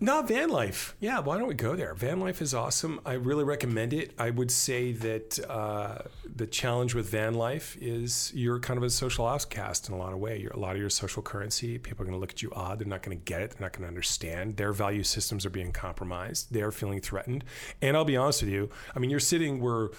no, 0.00 0.22
van 0.22 0.48
life. 0.48 0.94
Yeah, 1.00 1.20
why 1.20 1.38
don't 1.38 1.48
we 1.48 1.54
go 1.54 1.76
there? 1.76 1.94
Van 1.94 2.20
life 2.20 2.40
is 2.40 2.54
awesome. 2.54 3.00
I 3.04 3.14
really 3.14 3.44
recommend 3.44 3.92
it. 3.92 4.12
I 4.18 4.30
would 4.30 4.50
say 4.50 4.92
that 4.92 5.38
uh, 5.48 6.02
the 6.24 6.46
challenge 6.46 6.94
with 6.94 7.08
van 7.08 7.34
life 7.34 7.76
is 7.80 8.32
you're 8.34 8.58
kind 8.58 8.78
of 8.78 8.82
a 8.82 8.90
social 8.90 9.26
outcast 9.26 9.88
in 9.88 9.94
a 9.94 9.98
lot 9.98 10.12
of 10.12 10.18
way. 10.18 10.38
You're 10.38 10.52
a 10.52 10.58
lot 10.58 10.74
of 10.74 10.80
your 10.80 10.90
social 10.90 11.22
currency. 11.22 11.78
People 11.78 12.02
are 12.02 12.06
going 12.06 12.16
to 12.16 12.20
look 12.20 12.30
at 12.30 12.42
you 12.42 12.50
odd. 12.52 12.78
They're 12.78 12.88
not 12.88 13.02
going 13.02 13.16
to 13.16 13.24
get 13.24 13.42
it. 13.42 13.50
They're 13.50 13.66
not 13.66 13.72
going 13.72 13.82
to 13.82 13.88
understand. 13.88 14.56
Their 14.56 14.72
value 14.72 15.02
systems 15.02 15.44
are 15.46 15.50
being 15.50 15.72
compromised. 15.72 16.52
They're 16.52 16.72
feeling 16.72 17.00
threatened. 17.00 17.44
And 17.82 17.96
I'll 17.96 18.04
be 18.04 18.16
honest 18.16 18.42
with 18.42 18.50
you. 18.50 18.70
I 18.94 18.98
mean, 18.98 19.10
you're 19.10 19.20
sitting 19.20 19.60
where 19.60 19.90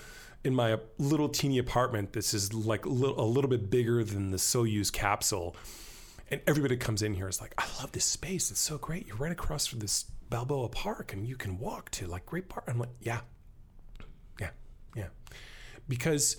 in 0.44 0.56
my 0.56 0.78
little 0.98 1.30
teeny 1.30 1.58
apartment. 1.58 2.14
This 2.14 2.34
is 2.34 2.54
like 2.54 2.86
a 2.86 2.90
little, 2.90 3.20
a 3.20 3.26
little 3.26 3.50
bit 3.50 3.70
bigger 3.70 4.04
than 4.04 4.32
the 4.32 4.38
Soyuz 4.38 4.92
capsule. 4.92 5.56
And 6.32 6.42
everybody 6.48 6.78
comes 6.78 7.02
in 7.02 7.14
here 7.14 7.28
is 7.28 7.42
like, 7.42 7.54
I 7.58 7.66
love 7.82 7.92
this 7.92 8.06
space. 8.06 8.52
It's 8.52 8.60
so 8.60 8.78
great. 8.78 9.06
You're 9.06 9.18
right 9.18 9.34
across 9.34 9.68
from 9.68 9.80
this 9.80 10.06
Balboa 10.30 10.70
Park 10.70 11.12
and 11.12 11.28
you 11.28 11.36
can 11.36 11.60
walk 11.60 11.92
to 11.92 12.08
like 12.08 12.26
great 12.26 12.48
park. 12.48 12.66
I'm 12.70 12.80
like, 12.80 12.90
yeah, 13.02 13.20
yeah, 14.40 14.52
yeah. 14.96 15.08
Because 15.90 16.38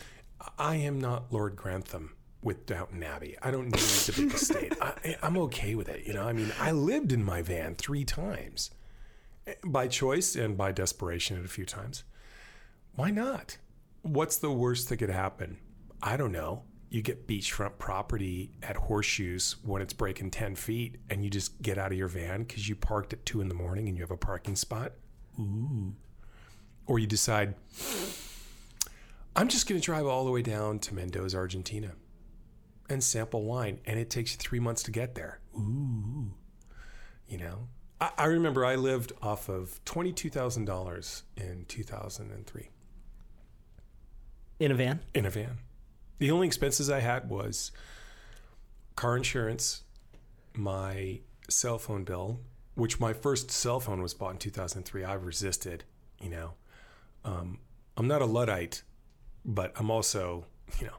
I 0.59 0.77
am 0.77 0.99
not 0.99 1.31
Lord 1.31 1.57
Grantham 1.57 2.15
with 2.43 2.65
Downton 2.65 3.03
Abbey. 3.03 3.37
I 3.43 3.51
don't 3.51 3.67
need 3.67 3.75
the 3.75 4.13
big 4.23 4.33
estate. 4.33 4.73
I, 4.81 5.17
I'm 5.23 5.37
okay 5.37 5.75
with 5.75 5.91
it. 5.91 6.07
You 6.07 6.15
know, 6.15 6.27
I 6.27 6.33
mean, 6.33 6.53
I 6.59 6.73
lived 6.73 7.13
in 7.13 7.23
my 7.23 7.43
van 7.43 7.75
three 7.75 8.05
times 8.05 8.71
by 9.63 9.89
choice 9.89 10.35
and 10.35 10.57
by 10.57 10.73
desperation 10.73 11.39
at 11.39 11.45
a 11.45 11.49
few 11.49 11.67
times. 11.67 12.05
Why 12.95 13.11
not? 13.11 13.59
What's 14.01 14.39
the 14.39 14.51
worst 14.51 14.89
that 14.89 14.97
could 14.97 15.11
happen? 15.11 15.59
I 16.03 16.17
don't 16.17 16.33
know. 16.33 16.65
You 16.93 17.01
get 17.01 17.27
beachfront 17.27 17.79
property 17.79 18.51
at 18.63 18.77
Horseshoes 18.77 19.57
when 19.65 19.81
it's 19.81 19.95
breaking 19.95 20.31
10 20.31 20.57
feet 20.57 20.97
and 21.09 21.25
you 21.25 21.31
just 21.31 21.63
get 21.63 21.79
out 21.79 21.91
of 21.91 21.97
your 21.97 22.07
van 22.07 22.43
because 22.43 22.69
you 22.69 22.77
parked 22.77 23.15
at 23.15 23.25
2 23.25 23.41
in 23.41 23.49
the 23.49 23.55
morning 23.55 23.89
and 23.89 23.97
you 23.97 24.03
have 24.03 24.11
a 24.11 24.17
parking 24.19 24.57
spot. 24.57 24.93
Ooh. 25.41 25.95
Or 26.85 26.99
you 26.99 27.07
decide, 27.07 27.55
I'm 29.35 29.49
just 29.49 29.67
going 29.67 29.81
to 29.81 29.85
drive 29.85 30.05
all 30.05 30.27
the 30.27 30.31
way 30.31 30.43
down 30.43 30.81
to 30.81 30.95
Mendoza, 30.95 31.39
Argentina 31.39 31.93
and 32.91 33.03
sample 33.03 33.43
wine. 33.45 33.79
And 33.87 33.99
it 33.99 34.11
takes 34.11 34.33
you 34.33 34.37
three 34.37 34.61
months 34.61 34.83
to 34.83 34.91
get 34.91 35.15
there. 35.15 35.41
Ooh. 35.57 36.35
You 37.27 37.39
know? 37.39 37.69
I, 38.03 38.11
I 38.19 38.25
remember 38.27 38.67
I 38.67 38.75
lived 38.75 39.13
off 39.23 39.49
of 39.49 39.83
$22,000 39.87 41.23
in 41.39 41.65
2003 41.69 42.69
In 44.59 44.71
a 44.71 44.75
van. 44.75 45.01
in 45.15 45.25
a 45.25 45.31
van. 45.31 45.57
The 46.23 46.31
only 46.31 46.47
expenses 46.47 46.89
I 46.89 47.01
had 47.01 47.29
was 47.29 47.73
car 48.95 49.17
insurance, 49.17 49.83
my 50.55 51.19
cell 51.49 51.79
phone 51.79 52.05
bill, 52.05 52.39
which 52.77 53.01
my 53.01 53.13
first 53.13 53.51
cell 53.51 53.81
phone 53.81 54.01
was 54.01 54.15
bought 54.15 54.31
in 54.31 54.39
2003. 54.39 55.03
I 55.03 55.15
resisted, 55.15 55.83
you 56.21 56.31
know. 56.31 56.53
Um, 57.25 57.59
I'm 57.97 58.07
not 58.07 58.23
a 58.23 58.25
Luddite, 58.25 58.85
but 59.45 59.73
I'm 59.75 59.91
also, 59.91 60.47
you 60.79 60.87
know, 60.87 60.93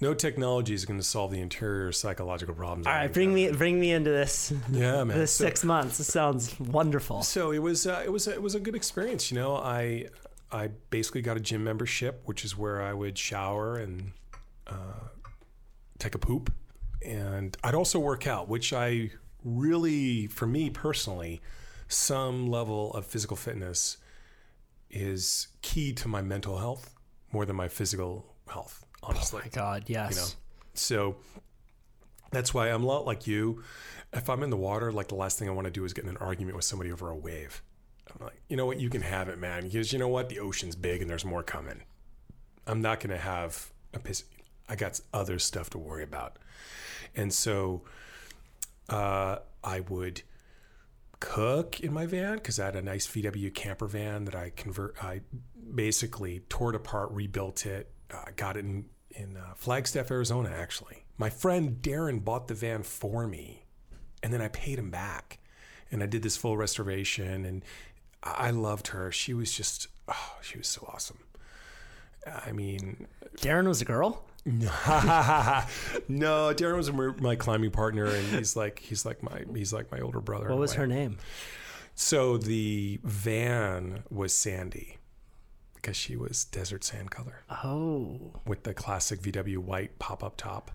no 0.00 0.14
technology 0.14 0.74
is 0.74 0.84
going 0.84 0.98
to 0.98 1.06
solve 1.06 1.30
the 1.30 1.40
interior 1.40 1.92
psychological 1.92 2.56
problems. 2.56 2.88
All 2.88 2.92
right, 2.92 3.12
bring 3.12 3.32
me 3.32 3.52
bring 3.52 3.78
me 3.78 3.92
into 3.92 4.10
this. 4.10 4.52
Yeah, 4.68 5.04
man. 5.04 5.16
This 5.16 5.30
So- 5.32 5.44
six 5.44 5.62
months. 5.62 5.98
This 5.98 6.12
sounds 6.12 6.58
wonderful. 6.58 7.22
So 7.22 7.52
it 7.52 7.60
was 7.60 7.86
uh, 7.86 8.02
it 8.04 8.10
was 8.10 8.26
it 8.26 8.42
was 8.42 8.56
a 8.56 8.60
good 8.60 8.74
experience. 8.74 9.30
You 9.30 9.36
know, 9.38 9.54
I 9.54 10.06
I 10.50 10.68
basically 10.90 11.22
got 11.22 11.36
a 11.36 11.40
gym 11.40 11.64
membership, 11.64 12.22
which 12.24 12.44
is 12.44 12.56
where 12.56 12.80
I 12.82 12.92
would 12.92 13.18
shower 13.18 13.76
and 13.76 14.12
uh, 14.66 15.08
take 15.98 16.14
a 16.14 16.18
poop, 16.18 16.52
and 17.04 17.56
I'd 17.64 17.74
also 17.74 17.98
work 17.98 18.26
out, 18.26 18.48
which 18.48 18.72
I 18.72 19.10
really, 19.44 20.26
for 20.26 20.46
me 20.46 20.70
personally, 20.70 21.40
some 21.88 22.48
level 22.48 22.92
of 22.94 23.06
physical 23.06 23.36
fitness 23.36 23.98
is 24.90 25.48
key 25.62 25.92
to 25.92 26.08
my 26.08 26.22
mental 26.22 26.58
health 26.58 26.94
more 27.32 27.44
than 27.44 27.56
my 27.56 27.68
physical 27.68 28.34
health. 28.48 28.84
Honestly, 29.02 29.40
Oh 29.42 29.46
my 29.46 29.50
God, 29.50 29.84
yes. 29.86 30.10
you 30.10 30.16
know. 30.20 30.28
So 30.74 31.16
that's 32.30 32.52
why 32.52 32.70
I'm 32.70 32.82
a 32.82 32.86
lot 32.86 33.06
like 33.06 33.26
you. 33.26 33.62
If 34.12 34.28
I'm 34.28 34.42
in 34.42 34.50
the 34.50 34.56
water, 34.56 34.90
like 34.92 35.08
the 35.08 35.14
last 35.14 35.38
thing 35.38 35.48
I 35.48 35.52
want 35.52 35.66
to 35.66 35.70
do 35.70 35.84
is 35.84 35.92
get 35.92 36.04
in 36.04 36.10
an 36.10 36.16
argument 36.16 36.56
with 36.56 36.64
somebody 36.64 36.90
over 36.92 37.10
a 37.10 37.16
wave. 37.16 37.62
I'm 38.12 38.26
like, 38.26 38.40
you 38.48 38.56
know 38.56 38.66
what, 38.66 38.80
you 38.80 38.88
can 38.88 39.02
have 39.02 39.28
it, 39.28 39.38
man. 39.38 39.64
Because 39.64 39.92
you 39.92 39.98
know 39.98 40.08
what, 40.08 40.28
the 40.28 40.40
ocean's 40.40 40.76
big 40.76 41.00
and 41.00 41.10
there's 41.10 41.24
more 41.24 41.42
coming. 41.42 41.82
I'm 42.66 42.80
not 42.80 43.00
going 43.00 43.10
to 43.10 43.22
have 43.22 43.70
a 43.94 43.98
piss. 43.98 44.24
I 44.68 44.76
got 44.76 45.00
other 45.12 45.38
stuff 45.38 45.70
to 45.70 45.78
worry 45.78 46.02
about, 46.02 46.38
and 47.14 47.32
so 47.32 47.82
uh, 48.88 49.38
I 49.62 49.80
would 49.80 50.22
cook 51.20 51.80
in 51.80 51.92
my 51.92 52.06
van 52.06 52.36
because 52.36 52.60
I 52.60 52.66
had 52.66 52.76
a 52.76 52.82
nice 52.82 53.06
VW 53.06 53.54
camper 53.54 53.86
van 53.86 54.24
that 54.24 54.34
I 54.34 54.52
convert. 54.56 55.02
I 55.02 55.20
basically 55.74 56.40
tore 56.48 56.70
it 56.70 56.76
apart, 56.76 57.10
rebuilt 57.12 57.66
it, 57.66 57.90
uh, 58.12 58.24
got 58.36 58.56
it 58.56 58.64
in 58.64 58.86
in 59.10 59.36
uh, 59.36 59.54
Flagstaff, 59.54 60.10
Arizona. 60.10 60.50
Actually, 60.50 61.04
my 61.16 61.30
friend 61.30 61.78
Darren 61.80 62.22
bought 62.24 62.48
the 62.48 62.54
van 62.54 62.82
for 62.82 63.26
me, 63.26 63.64
and 64.22 64.32
then 64.32 64.42
I 64.42 64.48
paid 64.48 64.78
him 64.78 64.90
back, 64.90 65.38
and 65.90 66.02
I 66.02 66.06
did 66.06 66.22
this 66.22 66.36
full 66.36 66.56
restoration, 66.56 67.44
and 67.44 67.64
I 68.36 68.50
loved 68.50 68.88
her. 68.88 69.10
She 69.12 69.34
was 69.34 69.52
just, 69.52 69.88
oh, 70.08 70.36
she 70.42 70.58
was 70.58 70.66
so 70.68 70.88
awesome. 70.92 71.18
I 72.26 72.52
mean, 72.52 73.06
Darren 73.36 73.66
was 73.68 73.80
a 73.80 73.84
girl? 73.84 74.24
no, 74.46 74.62
Darren 76.54 76.76
was 76.76 76.90
my- 76.92 77.14
my 77.20 77.36
climbing 77.36 77.70
partner, 77.70 78.06
and 78.06 78.26
he's 78.28 78.56
like 78.56 78.78
he's 78.78 79.04
like 79.04 79.22
my 79.22 79.44
he's 79.54 79.72
like 79.72 79.90
my 79.90 80.00
older 80.00 80.20
brother. 80.20 80.48
What 80.48 80.58
was 80.58 80.74
her 80.74 80.86
name? 80.86 81.18
So 81.94 82.36
the 82.36 83.00
van 83.02 84.02
was 84.10 84.32
Sandy 84.34 84.98
because 85.74 85.96
she 85.96 86.16
was 86.16 86.44
desert 86.44 86.84
sand 86.84 87.10
color 87.10 87.42
Oh. 87.64 88.32
with 88.46 88.64
the 88.64 88.74
classic 88.74 89.20
VW 89.20 89.58
white 89.58 89.98
pop 89.98 90.22
up 90.22 90.36
top, 90.36 90.70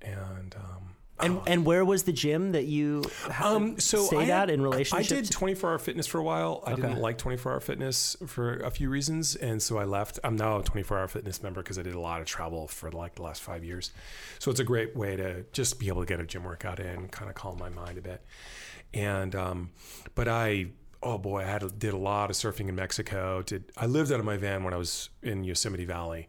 and 0.00 0.54
um, 0.56 0.91
And 1.22 1.40
and 1.46 1.64
where 1.64 1.84
was 1.84 2.02
the 2.02 2.12
gym 2.12 2.52
that 2.52 2.64
you 2.64 3.04
um, 3.42 3.78
so 3.78 4.04
stayed 4.04 4.16
I 4.18 4.24
had- 4.24 4.48
at 4.48 4.50
in 4.50 4.60
relationship? 4.62 4.98
I 5.18 5.20
did 5.20 5.30
24 5.30 5.70
hour 5.70 5.78
fitness 5.78 6.06
for 6.06 6.18
a 6.18 6.22
while. 6.22 6.62
I 6.66 6.72
Okay. 6.72 6.82
didn't 6.82 6.98
like 7.00 7.18
24 7.18 7.52
hour 7.52 7.60
fitness 7.60 8.16
for 8.26 8.56
a 8.58 8.70
few 8.70 8.88
reasons, 8.90 9.36
and 9.36 9.62
so 9.62 9.78
I 9.78 9.84
left. 9.84 10.18
I'm 10.24 10.36
now 10.36 10.58
a 10.58 10.62
24 10.62 10.98
hour 10.98 11.08
fitness 11.08 11.42
member 11.42 11.62
because 11.62 11.78
I 11.78 11.82
did 11.82 11.94
a 11.94 12.00
lot 12.00 12.20
of 12.20 12.26
travel 12.26 12.66
for 12.68 12.90
like 12.90 13.14
the 13.14 13.22
last 13.22 13.42
five 13.42 13.64
years. 13.64 13.92
So 14.38 14.50
it's 14.50 14.60
a 14.60 14.64
great 14.64 14.96
way 14.96 15.16
to 15.16 15.44
just 15.52 15.78
be 15.78 15.88
able 15.88 16.00
to 16.02 16.06
get 16.06 16.20
a 16.20 16.24
gym 16.24 16.44
workout 16.44 16.80
in, 16.80 17.08
kind 17.08 17.28
of 17.30 17.34
calm 17.36 17.58
my 17.58 17.68
mind 17.68 17.98
a 17.98 18.02
bit. 18.02 18.22
And 18.94 19.34
um, 19.34 19.70
but 20.14 20.28
I 20.28 20.66
oh 21.04 21.18
boy, 21.18 21.40
I 21.40 21.44
had 21.44 21.78
did 21.78 21.94
a 21.94 21.96
lot 21.98 22.30
of 22.30 22.36
surfing 22.36 22.68
in 22.68 22.74
Mexico. 22.76 23.42
Did 23.42 23.64
I 23.76 23.86
lived 23.86 24.12
out 24.12 24.20
of 24.20 24.24
my 24.26 24.36
van 24.36 24.62
when 24.64 24.72
I 24.74 24.76
was 24.76 25.08
in 25.22 25.44
Yosemite 25.44 25.84
Valley. 25.84 26.28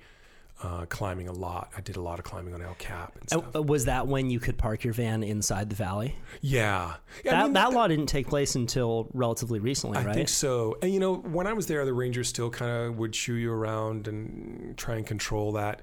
Uh, 0.63 0.85
climbing 0.85 1.27
a 1.27 1.31
lot. 1.33 1.69
I 1.75 1.81
did 1.81 1.97
a 1.97 2.01
lot 2.01 2.19
of 2.19 2.25
climbing 2.25 2.53
on 2.53 2.61
El 2.61 2.73
Cap 2.75 3.17
and. 3.19 3.45
Uh, 3.53 3.61
was 3.61 3.83
that 3.83 4.07
when 4.07 4.29
you 4.29 4.39
could 4.39 4.57
park 4.57 4.85
your 4.85 4.93
van 4.93 5.21
inside 5.21 5.69
the 5.69 5.75
valley? 5.75 6.15
yeah, 6.39 6.93
yeah. 7.25 7.31
That, 7.31 7.39
I 7.39 7.43
mean, 7.43 7.53
that 7.53 7.73
law 7.73 7.85
didn't 7.85 8.05
take 8.05 8.29
place 8.29 8.55
until 8.55 9.09
relatively 9.13 9.59
recently, 9.59 9.97
I 9.97 10.03
right? 10.03 10.11
I 10.11 10.13
think 10.13 10.29
so. 10.29 10.77
And 10.81 10.93
you 10.93 11.01
know, 11.01 11.15
when 11.15 11.47
I 11.47 11.53
was 11.53 11.67
there, 11.67 11.83
the 11.83 11.91
Rangers 11.91 12.29
still 12.29 12.49
kind 12.49 12.87
of 12.87 12.97
would 12.97 13.13
shoo 13.13 13.33
you 13.33 13.51
around 13.51 14.07
and 14.07 14.77
try 14.77 14.95
and 14.95 15.05
control 15.05 15.51
that. 15.51 15.81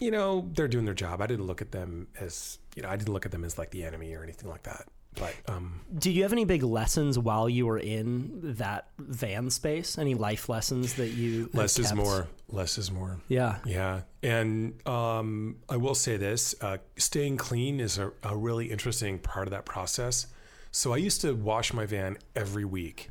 You 0.00 0.12
know, 0.12 0.48
they're 0.54 0.68
doing 0.68 0.84
their 0.84 0.94
job. 0.94 1.20
I 1.20 1.26
didn't 1.26 1.46
look 1.46 1.60
at 1.60 1.72
them 1.72 2.06
as 2.20 2.60
you 2.76 2.82
know, 2.82 2.88
I 2.88 2.96
didn't 2.96 3.12
look 3.12 3.26
at 3.26 3.32
them 3.32 3.44
as 3.44 3.58
like 3.58 3.70
the 3.70 3.82
enemy 3.82 4.14
or 4.14 4.22
anything 4.22 4.48
like 4.48 4.62
that. 4.62 4.86
But 5.16 5.34
um, 5.48 5.80
Did 5.98 6.10
you 6.14 6.22
have 6.22 6.32
any 6.32 6.44
big 6.44 6.62
lessons 6.62 7.18
while 7.18 7.48
you 7.48 7.66
were 7.66 7.78
in 7.78 8.30
that 8.58 8.88
van 8.98 9.50
space? 9.50 9.98
Any 9.98 10.14
life 10.14 10.48
lessons 10.48 10.94
that 10.94 11.08
you 11.08 11.50
less 11.52 11.78
is 11.78 11.92
more. 11.92 12.28
Less 12.48 12.78
is 12.78 12.90
more. 12.92 13.20
Yeah. 13.28 13.58
Yeah, 13.64 14.02
and 14.22 14.86
um, 14.86 15.56
I 15.68 15.76
will 15.76 15.96
say 15.96 16.16
this: 16.16 16.54
uh, 16.60 16.78
staying 16.96 17.38
clean 17.38 17.80
is 17.80 17.98
a, 17.98 18.12
a 18.22 18.36
really 18.36 18.70
interesting 18.70 19.18
part 19.18 19.48
of 19.48 19.50
that 19.50 19.64
process. 19.64 20.28
So 20.70 20.92
I 20.92 20.98
used 20.98 21.20
to 21.22 21.34
wash 21.34 21.72
my 21.72 21.86
van 21.86 22.16
every 22.36 22.64
week, 22.64 23.10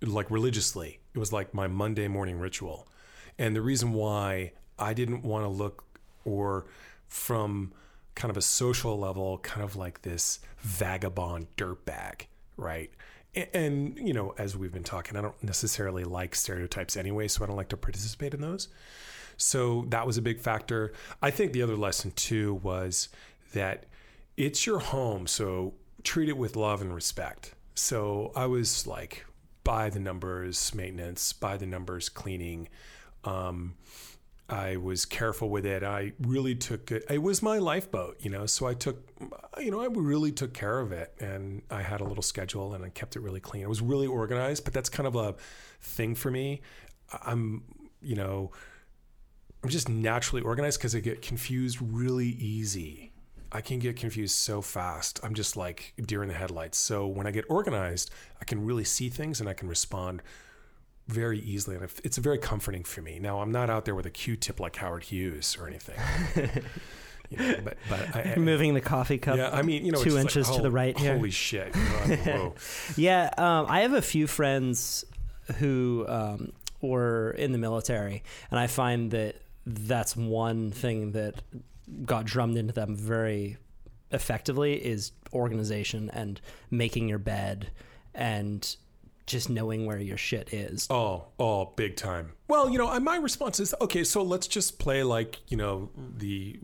like 0.00 0.30
religiously. 0.30 1.00
It 1.14 1.18
was 1.18 1.32
like 1.32 1.52
my 1.52 1.66
Monday 1.66 2.06
morning 2.06 2.38
ritual, 2.38 2.86
and 3.38 3.56
the 3.56 3.62
reason 3.62 3.92
why 3.92 4.52
I 4.78 4.94
didn't 4.94 5.24
want 5.24 5.44
to 5.44 5.48
look 5.48 5.84
or 6.24 6.66
from 7.08 7.72
kind 8.20 8.30
of 8.30 8.36
a 8.36 8.42
social 8.42 8.98
level, 8.98 9.38
kind 9.38 9.64
of 9.64 9.76
like 9.76 10.02
this 10.02 10.40
vagabond 10.58 11.46
dirtbag, 11.56 12.26
right? 12.58 12.90
And, 13.54 13.96
you 13.96 14.12
know, 14.12 14.34
as 14.36 14.58
we've 14.58 14.72
been 14.72 14.84
talking, 14.84 15.16
I 15.16 15.22
don't 15.22 15.42
necessarily 15.42 16.04
like 16.04 16.34
stereotypes 16.34 16.98
anyway, 16.98 17.28
so 17.28 17.42
I 17.42 17.46
don't 17.46 17.56
like 17.56 17.70
to 17.70 17.78
participate 17.78 18.34
in 18.34 18.42
those. 18.42 18.68
So 19.38 19.86
that 19.88 20.06
was 20.06 20.18
a 20.18 20.22
big 20.22 20.38
factor. 20.38 20.92
I 21.22 21.30
think 21.30 21.54
the 21.54 21.62
other 21.62 21.76
lesson 21.76 22.10
too 22.10 22.60
was 22.62 23.08
that 23.54 23.86
it's 24.36 24.66
your 24.66 24.80
home, 24.80 25.26
so 25.26 25.72
treat 26.02 26.28
it 26.28 26.36
with 26.36 26.56
love 26.56 26.82
and 26.82 26.94
respect. 26.94 27.54
So 27.74 28.32
I 28.36 28.44
was 28.44 28.86
like 28.86 29.24
by 29.64 29.88
the 29.88 29.98
numbers 29.98 30.74
maintenance, 30.74 31.32
by 31.32 31.56
the 31.56 31.66
numbers 31.66 32.10
cleaning. 32.10 32.68
Um, 33.24 33.76
I 34.50 34.76
was 34.76 35.04
careful 35.04 35.48
with 35.48 35.64
it. 35.64 35.84
I 35.84 36.12
really 36.20 36.56
took 36.56 36.90
it. 36.90 37.04
It 37.08 37.22
was 37.22 37.40
my 37.40 37.58
lifeboat, 37.58 38.16
you 38.20 38.30
know. 38.30 38.46
So 38.46 38.66
I 38.66 38.74
took, 38.74 39.08
you 39.58 39.70
know, 39.70 39.80
I 39.80 39.86
really 39.86 40.32
took 40.32 40.52
care 40.52 40.80
of 40.80 40.90
it, 40.90 41.14
and 41.20 41.62
I 41.70 41.82
had 41.82 42.00
a 42.00 42.04
little 42.04 42.22
schedule, 42.22 42.74
and 42.74 42.84
I 42.84 42.88
kept 42.88 43.14
it 43.14 43.20
really 43.20 43.40
clean. 43.40 43.62
It 43.62 43.68
was 43.68 43.80
really 43.80 44.08
organized, 44.08 44.64
but 44.64 44.74
that's 44.74 44.88
kind 44.88 45.06
of 45.06 45.14
a 45.14 45.36
thing 45.80 46.16
for 46.16 46.32
me. 46.32 46.62
I'm, 47.24 47.62
you 48.02 48.16
know, 48.16 48.50
I'm 49.62 49.68
just 49.70 49.88
naturally 49.88 50.42
organized 50.42 50.80
because 50.80 50.96
I 50.96 51.00
get 51.00 51.22
confused 51.22 51.78
really 51.80 52.28
easy. 52.28 53.12
I 53.52 53.60
can 53.60 53.78
get 53.78 53.96
confused 53.96 54.34
so 54.34 54.62
fast. 54.62 55.20
I'm 55.22 55.34
just 55.34 55.56
like 55.56 55.92
deer 56.06 56.22
in 56.22 56.28
the 56.28 56.34
headlights. 56.34 56.78
So 56.78 57.06
when 57.06 57.26
I 57.26 57.30
get 57.30 57.44
organized, 57.48 58.10
I 58.40 58.44
can 58.44 58.64
really 58.64 58.84
see 58.84 59.08
things 59.08 59.40
and 59.40 59.48
I 59.48 59.54
can 59.54 59.68
respond 59.68 60.22
very 61.10 61.40
easily. 61.40 61.76
And 61.76 61.88
it's 62.04 62.18
very 62.18 62.38
comforting 62.38 62.84
for 62.84 63.02
me. 63.02 63.18
Now, 63.18 63.40
I'm 63.40 63.52
not 63.52 63.68
out 63.70 63.84
there 63.84 63.94
with 63.94 64.06
a 64.06 64.10
Q-tip 64.10 64.60
like 64.60 64.76
Howard 64.76 65.04
Hughes 65.04 65.56
or 65.60 65.66
anything. 65.66 65.98
you 67.30 67.38
know, 67.38 67.60
but 67.64 67.76
but 67.88 68.16
I, 68.16 68.32
I, 68.34 68.38
Moving 68.38 68.74
the 68.74 68.80
coffee 68.80 69.18
cup. 69.18 69.36
yeah, 69.36 69.50
I 69.52 69.62
mean, 69.62 69.84
you 69.84 69.92
know, 69.92 69.98
two 69.98 70.04
just 70.04 70.16
like, 70.16 70.24
inches 70.24 70.48
to 70.48 70.54
oh, 70.54 70.62
the 70.62 70.70
right 70.70 70.98
here. 70.98 71.16
Holy 71.16 71.30
shit! 71.30 71.74
You 71.74 72.16
know, 72.26 72.54
Yeah, 72.96 73.30
um, 73.36 73.66
I 73.68 73.80
have 73.80 73.92
a 73.92 74.02
few 74.02 74.26
friends 74.26 75.04
who 75.58 76.04
um, 76.08 76.52
were 76.80 77.32
in 77.32 77.52
the 77.52 77.58
military, 77.58 78.22
and 78.50 78.58
I 78.58 78.66
find 78.66 79.10
that 79.12 79.36
that's 79.66 80.16
one 80.16 80.70
thing 80.70 81.12
that 81.12 81.42
got 82.04 82.24
drummed 82.24 82.56
into 82.56 82.72
them 82.72 82.96
very 82.96 83.58
effectively 84.12 84.74
is 84.74 85.12
organization 85.32 86.10
and 86.12 86.40
making 86.70 87.08
your 87.08 87.18
bed 87.18 87.70
and 88.14 88.76
just 89.30 89.48
knowing 89.48 89.86
where 89.86 89.98
your 89.98 90.16
shit 90.16 90.52
is. 90.52 90.86
Oh, 90.90 91.26
oh, 91.38 91.66
big 91.76 91.96
time. 91.96 92.32
Well, 92.48 92.68
you 92.68 92.78
know, 92.78 92.98
my 93.00 93.16
response 93.16 93.60
is 93.60 93.74
okay. 93.80 94.04
So 94.04 94.22
let's 94.22 94.46
just 94.46 94.78
play 94.78 95.02
like 95.02 95.38
you 95.48 95.56
know 95.56 95.90
the 96.18 96.58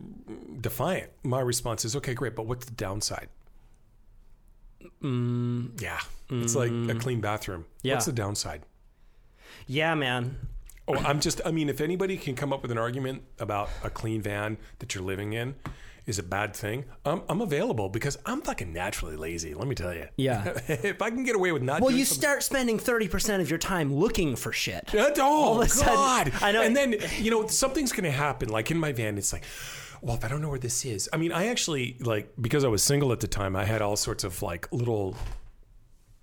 defiant. 0.61 1.11
My 1.23 1.41
response 1.41 1.85
is 1.85 1.95
okay, 1.97 2.15
great, 2.15 2.35
but 2.35 2.47
what's 2.47 2.67
the 2.67 2.73
downside? 2.73 3.29
Mm, 5.03 5.81
Yeah, 5.81 6.01
it's 6.31 6.55
like 6.55 6.71
a 6.71 6.95
clean 6.99 7.21
bathroom. 7.21 7.65
Yeah. 7.83 7.95
What's 7.95 8.07
the 8.07 8.13
downside? 8.13 8.63
yeah, 9.67 9.95
man. 9.95 10.37
Oh, 10.89 10.95
I'm 10.97 11.19
just. 11.21 11.41
I 11.45 11.51
mean, 11.51 11.69
if 11.69 11.81
anybody 11.81 12.17
can 12.17 12.37
come 12.37 12.53
up 12.53 12.63
with 12.63 12.71
an 12.71 12.79
argument 12.79 13.23
about 13.41 13.69
a 13.83 13.91
clean 13.91 14.23
van 14.23 14.57
that 14.79 14.95
you're 14.95 15.03
living 15.05 15.33
in 15.33 15.57
is 16.07 16.19
a 16.21 16.23
bad 16.23 16.55
thing, 16.55 16.85
I'm, 17.05 17.23
I'm 17.29 17.41
available 17.41 17.89
because 17.89 18.17
I'm 18.25 18.41
fucking 18.41 18.73
naturally 18.73 19.17
lazy. 19.17 19.55
Let 19.55 19.67
me 19.67 19.75
tell 19.75 19.93
you. 19.93 20.07
Yeah. 20.17 20.45
if 20.69 21.03
I 21.03 21.11
can 21.11 21.25
get 21.25 21.35
away 21.35 21.51
with 21.53 21.63
not. 21.63 21.81
Well, 21.81 21.91
you 21.91 22.05
something- 22.05 22.23
start 22.23 22.43
spending 22.43 22.79
30% 22.79 23.41
of 23.41 23.51
your 23.51 23.59
time 23.59 23.93
looking 23.93 24.37
for 24.37 24.53
shit. 24.53 24.87
That- 24.89 25.17
oh 25.19 25.61
of 25.61 25.67
a 25.67 25.69
sudden- 25.69 25.95
God! 25.95 26.33
I 26.41 26.53
know- 26.53 26.63
And 26.63 26.77
then 26.77 26.97
you 27.19 27.31
know 27.31 27.47
something's 27.49 27.93
to 28.05 28.11
happen. 28.11 28.49
Like 28.49 28.71
in 28.71 28.79
my 28.79 28.93
van, 28.93 29.19
it's 29.19 29.33
like, 29.33 29.43
well, 30.01 30.15
if 30.15 30.25
I 30.25 30.29
don't 30.29 30.41
know 30.43 30.51
where 30.51 30.59
this 30.59 30.85
is, 30.85 31.09
I 31.13 31.17
mean, 31.17 31.33
I 31.33 31.47
actually 31.47 31.97
like 32.01 32.33
because 32.41 32.65
I 32.65 32.69
was 32.69 32.83
single 32.83 33.13
at 33.13 33.21
the 33.21 33.27
time. 33.29 33.57
I 33.57 33.65
had 33.65 33.83
all 33.83 33.97
sorts 33.97 34.23
of 34.25 34.43
like 34.43 34.71
little. 34.73 35.17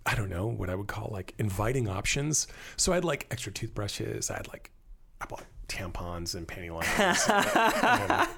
I 0.05 0.15
don't 0.15 0.29
know 0.29 0.47
what 0.47 0.69
I 0.69 0.75
would 0.75 0.87
call 0.87 1.09
like 1.11 1.33
inviting 1.39 1.87
options. 1.89 2.47
So 2.77 2.91
I 2.91 2.95
had 2.95 3.05
like 3.05 3.27
extra 3.31 3.51
toothbrushes. 3.51 4.29
I 4.29 4.35
had 4.37 4.47
like 4.47 4.71
I 5.19 5.25
bought 5.25 5.43
tampons 5.67 6.35
and 6.35 6.47
panty 6.47 6.69
liners. 6.71 6.87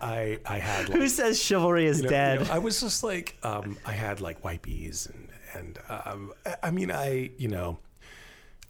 I 0.01 0.39
I 0.45 0.59
had 0.59 0.89
like 0.89 0.97
Who 0.97 1.07
says 1.09 1.41
chivalry 1.41 1.85
is 1.85 1.97
you 1.97 2.03
know, 2.03 2.09
dead? 2.09 2.39
you 2.41 2.45
know, 2.47 2.53
I 2.53 2.59
was 2.59 2.79
just 2.81 3.03
like, 3.03 3.37
um, 3.43 3.77
I 3.85 3.91
had 3.91 4.21
like 4.21 4.41
wipies 4.43 5.09
and 5.09 5.29
and 5.53 5.79
um, 5.89 6.33
I- 6.63 6.71
mean, 6.71 6.91
I 6.91 7.31
you 7.37 7.47
know. 7.47 7.79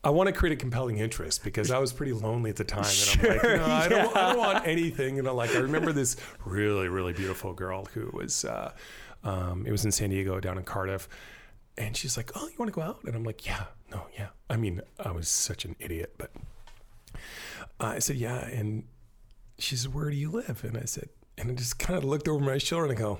I 0.03 0.10
want 0.12 0.28
to 0.28 0.34
create 0.34 0.53
a 0.53 0.56
compelling 0.56 0.99
interest 0.99 1.43
because 1.43 1.72
I 1.72 1.80
was 1.80 1.91
pretty 1.91 2.14
lonely 2.14 2.51
at 2.51 2.58
the 2.58 2.64
time, 2.64 2.86
and 2.86 3.26
I'm 3.28 3.34
like, 3.34 3.43
know, 3.43 3.66
I, 3.66 3.88
don't, 3.88 4.16
I 4.16 4.30
don't 4.30 4.38
want 4.38 4.68
anything. 4.68 5.16
You 5.16 5.24
know, 5.24 5.34
like 5.34 5.56
I 5.56 5.58
remember 5.58 5.91
this 5.93 6.16
really, 6.45 6.89
really 6.89 7.12
beautiful 7.12 7.53
girl 7.53 7.86
who 7.86 8.12
was, 8.14 8.45
uh, 8.45 8.72
um, 9.24 9.66
it 9.66 9.72
was 9.72 9.84
in 9.84 9.91
San 9.91 10.12
Diego, 10.12 10.39
down 10.39 10.60
in 10.60 10.64
Cardiff, 10.64 11.10
and 11.76 11.97
she's 11.97 12.18
like, 12.18 12.30
"Oh, 12.36 12.45
you 12.47 12.53
want 12.60 12.72
to 12.72 12.76
go 12.76 12.84
out?" 12.84 12.99
And 13.06 13.16
I'm 13.16 13.24
like, 13.24 13.47
"Yeah, 13.47 13.64
no, 13.89 14.06
yeah." 14.16 14.28
I 14.47 14.58
mean, 14.58 14.80
I 15.03 15.10
was 15.10 15.28
such 15.28 15.66
an 15.66 15.76
idiot, 15.80 16.14
but 16.20 16.30
uh, 17.80 17.88
I 17.95 17.99
said, 17.99 18.15
"Yeah," 18.17 18.45
and 18.45 18.86
she 19.57 19.76
said, 19.76 19.93
Where 19.93 20.09
do 20.09 20.15
you 20.15 20.32
live? 20.32 20.63
And 20.63 20.78
I 20.78 20.86
said, 20.86 21.09
And 21.38 21.51
I 21.51 21.53
just 21.53 21.80
kind 21.80 21.97
of 21.97 22.03
looked 22.03 22.28
over 22.28 22.43
my 22.43 22.57
shoulder 22.57 22.86
and 22.86 22.97
I 22.97 23.01
go, 23.01 23.19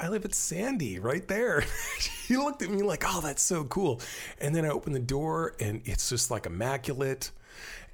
I 0.00 0.08
live 0.08 0.24
at 0.24 0.34
Sandy 0.34 0.98
right 0.98 1.26
there. 1.28 1.62
she 1.98 2.36
looked 2.36 2.62
at 2.62 2.70
me 2.70 2.82
like, 2.82 3.04
Oh, 3.06 3.20
that's 3.20 3.42
so 3.42 3.64
cool. 3.64 4.00
And 4.40 4.54
then 4.54 4.64
I 4.64 4.68
opened 4.68 4.94
the 4.94 5.00
door 5.00 5.54
and 5.60 5.82
it's 5.84 6.08
just 6.08 6.30
like 6.30 6.46
immaculate 6.46 7.30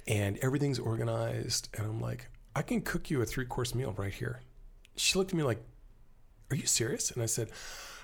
and 0.07 0.37
everything's 0.39 0.79
organized. 0.79 1.69
And 1.73 1.85
I'm 1.85 2.01
like, 2.01 2.29
I 2.55 2.61
can 2.61 2.81
cook 2.81 3.09
you 3.09 3.21
a 3.21 3.25
three 3.25 3.45
course 3.45 3.75
meal 3.75 3.93
right 3.97 4.13
here. 4.13 4.41
She 4.95 5.17
looked 5.17 5.31
at 5.31 5.37
me 5.37 5.43
like, 5.43 5.61
Are 6.51 6.55
you 6.55 6.65
serious? 6.65 7.11
And 7.11 7.23
I 7.23 7.27
said, 7.27 7.49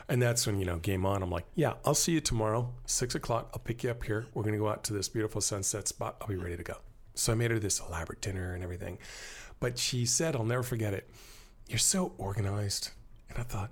and 0.08 0.22
that's 0.22 0.46
when, 0.46 0.60
you 0.60 0.66
know, 0.66 0.78
game 0.78 1.04
on. 1.04 1.24
I'm 1.24 1.32
like, 1.32 1.48
yeah, 1.56 1.74
I'll 1.84 1.96
see 1.96 2.12
you 2.12 2.22
tomorrow, 2.22 2.72
six 2.86 3.16
o'clock. 3.16 3.50
I'll 3.56 3.60
pick 3.60 3.84
you 3.84 3.90
up 3.90 4.04
here. 4.04 4.28
We're 4.36 4.44
going 4.44 4.54
to 4.54 4.60
go 4.60 4.70
out 4.70 4.84
to 4.84 4.94
this 4.94 5.10
beautiful 5.10 5.42
sunset 5.42 5.88
spot. 5.88 6.18
I'll 6.22 6.28
be 6.28 6.36
ready 6.36 6.56
to 6.56 6.62
go. 6.62 6.76
So 7.16 7.32
I 7.32 7.36
made 7.36 7.52
her 7.52 7.60
this 7.60 7.80
elaborate 7.80 8.22
dinner 8.22 8.54
and 8.54 8.64
everything. 8.64 8.98
But 9.60 9.80
she 9.80 10.06
said, 10.06 10.36
I'll 10.36 10.44
never 10.44 10.64
forget 10.64 10.94
it. 10.94 11.10
You're 11.68 11.80
so 11.80 12.14
organized. 12.18 12.92
And 13.30 13.40
I 13.40 13.44
thought, 13.44 13.72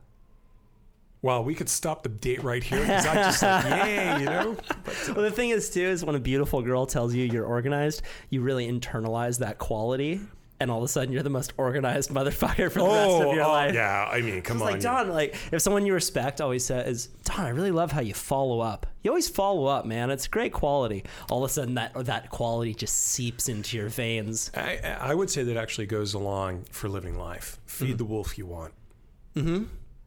wow, 1.22 1.42
we 1.42 1.56
could 1.56 1.70
stop 1.70 2.04
the 2.04 2.10
date 2.10 2.44
right 2.44 2.64
here 2.64 2.82
because 2.82 3.06
I 3.06 3.16
just 3.16 3.44
like, 3.44 3.66
yay, 3.86 4.20
you 4.20 4.26
know? 4.26 4.58
Uh, 4.70 4.84
well, 5.08 5.24
the 5.24 5.32
thing 5.32 5.50
is, 5.50 5.70
too, 5.70 5.82
is 5.82 6.04
when 6.04 6.16
a 6.16 6.20
beautiful 6.20 6.62
girl 6.62 6.86
tells 6.86 7.14
you 7.14 7.26
you're 7.26 7.46
organized, 7.46 8.02
you 8.30 8.42
really 8.42 8.68
internalize 8.68 9.40
that 9.40 9.58
quality. 9.58 10.20
And 10.64 10.72
all 10.72 10.78
of 10.78 10.86
a 10.86 10.88
sudden, 10.88 11.12
you're 11.12 11.24
the 11.24 11.30
most 11.30 11.52
organized 11.58 12.10
motherfucker 12.10 12.72
for 12.72 12.80
the 12.80 12.86
rest 12.86 13.22
of 13.22 13.34
your 13.36 13.44
oh, 13.44 13.52
life. 13.52 13.74
yeah. 13.74 14.10
I 14.10 14.22
mean, 14.22 14.42
come 14.42 14.56
It's 14.58 14.66
on. 14.66 14.72
like 14.72 14.82
Don, 14.82 15.10
like 15.10 15.36
if 15.52 15.62
someone 15.62 15.86
you 15.86 15.94
respect 15.94 16.40
always 16.40 16.64
says, 16.64 17.08
"Don, 17.26 17.42
I 17.46 17.50
really 17.50 17.72
love 17.72 17.92
how 17.92 18.00
you 18.00 18.14
follow 18.14 18.62
up. 18.62 18.88
You 19.02 19.12
always 19.12 19.28
follow 19.28 19.66
up, 19.66 19.86
man. 19.86 20.10
It's 20.10 20.26
great 20.28 20.54
quality." 20.54 21.04
All 21.30 21.44
of 21.44 21.50
a 21.50 21.54
sudden, 21.54 21.74
that 21.76 21.94
that 22.06 22.30
quality 22.30 22.74
just 22.74 22.98
seeps 22.98 23.50
into 23.50 23.76
your 23.76 23.90
veins. 23.90 24.52
I, 24.56 24.78
I 25.00 25.14
would 25.14 25.30
say 25.30 25.44
that 25.44 25.58
actually 25.58 25.88
goes 25.88 26.14
along 26.14 26.64
for 26.72 26.88
living 26.88 27.18
life. 27.20 27.60
Feed 27.66 27.98
the 27.98 28.06
wolf 28.06 28.38
you 28.38 28.46
want. 28.46 28.74
Mm-hmm. 29.36 29.66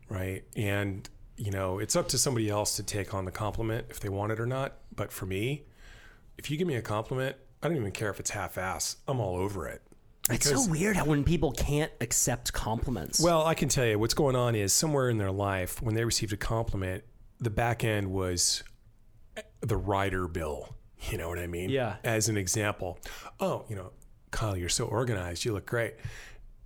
Right. 0.09 0.45
And, 0.57 1.07
you 1.37 1.51
know, 1.51 1.81
it's 1.81 1.97
up 1.97 2.09
to 2.09 2.19
somebody 2.19 2.49
else 2.49 2.77
to 2.77 2.83
take 2.83 3.13
on 3.13 3.27
the 3.27 3.31
compliment 3.31 3.89
if 3.91 4.01
they 4.01 4.09
want 4.09 4.33
it 4.33 4.41
or 4.41 4.47
not. 4.47 4.79
But 4.95 5.13
for 5.13 5.27
me, 5.27 5.65
if 6.39 6.51
you 6.51 6.57
give 6.57 6.67
me 6.67 6.77
a 6.77 6.83
compliment, 6.83 7.37
I 7.63 7.69
don't 7.69 7.77
even 7.77 7.93
care 7.93 8.09
if 8.11 8.21
it's 8.21 8.31
half 8.31 8.57
ass. 8.57 8.97
I'm 9.09 9.21
all 9.21 9.37
over 9.37 9.67
it. 9.67 9.83
It's 10.31 10.49
so 10.49 10.68
weird 10.68 10.97
how 10.97 11.05
when 11.05 11.22
people 11.24 11.53
can't 11.53 11.93
accept 12.01 12.53
compliments. 12.53 13.20
Well, 13.20 13.45
I 13.45 13.55
can 13.55 13.68
tell 13.68 13.87
you 13.87 13.99
what's 13.99 14.14
going 14.14 14.35
on 14.35 14.55
is 14.55 14.72
somewhere 14.72 15.09
in 15.09 15.18
their 15.18 15.31
life, 15.31 15.81
when 15.81 15.95
they 15.95 16.05
received 16.05 16.33
a 16.33 16.37
compliment, 16.37 17.05
the 17.39 17.51
back 17.51 17.85
end 17.85 18.11
was 18.11 18.64
eh, 19.37 19.43
the 19.61 19.77
rider 19.77 20.27
bill. 20.27 20.74
You 21.11 21.18
know 21.18 21.29
what 21.29 21.39
I 21.39 21.47
mean? 21.47 21.70
Yeah. 21.70 21.97
As 22.03 22.29
an 22.29 22.37
example, 22.37 22.99
oh, 23.39 23.64
you 23.68 23.77
know, 23.77 23.93
Kyle, 24.31 24.57
you're 24.57 24.68
so 24.68 24.87
organized. 24.87 25.45
You 25.45 25.53
look 25.53 25.66
great. 25.66 25.95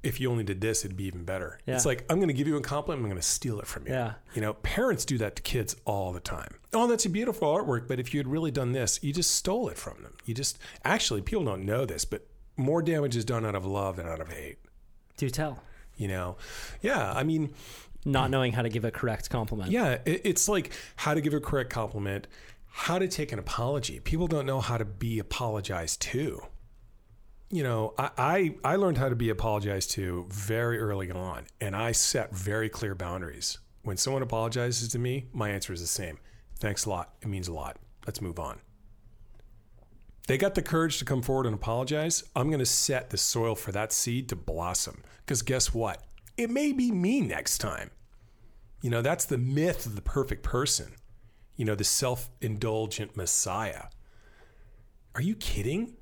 If 0.02 0.18
you 0.18 0.30
only 0.30 0.44
did 0.44 0.62
this, 0.62 0.82
it'd 0.84 0.96
be 0.96 1.04
even 1.04 1.24
better. 1.24 1.58
Yeah. 1.66 1.74
It's 1.74 1.84
like, 1.84 2.06
I'm 2.08 2.16
going 2.16 2.28
to 2.28 2.34
give 2.34 2.48
you 2.48 2.56
a 2.56 2.62
compliment. 2.62 3.04
I'm 3.04 3.10
going 3.10 3.20
to 3.20 3.26
steal 3.26 3.60
it 3.60 3.66
from 3.66 3.86
you. 3.86 3.92
Yeah. 3.92 4.14
You 4.34 4.40
know, 4.40 4.54
parents 4.54 5.04
do 5.04 5.18
that 5.18 5.36
to 5.36 5.42
kids 5.42 5.76
all 5.84 6.12
the 6.12 6.20
time. 6.20 6.54
Oh, 6.72 6.86
that's 6.86 7.04
a 7.04 7.10
beautiful 7.10 7.48
artwork. 7.54 7.86
But 7.86 8.00
if 8.00 8.14
you 8.14 8.20
had 8.20 8.26
really 8.26 8.50
done 8.50 8.72
this, 8.72 8.98
you 9.02 9.12
just 9.12 9.32
stole 9.32 9.68
it 9.68 9.76
from 9.76 10.02
them. 10.02 10.16
You 10.24 10.32
just, 10.32 10.58
actually, 10.84 11.20
people 11.20 11.44
don't 11.44 11.66
know 11.66 11.84
this, 11.84 12.06
but 12.06 12.26
more 12.60 12.82
damage 12.82 13.16
is 13.16 13.24
done 13.24 13.44
out 13.44 13.54
of 13.54 13.64
love 13.66 13.96
than 13.96 14.06
out 14.06 14.20
of 14.20 14.28
hate. 14.32 14.58
do 15.16 15.28
tell. 15.30 15.62
You 15.96 16.08
know? 16.08 16.36
Yeah. 16.80 17.12
I 17.12 17.24
mean, 17.24 17.52
Not 18.04 18.30
knowing 18.30 18.52
how 18.52 18.62
to 18.62 18.68
give 18.70 18.84
a 18.84 18.90
correct 18.90 19.28
compliment. 19.30 19.70
yeah, 19.70 19.98
it, 20.06 20.22
it's 20.24 20.48
like 20.48 20.72
how 20.96 21.12
to 21.14 21.20
give 21.20 21.34
a 21.34 21.40
correct 21.40 21.68
compliment, 21.70 22.26
how 22.66 22.98
to 22.98 23.06
take 23.08 23.32
an 23.32 23.38
apology. 23.38 24.00
People 24.00 24.26
don't 24.26 24.46
know 24.46 24.60
how 24.60 24.78
to 24.78 24.84
be 24.86 25.18
apologized 25.18 26.00
to. 26.02 26.40
You 27.50 27.62
know, 27.64 27.94
I, 27.98 28.10
I, 28.16 28.54
I 28.72 28.76
learned 28.76 28.96
how 28.98 29.08
to 29.08 29.16
be 29.16 29.28
apologized 29.28 29.90
to 29.92 30.24
very 30.30 30.78
early 30.78 31.10
on, 31.10 31.46
and 31.60 31.74
I 31.76 31.92
set 31.92 32.34
very 32.34 32.68
clear 32.68 32.94
boundaries. 32.94 33.58
When 33.82 33.96
someone 33.96 34.22
apologizes 34.22 34.88
to 34.90 34.98
me, 34.98 35.26
my 35.32 35.50
answer 35.50 35.72
is 35.72 35.80
the 35.80 35.86
same. 35.86 36.18
Thanks 36.60 36.84
a 36.86 36.90
lot. 36.90 37.14
It 37.22 37.28
means 37.28 37.48
a 37.48 37.52
lot. 37.52 37.76
Let's 38.06 38.20
move 38.22 38.38
on. 38.38 38.60
They 40.30 40.38
got 40.38 40.54
the 40.54 40.62
courage 40.62 41.00
to 41.00 41.04
come 41.04 41.22
forward 41.22 41.46
and 41.46 41.56
apologize. 41.56 42.22
I'm 42.36 42.50
going 42.50 42.60
to 42.60 42.64
set 42.64 43.10
the 43.10 43.16
soil 43.16 43.56
for 43.56 43.72
that 43.72 43.92
seed 43.92 44.28
to 44.28 44.36
blossom. 44.36 45.02
Because 45.26 45.42
guess 45.42 45.74
what? 45.74 46.04
It 46.36 46.50
may 46.50 46.70
be 46.70 46.92
me 46.92 47.20
next 47.20 47.58
time. 47.58 47.90
You 48.80 48.90
know, 48.90 49.02
that's 49.02 49.24
the 49.24 49.38
myth 49.38 49.86
of 49.86 49.96
the 49.96 50.00
perfect 50.00 50.44
person. 50.44 50.92
You 51.56 51.64
know, 51.64 51.74
the 51.74 51.82
self 51.82 52.30
indulgent 52.40 53.16
messiah. 53.16 53.86
Are 55.16 55.20
you 55.20 55.34
kidding? 55.34 55.94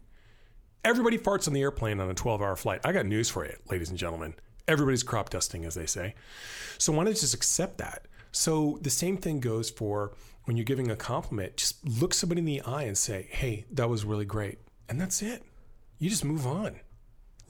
Everybody 0.84 1.16
farts 1.16 1.48
on 1.48 1.54
the 1.54 1.62
airplane 1.62 1.98
on 1.98 2.10
a 2.10 2.14
12 2.14 2.42
hour 2.42 2.54
flight. 2.54 2.82
I 2.84 2.92
got 2.92 3.06
news 3.06 3.30
for 3.30 3.46
you, 3.46 3.56
ladies 3.70 3.88
and 3.88 3.98
gentlemen. 3.98 4.34
Everybody's 4.68 5.02
crop 5.02 5.30
dusting, 5.30 5.64
as 5.64 5.74
they 5.74 5.86
say. 5.86 6.14
So 6.76 6.92
why 6.92 7.04
don't 7.04 7.16
just 7.16 7.32
accept 7.32 7.78
that? 7.78 8.04
So 8.32 8.78
the 8.82 8.90
same 8.90 9.16
thing 9.16 9.40
goes 9.40 9.70
for 9.70 10.12
when 10.48 10.56
you're 10.56 10.64
giving 10.64 10.90
a 10.90 10.96
compliment. 10.96 11.58
Just 11.58 11.86
look 11.86 12.14
somebody 12.14 12.38
in 12.38 12.46
the 12.46 12.62
eye 12.62 12.84
and 12.84 12.96
say, 12.96 13.28
hey, 13.30 13.66
that 13.70 13.90
was 13.90 14.06
really 14.06 14.24
great. 14.24 14.56
And 14.88 14.98
that's 14.98 15.20
it. 15.20 15.42
You 15.98 16.08
just 16.08 16.24
move 16.24 16.46
on. 16.46 16.80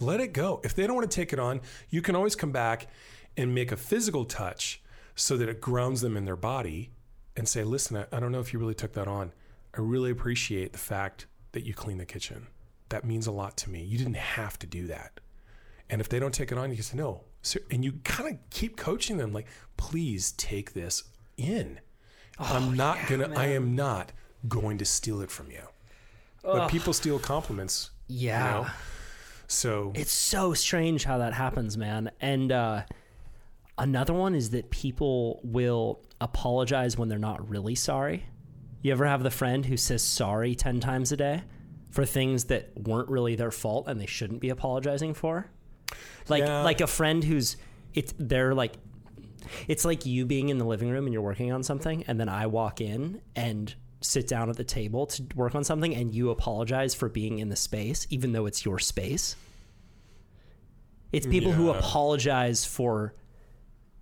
Let 0.00 0.18
it 0.18 0.32
go. 0.32 0.60
If 0.64 0.74
they 0.74 0.84
don't 0.84 0.96
want 0.96 1.08
to 1.08 1.14
take 1.14 1.32
it 1.32 1.38
on, 1.38 1.60
you 1.90 2.02
can 2.02 2.16
always 2.16 2.34
come 2.34 2.50
back 2.50 2.88
and 3.36 3.54
make 3.54 3.70
a 3.70 3.76
physical 3.76 4.24
touch 4.24 4.82
so 5.14 5.36
that 5.36 5.48
it 5.48 5.60
grounds 5.60 6.00
them 6.00 6.16
in 6.16 6.24
their 6.24 6.34
body 6.34 6.90
and 7.36 7.46
say, 7.46 7.62
listen, 7.62 7.98
I, 7.98 8.16
I 8.16 8.18
don't 8.18 8.32
know 8.32 8.40
if 8.40 8.52
you 8.52 8.58
really 8.58 8.74
took 8.74 8.94
that 8.94 9.06
on. 9.06 9.32
I 9.76 9.80
really 9.80 10.10
appreciate 10.10 10.72
the 10.72 10.78
fact 10.80 11.26
that 11.52 11.64
you 11.64 11.74
clean 11.74 11.98
the 11.98 12.04
kitchen. 12.04 12.48
That 12.88 13.04
means 13.04 13.28
a 13.28 13.32
lot 13.32 13.56
to 13.58 13.70
me. 13.70 13.80
You 13.80 13.96
didn't 13.96 14.16
have 14.16 14.58
to 14.58 14.66
do 14.66 14.88
that. 14.88 15.20
And 15.88 16.00
if 16.00 16.08
they 16.08 16.18
don't 16.18 16.34
take 16.34 16.50
it 16.50 16.58
on, 16.58 16.70
you 16.70 16.74
can 16.74 16.84
say, 16.84 16.96
no. 16.96 17.20
So, 17.42 17.60
and 17.70 17.84
you 17.84 17.92
kind 18.02 18.28
of 18.28 18.50
keep 18.50 18.76
coaching 18.76 19.18
them 19.18 19.32
like, 19.32 19.46
please 19.76 20.32
take 20.32 20.72
this 20.72 21.04
in. 21.36 21.78
I'm 22.38 22.74
not 22.76 22.98
going 23.06 23.20
to, 23.30 23.38
I 23.38 23.46
am 23.46 23.74
not 23.76 24.12
going 24.48 24.78
to 24.78 24.84
steal 24.84 25.20
it 25.20 25.30
from 25.30 25.50
you. 25.50 25.62
But 26.42 26.68
people 26.68 26.92
steal 26.92 27.18
compliments. 27.18 27.90
you 28.06 28.28
Yeah. 28.28 28.44
know? 28.44 28.66
So 29.48 29.92
It's 29.94 30.12
so 30.12 30.54
strange 30.54 31.04
how 31.04 31.18
that 31.18 31.32
happens, 31.34 31.76
man. 31.76 32.10
And 32.20 32.52
uh, 32.52 32.82
another 33.76 34.12
one 34.14 34.34
is 34.34 34.50
that 34.50 34.70
people 34.70 35.40
will 35.42 36.00
apologize 36.20 36.96
when 36.96 37.08
they're 37.08 37.18
not 37.18 37.48
really 37.48 37.74
sorry. 37.74 38.24
You 38.82 38.92
ever 38.92 39.06
have 39.06 39.22
the 39.22 39.30
friend 39.30 39.64
who 39.66 39.76
says 39.76 40.02
sorry 40.02 40.54
10 40.54 40.80
times 40.80 41.12
a 41.12 41.16
day 41.16 41.42
for 41.90 42.04
things 42.04 42.44
that 42.44 42.70
weren't 42.76 43.08
really 43.08 43.34
their 43.34 43.50
fault 43.50 43.88
and 43.88 44.00
they 44.00 44.06
shouldn't 44.06 44.40
be 44.40 44.50
apologizing 44.50 45.14
for? 45.14 45.50
Like 46.28 46.42
Yeah. 46.44 46.62
like 46.62 46.80
a 46.80 46.86
friend 46.86 47.24
who's 47.24 47.56
it's 47.94 48.14
they're 48.18 48.54
like 48.54 48.74
it's 49.66 49.84
like 49.84 50.06
you 50.06 50.26
being 50.26 50.48
in 50.48 50.58
the 50.58 50.64
living 50.64 50.90
room 50.90 51.06
and 51.06 51.12
you're 51.12 51.22
working 51.22 51.52
on 51.52 51.62
something 51.62 52.04
and 52.06 52.18
then 52.18 52.28
I 52.28 52.46
walk 52.46 52.80
in 52.80 53.20
and 53.36 53.74
sit 54.00 54.28
down 54.28 54.48
at 54.48 54.56
the 54.56 54.64
table 54.64 55.06
to 55.06 55.24
work 55.34 55.54
on 55.54 55.64
something 55.64 55.94
and 55.94 56.14
you 56.14 56.30
apologize 56.30 56.94
for 56.94 57.08
being 57.08 57.38
in 57.38 57.48
the 57.48 57.56
space 57.56 58.06
even 58.10 58.32
though 58.32 58.46
it's 58.46 58.64
your 58.64 58.78
space. 58.78 59.36
It's 61.10 61.26
people 61.26 61.52
who 61.52 61.70
apologize 61.70 62.64
for 62.64 63.14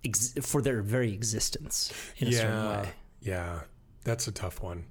ex- 0.03 0.33
for 0.41 0.61
their 0.61 0.81
very 0.81 1.13
existence 1.13 1.91
in 2.17 2.27
a 2.27 2.31
certain 2.31 2.55
yeah, 2.55 2.81
way. 2.81 2.89
yeah, 3.21 3.59
that's 4.03 4.27
a 4.27 4.31
tough 4.31 4.61
one. 4.61 4.85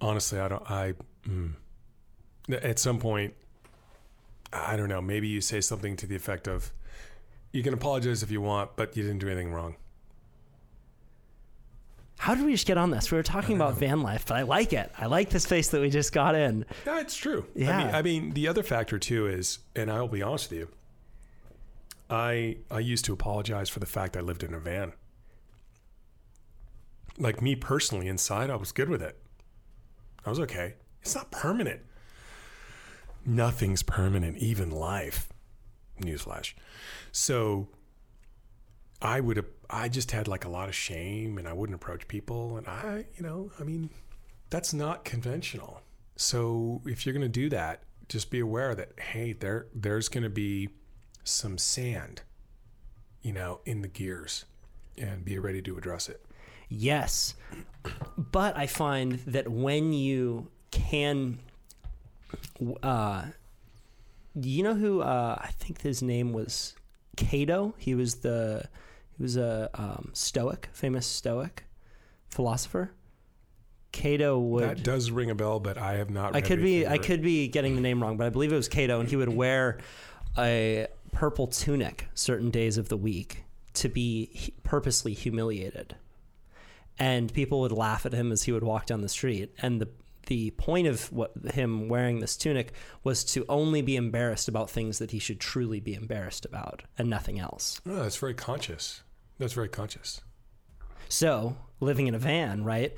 Honestly, 0.00 0.40
I 0.40 0.48
don't. 0.48 0.70
I 0.70 0.94
mm. 1.28 1.52
at 2.50 2.78
some 2.78 2.98
point, 2.98 3.34
I 4.52 4.76
don't 4.76 4.88
know. 4.88 5.00
Maybe 5.00 5.28
you 5.28 5.40
say 5.40 5.60
something 5.60 5.96
to 5.96 6.06
the 6.06 6.16
effect 6.16 6.48
of, 6.48 6.72
"You 7.52 7.62
can 7.62 7.74
apologize 7.74 8.22
if 8.22 8.30
you 8.30 8.40
want, 8.40 8.76
but 8.76 8.96
you 8.96 9.02
didn't 9.02 9.18
do 9.18 9.28
anything 9.28 9.52
wrong." 9.52 9.76
How 12.22 12.36
did 12.36 12.44
we 12.44 12.52
just 12.52 12.68
get 12.68 12.78
on 12.78 12.92
this? 12.92 13.10
We 13.10 13.16
were 13.16 13.24
talking 13.24 13.56
about 13.56 13.74
van 13.78 14.00
life, 14.00 14.26
but 14.28 14.36
I 14.36 14.42
like 14.42 14.72
it. 14.72 14.92
I 14.96 15.06
like 15.06 15.30
this 15.30 15.42
space 15.42 15.70
that 15.70 15.80
we 15.80 15.90
just 15.90 16.12
got 16.12 16.36
in. 16.36 16.64
Yeah, 16.86 17.00
it's 17.00 17.16
true. 17.16 17.46
I 17.56 17.58
Yeah. 17.58 17.78
mean, 17.78 17.94
I 17.96 18.02
mean, 18.02 18.30
the 18.34 18.46
other 18.46 18.62
factor 18.62 18.96
too 18.96 19.26
is, 19.26 19.58
and 19.74 19.90
I'll 19.90 20.06
be 20.06 20.22
honest 20.22 20.48
with 20.52 20.60
you, 20.60 20.68
I 22.08 22.58
I 22.70 22.78
used 22.78 23.04
to 23.06 23.12
apologize 23.12 23.68
for 23.68 23.80
the 23.80 23.86
fact 23.86 24.16
I 24.16 24.20
lived 24.20 24.44
in 24.44 24.54
a 24.54 24.60
van. 24.60 24.92
Like 27.18 27.42
me 27.42 27.56
personally, 27.56 28.06
inside, 28.06 28.50
I 28.50 28.54
was 28.54 28.70
good 28.70 28.88
with 28.88 29.02
it. 29.02 29.18
I 30.24 30.30
was 30.30 30.38
okay. 30.38 30.74
It's 31.00 31.16
not 31.16 31.32
permanent. 31.32 31.80
Nothing's 33.26 33.82
permanent, 33.82 34.36
even 34.38 34.70
life. 34.70 35.28
Newsflash. 36.00 36.54
So 37.10 37.66
I 39.00 39.18
would 39.18 39.44
I 39.72 39.88
just 39.88 40.10
had 40.10 40.28
like 40.28 40.44
a 40.44 40.50
lot 40.50 40.68
of 40.68 40.74
shame 40.74 41.38
and 41.38 41.48
I 41.48 41.54
wouldn't 41.54 41.74
approach 41.74 42.06
people 42.06 42.58
and 42.58 42.68
I, 42.68 43.06
you 43.16 43.22
know, 43.22 43.50
I 43.58 43.64
mean, 43.64 43.88
that's 44.50 44.74
not 44.74 45.04
conventional. 45.04 45.80
So 46.16 46.82
if 46.84 47.06
you're 47.06 47.14
going 47.14 47.22
to 47.22 47.28
do 47.28 47.48
that, 47.48 47.82
just 48.08 48.30
be 48.30 48.40
aware 48.40 48.74
that 48.74 49.00
hey, 49.00 49.32
there 49.32 49.66
there's 49.74 50.10
going 50.10 50.24
to 50.24 50.30
be 50.30 50.68
some 51.24 51.56
sand, 51.56 52.20
you 53.22 53.32
know, 53.32 53.60
in 53.64 53.80
the 53.80 53.88
gears 53.88 54.44
and 54.98 55.24
be 55.24 55.38
ready 55.38 55.62
to 55.62 55.78
address 55.78 56.10
it. 56.10 56.22
Yes. 56.68 57.34
But 58.18 58.56
I 58.56 58.66
find 58.66 59.20
that 59.26 59.48
when 59.48 59.94
you 59.94 60.48
can 60.70 61.38
uh, 62.82 63.24
you 64.34 64.62
know 64.62 64.74
who? 64.74 65.00
Uh, 65.00 65.38
I 65.40 65.48
think 65.58 65.80
his 65.80 66.02
name 66.02 66.32
was 66.32 66.74
Cato. 67.16 67.74
He 67.78 67.94
was 67.94 68.16
the 68.16 68.64
he 69.16 69.22
was 69.22 69.36
a 69.36 69.70
um, 69.74 70.10
Stoic, 70.12 70.68
famous 70.72 71.06
Stoic 71.06 71.64
philosopher. 72.28 72.92
Cato 73.92 74.38
would. 74.38 74.64
That 74.64 74.82
does 74.82 75.10
ring 75.10 75.30
a 75.30 75.34
bell, 75.34 75.60
but 75.60 75.76
I 75.76 75.94
have 75.94 76.10
not. 76.10 76.34
I 76.34 76.40
could 76.40 76.62
be 76.62 76.86
I 76.86 76.98
could 76.98 77.22
be 77.22 77.48
getting 77.48 77.74
the 77.74 77.82
name 77.82 78.02
wrong, 78.02 78.16
but 78.16 78.26
I 78.26 78.30
believe 78.30 78.52
it 78.52 78.56
was 78.56 78.68
Cato, 78.68 79.00
and 79.00 79.08
he 79.08 79.16
would 79.16 79.28
wear 79.28 79.78
a 80.38 80.86
purple 81.12 81.46
tunic 81.46 82.08
certain 82.14 82.50
days 82.50 82.78
of 82.78 82.88
the 82.88 82.96
week 82.96 83.44
to 83.74 83.88
be 83.90 84.54
purposely 84.62 85.12
humiliated, 85.12 85.94
and 86.98 87.32
people 87.32 87.60
would 87.60 87.72
laugh 87.72 88.06
at 88.06 88.14
him 88.14 88.32
as 88.32 88.44
he 88.44 88.52
would 88.52 88.64
walk 88.64 88.86
down 88.86 89.02
the 89.02 89.10
street. 89.10 89.52
And 89.60 89.78
the 89.78 89.88
the 90.32 90.50
point 90.52 90.86
of 90.86 91.12
what 91.12 91.32
him 91.52 91.90
wearing 91.90 92.20
this 92.20 92.38
tunic 92.38 92.72
was 93.04 93.22
to 93.34 93.44
only 93.50 93.82
be 93.82 93.96
embarrassed 93.96 94.48
about 94.48 94.70
things 94.70 94.98
that 94.98 95.10
he 95.10 95.18
should 95.18 95.38
truly 95.38 95.78
be 95.78 95.92
embarrassed 95.92 96.46
about, 96.46 96.84
and 96.96 97.10
nothing 97.10 97.38
else. 97.38 97.82
Oh, 97.86 97.96
that's 97.96 98.16
very 98.16 98.32
conscious. 98.32 99.02
That's 99.38 99.52
very 99.52 99.68
conscious. 99.68 100.22
So 101.10 101.54
living 101.80 102.06
in 102.06 102.14
a 102.14 102.18
van, 102.18 102.64
right? 102.64 102.94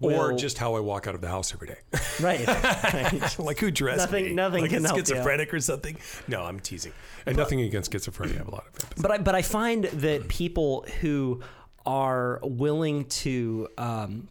Or 0.00 0.32
just 0.32 0.58
how 0.58 0.74
I 0.74 0.80
walk 0.80 1.06
out 1.06 1.14
of 1.14 1.20
the 1.20 1.28
house 1.28 1.54
every 1.54 1.68
day. 1.68 1.78
right. 2.20 2.44
right. 2.92 3.38
like 3.38 3.60
who 3.60 3.70
dressed 3.70 3.98
Nothing- 4.10 4.24
me? 4.24 4.32
nothing 4.34 4.62
like 4.62 4.70
can 4.72 4.84
a 4.84 4.88
help 4.88 4.98
schizophrenic 4.98 5.54
or 5.54 5.60
something. 5.60 5.96
No, 6.26 6.42
I'm 6.42 6.58
teasing. 6.58 6.92
And 7.26 7.36
nothing 7.36 7.60
against 7.60 7.92
schizophrenia. 7.92 8.34
I 8.34 8.38
have 8.38 8.48
a 8.48 8.50
lot 8.50 8.66
of 8.66 8.74
empathy. 8.74 9.02
but 9.02 9.10
I, 9.12 9.18
but 9.18 9.34
I 9.36 9.42
find 9.42 9.84
that 9.84 10.26
people 10.26 10.84
who 11.00 11.40
are 11.86 12.40
willing 12.42 13.04
to 13.04 13.68
um, 13.78 14.28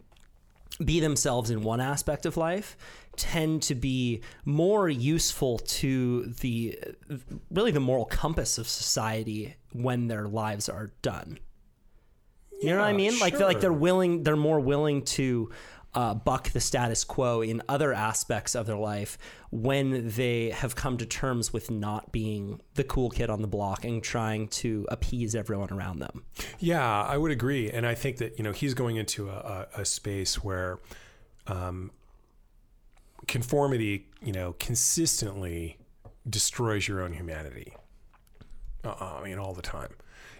be 0.82 1.00
themselves 1.00 1.50
in 1.50 1.62
one 1.62 1.80
aspect 1.80 2.26
of 2.26 2.36
life 2.36 2.76
tend 3.16 3.62
to 3.62 3.74
be 3.74 4.20
more 4.44 4.88
useful 4.88 5.58
to 5.58 6.24
the 6.40 6.76
really 7.50 7.70
the 7.70 7.80
moral 7.80 8.04
compass 8.04 8.58
of 8.58 8.66
society 8.66 9.54
when 9.72 10.08
their 10.08 10.26
lives 10.26 10.68
are 10.68 10.90
done. 11.02 11.38
You 12.60 12.70
know 12.70 12.78
what 12.78 12.86
I 12.86 12.90
Yeah, 12.90 12.96
mean? 12.96 13.18
Like 13.18 13.36
they're 13.36 13.46
like 13.46 13.60
they're 13.60 13.72
willing, 13.72 14.22
they're 14.22 14.36
more 14.36 14.60
willing 14.60 15.02
to 15.04 15.50
uh, 15.94 16.14
buck 16.14 16.50
the 16.50 16.60
status 16.60 17.04
quo 17.04 17.40
in 17.40 17.62
other 17.68 17.92
aspects 17.92 18.54
of 18.54 18.66
their 18.66 18.76
life 18.76 19.16
when 19.50 20.08
they 20.08 20.50
have 20.50 20.74
come 20.74 20.96
to 20.98 21.06
terms 21.06 21.52
with 21.52 21.70
not 21.70 22.10
being 22.10 22.60
the 22.74 22.84
cool 22.84 23.10
kid 23.10 23.30
on 23.30 23.40
the 23.42 23.48
block 23.48 23.84
and 23.84 24.02
trying 24.02 24.48
to 24.48 24.86
appease 24.90 25.34
everyone 25.34 25.72
around 25.72 26.00
them. 26.00 26.24
Yeah, 26.58 27.02
I 27.02 27.16
would 27.16 27.30
agree, 27.30 27.70
and 27.70 27.86
I 27.86 27.94
think 27.94 28.16
that 28.18 28.36
you 28.38 28.44
know 28.44 28.52
he's 28.52 28.74
going 28.74 28.96
into 28.96 29.28
a, 29.28 29.66
a, 29.76 29.80
a 29.82 29.84
space 29.84 30.42
where 30.42 30.80
um, 31.46 31.92
conformity, 33.26 34.08
you 34.22 34.32
know, 34.32 34.54
consistently 34.58 35.78
destroys 36.28 36.88
your 36.88 37.02
own 37.02 37.12
humanity. 37.12 37.74
Uh, 38.82 39.18
I 39.20 39.24
mean, 39.24 39.38
all 39.38 39.54
the 39.54 39.62
time. 39.62 39.94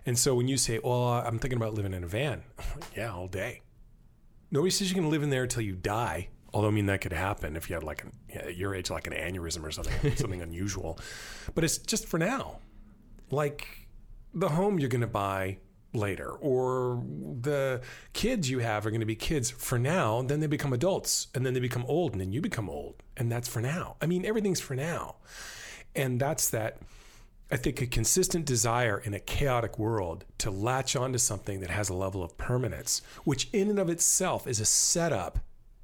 And 0.07 0.19
so 0.19 0.35
when 0.35 0.49
you 0.49 0.57
say, 0.57 0.81
"Well, 0.83 1.05
I'm 1.05 1.39
thinking 1.39 1.57
about 1.57 1.75
living 1.75 1.95
in 1.95 2.05
a 2.05 2.07
van," 2.07 2.43
yeah, 2.97 3.13
all 3.13 3.29
day. 3.29 3.63
Nobody 4.55 4.71
says 4.71 4.89
you 4.89 4.95
can 4.95 5.11
live 5.11 5.25
in 5.25 5.31
there 5.31 5.43
until 5.43 5.63
you 5.63 5.75
die. 5.75 6.29
Although 6.53 6.69
I 6.69 6.71
mean 6.71 6.87
that 6.87 7.01
could 7.01 7.13
happen 7.13 7.57
if 7.57 7.69
you 7.69 7.75
had 7.75 7.83
like 7.83 8.05
an, 8.05 8.13
at 8.33 8.57
your 8.57 8.73
age 8.73 8.89
like 8.89 9.09
an 9.09 9.13
aneurysm 9.13 9.65
or 9.65 9.73
something, 9.73 10.15
something 10.17 10.41
unusual. 10.41 10.97
But 11.57 11.65
it's 11.65 11.79
just 11.79 12.07
for 12.07 12.19
now 12.19 12.59
like 13.33 13.89
the 14.33 14.51
home 14.51 14.79
you're 14.79 14.89
going 14.89 15.01
to 15.01 15.09
buy 15.09 15.59
later 15.93 16.31
or 16.31 17.03
the 17.41 17.81
kids 18.13 18.49
you 18.49 18.61
have 18.61 18.87
are 18.87 18.91
going 18.91 19.01
to 19.01 19.07
be 19.07 19.17
kids 19.17 19.51
for 19.51 19.77
now 19.79 20.23
then 20.23 20.41
they 20.41 20.47
become 20.47 20.73
adults 20.73 21.29
and 21.35 21.45
then 21.47 21.55
they 21.55 21.61
become 21.61 21.85
old 21.87 22.13
and 22.13 22.21
then 22.21 22.33
you 22.33 22.41
become 22.41 22.69
old 22.69 22.97
and 23.17 23.31
that's 23.31 23.47
for 23.47 23.61
now 23.61 23.95
i 24.03 24.07
mean 24.07 24.27
everything's 24.27 24.61
for 24.61 24.75
now 24.75 25.15
and 25.95 26.19
that's 26.21 26.51
that 26.51 26.79
i 27.51 27.57
think 27.57 27.81
a 27.81 27.87
consistent 27.87 28.45
desire 28.45 28.99
in 29.05 29.15
a 29.15 29.21
chaotic 29.21 29.79
world 29.79 30.25
to 30.39 30.51
latch 30.51 30.97
onto 30.97 31.19
something 31.19 31.61
that 31.61 31.71
has 31.71 31.89
a 31.89 31.95
level 31.95 32.23
of 32.23 32.37
permanence 32.37 33.03
which 33.25 33.49
in 33.53 33.71
and 33.71 33.79
of 33.79 33.89
itself 33.89 34.47
is 34.47 34.61
a 34.61 34.65
setup 34.65 35.39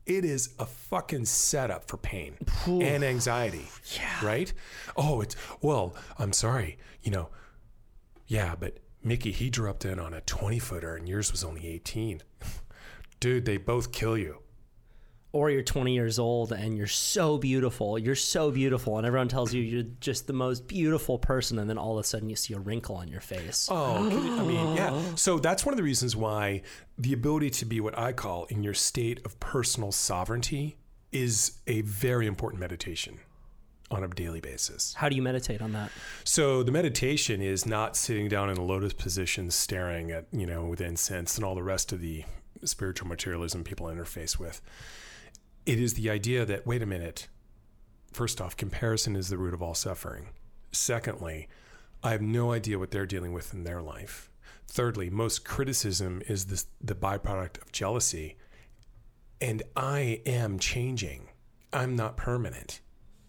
it 0.06 0.24
is 0.24 0.54
a 0.58 0.66
fucking 0.66 1.24
setup 1.26 1.86
for 1.86 1.96
pain 1.96 2.36
and 2.66 3.04
anxiety. 3.04 3.66
Yeah. 3.96 4.26
Right? 4.26 4.52
Oh, 4.96 5.20
it's, 5.20 5.36
well, 5.60 5.94
I'm 6.18 6.32
sorry. 6.32 6.78
You 7.02 7.12
know, 7.12 7.28
yeah, 8.26 8.54
but 8.58 8.78
Mickey, 9.02 9.32
he 9.32 9.50
dropped 9.50 9.84
in 9.84 9.98
on 9.98 10.12
a 10.12 10.20
20 10.22 10.58
footer 10.58 10.96
and 10.96 11.08
yours 11.08 11.30
was 11.30 11.44
only 11.44 11.66
18. 11.66 12.22
Dude, 13.20 13.44
they 13.44 13.56
both 13.56 13.92
kill 13.92 14.18
you. 14.18 14.38
Or 15.32 15.48
you're 15.48 15.62
20 15.62 15.94
years 15.94 16.18
old 16.18 16.50
and 16.50 16.76
you're 16.76 16.88
so 16.88 17.38
beautiful. 17.38 17.98
You're 17.98 18.16
so 18.16 18.50
beautiful, 18.50 18.96
and 18.98 19.06
everyone 19.06 19.28
tells 19.28 19.54
you 19.54 19.62
you're 19.62 19.84
just 20.00 20.26
the 20.26 20.32
most 20.32 20.66
beautiful 20.66 21.18
person, 21.18 21.58
and 21.58 21.70
then 21.70 21.78
all 21.78 21.98
of 21.98 22.04
a 22.04 22.06
sudden 22.06 22.28
you 22.28 22.36
see 22.36 22.54
a 22.54 22.58
wrinkle 22.58 22.96
on 22.96 23.06
your 23.06 23.20
face. 23.20 23.68
Oh, 23.70 24.08
I 24.08 24.42
mean, 24.44 24.76
yeah. 24.76 25.14
So 25.14 25.38
that's 25.38 25.64
one 25.64 25.72
of 25.72 25.76
the 25.76 25.84
reasons 25.84 26.16
why 26.16 26.62
the 26.98 27.12
ability 27.12 27.50
to 27.50 27.64
be 27.64 27.80
what 27.80 27.96
I 27.96 28.12
call 28.12 28.46
in 28.46 28.64
your 28.64 28.74
state 28.74 29.24
of 29.24 29.38
personal 29.38 29.92
sovereignty 29.92 30.76
is 31.12 31.60
a 31.66 31.82
very 31.82 32.26
important 32.26 32.60
meditation 32.60 33.20
on 33.90 34.04
a 34.04 34.08
daily 34.08 34.40
basis. 34.40 34.94
How 34.94 35.08
do 35.08 35.16
you 35.16 35.22
meditate 35.22 35.60
on 35.60 35.72
that? 35.72 35.90
So 36.24 36.62
the 36.62 36.70
meditation 36.70 37.42
is 37.42 37.66
not 37.66 37.96
sitting 37.96 38.28
down 38.28 38.50
in 38.50 38.56
a 38.56 38.62
lotus 38.62 38.92
position, 38.92 39.50
staring 39.50 40.10
at 40.10 40.26
you 40.32 40.46
know 40.46 40.64
with 40.66 40.80
incense 40.80 41.36
and 41.36 41.44
all 41.44 41.54
the 41.54 41.62
rest 41.62 41.92
of 41.92 42.00
the 42.00 42.24
spiritual 42.64 43.08
materialism 43.08 43.64
people 43.64 43.86
interface 43.86 44.38
with. 44.38 44.60
It 45.70 45.78
is 45.78 45.94
the 45.94 46.10
idea 46.10 46.44
that 46.46 46.66
wait 46.66 46.82
a 46.82 46.86
minute. 46.86 47.28
First 48.12 48.40
off, 48.40 48.56
comparison 48.56 49.14
is 49.14 49.28
the 49.28 49.38
root 49.38 49.54
of 49.54 49.62
all 49.62 49.74
suffering. 49.74 50.30
Secondly, 50.72 51.46
I 52.02 52.10
have 52.10 52.20
no 52.20 52.50
idea 52.50 52.76
what 52.76 52.90
they're 52.90 53.06
dealing 53.06 53.32
with 53.32 53.54
in 53.54 53.62
their 53.62 53.80
life. 53.80 54.32
Thirdly, 54.66 55.10
most 55.10 55.44
criticism 55.44 56.22
is 56.26 56.46
the 56.46 56.94
byproduct 56.96 57.62
of 57.62 57.70
jealousy. 57.70 58.36
And 59.40 59.62
I 59.76 60.22
am 60.26 60.58
changing. 60.58 61.28
I'm 61.72 61.94
not 61.94 62.16
permanent. 62.16 62.80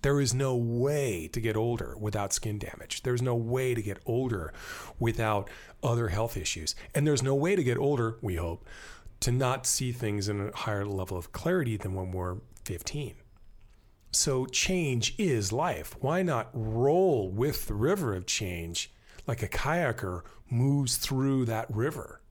There 0.02 0.20
is 0.20 0.34
no 0.34 0.56
way 0.56 1.28
to 1.34 1.40
get 1.40 1.56
older 1.56 1.96
without 2.00 2.34
skin 2.34 2.58
damage. 2.58 3.04
There's 3.04 3.22
no 3.22 3.36
way 3.36 3.76
to 3.76 3.84
get 3.84 4.00
older 4.08 4.52
without 4.98 5.48
other 5.84 6.08
health 6.08 6.36
issues. 6.36 6.74
And 6.96 7.06
there's 7.06 7.22
no 7.22 7.36
way 7.36 7.56
to 7.56 7.64
get 7.64 7.78
older, 7.78 8.18
we 8.20 8.38
hope, 8.38 8.68
to 9.22 9.32
not 9.32 9.66
see 9.66 9.92
things 9.92 10.28
in 10.28 10.50
a 10.50 10.56
higher 10.56 10.86
level 10.86 11.18
of 11.18 11.32
clarity 11.32 11.78
than 11.78 11.94
when 11.94 12.12
we're 12.12 12.38
15. 12.66 13.16
So 14.12 14.46
change 14.46 15.16
is 15.18 15.54
life. 15.54 15.96
Why 16.00 16.22
not 16.22 16.50
roll 16.54 17.30
with 17.30 17.68
the 17.68 17.74
river 17.74 18.14
of 18.14 18.26
change 18.26 18.92
like 19.26 19.42
a 19.42 19.48
kayaker 19.48 20.24
moves 20.50 20.98
through 20.98 21.46
that 21.46 21.74
river? 21.74 22.22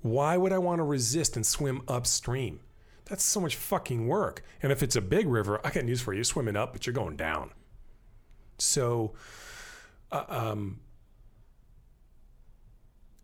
Why 0.00 0.36
would 0.36 0.52
I 0.52 0.58
want 0.58 0.78
to 0.78 0.84
resist 0.84 1.36
and 1.36 1.46
swim 1.46 1.82
upstream? 1.88 2.60
That's 3.06 3.24
so 3.24 3.40
much 3.40 3.56
fucking 3.56 4.06
work. 4.06 4.42
And 4.62 4.72
if 4.72 4.82
it's 4.82 4.96
a 4.96 5.00
big 5.02 5.26
river, 5.26 5.60
I 5.64 5.70
got 5.70 5.84
news 5.84 6.00
for 6.00 6.12
you. 6.12 6.18
You're 6.18 6.24
swimming 6.24 6.56
up, 6.56 6.72
but 6.72 6.86
you're 6.86 6.94
going 6.94 7.16
down. 7.16 7.50
So, 8.58 9.14
uh, 10.10 10.24
um, 10.28 10.80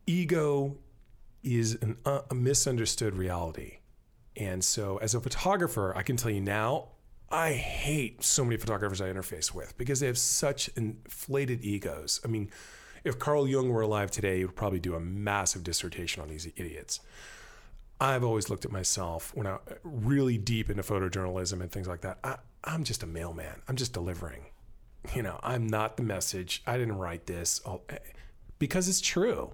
ego 0.06 0.76
is 1.42 1.78
an, 1.80 1.96
uh, 2.04 2.22
a 2.30 2.34
misunderstood 2.34 3.14
reality. 3.14 3.78
And 4.36 4.64
so, 4.64 4.98
as 4.98 5.14
a 5.14 5.20
photographer, 5.20 5.94
I 5.96 6.02
can 6.02 6.16
tell 6.16 6.30
you 6.30 6.40
now, 6.40 6.88
I 7.30 7.52
hate 7.52 8.24
so 8.24 8.44
many 8.44 8.56
photographers 8.56 9.00
I 9.00 9.12
interface 9.12 9.54
with 9.54 9.76
because 9.78 10.00
they 10.00 10.06
have 10.06 10.18
such 10.18 10.68
inflated 10.76 11.62
egos. 11.64 12.20
I 12.24 12.28
mean, 12.28 12.50
if 13.04 13.18
Carl 13.18 13.46
Jung 13.46 13.68
were 13.68 13.82
alive 13.82 14.10
today, 14.10 14.38
he 14.38 14.44
would 14.44 14.56
probably 14.56 14.80
do 14.80 14.94
a 14.94 15.00
massive 15.00 15.62
dissertation 15.62 16.22
on 16.22 16.28
these 16.28 16.46
idiots. 16.46 17.00
I've 18.00 18.24
always 18.24 18.48
looked 18.48 18.64
at 18.64 18.72
myself 18.72 19.34
when 19.34 19.46
I 19.46 19.58
really 19.84 20.38
deep 20.38 20.70
into 20.70 20.82
photojournalism 20.82 21.60
and 21.60 21.70
things 21.70 21.86
like 21.86 22.00
that. 22.00 22.18
I, 22.24 22.36
I'm 22.64 22.82
just 22.82 23.02
a 23.02 23.06
mailman. 23.06 23.62
I'm 23.68 23.76
just 23.76 23.92
delivering. 23.92 24.46
You 25.14 25.22
know, 25.22 25.38
I'm 25.42 25.66
not 25.66 25.96
the 25.96 26.02
message. 26.02 26.62
I 26.66 26.76
didn't 26.78 26.96
write 26.98 27.26
this 27.26 27.60
I'll- 27.64 27.84
because 28.58 28.88
it's 28.88 29.00
true. 29.00 29.52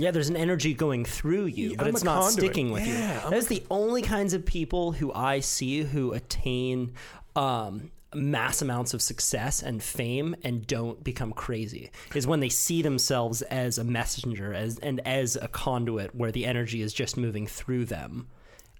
Yeah, 0.00 0.10
there's 0.10 0.28
an 0.30 0.36
energy 0.36 0.74
going 0.74 1.04
through 1.04 1.46
you, 1.46 1.70
Yeah, 1.70 1.76
but 1.78 1.86
I'm 1.88 1.94
it's 1.94 2.04
not 2.04 2.22
conduit. 2.22 2.32
sticking 2.44 2.70
with 2.72 2.86
Yeah, 2.86 3.24
you. 3.24 3.30
That's 3.30 3.46
the 3.46 3.62
only 3.70 4.02
kinds 4.02 4.32
of 4.34 4.44
people 4.46 4.92
who 4.92 5.12
I 5.12 5.40
see 5.40 5.82
who 5.82 6.12
attain 6.12 6.94
um, 7.36 7.90
mass 8.14 8.62
amounts 8.62 8.94
of 8.94 9.02
success 9.02 9.62
and 9.62 9.82
fame 9.82 10.34
and 10.42 10.66
don't 10.66 11.04
become 11.04 11.32
crazy. 11.32 11.90
Is 12.14 12.26
when 12.26 12.40
they 12.40 12.48
see 12.48 12.82
themselves 12.82 13.42
as 13.42 13.78
a 13.78 13.84
messenger, 13.84 14.52
as 14.54 14.78
and 14.78 15.06
as 15.06 15.36
a 15.36 15.48
conduit 15.48 16.14
where 16.14 16.32
the 16.32 16.46
energy 16.46 16.82
is 16.82 16.92
just 16.92 17.16
moving 17.16 17.46
through 17.46 17.84
them, 17.84 18.26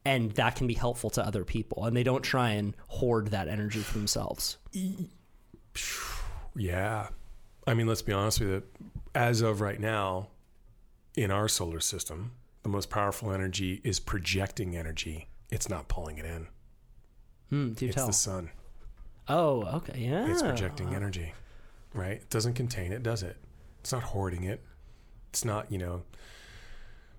and 0.05 0.33
that 0.33 0.57
can 0.57 0.67
be 0.67 0.75
helpful 0.75 1.11
to 1.11 1.25
other 1.25 1.45
people, 1.45 1.85
and 1.85 1.95
they 1.97 2.03
don't 2.03 2.23
try 2.23 2.51
and 2.53 2.75
hoard 2.89 3.29
that 3.29 3.47
energy 3.47 3.81
for 3.81 3.99
themselves. 3.99 4.57
Yeah. 6.57 7.09
I 7.67 7.75
mean, 7.75 7.87
let's 7.87 8.03
be 8.03 8.13
honest 8.13 8.41
with 8.41 8.49
you. 8.49 8.63
As 9.15 9.43
of 9.43 9.61
right 9.61 9.79
now, 9.79 10.29
in 11.21 11.31
our 11.31 11.49
solar 11.49 11.81
system, 11.81 12.33
the 12.63 12.69
most 12.71 12.89
powerful 12.89 13.31
energy 13.31 13.81
is 13.85 14.01
projecting 14.01 14.75
energy. 14.75 15.29
It's 15.51 15.69
not 15.69 15.87
pulling 15.87 16.17
it 16.17 16.25
in. 16.25 16.47
Hmm, 17.51 17.73
do 17.75 17.87
It's 17.87 17.95
tell. 17.95 18.07
the 18.07 18.13
sun. 18.15 18.51
Oh, 19.29 19.63
okay. 19.77 19.99
Yeah. 19.99 20.31
It's 20.31 20.41
projecting 20.43 20.95
energy, 20.95 21.35
right? 21.93 22.13
It 22.23 22.31
doesn't 22.31 22.55
contain 22.55 22.91
it, 22.93 23.03
does 23.03 23.23
it? 23.23 23.37
It's 23.81 23.93
not 23.93 24.03
hoarding 24.03 24.45
it. 24.45 24.63
It's 25.29 25.45
not, 25.45 25.71
you 25.71 25.77
know, 25.79 26.03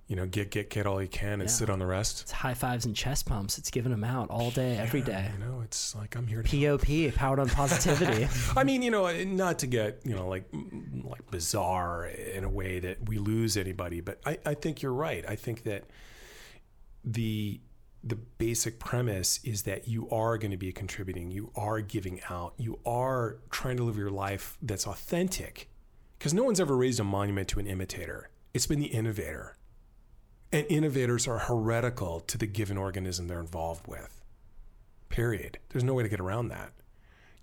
you 0.08 0.16
know, 0.18 0.26
get 0.26 0.52
get 0.52 0.70
get 0.70 0.86
all 0.86 1.02
you 1.02 1.08
can 1.08 1.34
and 1.34 1.44
Yeah. 1.44 1.48
sit 1.48 1.70
on 1.70 1.80
the 1.80 1.86
rest. 1.86 2.22
It's 2.24 2.32
high 2.32 2.54
fives 2.54 2.86
and 2.86 2.94
chest 2.96 3.26
pumps. 3.28 3.58
It's 3.58 3.70
giving 3.72 3.92
them 3.92 4.04
out 4.04 4.30
all 4.30 4.52
day, 4.52 4.78
every 4.78 5.00
Yeah, 5.02 5.06
day. 5.06 5.32
You 5.34 5.46
know, 5.46 5.62
it's 5.62 5.96
like 5.96 6.16
I'm 6.18 6.28
here 6.28 6.44
to 6.44 6.50
POP, 6.50 7.16
powered 7.16 7.40
on 7.40 7.48
positivity. 7.50 8.28
I 8.58 8.64
mean, 8.66 8.82
you 8.82 8.92
know, 8.92 9.06
not 9.24 9.60
to 9.60 9.68
get 9.68 10.02
you 10.04 10.16
know 10.16 10.28
like 10.28 10.44
like 11.12 11.30
bizarre 11.30 12.06
in 12.06 12.44
a 12.44 12.50
way 12.50 12.80
that 12.80 13.08
we 13.08 13.18
lose 13.18 13.58
anybody, 13.58 14.02
but 14.02 14.20
I, 14.26 14.38
I 14.46 14.54
think 14.54 14.82
you're 14.82 14.94
right. 14.94 15.24
I 15.28 15.36
think 15.36 15.64
that 15.64 15.84
the 17.04 17.60
the 18.04 18.16
basic 18.16 18.80
premise 18.80 19.40
is 19.44 19.64
that 19.64 19.88
you 19.88 20.10
are 20.10 20.38
going 20.38 20.52
to 20.52 20.58
be 20.58 20.72
contributing, 20.72 21.30
you 21.30 21.52
are 21.56 21.82
giving 21.82 22.20
out, 22.30 22.54
you 22.58 22.80
are 22.84 23.38
trying 23.52 23.78
to 23.78 23.84
live 23.84 23.98
your 23.98 24.10
life 24.10 24.58
that's 24.62 24.88
authentic. 24.88 25.70
Because 26.18 26.34
no 26.34 26.44
one's 26.44 26.60
ever 26.60 26.76
raised 26.76 27.00
a 27.00 27.04
monument 27.04 27.48
to 27.50 27.60
an 27.60 27.68
imitator. 27.68 28.30
It's 28.54 28.66
been 28.66 28.80
the 28.80 28.88
innovator. 28.88 29.56
And 30.52 30.66
innovators 30.68 31.28
are 31.28 31.40
heretical 31.40 32.20
to 32.22 32.38
the 32.38 32.48
given 32.48 32.78
organism 32.78 33.28
they're 33.28 33.40
involved 33.40 33.88
with. 33.88 34.22
Period. 35.10 35.60
There's 35.70 35.84
no 35.84 35.94
way 35.94 36.04
to 36.04 36.10
get 36.10 36.20
around 36.20 36.50
that. 36.50 36.74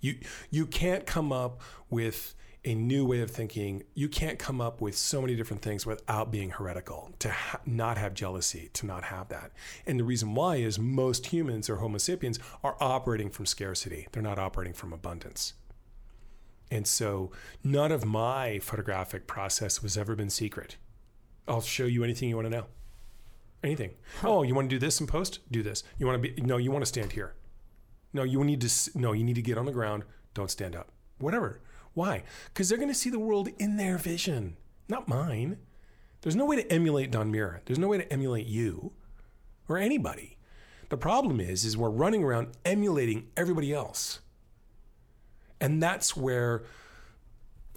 You 0.01 0.15
you 0.49 0.65
can't 0.65 1.05
come 1.05 1.31
up 1.31 1.61
with 1.89 2.35
a 2.69 2.75
new 2.75 3.03
way 3.05 3.21
of 3.21 3.31
thinking. 3.31 3.83
You 3.95 4.07
can't 4.07 4.37
come 4.37 4.61
up 4.61 4.79
with 4.79 4.95
so 4.95 5.21
many 5.21 5.35
different 5.35 5.61
things 5.63 5.85
without 5.85 6.31
being 6.31 6.51
heretical. 6.51 7.11
To 7.19 7.31
ha- 7.31 7.59
not 7.65 7.97
have 7.97 8.13
jealousy, 8.13 8.69
to 8.73 8.85
not 8.85 9.05
have 9.05 9.29
that. 9.29 9.51
And 9.87 9.99
the 9.99 10.03
reason 10.03 10.35
why 10.35 10.57
is 10.57 10.77
most 10.77 11.27
humans 11.27 11.69
or 11.69 11.77
Homo 11.77 11.97
sapiens 11.97 12.37
are 12.63 12.77
operating 12.79 13.29
from 13.31 13.45
scarcity. 13.47 14.07
They're 14.11 14.21
not 14.21 14.37
operating 14.37 14.73
from 14.73 14.93
abundance. 14.93 15.53
And 16.71 16.85
so 16.85 17.31
none 17.63 17.91
of 17.91 18.05
my 18.05 18.59
photographic 18.59 19.25
process 19.25 19.77
has 19.79 19.97
ever 19.97 20.15
been 20.15 20.29
secret. 20.29 20.77
I'll 21.47 21.61
show 21.61 21.85
you 21.85 22.03
anything 22.03 22.29
you 22.29 22.35
want 22.35 22.45
to 22.45 22.55
know. 22.55 22.65
Anything. 23.63 23.95
Oh, 24.23 24.43
you 24.43 24.53
want 24.53 24.69
to 24.69 24.75
do 24.75 24.79
this 24.79 25.01
in 25.01 25.07
post? 25.07 25.39
Do 25.51 25.63
this. 25.63 25.83
You 25.97 26.05
want 26.05 26.21
to 26.21 26.29
be 26.29 26.41
no, 26.41 26.57
you 26.57 26.71
want 26.71 26.83
to 26.83 26.87
stand 26.87 27.13
here. 27.13 27.33
No, 28.13 28.23
you 28.23 28.43
need 28.43 28.61
to 28.61 28.67
s- 28.67 28.89
no, 28.95 29.11
you 29.11 29.23
need 29.23 29.35
to 29.35 29.41
get 29.41 29.57
on 29.57 29.65
the 29.65 29.71
ground. 29.71 30.03
Don't 30.33 30.51
stand 30.51 30.75
up. 30.75 30.91
Whatever. 31.17 31.59
Why? 31.99 32.23
Because 32.45 32.69
they're 32.69 32.77
going 32.77 32.87
to 32.87 32.95
see 32.95 33.09
the 33.09 33.19
world 33.19 33.49
in 33.59 33.75
their 33.75 33.97
vision, 33.97 34.55
not 34.87 35.09
mine. 35.09 35.57
There's 36.21 36.33
no 36.33 36.45
way 36.45 36.55
to 36.55 36.71
emulate 36.71 37.11
Don 37.11 37.29
Mirra. 37.29 37.59
There's 37.65 37.77
no 37.77 37.89
way 37.89 37.97
to 37.97 38.13
emulate 38.13 38.47
you 38.47 38.93
or 39.67 39.77
anybody. 39.77 40.37
The 40.87 40.95
problem 40.95 41.41
is, 41.41 41.65
is 41.65 41.75
we're 41.75 41.89
running 41.89 42.23
around 42.23 42.55
emulating 42.63 43.27
everybody 43.35 43.73
else, 43.73 44.21
and 45.59 45.83
that's 45.83 46.15
where 46.15 46.63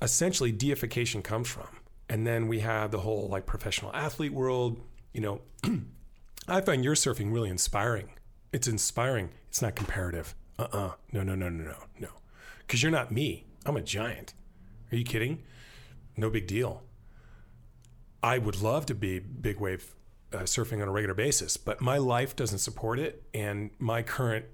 essentially 0.00 0.52
deification 0.52 1.20
comes 1.22 1.48
from. 1.48 1.80
And 2.08 2.24
then 2.24 2.46
we 2.46 2.60
have 2.60 2.92
the 2.92 3.00
whole 3.00 3.26
like 3.26 3.44
professional 3.44 3.92
athlete 3.92 4.32
world. 4.32 4.80
You 5.12 5.20
know, 5.20 5.40
I 6.46 6.60
find 6.60 6.84
your 6.84 6.94
surfing 6.94 7.32
really 7.32 7.50
inspiring. 7.50 8.10
It's 8.52 8.68
inspiring. 8.68 9.30
It's 9.48 9.60
not 9.60 9.74
comparative. 9.74 10.36
Uh 10.60 10.68
uh 10.72 10.92
No, 11.10 11.24
no, 11.24 11.34
no, 11.34 11.48
no, 11.48 11.64
no, 11.64 11.76
no. 11.98 12.10
Because 12.60 12.84
you're 12.84 12.92
not 12.92 13.10
me. 13.10 13.46
I'm 13.66 13.76
a 13.76 13.82
giant. 13.82 14.34
Are 14.90 14.96
you 14.96 15.04
kidding? 15.04 15.42
No 16.16 16.30
big 16.30 16.46
deal. 16.46 16.82
I 18.22 18.38
would 18.38 18.60
love 18.60 18.86
to 18.86 18.94
be 18.94 19.18
big 19.18 19.58
wave 19.60 19.94
uh, 20.32 20.38
surfing 20.40 20.80
on 20.82 20.88
a 20.88 20.90
regular 20.92 21.14
basis, 21.14 21.56
but 21.56 21.80
my 21.80 21.98
life 21.98 22.34
doesn't 22.36 22.58
support 22.58 22.98
it, 22.98 23.22
and 23.34 23.70
my 23.78 24.02
current 24.02 24.46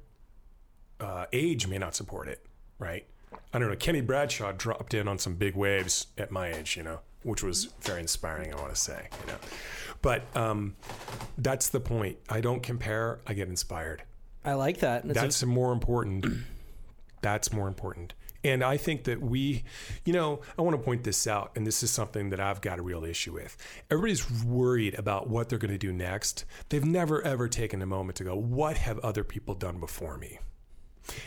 uh, 1.01 1.27
age 1.33 1.67
may 1.67 1.79
not 1.79 1.95
support 1.95 2.29
it. 2.29 2.45
Right? 2.79 3.07
I 3.53 3.59
don't 3.59 3.69
know. 3.69 3.77
Kenny 3.77 4.01
Bradshaw 4.01 4.53
dropped 4.53 4.95
in 4.95 5.09
on 5.09 5.19
some 5.19 5.35
big 5.35 5.55
waves 5.57 6.07
at 6.17 6.31
my 6.31 6.53
age, 6.53 6.77
you 6.77 6.83
know, 6.83 7.01
which 7.23 7.43
was 7.43 7.67
very 7.83 8.01
inspiring. 8.01 8.53
I 8.53 8.57
want 8.57 8.71
to 8.75 8.81
say, 8.81 9.09
you 9.21 9.33
know, 9.33 9.39
but 10.01 10.23
um, 10.37 10.77
that's 11.37 11.69
the 11.69 11.81
point. 11.81 12.19
I 12.29 12.41
don't 12.41 12.63
compare. 12.63 13.21
I 13.27 13.35
get 13.35 13.49
inspired. 13.49 14.03
I 14.45 14.53
like 14.55 14.79
that. 14.79 15.05
It's 15.05 15.19
a- 15.19 15.21
That's 15.23 15.45
more 15.45 15.73
important. 15.73 16.27
That's 17.21 17.53
more 17.53 17.67
important. 17.67 18.15
And 18.45 18.63
I 18.63 18.77
think 18.77 19.05
that 19.05 19.21
we, 19.21 19.65
you 20.05 20.13
know, 20.13 20.41
I 20.57 20.63
want 20.63 20.77
to 20.77 20.83
point 20.83 21.03
this 21.03 21.27
out, 21.27 21.53
and 21.57 21.67
this 21.67 21.83
is 21.83 21.91
something 21.91 22.31
that 22.31 22.39
I've 22.39 22.61
got 22.61 22.79
a 22.79 22.83
real 22.83 23.05
issue 23.05 23.33
with. 23.33 23.57
Everybody's 23.91 24.31
worried 24.45 24.95
about 24.95 25.29
what 25.29 25.49
they're 25.49 25.59
going 25.59 25.73
to 25.73 25.79
do 25.79 25.93
next. 25.93 26.45
They've 26.69 26.85
never, 26.85 27.21
ever 27.23 27.49
taken 27.49 27.83
a 27.83 27.87
moment 27.87 28.17
to 28.17 28.25
go, 28.25 28.37
what 28.37 28.77
have 28.77 28.99
other 29.01 29.25
people 29.25 29.55
done 29.55 29.81
before 29.81 30.19
me? 30.19 30.39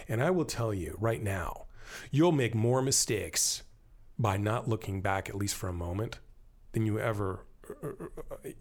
And 0.07 0.23
I 0.23 0.29
will 0.29 0.45
tell 0.45 0.73
you 0.73 0.95
right 0.99 1.21
now, 1.21 1.65
you'll 2.11 2.31
make 2.31 2.55
more 2.55 2.81
mistakes 2.81 3.63
by 4.17 4.37
not 4.37 4.69
looking 4.69 5.01
back, 5.01 5.27
at 5.27 5.35
least 5.35 5.55
for 5.55 5.67
a 5.67 5.73
moment, 5.73 6.19
than 6.71 6.85
you 6.85 6.99
ever. 6.99 7.45
Er, 7.69 7.77
er, 7.83 8.11
er, 8.17 8.53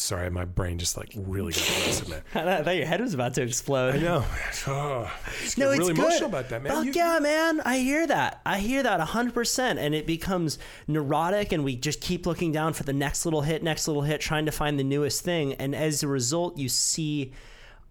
Sorry, 0.00 0.30
my 0.30 0.46
brain 0.46 0.78
just 0.78 0.96
like 0.96 1.12
really 1.14 1.52
got 1.52 1.60
aggressive, 1.60 2.08
man. 2.08 2.22
I 2.48 2.62
thought 2.62 2.76
your 2.76 2.86
head 2.86 3.00
was 3.02 3.12
about 3.12 3.34
to 3.34 3.42
explode. 3.42 3.96
I 3.96 3.98
know. 3.98 4.24
Oh, 4.66 5.02
No, 5.02 5.10
it's 5.40 5.56
really 5.58 5.78
good. 5.78 5.98
emotional 5.98 6.28
about 6.30 6.48
that, 6.48 6.62
man. 6.62 6.72
Fuck 6.72 6.84
You- 6.86 6.92
yeah, 6.94 7.18
man! 7.20 7.60
I 7.66 7.78
hear 7.78 8.06
that. 8.06 8.40
I 8.46 8.60
hear 8.60 8.82
that 8.82 8.98
hundred 9.00 9.34
percent, 9.34 9.78
and 9.78 9.94
it 9.94 10.06
becomes 10.06 10.58
neurotic, 10.88 11.52
and 11.52 11.64
we 11.64 11.76
just 11.76 12.00
keep 12.00 12.26
looking 12.26 12.50
down 12.50 12.72
for 12.72 12.82
the 12.82 12.92
next 12.94 13.24
little 13.26 13.42
hit, 13.42 13.62
next 13.62 13.86
little 13.88 14.02
hit, 14.02 14.20
trying 14.20 14.46
to 14.46 14.52
find 14.52 14.78
the 14.78 14.84
newest 14.84 15.22
thing, 15.22 15.52
and 15.54 15.74
as 15.74 16.02
a 16.02 16.08
result, 16.08 16.56
you 16.56 16.68
see, 16.70 17.32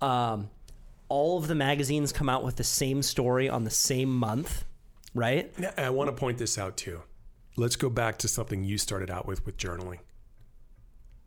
um, 0.02 0.50
all 1.10 1.38
of 1.38 1.48
the 1.48 1.56
magazines 1.56 2.12
come 2.12 2.28
out 2.30 2.44
with 2.44 2.56
the 2.56 2.64
same 2.64 3.02
story 3.04 3.48
on 3.50 3.64
the 3.66 3.70
same 3.72 4.14
month, 4.16 4.66
right? 5.14 5.52
I 5.78 5.90
want 5.92 6.08
to 6.10 6.16
point 6.16 6.38
this 6.40 6.58
out 6.58 6.76
too. 6.78 7.02
Let's 7.56 7.76
go 7.76 7.90
back 7.90 8.18
to 8.20 8.28
something 8.28 8.64
you 8.64 8.78
started 8.78 9.10
out 9.12 9.28
with 9.28 9.46
with 9.46 9.58
journaling. 9.58 10.00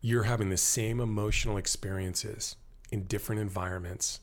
You're 0.05 0.23
having 0.23 0.49
the 0.49 0.57
same 0.57 0.99
emotional 0.99 1.55
experiences 1.55 2.57
in 2.91 3.05
different 3.05 3.39
environments 3.39 4.19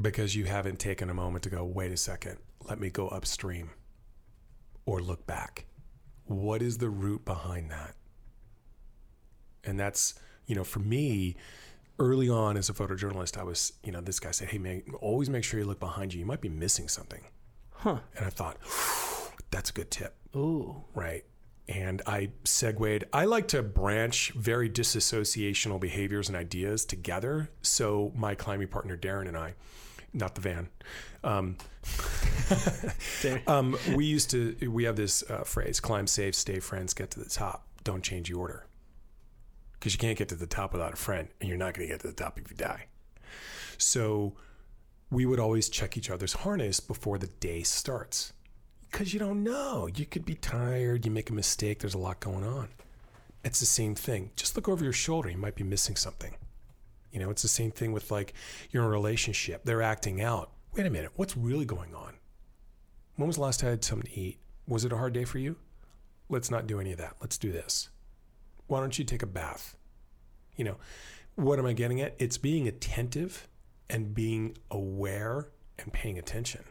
because 0.00 0.34
you 0.34 0.46
haven't 0.46 0.78
taken 0.78 1.10
a 1.10 1.14
moment 1.14 1.44
to 1.44 1.50
go, 1.50 1.62
wait 1.64 1.92
a 1.92 1.98
second, 1.98 2.38
let 2.66 2.80
me 2.80 2.88
go 2.88 3.08
upstream 3.08 3.72
or 4.86 5.00
look 5.00 5.26
back. 5.26 5.66
What 6.24 6.62
is 6.62 6.78
the 6.78 6.88
root 6.88 7.26
behind 7.26 7.70
that? 7.72 7.94
And 9.64 9.78
that's, 9.78 10.14
you 10.46 10.54
know, 10.54 10.64
for 10.64 10.78
me, 10.78 11.36
early 11.98 12.30
on 12.30 12.56
as 12.56 12.70
a 12.70 12.72
photojournalist, 12.72 13.36
I 13.36 13.42
was, 13.42 13.74
you 13.84 13.92
know, 13.92 14.00
this 14.00 14.18
guy 14.18 14.30
said, 14.30 14.48
hey, 14.48 14.56
man, 14.56 14.82
always 15.02 15.28
make 15.28 15.44
sure 15.44 15.60
you 15.60 15.66
look 15.66 15.78
behind 15.78 16.14
you. 16.14 16.20
You 16.20 16.26
might 16.26 16.40
be 16.40 16.48
missing 16.48 16.88
something. 16.88 17.20
Huh. 17.70 17.98
And 18.16 18.24
I 18.24 18.30
thought, 18.30 18.56
that's 19.50 19.68
a 19.68 19.74
good 19.74 19.90
tip, 19.90 20.16
Ooh. 20.34 20.84
right? 20.94 21.22
And 21.66 22.02
I 22.06 22.30
segued. 22.44 23.04
I 23.12 23.24
like 23.24 23.48
to 23.48 23.62
branch 23.62 24.32
very 24.32 24.68
disassociational 24.68 25.80
behaviors 25.80 26.28
and 26.28 26.36
ideas 26.36 26.84
together. 26.84 27.50
So 27.62 28.12
my 28.14 28.34
climbing 28.34 28.68
partner 28.68 28.98
Darren 28.98 29.28
and 29.28 29.36
I, 29.36 29.54
not 30.12 30.34
the 30.34 30.42
van, 30.42 30.68
um, 31.24 31.56
um, 33.46 33.76
we 33.94 34.04
used 34.04 34.30
to. 34.30 34.56
We 34.70 34.84
have 34.84 34.96
this 34.96 35.28
uh, 35.28 35.44
phrase: 35.44 35.80
"Climb 35.80 36.06
safe, 36.06 36.34
stay 36.34 36.60
friends, 36.60 36.92
get 36.92 37.10
to 37.12 37.20
the 37.20 37.30
top. 37.30 37.66
Don't 37.82 38.02
change 38.02 38.28
the 38.28 38.34
order." 38.34 38.66
Because 39.72 39.94
you 39.94 39.98
can't 39.98 40.16
get 40.16 40.28
to 40.28 40.34
the 40.34 40.46
top 40.46 40.72
without 40.72 40.92
a 40.92 40.96
friend, 40.96 41.28
and 41.40 41.48
you're 41.48 41.58
not 41.58 41.74
going 41.74 41.88
to 41.88 41.92
get 41.92 42.00
to 42.00 42.08
the 42.08 42.14
top 42.14 42.38
if 42.38 42.50
you 42.50 42.56
die. 42.56 42.86
So 43.78 44.34
we 45.10 45.26
would 45.26 45.40
always 45.40 45.68
check 45.68 45.96
each 45.96 46.10
other's 46.10 46.32
harness 46.32 46.80
before 46.80 47.18
the 47.18 47.26
day 47.26 47.62
starts 47.62 48.33
because 48.94 49.12
you 49.12 49.18
don't 49.18 49.42
know. 49.42 49.88
You 49.92 50.06
could 50.06 50.24
be 50.24 50.36
tired, 50.36 51.04
you 51.04 51.10
make 51.10 51.28
a 51.28 51.32
mistake, 51.32 51.80
there's 51.80 51.94
a 51.94 51.98
lot 51.98 52.20
going 52.20 52.44
on. 52.44 52.68
It's 53.44 53.58
the 53.58 53.66
same 53.66 53.96
thing. 53.96 54.30
Just 54.36 54.54
look 54.54 54.68
over 54.68 54.84
your 54.84 54.92
shoulder, 54.92 55.28
you 55.28 55.36
might 55.36 55.56
be 55.56 55.64
missing 55.64 55.96
something. 55.96 56.32
You 57.10 57.18
know, 57.18 57.28
it's 57.28 57.42
the 57.42 57.48
same 57.48 57.72
thing 57.72 57.92
with 57.92 58.12
like 58.12 58.34
you're 58.70 58.84
in 58.84 58.88
a 58.88 58.92
relationship, 58.92 59.64
they're 59.64 59.82
acting 59.82 60.22
out. 60.22 60.52
Wait 60.76 60.86
a 60.86 60.90
minute, 60.90 61.10
what's 61.16 61.36
really 61.36 61.64
going 61.64 61.92
on? 61.92 62.14
When 63.16 63.26
was 63.26 63.34
the 63.34 63.42
last 63.42 63.58
time 63.58 63.66
I 63.66 63.70
had 63.72 63.82
something 63.82 64.12
to 64.12 64.20
eat? 64.20 64.38
Was 64.68 64.84
it 64.84 64.92
a 64.92 64.96
hard 64.96 65.12
day 65.12 65.24
for 65.24 65.38
you? 65.38 65.56
Let's 66.28 66.52
not 66.52 66.68
do 66.68 66.78
any 66.78 66.92
of 66.92 66.98
that. 66.98 67.16
Let's 67.20 67.36
do 67.36 67.50
this. 67.50 67.88
Why 68.68 68.78
don't 68.78 68.96
you 68.96 69.04
take 69.04 69.22
a 69.22 69.26
bath? 69.26 69.76
You 70.54 70.66
know, 70.66 70.76
what 71.34 71.58
am 71.58 71.66
I 71.66 71.72
getting 71.72 72.00
at? 72.00 72.14
It's 72.20 72.38
being 72.38 72.68
attentive 72.68 73.48
and 73.90 74.14
being 74.14 74.56
aware 74.70 75.48
and 75.78 75.92
paying 75.92 76.18
attention. 76.18 76.62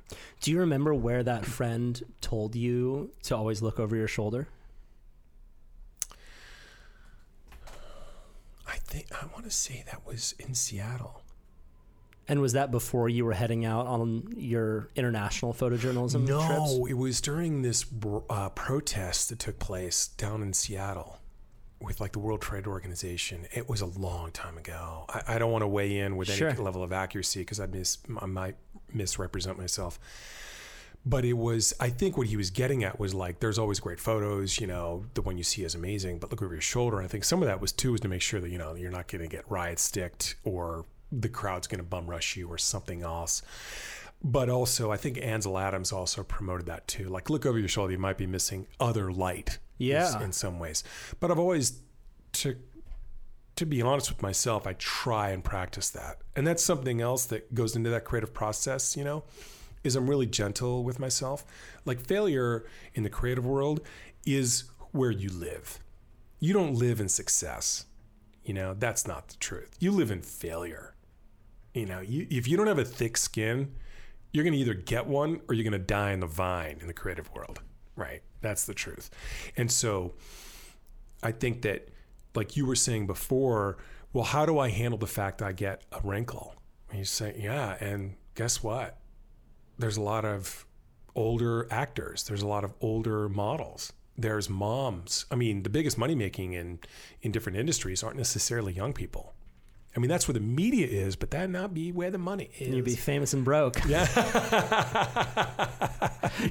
Do 0.41 0.51
you 0.51 0.59
remember 0.59 0.93
where 0.93 1.23
that 1.23 1.45
friend 1.45 2.01
told 2.21 2.55
you 2.55 3.11
to 3.23 3.35
always 3.35 3.61
look 3.61 3.79
over 3.79 3.95
your 3.95 4.07
shoulder? 4.07 4.47
I 8.67 8.77
think 8.77 9.07
I 9.11 9.25
want 9.33 9.45
to 9.45 9.51
say 9.51 9.83
that 9.87 10.05
was 10.05 10.33
in 10.39 10.53
Seattle. 10.55 11.21
And 12.27 12.39
was 12.39 12.53
that 12.53 12.71
before 12.71 13.09
you 13.09 13.25
were 13.25 13.33
heading 13.33 13.65
out 13.65 13.85
on 13.85 14.33
your 14.37 14.89
international 14.95 15.53
photojournalism 15.53 16.25
No, 16.25 16.47
trips? 16.47 16.89
it 16.91 16.93
was 16.97 17.19
during 17.19 17.61
this 17.63 17.85
uh, 18.29 18.47
protest 18.49 19.27
that 19.29 19.39
took 19.39 19.59
place 19.59 20.07
down 20.07 20.41
in 20.41 20.53
Seattle 20.53 21.19
with 21.83 21.99
like 22.01 22.13
the 22.13 22.19
World 22.19 22.41
Trade 22.41 22.65
Organization. 22.65 23.45
It 23.51 23.69
was 23.69 23.81
a 23.81 23.85
long 23.85 24.31
time 24.31 24.57
ago. 24.57 25.05
I, 25.09 25.35
I 25.35 25.37
don't 25.37 25.51
want 25.51 25.63
to 25.63 25.67
weigh 25.67 25.99
in 25.99 26.15
with 26.15 26.29
Sure. 26.29 26.49
any 26.49 26.59
level 26.59 26.81
of 26.83 26.91
accuracy 26.93 27.41
because 27.41 27.59
I 27.59 27.67
miss 27.67 27.97
I 28.19 28.25
might 28.25 28.55
misrepresent 28.91 29.57
myself. 29.57 29.99
But 31.05 31.25
it 31.25 31.33
was, 31.33 31.73
I 31.81 31.89
think 31.89 32.15
what 32.17 32.27
he 32.27 32.37
was 32.37 32.49
getting 32.49 32.85
at 32.85 32.97
was 32.97 33.13
like, 33.13 33.41
there's 33.41 33.59
always 33.59 33.81
great 33.81 33.99
photos, 33.99 34.61
you 34.61 34.67
know, 34.67 35.03
the 35.15 35.21
one 35.21 35.37
you 35.37 35.43
see 35.43 35.63
is 35.65 35.75
amazing, 35.75 36.19
but 36.19 36.31
look 36.31 36.41
over 36.41 36.53
your 36.53 36.61
shoulder. 36.61 36.95
And 36.97 37.05
I 37.05 37.09
think 37.09 37.25
some 37.25 37.41
of 37.41 37.47
that 37.49 37.59
was 37.59 37.73
too, 37.73 37.91
was 37.91 37.99
to 38.01 38.07
make 38.07 38.21
sure 38.21 38.39
that, 38.39 38.49
you 38.49 38.57
know, 38.57 38.73
you're 38.73 38.89
not 38.89 39.09
going 39.09 39.21
to 39.21 39.27
get 39.27 39.43
riot 39.51 39.79
sticked 39.79 40.35
or 40.45 40.85
the 41.11 41.27
crowd's 41.27 41.67
going 41.67 41.79
to 41.79 41.83
bum 41.83 42.07
rush 42.09 42.37
you 42.37 42.47
or 42.47 42.57
something 42.57 43.01
else. 43.01 43.41
But 44.23 44.47
also, 44.49 44.89
I 44.93 44.95
think 44.95 45.19
Ansel 45.21 45.57
Adams 45.57 45.91
also 45.91 46.23
promoted 46.23 46.67
that 46.67 46.87
too. 46.87 47.09
Like, 47.09 47.29
look 47.29 47.45
over 47.45 47.59
your 47.59 47.67
shoulder, 47.67 47.91
you 47.91 47.99
might 47.99 48.17
be 48.17 48.25
missing 48.25 48.67
other 48.79 49.11
light. 49.11 49.57
Yeah. 49.91 50.23
In 50.23 50.31
some 50.31 50.59
ways. 50.59 50.83
But 51.19 51.31
I've 51.31 51.39
always, 51.39 51.79
to, 52.33 52.55
to 53.55 53.65
be 53.65 53.81
honest 53.81 54.09
with 54.09 54.21
myself, 54.21 54.65
I 54.65 54.73
try 54.73 55.29
and 55.29 55.43
practice 55.43 55.89
that. 55.91 56.19
And 56.35 56.45
that's 56.45 56.63
something 56.63 57.01
else 57.01 57.25
that 57.27 57.53
goes 57.53 57.75
into 57.75 57.89
that 57.91 58.05
creative 58.05 58.33
process, 58.33 58.97
you 58.97 59.03
know, 59.03 59.23
is 59.83 59.95
I'm 59.95 60.09
really 60.09 60.25
gentle 60.25 60.83
with 60.83 60.99
myself. 60.99 61.45
Like 61.85 61.99
failure 61.99 62.65
in 62.93 63.03
the 63.03 63.09
creative 63.09 63.45
world 63.45 63.81
is 64.25 64.65
where 64.91 65.11
you 65.11 65.29
live. 65.29 65.79
You 66.39 66.53
don't 66.53 66.75
live 66.75 66.99
in 66.99 67.09
success. 67.09 67.85
You 68.43 68.53
know, 68.53 68.75
that's 68.77 69.07
not 69.07 69.29
the 69.29 69.37
truth. 69.37 69.75
You 69.79 69.91
live 69.91 70.11
in 70.11 70.21
failure. 70.21 70.95
You 71.73 71.85
know, 71.85 72.01
you, 72.01 72.27
if 72.29 72.47
you 72.47 72.57
don't 72.57 72.67
have 72.67 72.79
a 72.79 72.85
thick 72.85 73.17
skin, 73.17 73.73
you're 74.31 74.43
going 74.43 74.53
to 74.53 74.59
either 74.59 74.73
get 74.73 75.07
one 75.07 75.41
or 75.47 75.55
you're 75.55 75.63
going 75.63 75.71
to 75.71 75.79
die 75.79 76.11
in 76.11 76.19
the 76.19 76.27
vine 76.27 76.77
in 76.81 76.87
the 76.87 76.93
creative 76.93 77.31
world. 77.33 77.61
Right? 77.95 78.21
That's 78.41 78.65
the 78.65 78.73
truth. 78.73 79.09
And 79.55 79.71
so 79.71 80.13
I 81.21 81.31
think 81.31 81.61
that 81.61 81.89
like 82.35 82.57
you 82.57 82.65
were 82.65 82.75
saying 82.75 83.07
before, 83.07 83.77
well, 84.11 84.23
how 84.23 84.45
do 84.45 84.59
I 84.59 84.69
handle 84.69 84.97
the 84.97 85.07
fact 85.07 85.41
I 85.41 85.51
get 85.51 85.83
a 85.91 85.99
wrinkle? 86.03 86.55
And 86.89 86.99
you 86.99 87.05
say, 87.05 87.35
yeah, 87.39 87.77
and 87.79 88.15
guess 88.35 88.61
what? 88.63 88.97
There's 89.77 89.97
a 89.97 90.01
lot 90.01 90.25
of 90.25 90.65
older 91.15 91.67
actors. 91.71 92.23
There's 92.23 92.41
a 92.41 92.47
lot 92.47 92.63
of 92.63 92.73
older 92.81 93.29
models. 93.29 93.93
There's 94.17 94.49
moms. 94.49 95.25
I 95.31 95.35
mean, 95.35 95.63
the 95.63 95.69
biggest 95.69 95.97
money 95.97 96.13
making 96.13 96.53
in 96.53 96.79
in 97.21 97.31
different 97.31 97.57
industries 97.57 98.03
aren't 98.03 98.17
necessarily 98.17 98.73
young 98.73 98.93
people. 98.93 99.33
I 99.95 99.99
mean, 99.99 100.09
that's 100.09 100.27
where 100.27 100.33
the 100.33 100.39
media 100.39 100.87
is, 100.87 101.15
but 101.15 101.29
that 101.31 101.49
not 101.51 101.73
be 101.73 101.91
where 101.91 102.09
the 102.09 102.17
money 102.17 102.49
is. 102.59 102.69
You'd 102.73 102.83
be 102.85 102.95
famous 102.95 103.33
and 103.33 103.45
broke. 103.45 103.79
yeah. 103.87 104.07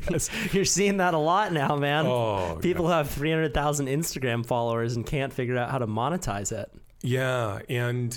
You're 0.52 0.64
seeing 0.64 0.98
that 0.98 1.14
a 1.14 1.18
lot 1.18 1.52
now, 1.52 1.74
man. 1.76 2.06
Oh, 2.06 2.58
People 2.62 2.86
who 2.86 2.92
have 2.92 3.10
300,000 3.10 3.86
Instagram 3.86 4.46
followers 4.46 4.94
and 4.96 5.04
can't 5.04 5.32
figure 5.32 5.56
out 5.58 5.70
how 5.70 5.78
to 5.78 5.86
monetize 5.88 6.52
it. 6.52 6.72
Yeah, 7.02 7.60
and 7.68 8.16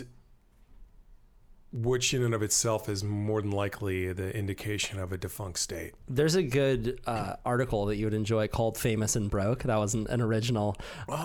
which 1.75 2.13
in 2.13 2.23
and 2.23 2.33
of 2.33 2.41
itself 2.41 2.87
is 2.87 3.03
more 3.03 3.41
than 3.41 3.51
likely 3.51 4.13
the 4.13 4.33
indication 4.35 4.97
of 4.97 5.11
a 5.11 5.17
defunct 5.17 5.59
state. 5.59 5.93
There's 6.07 6.35
a 6.35 6.43
good 6.43 7.01
uh, 7.05 7.35
article 7.45 7.85
that 7.87 7.97
you 7.97 8.05
would 8.05 8.13
enjoy 8.13 8.47
called 8.47 8.77
Famous 8.77 9.17
and 9.17 9.29
Broke. 9.29 9.63
That 9.63 9.75
was 9.77 9.93
an, 9.93 10.07
an 10.07 10.21
original. 10.21 10.77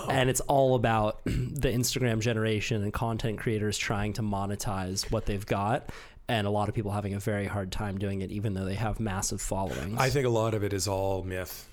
And 0.08 0.28
it's 0.28 0.40
all 0.40 0.74
about 0.74 1.20
the 1.24 1.68
Instagram 1.68 2.18
generation 2.20 2.82
and 2.82 2.92
content 2.92 3.38
creators 3.38 3.78
trying 3.78 4.12
to 4.14 4.22
monetize 4.22 5.08
what 5.12 5.26
they've 5.26 5.46
got. 5.46 5.90
And 6.26 6.46
a 6.46 6.50
lot 6.50 6.68
of 6.68 6.74
people 6.74 6.90
having 6.90 7.14
a 7.14 7.20
very 7.20 7.46
hard 7.46 7.70
time 7.70 7.98
doing 7.98 8.20
it, 8.20 8.30
even 8.32 8.54
though 8.54 8.64
they 8.64 8.74
have 8.74 8.98
massive 8.98 9.40
followings. 9.40 9.98
I 10.00 10.10
think 10.10 10.26
a 10.26 10.30
lot 10.30 10.54
of 10.54 10.64
it 10.64 10.72
is 10.72 10.88
all 10.88 11.22
myth. 11.22 11.68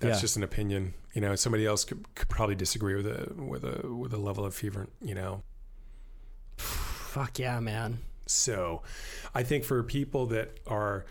That's 0.00 0.18
Yeah. 0.18 0.20
just 0.20 0.36
an 0.36 0.44
opinion. 0.44 0.94
You 1.14 1.20
know, 1.20 1.34
somebody 1.34 1.66
else 1.66 1.84
could, 1.84 2.04
could 2.14 2.28
probably 2.28 2.54
disagree 2.54 2.94
with 2.94 3.06
a 3.06 3.32
with 3.34 3.64
a 3.64 3.92
with 3.92 4.12
a 4.12 4.16
level 4.18 4.44
of 4.44 4.54
fever. 4.54 4.88
You 5.02 5.14
know, 5.16 5.42
Fuck 6.56 7.38
yeah, 7.40 7.58
man. 7.60 7.98
So 8.30 8.82
I 9.34 9.42
think 9.42 9.64
for 9.64 9.82
people 9.82 10.26
that 10.26 10.58
are, 10.66 11.04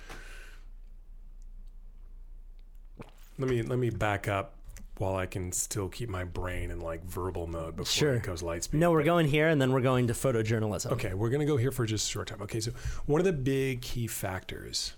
let 3.37 3.49
me 3.49 3.61
let 3.61 3.79
me 3.79 3.89
back 3.89 4.27
up 4.27 4.55
while 4.97 5.15
I 5.15 5.25
can 5.27 5.51
still 5.53 5.87
keep 5.87 6.09
my 6.09 6.25
brain 6.25 6.71
in 6.71 6.81
like 6.81 7.03
verbal 7.05 7.47
mode 7.47 7.77
before 7.77 7.85
Sure. 7.85 8.13
it 8.15 8.23
goes 8.23 8.43
light 8.43 8.65
speed. 8.65 8.79
No, 8.79 8.91
we're 8.91 9.03
going 9.03 9.27
here 9.27 9.47
and 9.47 9.61
then 9.61 9.71
we're 9.71 9.79
going 9.81 10.07
to 10.07 10.13
photojournalism. 10.13 10.91
Okay, 10.91 11.13
we're 11.13 11.29
going 11.29 11.39
to 11.39 11.45
go 11.45 11.55
here 11.55 11.71
for 11.71 11.85
just 11.85 12.07
a 12.07 12.11
short 12.11 12.27
time. 12.27 12.41
Okay, 12.41 12.59
so 12.59 12.71
one 13.05 13.21
of 13.21 13.25
the 13.25 13.31
big 13.31 13.81
key 13.81 14.07
factors 14.07 14.93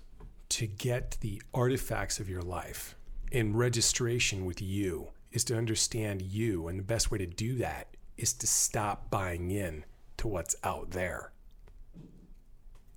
to 0.50 0.66
get 0.66 1.16
the 1.20 1.40
artifacts 1.54 2.18
of 2.18 2.28
your 2.28 2.42
life 2.42 2.96
in 3.30 3.56
registration 3.56 4.44
with 4.44 4.60
you 4.60 5.08
is 5.30 5.44
to 5.44 5.56
understand 5.56 6.20
you. 6.20 6.66
And 6.66 6.78
the 6.78 6.82
best 6.82 7.10
way 7.12 7.18
to 7.18 7.26
do 7.26 7.54
that 7.58 7.86
is 8.18 8.32
to 8.34 8.46
stop 8.46 9.08
buying 9.08 9.50
in 9.52 9.84
to 10.18 10.26
what's 10.28 10.56
out 10.64 10.90
there. 10.90 11.31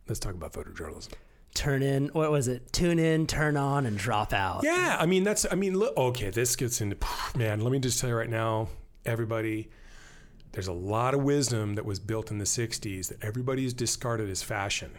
Let's 0.08 0.20
talk 0.20 0.34
about 0.34 0.54
photojournalism. 0.54 1.14
Turn 1.54 1.82
in, 1.82 2.08
what 2.10 2.32
was 2.32 2.48
it? 2.50 2.72
Tune 2.74 3.00
in, 3.00 3.28
turn 3.28 3.56
on, 3.56 3.86
and 3.86 3.98
drop 3.98 4.34
out. 4.34 4.62
Yeah, 4.64 4.98
I 5.00 5.06
mean 5.06 5.24
that's 5.24 5.46
I 5.50 5.56
mean 5.56 5.78
look 5.78 5.96
okay, 5.96 6.30
this 6.30 6.56
gets 6.56 6.82
into 6.82 6.98
man, 7.36 7.62
let 7.62 7.72
me 7.72 7.80
just 7.80 8.00
tell 8.00 8.10
you 8.10 8.16
right 8.16 8.30
now, 8.30 8.68
everybody 9.06 9.70
there's 10.56 10.68
a 10.68 10.74
lot 10.74 11.14
of 11.14 11.22
wisdom 11.22 11.76
that 11.76 11.86
was 11.86 12.00
built 12.00 12.32
in 12.32 12.38
the 12.38 12.46
60s 12.46 13.10
that 13.10 13.22
everybody's 13.22 13.74
discarded 13.74 14.30
as 14.30 14.42
fashion. 14.42 14.92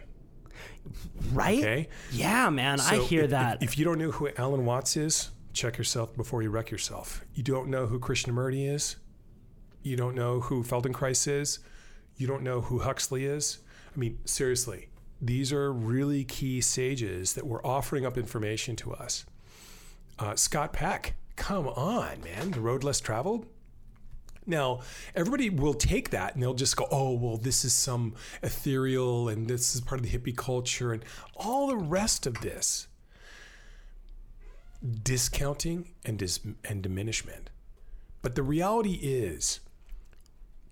Right? 1.33 1.59
Okay. 1.59 1.89
Yeah, 2.11 2.49
man. 2.51 2.79
I 2.79 2.97
hear 2.97 3.23
if- 3.23 3.31
that. 3.31 3.57
If, 3.63 3.71
if 3.71 3.79
you 3.79 3.83
don't 3.83 3.97
know 3.97 4.11
who 4.11 4.29
Alan 4.37 4.65
Watts 4.65 4.95
is, 4.95 5.31
check 5.53 5.77
yourself 5.77 6.15
before 6.15 6.43
you 6.43 6.51
wreck 6.51 6.69
yourself. 6.69 7.25
You 7.33 7.43
don't 7.43 7.69
know 7.69 7.87
who 7.87 7.99
Krishnamurti 7.99 8.71
is. 8.71 8.97
You 9.81 9.97
don't 9.97 10.15
know 10.15 10.41
who 10.41 10.63
Feldenkrais 10.63 11.27
is. 11.27 11.59
You 12.17 12.27
don't 12.27 12.43
know 12.43 12.61
who 12.61 12.79
Huxley 12.79 13.25
is. 13.25 13.59
I 13.95 13.99
mean, 13.99 14.19
seriously, 14.25 14.89
these 15.21 15.51
are 15.51 15.71
really 15.71 16.23
key 16.23 16.61
sages 16.61 17.33
that 17.33 17.47
were 17.47 17.65
offering 17.65 18.05
up 18.05 18.17
information 18.17 18.75
to 18.77 18.93
us. 18.93 19.25
Uh, 20.19 20.35
Scott 20.35 20.73
Peck, 20.73 21.15
come 21.35 21.67
on, 21.67 22.21
man. 22.23 22.51
The 22.51 22.61
road 22.61 22.83
less 22.83 22.99
traveled. 22.99 23.45
Now, 24.45 24.79
everybody 25.13 25.49
will 25.49 25.73
take 25.73 26.11
that 26.11 26.33
and 26.33 26.41
they'll 26.41 26.53
just 26.53 26.77
go, 26.77 26.87
oh, 26.89 27.11
well, 27.11 27.37
this 27.37 27.65
is 27.65 27.73
some 27.73 28.15
ethereal 28.41 29.27
and 29.27 29.47
this 29.47 29.75
is 29.75 29.81
part 29.81 29.99
of 29.99 30.09
the 30.09 30.17
hippie 30.17 30.35
culture 30.35 30.93
and 30.93 31.03
all 31.35 31.67
the 31.67 31.75
rest 31.75 32.25
of 32.25 32.39
this 32.41 32.87
discounting 35.03 35.89
and, 36.05 36.17
dis- 36.17 36.39
and 36.63 36.81
diminishment. 36.81 37.49
But 38.21 38.35
the 38.35 38.43
reality 38.43 38.99
is, 39.01 39.59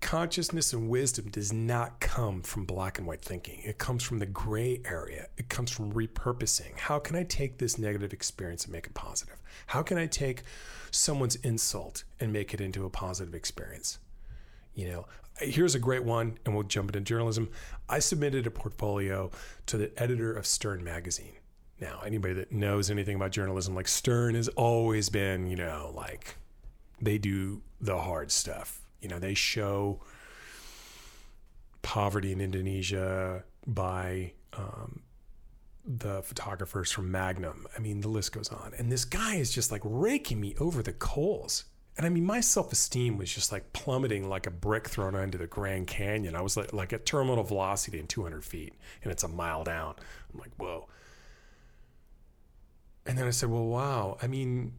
consciousness 0.06 0.72
and 0.72 0.88
wisdom 0.88 1.28
does 1.30 1.52
not 1.52 1.98
come 1.98 2.40
from 2.40 2.64
black 2.64 2.96
and 2.96 3.08
white 3.08 3.22
thinking. 3.22 3.60
It 3.64 3.78
comes 3.78 4.04
from 4.04 4.20
the 4.20 4.26
gray 4.26 4.80
area. 4.84 5.26
It 5.36 5.48
comes 5.48 5.72
from 5.72 5.92
repurposing. 5.92 6.78
How 6.78 7.00
can 7.00 7.16
I 7.16 7.24
take 7.24 7.58
this 7.58 7.76
negative 7.76 8.12
experience 8.12 8.66
and 8.66 8.72
make 8.72 8.86
it 8.86 8.94
positive? 8.94 9.42
How 9.66 9.82
can 9.82 9.98
I 9.98 10.06
take 10.06 10.44
someone's 10.92 11.34
insult 11.34 12.04
and 12.20 12.32
make 12.32 12.54
it 12.54 12.60
into 12.60 12.84
a 12.84 12.88
positive 12.88 13.34
experience? 13.34 13.98
You 14.76 14.90
know, 14.90 15.06
here's 15.40 15.74
a 15.74 15.80
great 15.80 16.04
one, 16.04 16.38
and 16.44 16.54
we'll 16.54 16.62
jump 16.62 16.90
into 16.90 17.00
journalism. 17.00 17.48
I 17.88 17.98
submitted 17.98 18.46
a 18.46 18.50
portfolio 18.52 19.32
to 19.66 19.76
the 19.76 19.90
editor 20.00 20.32
of 20.32 20.46
Stern 20.46 20.84
magazine. 20.84 21.34
Now, 21.80 22.02
anybody 22.06 22.34
that 22.34 22.52
knows 22.52 22.92
anything 22.92 23.16
about 23.16 23.32
journalism, 23.32 23.74
like 23.74 23.88
Stern 23.88 24.36
has 24.36 24.46
always 24.50 25.08
been, 25.08 25.48
you 25.48 25.56
know, 25.56 25.92
like 25.96 26.36
they 27.00 27.18
do 27.18 27.62
the 27.80 27.98
hard 27.98 28.30
stuff. 28.30 28.85
You 29.06 29.10
know, 29.10 29.20
they 29.20 29.34
show 29.34 30.00
poverty 31.82 32.32
in 32.32 32.40
Indonesia 32.40 33.44
by 33.68 34.32
um, 34.52 35.02
the 35.84 36.22
photographers 36.24 36.90
from 36.90 37.12
Magnum. 37.12 37.68
I 37.76 37.80
mean, 37.80 38.00
the 38.00 38.08
list 38.08 38.32
goes 38.32 38.48
on. 38.48 38.72
And 38.76 38.90
this 38.90 39.04
guy 39.04 39.36
is 39.36 39.52
just 39.52 39.70
like 39.70 39.82
raking 39.84 40.40
me 40.40 40.56
over 40.58 40.82
the 40.82 40.92
coals. 40.92 41.66
And 41.96 42.04
I 42.04 42.08
mean, 42.08 42.24
my 42.24 42.40
self 42.40 42.72
esteem 42.72 43.16
was 43.16 43.32
just 43.32 43.52
like 43.52 43.72
plummeting 43.72 44.28
like 44.28 44.48
a 44.48 44.50
brick 44.50 44.88
thrown 44.88 45.14
into 45.14 45.38
the 45.38 45.46
Grand 45.46 45.86
Canyon. 45.86 46.34
I 46.34 46.40
was 46.40 46.56
like, 46.56 46.72
like 46.72 46.92
at 46.92 47.06
terminal 47.06 47.44
velocity 47.44 48.00
in 48.00 48.08
200 48.08 48.44
feet, 48.44 48.74
and 49.04 49.12
it's 49.12 49.22
a 49.22 49.28
mile 49.28 49.62
down. 49.62 49.94
I'm 50.34 50.40
like, 50.40 50.50
whoa. 50.56 50.88
And 53.06 53.16
then 53.16 53.28
I 53.28 53.30
said, 53.30 53.50
well, 53.50 53.66
wow. 53.66 54.18
I 54.20 54.26
mean, 54.26 54.72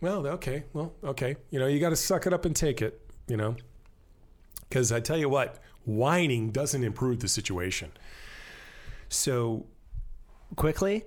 well, 0.00 0.26
okay, 0.26 0.64
well, 0.72 0.92
okay. 1.04 1.36
You 1.50 1.58
know, 1.58 1.66
you 1.66 1.80
got 1.80 1.90
to 1.90 1.96
suck 1.96 2.26
it 2.26 2.32
up 2.32 2.44
and 2.44 2.54
take 2.54 2.82
it, 2.82 3.05
you 3.26 3.36
know? 3.36 3.56
Because 4.68 4.92
I 4.92 5.00
tell 5.00 5.16
you 5.16 5.28
what, 5.28 5.58
whining 5.84 6.50
doesn't 6.50 6.82
improve 6.82 7.20
the 7.20 7.28
situation. 7.28 7.92
So, 9.08 9.66
quickly 10.54 11.04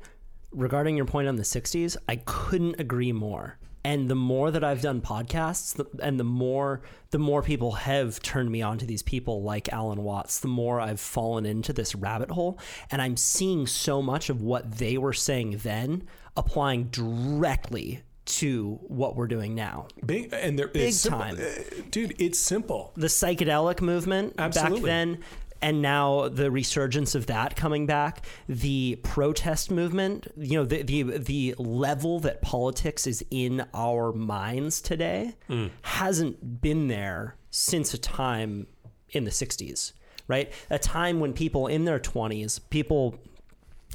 regarding 0.51 0.97
your 0.97 1.05
point 1.05 1.27
on 1.27 1.35
the 1.35 1.43
60s 1.43 1.95
i 2.07 2.15
couldn't 2.25 2.79
agree 2.79 3.11
more 3.11 3.57
and 3.85 4.09
the 4.09 4.15
more 4.15 4.51
that 4.51 4.63
i've 4.63 4.81
done 4.81 4.99
podcasts 4.99 5.75
the, 5.75 5.85
and 6.03 6.19
the 6.19 6.23
more 6.23 6.81
the 7.11 7.19
more 7.19 7.41
people 7.41 7.73
have 7.73 8.19
turned 8.21 8.51
me 8.51 8.61
on 8.61 8.77
to 8.77 8.85
these 8.85 9.03
people 9.03 9.43
like 9.43 9.71
alan 9.71 10.03
watts 10.03 10.39
the 10.39 10.47
more 10.47 10.81
i've 10.81 10.99
fallen 10.99 11.45
into 11.45 11.71
this 11.71 11.93
rabbit 11.95 12.31
hole 12.31 12.59
and 12.91 13.01
i'm 13.01 13.15
seeing 13.15 13.67
so 13.67 14.01
much 14.01 14.29
of 14.29 14.41
what 14.41 14.77
they 14.77 14.97
were 14.97 15.13
saying 15.13 15.59
then 15.63 16.03
applying 16.35 16.85
directly 16.85 18.01
to 18.29 18.79
what 18.83 19.15
we're 19.15 19.27
doing 19.27 19.55
now 19.55 19.87
big, 20.05 20.31
and 20.33 20.57
there, 20.57 20.67
Big 20.67 20.89
it's 20.89 21.03
time. 21.03 21.35
Uh, 21.35 21.81
dude, 21.89 22.15
it's 22.19 22.39
simple. 22.39 22.93
the 22.95 23.07
psychedelic 23.07 23.81
movement 23.81 24.35
Absolutely. 24.37 24.81
back 24.81 24.85
then 24.85 25.19
and 25.61 25.81
now 25.81 26.29
the 26.29 26.49
resurgence 26.49 27.15
of 27.15 27.25
that 27.27 27.55
coming 27.55 27.85
back, 27.85 28.25
the 28.47 28.97
protest 29.03 29.69
movement, 29.69 30.27
you 30.37 30.57
know, 30.57 30.65
the 30.65 30.83
the 30.83 31.03
the 31.17 31.55
level 31.57 32.19
that 32.21 32.41
politics 32.41 33.05
is 33.05 33.25
in 33.29 33.65
our 33.73 34.11
minds 34.13 34.81
today 34.81 35.35
hasn't 35.81 36.61
been 36.61 36.87
there 36.87 37.35
since 37.51 37.93
a 37.93 37.97
time 37.97 38.67
in 39.09 39.23
the 39.23 39.31
60s, 39.31 39.93
right? 40.27 40.51
A 40.69 40.79
time 40.79 41.19
when 41.19 41.33
people 41.33 41.67
in 41.67 41.85
their 41.85 41.99
20s, 41.99 42.59
people 42.69 43.15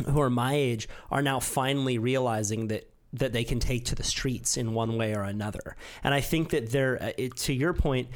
who 0.06 0.20
are 0.20 0.30
my 0.30 0.54
age 0.54 0.88
are 1.10 1.22
now 1.22 1.38
finally 1.40 1.98
realizing 1.98 2.68
that 2.68 2.90
that 3.14 3.32
they 3.32 3.44
can 3.44 3.58
take 3.60 3.84
to 3.86 3.94
the 3.94 4.02
streets 4.04 4.56
in 4.56 4.74
one 4.74 4.96
way 4.98 5.14
or 5.14 5.22
another. 5.22 5.76
And 6.02 6.12
I 6.12 6.20
think 6.20 6.50
that 6.50 6.70
there 6.70 7.02
uh, 7.02 7.28
to 7.36 7.52
your 7.52 7.72
point 7.72 8.08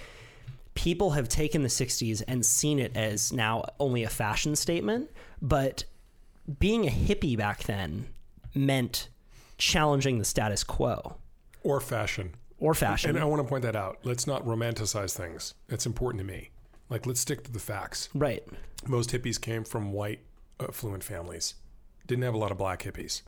people 0.75 1.11
have 1.11 1.29
taken 1.29 1.63
the 1.63 1.69
60s 1.69 2.23
and 2.29 2.45
seen 2.47 2.79
it 2.79 2.97
as 2.97 3.33
now 3.33 3.65
only 3.81 4.05
a 4.05 4.09
fashion 4.09 4.55
statement, 4.55 5.11
but 5.43 5.85
being 6.61 6.87
a 6.87 6.91
hippie 6.91 7.37
back 7.37 7.65
then 7.65 8.07
meant 8.55 9.09
challenging 9.57 10.19
the 10.19 10.25
status 10.25 10.63
quo 10.63 11.17
Or 11.65 11.81
fashion. 11.81 12.35
or 12.61 12.75
fashion. 12.75 13.11
And 13.11 13.19
I 13.19 13.25
want 13.25 13.43
to 13.43 13.49
point 13.49 13.63
that 13.63 13.75
out. 13.77 13.99
Let's 14.05 14.27
not 14.27 14.45
romanticize 14.45 15.15
things. 15.17 15.55
It's 15.69 15.85
important 15.87 16.21
to 16.21 16.27
me. 16.27 16.51
Like, 16.91 17.07
let's 17.07 17.21
stick 17.21 17.45
to 17.45 17.53
the 17.53 17.59
facts. 17.59 18.09
right. 18.15 18.43
Most 18.87 19.11
hippies 19.11 19.41
came 19.41 19.65
from 19.65 19.93
white, 19.93 20.21
affluent 20.61 21.03
families. 21.03 21.55
Didn't 22.07 22.23
have 22.23 22.35
a 22.35 22.39
lot 22.39 22.53
of 22.53 22.59
black 22.59 22.83
hippies. 22.85 23.23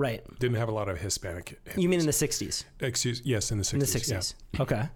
Right. 0.00 0.24
Didn't 0.38 0.56
have 0.56 0.70
a 0.70 0.72
lot 0.72 0.88
of 0.88 0.98
Hispanic. 0.98 1.58
Hippies. 1.66 1.82
You 1.82 1.86
mean 1.86 2.00
in 2.00 2.06
the 2.06 2.12
60s? 2.12 2.64
Excuse 2.80 3.20
yes, 3.22 3.50
in 3.50 3.58
the 3.58 3.64
60s. 3.64 3.72
In 3.74 3.78
the 3.80 3.86
yeah. 3.86 4.18
60s. 4.18 4.34
Okay. 4.58 4.88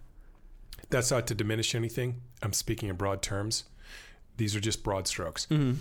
That's 0.89 1.11
not 1.11 1.27
to 1.27 1.35
diminish 1.35 1.75
anything. 1.75 2.23
I'm 2.43 2.55
speaking 2.55 2.89
in 2.89 2.97
broad 2.97 3.21
terms. 3.21 3.65
These 4.39 4.57
are 4.57 4.61
just 4.61 4.83
broad 4.83 5.07
strokes. 5.07 5.47
Mm-hmm. 5.51 5.75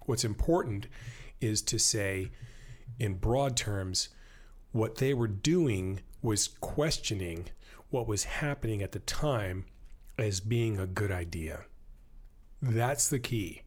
What's 0.00 0.24
important 0.24 0.88
is 1.40 1.62
to 1.62 1.78
say, 1.78 2.30
in 2.98 3.14
broad 3.14 3.56
terms, 3.56 4.10
what 4.72 4.96
they 4.96 5.14
were 5.14 5.26
doing 5.26 6.00
was 6.20 6.46
questioning 6.46 7.46
what 7.88 8.06
was 8.06 8.24
happening 8.24 8.82
at 8.82 8.92
the 8.92 8.98
time 8.98 9.64
as 10.18 10.40
being 10.40 10.78
a 10.78 10.86
good 10.86 11.10
idea. 11.10 11.64
That's 12.60 13.08
the 13.08 13.20
key. 13.20 13.62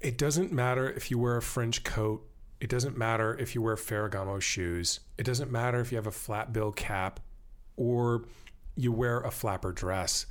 It 0.00 0.16
doesn't 0.16 0.50
matter 0.50 0.88
if 0.88 1.10
you 1.10 1.18
wear 1.18 1.36
a 1.36 1.42
French 1.42 1.84
coat. 1.84 2.26
It 2.60 2.70
doesn't 2.70 2.96
matter 2.96 3.36
if 3.38 3.54
you 3.54 3.62
wear 3.62 3.76
Ferragamo 3.76 4.40
shoes. 4.40 5.00
It 5.18 5.24
doesn't 5.24 5.50
matter 5.50 5.80
if 5.80 5.92
you 5.92 5.96
have 5.96 6.06
a 6.06 6.12
flat 6.12 6.52
bill 6.52 6.72
cap 6.72 7.20
or 7.76 8.24
you 8.76 8.92
wear 8.92 9.20
a 9.20 9.30
flapper 9.30 9.72
dress. 9.72 10.26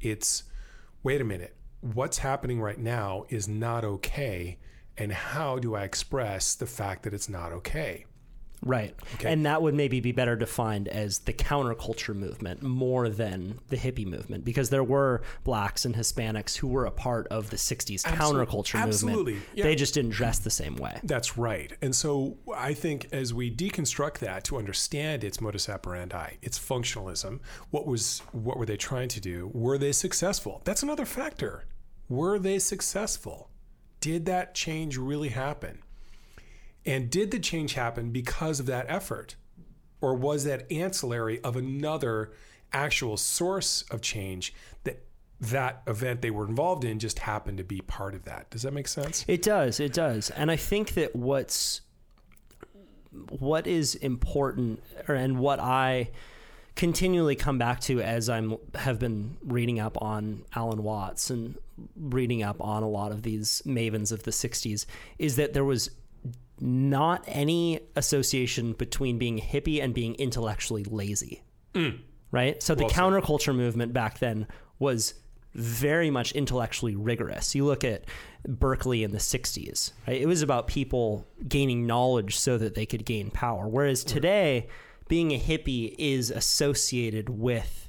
It's 0.00 0.44
wait 1.02 1.20
a 1.20 1.24
minute, 1.24 1.54
what's 1.80 2.18
happening 2.18 2.60
right 2.60 2.78
now 2.78 3.24
is 3.28 3.46
not 3.46 3.84
okay. 3.84 4.58
And 4.96 5.12
how 5.12 5.58
do 5.58 5.74
I 5.74 5.82
express 5.82 6.54
the 6.54 6.66
fact 6.66 7.02
that 7.02 7.12
it's 7.12 7.28
not 7.28 7.52
okay? 7.52 8.06
Right. 8.64 8.94
Okay. 9.14 9.32
And 9.32 9.46
that 9.46 9.62
would 9.62 9.74
maybe 9.74 10.00
be 10.00 10.12
better 10.12 10.36
defined 10.36 10.88
as 10.88 11.20
the 11.20 11.32
counterculture 11.32 12.14
movement 12.14 12.62
more 12.62 13.08
than 13.08 13.58
the 13.68 13.76
hippie 13.76 14.06
movement 14.06 14.44
because 14.44 14.70
there 14.70 14.82
were 14.84 15.22
blacks 15.44 15.84
and 15.84 15.94
Hispanics 15.94 16.56
who 16.56 16.68
were 16.68 16.86
a 16.86 16.90
part 16.90 17.28
of 17.28 17.50
the 17.50 17.56
60s 17.56 18.02
Absol- 18.02 18.16
counterculture 18.16 18.80
absolutely. 18.80 19.34
movement. 19.34 19.48
Yeah. 19.54 19.64
They 19.64 19.74
just 19.74 19.94
didn't 19.94 20.12
dress 20.12 20.38
the 20.38 20.50
same 20.50 20.76
way. 20.76 20.98
That's 21.04 21.36
right. 21.36 21.72
And 21.82 21.94
so 21.94 22.38
I 22.56 22.74
think 22.74 23.08
as 23.12 23.34
we 23.34 23.50
deconstruct 23.50 24.18
that 24.18 24.44
to 24.44 24.56
understand 24.56 25.24
its 25.24 25.40
modus 25.40 25.68
operandi, 25.68 26.38
its 26.42 26.58
functionalism, 26.58 27.40
what 27.70 27.86
was 27.86 28.22
what 28.32 28.56
were 28.56 28.66
they 28.66 28.76
trying 28.76 29.08
to 29.08 29.20
do? 29.20 29.50
Were 29.52 29.78
they 29.78 29.92
successful? 29.92 30.62
That's 30.64 30.82
another 30.82 31.04
factor. 31.04 31.64
Were 32.08 32.38
they 32.38 32.58
successful? 32.58 33.50
Did 34.00 34.26
that 34.26 34.54
change 34.54 34.96
really 34.98 35.30
happen? 35.30 35.83
And 36.86 37.10
did 37.10 37.30
the 37.30 37.38
change 37.38 37.74
happen 37.74 38.10
because 38.10 38.60
of 38.60 38.66
that 38.66 38.86
effort? 38.88 39.36
Or 40.00 40.14
was 40.14 40.44
that 40.44 40.70
ancillary 40.70 41.40
of 41.42 41.56
another 41.56 42.32
actual 42.72 43.16
source 43.16 43.82
of 43.90 44.02
change 44.02 44.52
that 44.84 45.00
that 45.40 45.82
event 45.86 46.22
they 46.22 46.30
were 46.30 46.46
involved 46.46 46.84
in 46.84 46.98
just 46.98 47.18
happened 47.20 47.58
to 47.58 47.64
be 47.64 47.80
part 47.80 48.14
of 48.14 48.24
that? 48.24 48.50
Does 48.50 48.62
that 48.62 48.72
make 48.72 48.88
sense? 48.88 49.24
It 49.28 49.42
does. 49.42 49.80
It 49.80 49.92
does. 49.92 50.30
And 50.30 50.50
I 50.50 50.56
think 50.56 50.94
that 50.94 51.16
what's 51.16 51.80
what 53.28 53.66
is 53.66 53.94
important 53.94 54.82
or, 55.08 55.14
and 55.14 55.38
what 55.38 55.60
I 55.60 56.10
continually 56.74 57.36
come 57.36 57.58
back 57.58 57.80
to 57.80 58.00
as 58.00 58.28
I'm 58.28 58.56
have 58.74 58.98
been 58.98 59.36
reading 59.44 59.78
up 59.78 60.00
on 60.02 60.44
Alan 60.54 60.82
Watts 60.82 61.30
and 61.30 61.56
reading 61.96 62.42
up 62.42 62.60
on 62.60 62.82
a 62.82 62.88
lot 62.88 63.12
of 63.12 63.22
these 63.22 63.62
mavens 63.64 64.10
of 64.10 64.24
the 64.24 64.30
60s 64.30 64.86
is 65.18 65.36
that 65.36 65.52
there 65.52 65.64
was 65.64 65.90
not 66.60 67.24
any 67.26 67.80
association 67.96 68.72
between 68.72 69.18
being 69.18 69.38
hippie 69.38 69.82
and 69.82 69.94
being 69.94 70.14
intellectually 70.14 70.84
lazy. 70.84 71.42
Mm. 71.74 72.00
Right? 72.30 72.62
So 72.62 72.74
the 72.74 72.84
Well 72.84 72.90
said. 72.90 72.98
counterculture 72.98 73.54
movement 73.54 73.92
back 73.92 74.18
then 74.18 74.46
was 74.78 75.14
very 75.54 76.10
much 76.10 76.32
intellectually 76.32 76.96
rigorous. 76.96 77.54
You 77.54 77.64
look 77.64 77.84
at 77.84 78.04
Berkeley 78.46 79.04
in 79.04 79.12
the 79.12 79.18
60s, 79.18 79.92
right? 80.06 80.20
It 80.20 80.26
was 80.26 80.42
about 80.42 80.66
people 80.66 81.26
gaining 81.46 81.86
knowledge 81.86 82.36
so 82.36 82.58
that 82.58 82.74
they 82.74 82.86
could 82.86 83.04
gain 83.04 83.30
power. 83.30 83.68
Whereas 83.68 84.02
today, 84.02 84.66
being 85.08 85.32
a 85.32 85.38
hippie 85.38 85.94
is 85.96 86.30
associated 86.30 87.28
with 87.28 87.88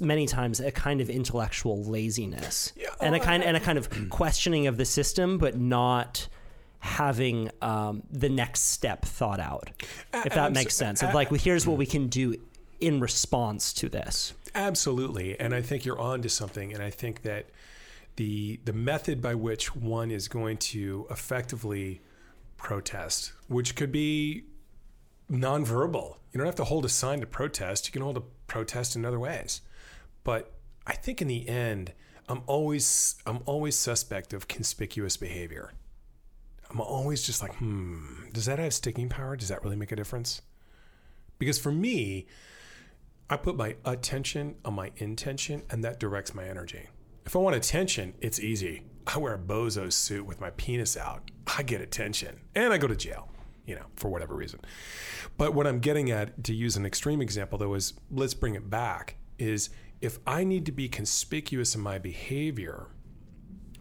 many 0.00 0.26
times 0.26 0.60
a 0.60 0.70
kind 0.70 1.00
of 1.00 1.10
intellectual 1.10 1.82
laziness 1.82 2.72
and 3.00 3.16
a 3.16 3.20
oh, 3.20 3.22
kind 3.22 3.42
and 3.42 3.56
a 3.56 3.60
kind 3.60 3.78
of 3.78 3.88
questioning 4.10 4.68
of 4.68 4.76
the 4.76 4.84
system 4.84 5.38
but 5.38 5.58
not 5.58 6.28
having 6.84 7.50
um, 7.62 8.02
the 8.10 8.28
next 8.28 8.62
step 8.70 9.04
thought 9.04 9.38
out 9.38 9.70
if 10.12 10.34
that 10.34 10.38
abs- 10.38 10.54
makes 10.54 10.74
sense 10.74 11.02
of 11.02 11.14
like 11.14 11.30
well, 11.30 11.40
here's 11.40 11.66
what 11.66 11.78
we 11.78 11.86
can 11.86 12.08
do 12.08 12.34
in 12.80 12.98
response 12.98 13.72
to 13.72 13.88
this 13.88 14.34
Absolutely, 14.54 15.38
and 15.40 15.54
I 15.54 15.62
think 15.62 15.84
you're 15.84 15.98
on 15.98 16.22
to 16.22 16.28
something. 16.28 16.74
And 16.74 16.82
I 16.82 16.90
think 16.90 17.22
that 17.22 17.46
the 18.16 18.60
the 18.64 18.72
method 18.72 19.22
by 19.22 19.34
which 19.34 19.74
one 19.74 20.10
is 20.10 20.28
going 20.28 20.58
to 20.58 21.06
effectively 21.10 22.02
protest, 22.56 23.32
which 23.48 23.74
could 23.74 23.90
be 23.90 24.44
nonverbal. 25.30 26.16
You 26.32 26.38
don't 26.38 26.46
have 26.46 26.56
to 26.56 26.64
hold 26.64 26.84
a 26.84 26.90
sign 26.90 27.20
to 27.20 27.26
protest. 27.26 27.88
You 27.88 27.92
can 27.92 28.02
hold 28.02 28.18
a 28.18 28.22
protest 28.46 28.94
in 28.94 29.04
other 29.06 29.18
ways. 29.18 29.62
But 30.22 30.52
I 30.86 30.92
think 30.92 31.22
in 31.22 31.28
the 31.28 31.48
end, 31.48 31.94
I'm 32.28 32.42
always 32.46 33.16
I'm 33.24 33.40
always 33.46 33.76
suspect 33.76 34.34
of 34.34 34.48
conspicuous 34.48 35.16
behavior. 35.16 35.72
I'm 36.72 36.80
always 36.80 37.22
just 37.22 37.42
like, 37.42 37.54
hmm, 37.56 38.30
does 38.32 38.46
that 38.46 38.58
have 38.58 38.72
sticking 38.72 39.10
power? 39.10 39.36
Does 39.36 39.48
that 39.48 39.62
really 39.62 39.76
make 39.76 39.92
a 39.92 39.96
difference? 39.96 40.40
Because 41.38 41.58
for 41.58 41.70
me, 41.70 42.26
I 43.28 43.36
put 43.36 43.56
my 43.56 43.76
attention 43.84 44.56
on 44.64 44.74
my 44.74 44.90
intention, 44.96 45.62
and 45.70 45.84
that 45.84 46.00
directs 46.00 46.34
my 46.34 46.44
energy. 46.44 46.88
If 47.26 47.36
I 47.36 47.40
want 47.40 47.56
attention, 47.56 48.14
it's 48.20 48.40
easy. 48.40 48.84
I 49.06 49.18
wear 49.18 49.34
a 49.34 49.38
bozo 49.38 49.92
suit 49.92 50.24
with 50.24 50.40
my 50.40 50.50
penis 50.50 50.96
out. 50.96 51.30
I 51.58 51.62
get 51.62 51.80
attention, 51.80 52.40
and 52.54 52.72
I 52.72 52.78
go 52.78 52.86
to 52.86 52.96
jail, 52.96 53.28
you 53.66 53.74
know, 53.74 53.86
for 53.96 54.08
whatever 54.08 54.34
reason. 54.34 54.60
But 55.36 55.54
what 55.54 55.66
I'm 55.66 55.80
getting 55.80 56.10
at, 56.10 56.44
to 56.44 56.54
use 56.54 56.76
an 56.76 56.86
extreme 56.86 57.20
example, 57.20 57.58
though, 57.58 57.74
is 57.74 57.94
let's 58.10 58.34
bring 58.34 58.54
it 58.54 58.70
back. 58.70 59.16
Is 59.38 59.70
if 60.00 60.18
I 60.26 60.44
need 60.44 60.66
to 60.66 60.72
be 60.72 60.88
conspicuous 60.88 61.74
in 61.74 61.80
my 61.80 61.98
behavior, 61.98 62.88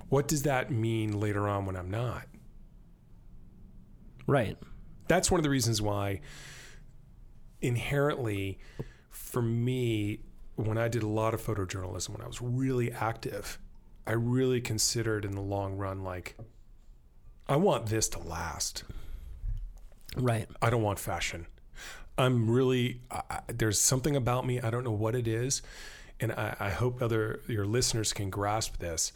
what 0.09 0.27
does 0.27 0.43
that 0.43 0.71
mean 0.71 1.19
later 1.19 1.47
on 1.47 1.65
when 1.65 1.75
I'm 1.75 1.89
not? 1.89 2.27
Right. 4.27 4.57
That's 5.07 5.29
one 5.29 5.39
of 5.39 5.43
the 5.43 5.49
reasons 5.49 5.81
why 5.81 6.21
inherently 7.61 8.57
for 9.09 9.41
me 9.41 10.19
when 10.55 10.77
i 10.77 10.87
did 10.87 11.03
a 11.03 11.07
lot 11.07 11.33
of 11.33 11.41
photojournalism 11.41 12.09
when 12.09 12.21
i 12.21 12.27
was 12.27 12.41
really 12.41 12.91
active 12.91 13.59
i 14.07 14.11
really 14.11 14.59
considered 14.59 15.23
in 15.23 15.31
the 15.31 15.41
long 15.41 15.77
run 15.77 16.03
like 16.03 16.35
i 17.47 17.55
want 17.55 17.87
this 17.87 18.09
to 18.09 18.19
last. 18.19 18.83
Right. 20.17 20.47
I 20.61 20.69
don't 20.69 20.81
want 20.81 20.99
fashion. 20.99 21.47
I'm 22.17 22.49
really 22.49 22.99
I, 23.09 23.39
there's 23.47 23.79
something 23.79 24.15
about 24.15 24.45
me 24.45 24.59
i 24.59 24.69
don't 24.69 24.83
know 24.83 24.91
what 24.91 25.15
it 25.15 25.27
is 25.27 25.61
and 26.19 26.31
I, 26.33 26.55
I 26.59 26.69
hope 26.69 27.01
other 27.01 27.39
your 27.47 27.65
listeners 27.65 28.13
can 28.13 28.29
grasp 28.29 28.77
this 28.77 29.11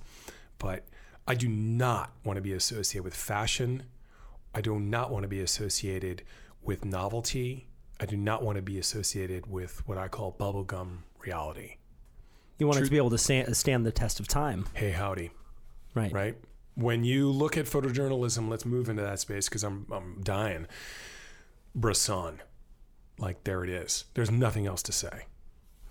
but 0.58 0.86
i 1.28 1.36
do 1.36 1.48
not 1.48 2.12
want 2.24 2.38
to 2.38 2.42
be 2.42 2.54
associated 2.54 3.04
with 3.04 3.14
fashion 3.14 3.84
I 4.56 4.62
do 4.62 4.80
not 4.80 5.12
want 5.12 5.24
to 5.24 5.28
be 5.28 5.42
associated 5.42 6.24
with 6.62 6.86
novelty. 6.86 7.68
I 8.00 8.06
do 8.06 8.16
not 8.16 8.42
want 8.42 8.56
to 8.56 8.62
be 8.62 8.80
associated 8.80 9.48
with 9.48 9.86
what 9.86 9.98
I 9.98 10.08
call 10.08 10.34
bubblegum 10.40 11.00
reality. 11.20 11.76
you 12.58 12.66
want 12.66 12.80
it 12.80 12.86
to 12.86 12.90
be 12.90 12.98
able 12.98 13.10
to 13.10 13.18
stand, 13.18 13.86
the 13.86 13.92
test 13.92 14.22
of 14.22 14.30
time 14.30 14.66
Hey, 14.74 14.92
howdy, 14.92 15.32
right 15.94 16.12
right? 16.12 16.38
When 16.76 17.04
you 17.04 17.30
look 17.32 17.58
at 17.58 17.66
photojournalism, 17.66 18.50
let's 18.50 18.66
move 18.66 18.88
into 18.88 19.02
that 19.02 19.20
space 19.20 19.50
because 19.50 19.64
I'm, 19.64 19.88
I'm 19.92 20.22
dying. 20.24 20.68
Bresson, 21.74 22.42
like 23.18 23.44
there 23.44 23.64
it 23.64 23.70
is. 23.70 24.06
There's 24.14 24.32
nothing 24.32 24.66
else 24.68 24.82
to 24.84 24.94
say. 24.94 25.26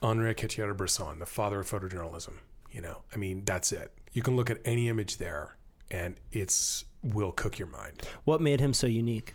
Henri 0.03 0.35
Cartier-Bresson, 0.35 1.19
the 1.19 1.27
father 1.27 1.61
of 1.61 1.71
photojournalism. 1.71 2.35
You 2.71 2.81
know, 2.81 3.03
I 3.15 3.19
mean, 3.19 3.45
that's 3.45 3.73
it. 3.73 3.93
You 4.13 4.23
can 4.23 4.37
look 4.37 4.51
at 4.51 4.61
any 4.65 4.89
image 4.89 5.19
there, 5.19 5.57
and 5.91 6.17
it's 6.33 6.85
will 7.05 7.33
cook 7.33 7.59
your 7.59 7.69
mind. 7.69 8.03
What 8.25 8.41
made 8.41 8.61
him 8.61 8.73
so 8.73 8.87
unique? 8.87 9.35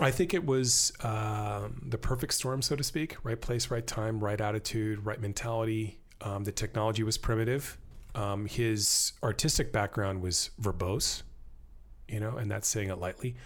I 0.00 0.10
think 0.10 0.34
it 0.34 0.44
was 0.44 0.92
um, 1.00 1.82
the 1.86 1.98
perfect 1.98 2.34
storm, 2.34 2.62
so 2.62 2.74
to 2.74 2.82
speak. 2.82 3.16
Right 3.22 3.40
place, 3.40 3.70
right 3.70 3.86
time, 3.86 4.18
right 4.18 4.40
attitude, 4.40 5.04
right 5.04 5.20
mentality. 5.20 5.98
Um, 6.20 6.44
the 6.44 6.52
technology 6.52 7.02
was 7.02 7.18
primitive. 7.18 7.78
Um, 8.14 8.46
his 8.46 9.12
artistic 9.22 9.72
background 9.72 10.22
was 10.22 10.50
verbose, 10.60 11.22
you 12.08 12.20
know, 12.20 12.36
and 12.36 12.50
that's 12.50 12.68
saying 12.68 12.90
it 12.90 12.98
lightly. 12.98 13.36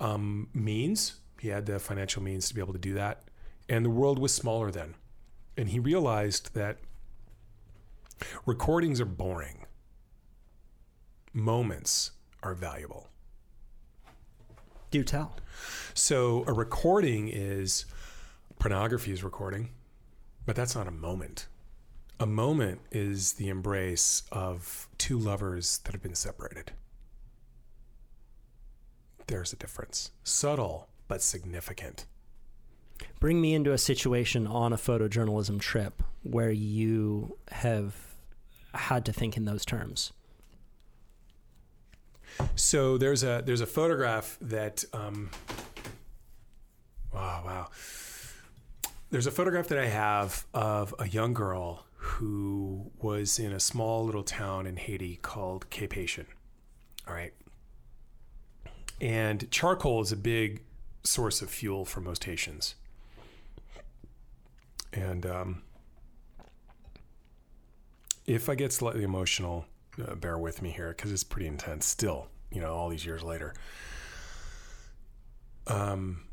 Um, 0.00 0.48
means 0.54 1.20
he 1.40 1.48
had 1.48 1.66
the 1.66 1.78
financial 1.78 2.22
means 2.22 2.48
to 2.48 2.54
be 2.54 2.60
able 2.60 2.72
to 2.72 2.78
do 2.78 2.94
that, 2.94 3.24
and 3.68 3.84
the 3.84 3.90
world 3.90 4.18
was 4.18 4.34
smaller 4.34 4.70
then, 4.70 4.94
and 5.56 5.68
he 5.68 5.78
realized 5.78 6.54
that 6.54 6.78
recordings 8.46 9.00
are 9.00 9.06
boring. 9.06 9.59
Moments 11.32 12.10
are 12.42 12.54
valuable. 12.54 13.08
Do 14.90 15.04
tell. 15.04 15.36
So 15.94 16.44
a 16.46 16.52
recording 16.52 17.28
is 17.28 17.84
pornography 18.58 19.12
is 19.12 19.22
recording, 19.22 19.70
but 20.44 20.56
that's 20.56 20.74
not 20.74 20.88
a 20.88 20.92
moment. 20.92 21.46
A 22.18 22.26
moment 22.26 22.80
is 22.90 23.34
the 23.34 23.48
embrace 23.48 24.24
of 24.32 24.88
two 24.98 25.18
lovers 25.18 25.78
that 25.84 25.92
have 25.92 26.02
been 26.02 26.14
separated. 26.14 26.72
There's 29.28 29.52
a 29.52 29.56
difference. 29.56 30.10
Subtle, 30.24 30.88
but 31.06 31.22
significant. 31.22 32.06
Bring 33.20 33.40
me 33.40 33.54
into 33.54 33.72
a 33.72 33.78
situation 33.78 34.46
on 34.46 34.72
a 34.72 34.76
photojournalism 34.76 35.60
trip 35.60 36.02
where 36.22 36.50
you 36.50 37.38
have 37.52 37.94
had 38.74 39.04
to 39.06 39.12
think 39.12 39.36
in 39.36 39.44
those 39.44 39.64
terms. 39.64 40.12
So 42.54 42.98
there's 42.98 43.22
a 43.22 43.42
there's 43.44 43.60
a 43.60 43.66
photograph 43.66 44.38
that 44.40 44.84
um, 44.92 45.30
wow 47.12 47.42
wow. 47.44 47.68
There's 49.10 49.26
a 49.26 49.32
photograph 49.32 49.66
that 49.68 49.78
I 49.78 49.86
have 49.86 50.46
of 50.54 50.94
a 50.98 51.08
young 51.08 51.34
girl 51.34 51.84
who 51.96 52.90
was 53.00 53.38
in 53.38 53.52
a 53.52 53.58
small 53.58 54.04
little 54.04 54.22
town 54.22 54.66
in 54.66 54.76
Haiti 54.76 55.16
called 55.16 55.68
Cap-Haïtien. 55.68 56.26
All 57.08 57.14
right. 57.14 57.32
And 59.00 59.50
charcoal 59.50 60.00
is 60.00 60.12
a 60.12 60.16
big 60.16 60.62
source 61.02 61.42
of 61.42 61.50
fuel 61.50 61.84
for 61.84 62.00
most 62.00 62.22
Haitians. 62.24 62.76
And 64.92 65.26
um, 65.26 65.62
if 68.26 68.48
I 68.48 68.54
get 68.54 68.72
slightly 68.72 69.02
emotional, 69.02 69.66
uh, 70.06 70.14
bear 70.14 70.38
with 70.38 70.62
me 70.62 70.70
here 70.70 70.88
because 70.88 71.12
it's 71.12 71.24
pretty 71.24 71.46
intense 71.46 71.86
still, 71.86 72.28
you 72.50 72.60
know, 72.60 72.74
all 72.74 72.88
these 72.88 73.04
years 73.04 73.22
later. 73.22 73.54
Um, 75.66 76.24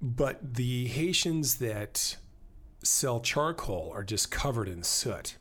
but 0.00 0.54
the 0.54 0.86
Haitians 0.86 1.56
that 1.56 2.16
sell 2.82 3.20
charcoal 3.20 3.90
are 3.94 4.04
just 4.04 4.30
covered 4.30 4.68
in 4.68 4.82
soot. 4.82 5.36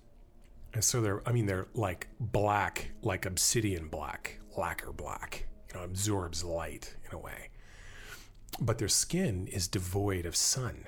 And 0.73 0.83
so 0.83 1.01
they're, 1.01 1.21
I 1.27 1.31
mean, 1.31 1.45
they're 1.45 1.67
like 1.73 2.07
black, 2.19 2.91
like 3.01 3.25
obsidian 3.25 3.87
black, 3.87 4.39
lacquer 4.57 4.91
black, 4.91 5.47
you 5.67 5.79
know, 5.79 5.85
absorbs 5.85 6.43
light 6.43 6.95
in 7.05 7.15
a 7.15 7.19
way. 7.19 7.49
But 8.59 8.77
their 8.77 8.87
skin 8.87 9.47
is 9.47 9.67
devoid 9.67 10.25
of 10.25 10.35
sun. 10.35 10.87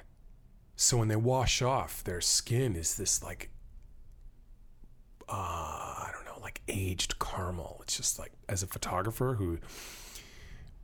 So 0.75 0.97
when 0.97 1.07
they 1.07 1.15
wash 1.15 1.61
off, 1.61 2.03
their 2.03 2.21
skin 2.21 2.75
is 2.75 2.95
this 2.95 3.23
like 3.23 3.49
uh, 5.27 5.33
I 5.33 6.09
don't 6.13 6.24
aged 6.67 7.19
caramel. 7.19 7.79
It's 7.83 7.97
just 7.97 8.19
like 8.19 8.31
as 8.49 8.63
a 8.63 8.67
photographer 8.67 9.35
who 9.35 9.59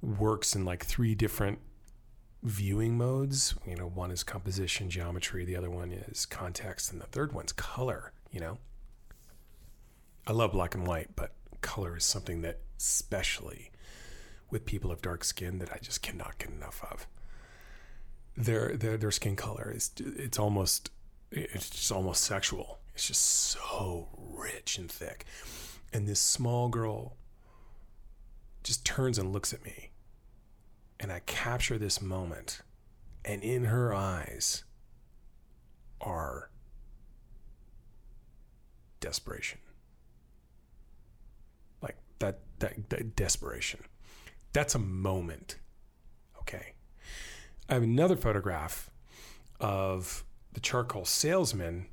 works 0.01 0.55
in 0.55 0.65
like 0.65 0.85
three 0.85 1.15
different 1.15 1.59
viewing 2.43 2.97
modes. 2.97 3.55
You 3.67 3.75
know, 3.75 3.87
one 3.87 4.11
is 4.11 4.23
composition, 4.23 4.89
geometry, 4.89 5.45
the 5.45 5.55
other 5.55 5.69
one 5.69 5.91
is 5.91 6.25
context, 6.25 6.91
and 6.91 7.01
the 7.01 7.07
third 7.07 7.33
one's 7.33 7.51
color. 7.51 8.11
You 8.31 8.39
know, 8.39 8.57
I 10.25 10.33
love 10.33 10.51
black 10.53 10.75
and 10.75 10.87
white, 10.87 11.09
but 11.15 11.33
color 11.61 11.97
is 11.97 12.03
something 12.03 12.41
that, 12.41 12.59
especially 12.79 13.71
with 14.49 14.65
people 14.65 14.91
of 14.91 15.01
dark 15.01 15.23
skin, 15.23 15.59
that 15.59 15.71
I 15.71 15.77
just 15.81 16.01
cannot 16.01 16.37
get 16.37 16.49
enough 16.49 16.83
of. 16.89 17.07
Their 18.35 18.75
their 18.75 18.97
their 18.97 19.11
skin 19.11 19.35
color 19.35 19.71
is 19.75 19.91
it's 19.99 20.39
almost 20.39 20.89
it's 21.31 21.69
just 21.69 21.91
almost 21.91 22.23
sexual. 22.23 22.79
It's 22.93 23.07
just 23.07 23.21
so 23.23 24.09
rich 24.17 24.77
and 24.77 24.91
thick. 24.91 25.25
And 25.93 26.07
this 26.07 26.19
small 26.19 26.69
girl 26.69 27.17
just 28.63 28.85
turns 28.85 29.17
and 29.17 29.33
looks 29.33 29.53
at 29.53 29.63
me. 29.63 29.91
And 30.99 31.11
I 31.11 31.19
capture 31.25 31.77
this 31.77 32.01
moment. 32.01 32.61
And 33.25 33.43
in 33.43 33.65
her 33.65 33.93
eyes 33.93 34.63
are 35.99 36.49
desperation. 38.99 39.59
Like 41.81 41.97
that, 42.19 42.39
that, 42.59 42.89
that 42.89 43.15
desperation. 43.15 43.81
That's 44.53 44.75
a 44.75 44.79
moment. 44.79 45.57
Okay. 46.39 46.73
I 47.69 47.75
have 47.75 47.83
another 47.83 48.15
photograph 48.15 48.89
of 49.59 50.23
the 50.53 50.59
charcoal 50.59 51.05
salesman 51.05 51.87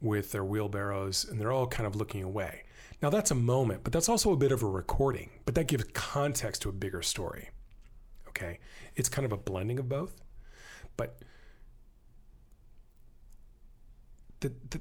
with 0.00 0.32
their 0.32 0.44
wheelbarrows 0.44 1.24
and 1.24 1.40
they're 1.40 1.52
all 1.52 1.66
kind 1.66 1.86
of 1.86 1.96
looking 1.96 2.22
away. 2.22 2.64
Now 3.02 3.10
that's 3.10 3.30
a 3.30 3.36
moment, 3.36 3.84
but 3.84 3.92
that's 3.92 4.08
also 4.08 4.32
a 4.32 4.36
bit 4.36 4.52
of 4.52 4.62
a 4.62 4.66
recording, 4.66 5.30
but 5.44 5.54
that 5.54 5.68
gives 5.68 5.84
context 5.92 6.62
to 6.62 6.68
a 6.68 6.72
bigger 6.72 7.02
story. 7.02 7.50
Okay? 8.28 8.58
It's 8.96 9.08
kind 9.08 9.24
of 9.24 9.32
a 9.32 9.36
blending 9.36 9.78
of 9.78 9.88
both. 9.88 10.20
But 10.96 11.18
the 14.40 14.52
the 14.70 14.80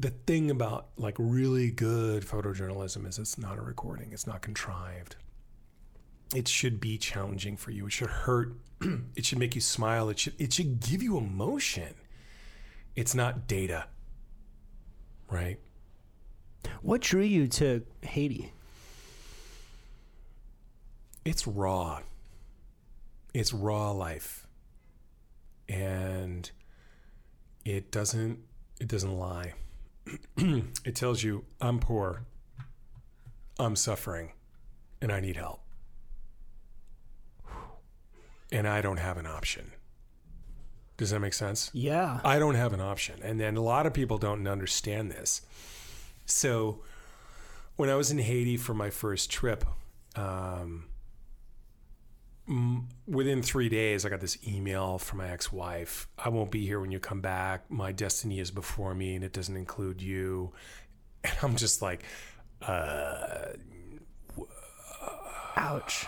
the 0.00 0.10
thing 0.10 0.50
about 0.50 0.88
like 0.96 1.14
really 1.18 1.70
good 1.70 2.24
photojournalism 2.24 3.06
is 3.06 3.18
it's 3.18 3.38
not 3.38 3.58
a 3.58 3.62
recording, 3.62 4.12
it's 4.12 4.26
not 4.26 4.42
contrived. 4.42 5.16
It 6.34 6.48
should 6.48 6.80
be 6.80 6.96
challenging 6.96 7.56
for 7.58 7.70
you. 7.70 7.86
It 7.86 7.92
should 7.92 8.08
hurt. 8.08 8.54
it 8.80 9.26
should 9.26 9.38
make 9.38 9.54
you 9.54 9.60
smile. 9.60 10.08
It 10.08 10.18
should 10.18 10.34
it 10.38 10.52
should 10.52 10.80
give 10.80 11.02
you 11.02 11.18
emotion. 11.18 11.94
It's 12.96 13.14
not 13.14 13.46
data 13.46 13.86
right? 15.32 15.58
What 16.82 17.00
drew 17.00 17.22
you 17.22 17.48
to 17.48 17.82
Haiti? 18.02 18.52
It's 21.24 21.46
raw. 21.46 22.00
It's 23.32 23.52
raw 23.52 23.92
life. 23.92 24.46
And 25.68 26.50
it 27.64 27.90
doesn't 27.90 28.40
it 28.80 28.88
doesn't 28.88 29.16
lie. 29.16 29.54
it 30.36 30.94
tells 30.94 31.22
you 31.22 31.44
I'm 31.60 31.78
poor. 31.78 32.22
I'm 33.58 33.76
suffering 33.76 34.32
and 35.00 35.10
I 35.10 35.20
need 35.20 35.36
help. 35.36 35.60
And 38.50 38.68
I 38.68 38.82
don't 38.82 38.98
have 38.98 39.16
an 39.16 39.26
option. 39.26 39.72
Does 41.02 41.10
that 41.10 41.18
make 41.18 41.34
sense? 41.34 41.68
Yeah. 41.74 42.20
I 42.24 42.38
don't 42.38 42.54
have 42.54 42.72
an 42.72 42.80
option. 42.80 43.18
And 43.24 43.40
then 43.40 43.56
a 43.56 43.60
lot 43.60 43.86
of 43.86 43.92
people 43.92 44.18
don't 44.18 44.46
understand 44.46 45.10
this. 45.10 45.42
So 46.26 46.78
when 47.74 47.90
I 47.90 47.96
was 47.96 48.12
in 48.12 48.18
Haiti 48.18 48.56
for 48.56 48.72
my 48.72 48.88
first 48.88 49.28
trip, 49.28 49.64
um, 50.14 50.84
within 53.08 53.42
three 53.42 53.68
days, 53.68 54.06
I 54.06 54.10
got 54.10 54.20
this 54.20 54.38
email 54.46 54.96
from 55.00 55.18
my 55.18 55.28
ex 55.28 55.52
wife 55.52 56.06
I 56.16 56.28
won't 56.28 56.52
be 56.52 56.64
here 56.64 56.78
when 56.78 56.92
you 56.92 57.00
come 57.00 57.20
back. 57.20 57.68
My 57.68 57.90
destiny 57.90 58.38
is 58.38 58.52
before 58.52 58.94
me 58.94 59.16
and 59.16 59.24
it 59.24 59.32
doesn't 59.32 59.56
include 59.56 60.00
you. 60.00 60.52
And 61.24 61.34
I'm 61.42 61.56
just 61.56 61.82
like, 61.82 62.04
uh, 62.62 63.46
Ouch. 65.56 66.06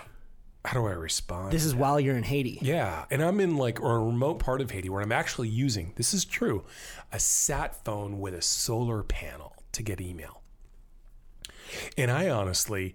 How 0.65 0.81
do 0.81 0.87
I 0.87 0.93
respond? 0.93 1.53
This 1.53 1.65
is 1.65 1.75
while 1.75 2.01
you're 2.01 2.17
in 2.17 2.23
Haiti. 2.23 2.59
Yeah, 2.63 3.05
and 3.11 3.23
I'm 3.23 3.39
in 3.41 3.57
like 3.57 3.81
or 3.81 3.97
a 3.97 4.01
remote 4.01 4.39
part 4.39 4.61
of 4.61 4.71
Haiti 4.71 4.89
where 4.89 5.03
I'm 5.03 5.13
actually 5.13 5.49
using 5.49 5.93
this 5.97 6.15
is 6.15 6.25
true, 6.25 6.65
a 7.13 7.19
sat 7.19 7.85
phone 7.85 8.19
with 8.21 8.35
a 8.35 8.43
solar 8.43 9.03
panel 9.03 9.55
to 9.73 9.83
get 9.83 10.01
email. 10.01 10.41
And 11.99 12.11
I 12.11 12.29
honestly, 12.31 12.95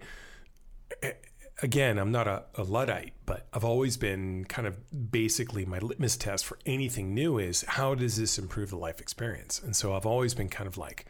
again, 1.62 1.98
I'm 1.98 2.10
not 2.10 2.26
a, 2.26 2.44
a 2.56 2.62
luddite, 2.62 3.12
but 3.26 3.46
I've 3.52 3.64
always 3.64 3.96
been 3.96 4.44
kind 4.46 4.66
of 4.66 5.10
basically 5.10 5.64
my 5.64 5.78
litmus 5.78 6.16
test 6.16 6.46
for 6.46 6.58
anything 6.66 7.14
new 7.14 7.38
is 7.38 7.64
how 7.68 7.94
does 7.94 8.16
this 8.16 8.38
improve 8.38 8.70
the 8.70 8.76
life 8.76 9.00
experience? 9.00 9.60
And 9.62 9.76
so 9.76 9.94
I've 9.94 10.06
always 10.06 10.34
been 10.34 10.48
kind 10.48 10.66
of 10.66 10.78
like 10.78 11.06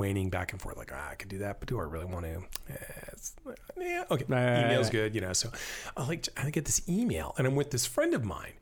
waning 0.00 0.30
back 0.30 0.52
and 0.52 0.60
forth, 0.60 0.76
like 0.76 0.90
ah, 0.92 1.10
I 1.10 1.14
could 1.14 1.28
do 1.28 1.38
that, 1.38 1.60
but 1.60 1.68
do 1.68 1.78
I 1.78 1.84
really 1.84 2.06
want 2.06 2.24
to? 2.26 2.42
Eh, 2.70 3.54
yeah, 3.78 4.04
okay, 4.10 4.24
Right, 4.26 4.44
right, 4.44 4.64
email's 4.64 4.90
good, 4.90 5.14
you 5.14 5.20
know. 5.20 5.32
So 5.32 5.50
I 5.96 6.06
like 6.06 6.28
I 6.36 6.50
get 6.50 6.64
this 6.64 6.88
email, 6.88 7.34
and 7.38 7.46
I'm 7.46 7.54
with 7.54 7.70
this 7.70 7.86
friend 7.86 8.14
of 8.14 8.24
mine, 8.24 8.54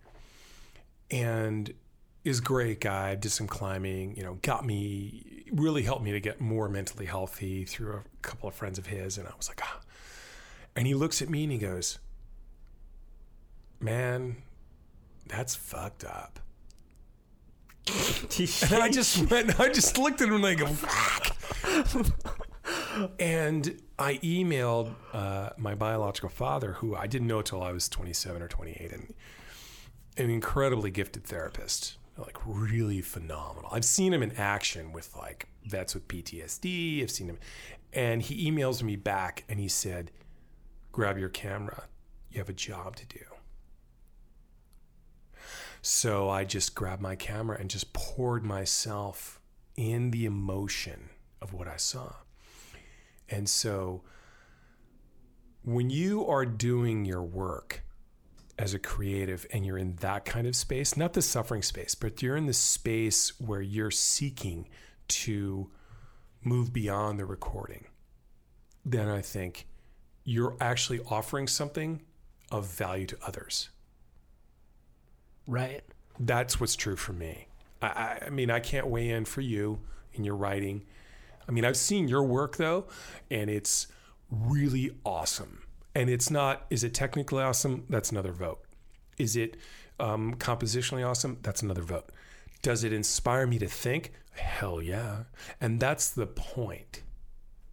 and 1.10 1.72
is 2.24 2.40
great 2.40 2.80
guy. 2.80 3.14
Did 3.14 3.30
some 3.30 3.46
climbing, 3.46 4.16
you 4.16 4.22
know, 4.22 4.38
got 4.42 4.66
me 4.66 5.38
really 5.52 5.82
helped 5.82 6.04
me 6.04 6.12
to 6.12 6.20
get 6.20 6.40
more 6.40 6.68
mentally 6.68 7.06
healthy 7.06 7.64
through 7.64 7.96
a 7.96 8.02
couple 8.22 8.48
of 8.48 8.54
friends 8.54 8.78
of 8.78 8.86
his. 8.86 9.18
And 9.18 9.26
I 9.26 9.32
was 9.36 9.48
like, 9.48 9.60
ah. 9.62 9.80
And 10.76 10.86
he 10.86 10.94
looks 10.94 11.22
at 11.22 11.28
me 11.28 11.44
and 11.44 11.52
he 11.52 11.58
goes, 11.58 11.98
Man, 13.80 14.36
that's 15.26 15.54
fucked 15.54 16.04
up. 16.04 16.40
And 18.72 18.82
I 18.82 18.88
just 18.88 19.18
went, 19.30 19.58
I 19.58 19.68
just 19.68 19.98
looked 19.98 20.20
at 20.20 20.28
him 20.28 20.34
and 20.36 20.46
I 20.46 20.54
go, 20.54 20.66
fuck. 20.66 21.36
and 23.18 23.80
I 23.98 24.14
emailed 24.18 24.94
uh, 25.12 25.50
my 25.56 25.74
biological 25.74 26.28
father, 26.28 26.74
who 26.74 26.94
I 26.94 27.06
didn't 27.06 27.26
know 27.28 27.38
until 27.38 27.62
I 27.62 27.72
was 27.72 27.88
27 27.88 28.42
or 28.42 28.48
28, 28.48 28.92
and 28.92 29.14
an 30.16 30.30
incredibly 30.30 30.90
gifted 30.90 31.24
therapist, 31.24 31.96
like 32.16 32.36
really 32.44 33.00
phenomenal. 33.00 33.70
I've 33.72 33.84
seen 33.84 34.12
him 34.12 34.22
in 34.22 34.32
action 34.32 34.92
with 34.92 35.14
like 35.16 35.48
vets 35.64 35.94
with 35.94 36.08
PTSD. 36.08 37.02
I've 37.02 37.10
seen 37.10 37.28
him, 37.28 37.38
and 37.92 38.22
he 38.22 38.50
emails 38.50 38.82
me 38.82 38.96
back 38.96 39.44
and 39.48 39.58
he 39.60 39.68
said, 39.68 40.10
"Grab 40.92 41.18
your 41.18 41.28
camera. 41.28 41.84
You 42.30 42.38
have 42.38 42.48
a 42.48 42.54
job 42.54 42.96
to 42.96 43.06
do." 43.06 43.24
So 45.90 46.28
I 46.28 46.44
just 46.44 46.74
grabbed 46.74 47.00
my 47.00 47.16
camera 47.16 47.56
and 47.58 47.70
just 47.70 47.94
poured 47.94 48.44
myself 48.44 49.40
in 49.74 50.10
the 50.10 50.26
emotion 50.26 51.08
of 51.40 51.54
what 51.54 51.66
I 51.66 51.78
saw. 51.78 52.12
And 53.30 53.48
so 53.48 54.02
when 55.62 55.88
you 55.88 56.26
are 56.26 56.44
doing 56.44 57.06
your 57.06 57.22
work 57.22 57.84
as 58.58 58.74
a 58.74 58.78
creative 58.78 59.46
and 59.50 59.64
you're 59.64 59.78
in 59.78 59.96
that 59.96 60.26
kind 60.26 60.46
of 60.46 60.54
space, 60.54 60.94
not 60.94 61.14
the 61.14 61.22
suffering 61.22 61.62
space, 61.62 61.94
but 61.94 62.20
you're 62.20 62.36
in 62.36 62.44
the 62.44 62.52
space 62.52 63.40
where 63.40 63.62
you're 63.62 63.90
seeking 63.90 64.68
to 65.08 65.70
move 66.44 66.70
beyond 66.70 67.18
the 67.18 67.24
recording, 67.24 67.86
then 68.84 69.08
I 69.08 69.22
think 69.22 69.66
you're 70.22 70.54
actually 70.60 71.00
offering 71.08 71.46
something 71.46 72.02
of 72.52 72.66
value 72.66 73.06
to 73.06 73.16
others. 73.26 73.70
Right. 75.48 75.82
That's 76.20 76.60
what's 76.60 76.76
true 76.76 76.96
for 76.96 77.14
me. 77.14 77.48
I, 77.80 78.18
I, 78.26 78.30
mean, 78.30 78.50
I 78.50 78.60
can't 78.60 78.86
weigh 78.86 79.08
in 79.08 79.24
for 79.24 79.40
you 79.40 79.80
in 80.12 80.22
your 80.22 80.36
writing. 80.36 80.84
I 81.48 81.52
mean, 81.52 81.64
I've 81.64 81.76
seen 81.76 82.06
your 82.06 82.22
work 82.22 82.58
though, 82.58 82.84
and 83.30 83.48
it's 83.48 83.86
really 84.30 84.90
awesome. 85.04 85.62
And 85.94 86.10
it's 86.10 86.30
not, 86.30 86.66
is 86.68 86.84
it 86.84 86.92
technically 86.92 87.42
awesome? 87.42 87.84
That's 87.88 88.12
another 88.12 88.32
vote. 88.32 88.60
Is 89.16 89.36
it 89.36 89.56
um, 89.98 90.34
compositionally 90.34 91.08
awesome? 91.08 91.38
That's 91.42 91.62
another 91.62 91.82
vote. 91.82 92.10
Does 92.60 92.84
it 92.84 92.92
inspire 92.92 93.46
me 93.46 93.58
to 93.58 93.66
think? 93.66 94.12
Hell 94.32 94.82
yeah. 94.82 95.24
And 95.60 95.80
that's 95.80 96.10
the 96.10 96.26
point 96.26 97.02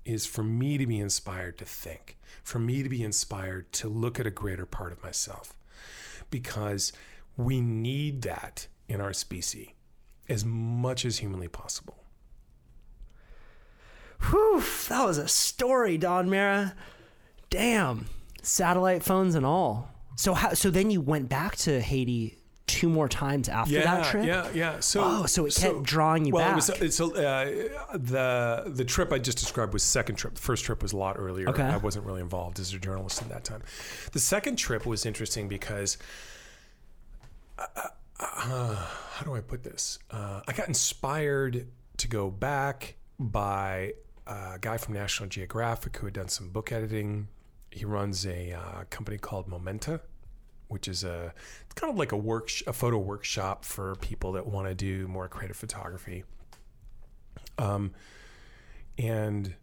is 0.06 0.26
for 0.26 0.44
me 0.44 0.78
to 0.78 0.88
be 0.88 1.00
inspired 1.00 1.58
to 1.58 1.66
think, 1.66 2.18
for 2.42 2.60
me 2.60 2.84
to 2.84 2.90
be 2.90 3.04
inspired 3.04 3.74
to 3.74 3.90
look 3.90 4.18
at 4.20 4.26
a 4.26 4.32
greater 4.32 4.66
part 4.66 4.94
of 4.94 5.04
myself. 5.04 5.54
Because 6.32 6.94
we 7.38 7.62
need 7.62 8.22
that 8.24 8.68
in 8.88 9.02
our 9.02 9.14
species 9.14 9.70
as 10.28 10.44
much 10.44 11.06
as 11.06 11.20
humanly 11.20 11.48
possible. 11.48 12.04
Whew, 14.30 14.64
that 14.90 15.06
was 15.06 15.18
a 15.18 15.28
story, 15.28 15.98
Don 15.98 16.30
Mirra. 16.30 16.74
Damn, 17.50 18.08
satellite 18.42 19.04
phones 19.04 19.36
and 19.36 19.46
all. 19.46 19.90
So 20.16 20.34
how? 20.34 20.54
So 20.54 20.70
then 20.72 20.90
you 20.90 21.02
went 21.02 21.30
back 21.30 21.58
to 21.58 21.80
Haiti 21.80 22.38
two 22.68 22.90
more 22.90 23.08
times 23.08 23.48
after 23.48 23.74
yeah, 23.74 23.84
that 23.84 24.06
trip. 24.06 24.26
Yeah, 24.26 24.48
yeah. 24.54 24.80
So, 24.80 25.02
Oh, 25.04 25.26
so 25.28 25.46
it 25.46 25.54
kept 25.56 25.84
drawing 25.84 26.26
you 26.26 26.34
well, 26.34 26.56
back. 26.56 26.70
it. 26.70 26.82
It's 26.82 27.00
a, 27.00 27.06
uh, 27.06 27.46
the 27.94 28.64
the 28.68 28.86
trip 28.86 29.14
I 29.14 29.20
just 29.20 29.38
described 29.38 29.74
was 29.74 29.84
second 29.84 30.16
trip. 30.16 30.36
The 30.36 30.42
first 30.42 30.66
trip 30.66 30.82
was 30.82 30.94
a 30.94 30.98
lot 30.98 31.18
earlier. 31.20 31.50
Okay. 31.50 31.64
I 31.64 31.78
wasn't 31.78 32.06
really 32.06 32.22
involved 32.22 32.60
as 32.60 32.74
a 32.74 32.80
journalist 32.80 33.22
at 33.22 33.30
that 33.30 33.44
time. 33.44 33.62
The 34.14 34.20
second 34.20 34.56
trip 34.56 34.86
was 34.86 35.06
interesting 35.06 35.48
because. 35.48 35.98
Uh, 37.58 38.76
how 39.12 39.26
do 39.26 39.36
I 39.36 39.42
put 39.42 39.64
this? 39.64 40.00
Uh, 40.12 40.42
I 40.48 40.54
got 40.54 40.68
inspired 40.68 41.68
to 41.98 42.08
go 42.08 42.30
back 42.30 42.96
by 43.20 43.94
a 44.28 44.58
guy 44.60 44.78
from 44.78 44.94
National 44.94 45.30
Geographic 45.30 45.98
who 45.98 46.06
had 46.06 46.14
done 46.14 46.28
some 46.28 46.50
book 46.50 46.72
editing. 46.72 47.28
He 47.72 47.86
runs 47.86 48.26
a 48.26 48.54
uh, 48.54 48.84
company 48.90 49.18
called 49.18 49.48
Momenta, 49.48 50.02
which 50.68 50.88
is 50.88 51.04
a 51.04 51.34
it's 51.66 51.74
kind 51.76 51.92
of 51.92 51.98
like 51.98 52.12
a 52.12 52.18
work 52.18 52.50
a 52.68 52.74
photo 52.74 52.98
workshop 52.98 53.66
for 53.66 53.96
people 53.96 54.34
that 54.34 54.46
want 54.46 54.68
to 54.68 54.76
do 54.76 55.08
more 55.08 55.28
creative 55.28 55.58
photography. 55.58 56.24
Um, 57.58 57.92
and 58.98 59.56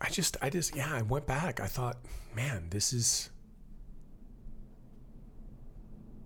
I 0.00 0.08
just 0.08 0.36
I 0.42 0.50
just 0.50 0.74
yeah 0.74 0.92
I 0.92 1.02
went 1.02 1.26
back. 1.26 1.60
I 1.60 1.66
thought, 1.66 1.98
man, 2.34 2.66
this 2.70 2.92
is. 2.92 3.30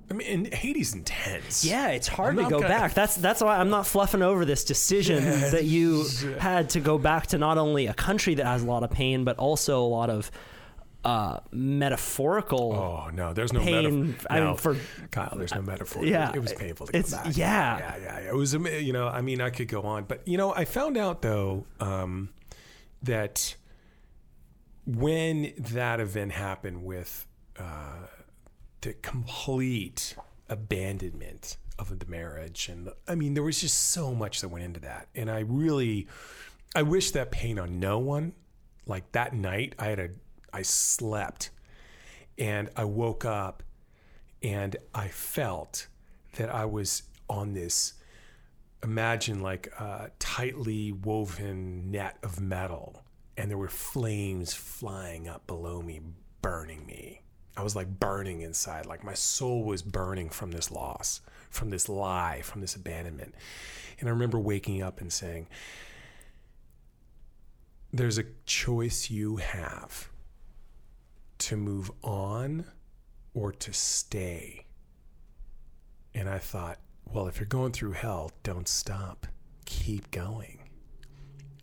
I 0.09 0.15
mean, 0.15 0.51
Haiti's 0.53 0.95
intense. 0.95 1.65
yeah, 1.65 1.89
it's 1.89 2.07
hard 2.07 2.39
I'm 2.39 2.45
to 2.45 2.51
go 2.51 2.61
gonna- 2.61 2.69
back. 2.69 2.95
That's 2.95 3.16
that's 3.16 3.41
why 3.43 3.59
I'm 3.59 3.70
not 3.70 3.87
fluffing 3.87 4.23
over 4.23 4.45
this 4.45 4.62
decision 4.65 5.24
that 5.24 5.65
you 5.65 6.07
had 6.39 6.70
to 6.70 6.81
go 6.81 6.97
back 6.97 7.27
to 7.28 7.39
not 7.39 7.59
only 7.59 7.87
a 7.89 7.95
country 7.95 8.35
that 8.37 8.47
has 8.47 8.62
a 8.62 8.66
lot 8.66 8.85
of 8.85 8.91
pain, 8.91 9.24
but 9.24 9.37
also 9.39 9.83
a 9.83 9.87
lot 9.89 10.09
of 10.11 10.31
uh, 11.05 11.39
metaphorical. 11.53 12.73
Oh 12.73 13.11
no, 13.12 13.33
there's 13.33 13.53
no 13.53 13.61
Pain, 13.61 14.07
metaphor. 14.09 14.27
I 14.31 14.41
mean, 14.41 14.57
for- 14.57 14.77
Kyle, 15.11 15.35
there's 15.37 15.55
no 15.55 15.62
metaphor. 15.62 16.05
Yeah, 16.05 16.33
it 16.35 16.41
was 16.41 16.53
painful 16.53 16.87
to 16.89 16.97
it's- 16.97 17.12
go 17.12 17.24
back. 17.24 17.37
yeah. 17.37 17.78
yeah, 17.78 17.97
yeah, 18.03 18.19
yeah. 18.20 18.28
It 18.31 18.35
was, 18.35 18.55
you 18.55 18.93
know, 18.93 19.09
I 19.09 19.20
mean, 19.23 19.41
I 19.41 19.51
could 19.51 19.69
go 19.69 19.83
on, 19.83 20.05
but 20.05 20.27
you 20.27 20.37
know, 20.37 20.53
I 20.55 20.65
found 20.66 20.97
out 20.97 21.23
though 21.23 21.65
um, 21.81 22.31
that 23.03 23.57
when 24.85 25.53
that 25.59 26.01
event 26.01 26.33
happened 26.33 26.85
with 26.85 27.27
uh, 27.59 28.07
the 28.81 28.93
complete 28.94 30.16
abandonment 30.48 31.57
of 31.78 31.98
the 31.98 32.07
marriage, 32.07 32.69
and 32.69 32.90
I 33.07 33.15
mean, 33.15 33.35
there 33.35 33.43
was 33.43 33.61
just 33.61 33.90
so 33.90 34.15
much 34.15 34.40
that 34.40 34.48
went 34.48 34.65
into 34.65 34.81
that, 34.81 35.09
and 35.15 35.31
I 35.31 35.40
really, 35.40 36.07
I 36.74 36.82
wish 36.82 37.11
that 37.12 37.31
pain 37.31 37.59
on 37.59 37.81
no 37.81 37.98
one. 37.98 38.35
Like 38.86 39.11
that 39.12 39.35
night, 39.35 39.74
I 39.78 39.86
had 39.86 39.98
a, 39.98 40.09
I 40.53 40.62
slept 40.62 41.51
and 42.39 42.70
I 42.77 42.85
woke 42.85 43.24
up 43.24 43.62
and 44.43 44.77
I 44.94 45.09
felt 45.09 45.86
that 46.36 46.55
I 46.55 46.65
was 46.66 47.03
on 47.28 47.55
this 47.55 47.94
imagine 48.82 49.43
like 49.43 49.66
a 49.78 50.11
tightly 50.19 50.93
woven 50.93 51.90
net 51.90 52.19
of 52.23 52.40
metal 52.40 53.03
and 53.36 53.51
there 53.51 53.59
were 53.59 53.69
flames 53.69 54.53
flying 54.55 55.27
up 55.28 55.47
below 55.47 55.82
me 55.82 56.01
burning 56.43 56.86
me 56.86 57.23
I 57.57 57.62
was 57.62 57.74
like 57.74 57.99
burning 57.99 58.43
inside 58.43 58.87
like 58.87 59.03
my 59.05 59.15
soul 59.15 59.65
was 59.65 59.83
burning 59.83 60.28
from 60.28 60.51
this 60.51 60.70
loss 60.70 61.20
from 61.51 61.70
this 61.70 61.89
lie 61.89 62.41
from 62.43 62.61
this 62.61 62.77
abandonment 62.77 63.35
and 63.99 64.09
I 64.09 64.12
remember 64.12 64.39
waking 64.39 64.83
up 64.83 65.01
and 65.01 65.12
saying 65.12 65.47
there's 67.93 68.19
a 68.19 68.24
choice 68.45 69.11
you 69.11 69.37
have 69.37 70.11
to 71.39 71.57
move 71.57 71.91
on 72.03 72.66
or 73.35 73.53
to 73.53 73.73
stay. 73.73 74.66
And 76.15 76.28
I 76.28 76.39
thought, 76.39 76.78
well, 77.12 77.27
if 77.27 77.39
you're 77.39 77.47
going 77.47 77.73
through 77.73 77.93
hell, 77.93 78.33
don't 78.43 78.69
stop. 78.69 79.27
Keep 79.65 80.11
going. 80.11 80.69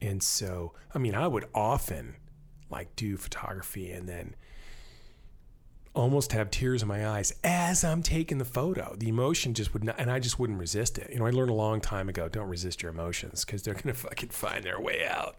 And 0.02 0.22
so, 0.22 0.74
I 0.94 1.00
mean, 1.00 1.16
I 1.16 1.28
would 1.28 1.46
often 1.54 2.16
like 2.70 2.96
do 2.96 3.18
photography 3.18 3.92
and 3.92 4.08
then 4.08 4.36
almost 5.94 6.32
have 6.32 6.50
tears 6.50 6.82
in 6.82 6.88
my 6.88 7.08
eyes 7.08 7.34
as 7.44 7.84
I'm 7.84 8.02
taking 8.02 8.40
the 8.40 8.46
photo. 8.46 8.96
The 8.98 9.10
emotion 9.10 9.54
just 9.54 9.74
would 9.74 9.84
not, 9.84 9.96
and 10.00 10.10
I 10.10 10.20
just 10.20 10.40
wouldn't 10.40 10.60
resist 10.60 10.98
it. 10.98 11.12
You 11.12 11.20
know, 11.20 11.26
I 11.26 11.30
learned 11.30 11.52
a 11.52 11.56
long 11.56 11.82
time 11.82 12.10
ago 12.10 12.28
don't 12.28 12.50
resist 12.50 12.82
your 12.82 12.92
emotions 12.92 13.46
because 13.46 13.62
they're 13.64 13.74
going 13.74 13.84
to 13.88 13.94
fucking 13.94 14.30
find 14.30 14.64
their 14.64 14.80
way 14.80 15.06
out. 15.06 15.36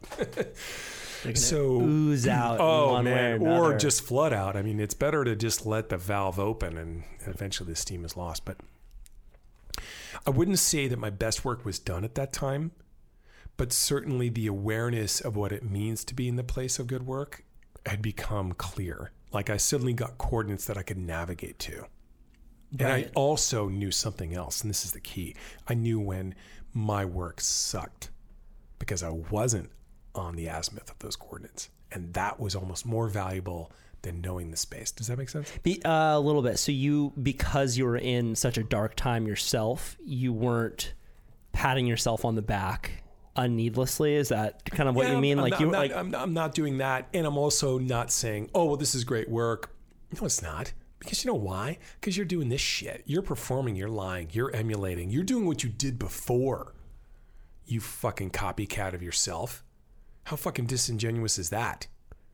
so 1.35 1.81
ooze 1.81 2.26
out 2.28 2.60
Oh 2.60 3.02
man, 3.02 3.47
or 3.47 3.74
or 3.74 3.78
just 3.78 4.02
flood 4.02 4.32
out. 4.32 4.56
I 4.56 4.62
mean, 4.62 4.81
it's 4.81 4.94
better 4.94 5.24
to 5.24 5.35
just 5.35 5.66
let 5.66 5.89
the 5.89 5.97
valve 5.97 6.39
open, 6.39 6.78
and 6.78 7.05
eventually 7.26 7.70
the 7.70 7.76
steam 7.76 8.05
is 8.05 8.16
lost. 8.16 8.44
But 8.44 8.59
I 10.26 10.31
wouldn't 10.31 10.59
say 10.59 10.86
that 10.89 10.98
my 10.98 11.10
best 11.10 11.44
work 11.44 11.64
was 11.64 11.78
done 11.78 12.05
at 12.05 12.14
that 12.14 12.32
time, 12.32 12.72
but 13.56 13.72
certainly 13.72 14.28
the 14.28 14.47
awareness 14.47 15.20
of 15.20 15.36
what 15.36 15.52
it 15.52 15.64
means 15.64 16.05
to 16.05 16.14
be 16.14 16.28
in 16.28 16.36
the 16.36 16.44
place 16.44 16.78
of 16.78 16.86
good 16.86 17.06
work 17.06 17.44
had 17.85 18.01
become 18.01 18.52
clear. 18.52 19.10
Like 19.35 19.51
I 19.51 19.56
suddenly 19.56 19.93
got 19.93 20.16
coordinates 20.16 20.66
that 20.66 20.78
I 20.78 20.82
could 20.82 20.97
navigate 20.97 21.59
to. 21.61 21.86
And 22.78 22.89
I 22.89 23.11
also 23.15 23.69
knew 23.69 23.90
something 23.90 24.35
else, 24.35 24.62
and 24.62 24.70
this 24.70 24.85
is 24.85 24.93
the 24.93 25.01
key. 25.01 25.36
I 25.69 25.74
knew 25.74 26.01
when 26.01 26.35
my 26.73 27.05
work 27.05 27.40
sucked 27.40 28.11
because 28.78 29.02
I 29.02 29.11
wasn't 29.11 29.70
on 30.15 30.35
the 30.35 30.48
azimuth 30.48 30.90
of 30.90 30.98
those 30.98 31.15
coordinates. 31.15 31.70
And 31.93 32.12
that 32.15 32.40
was 32.40 32.56
almost 32.56 32.85
more 32.85 33.09
valuable 33.09 33.70
than 34.02 34.20
knowing 34.20 34.51
the 34.51 34.56
space. 34.56 34.90
Does 34.90 35.06
that 35.06 35.19
make 35.19 35.28
sense? 35.28 35.52
Be, 35.62 35.82
uh, 35.85 36.19
a 36.19 36.20
little 36.20 36.43
bit. 36.43 36.59
So 36.59 36.73
you, 36.73 37.12
because 37.23 37.78
you 37.78 37.85
were 37.85 37.97
in 37.97 38.35
such 38.35 38.59
a 38.59 38.65
dark 38.65 38.97
time 38.97 39.27
yourself, 39.27 39.97
you 40.05 40.32
weren't 40.32 40.94
patting 41.52 41.86
yourself 41.86 42.24
on 42.24 42.35
the 42.35 42.43
back 42.43 43.03
unneedlessly. 43.36 44.15
Is 44.15 44.28
that 44.28 44.65
kind 44.70 44.89
of 44.89 44.94
what 44.94 45.06
Yeah, 45.06 45.15
you 45.15 45.20
mean? 45.20 45.39
I'm 45.39 45.43
like 45.43 45.52
not, 45.52 45.61
you, 45.61 45.66
I'm 45.66 45.73
not, 45.73 45.78
like 45.78 45.94
I'm, 45.94 46.15
I'm 46.15 46.35
not 46.35 46.55
doing 46.55 46.78
that, 46.78 47.09
and 47.15 47.27
I'm 47.27 47.36
also 47.39 47.78
not 47.78 48.11
saying, 48.11 48.51
"Oh, 48.55 48.66
well, 48.66 48.77
this 48.77 48.94
is 48.94 49.05
great 49.05 49.28
work." 49.28 49.70
No, 50.19 50.27
it's 50.27 50.43
not. 50.43 50.73
Because 50.98 51.23
you 51.24 51.31
know 51.31 51.39
why? 51.39 51.78
Because 52.01 52.16
you're 52.16 52.24
doing 52.24 52.48
this 52.48 52.61
shit. 52.61 53.02
You're 53.05 53.23
performing. 53.23 53.77
You're 53.77 53.90
lying. 53.90 54.28
You're 54.32 54.55
emulating. 54.55 55.11
You're 55.11 55.24
doing 55.24 55.47
what 55.47 55.62
you 55.62 55.69
did 55.69 55.98
before. 55.98 56.73
You 57.66 57.81
fucking 57.81 58.31
copycat 58.31 58.94
of 58.94 59.02
yourself. 59.02 59.65
How 60.24 60.36
fucking 60.36 60.66
disingenuous 60.66 61.39
is 61.39 61.51
that? 61.51 61.89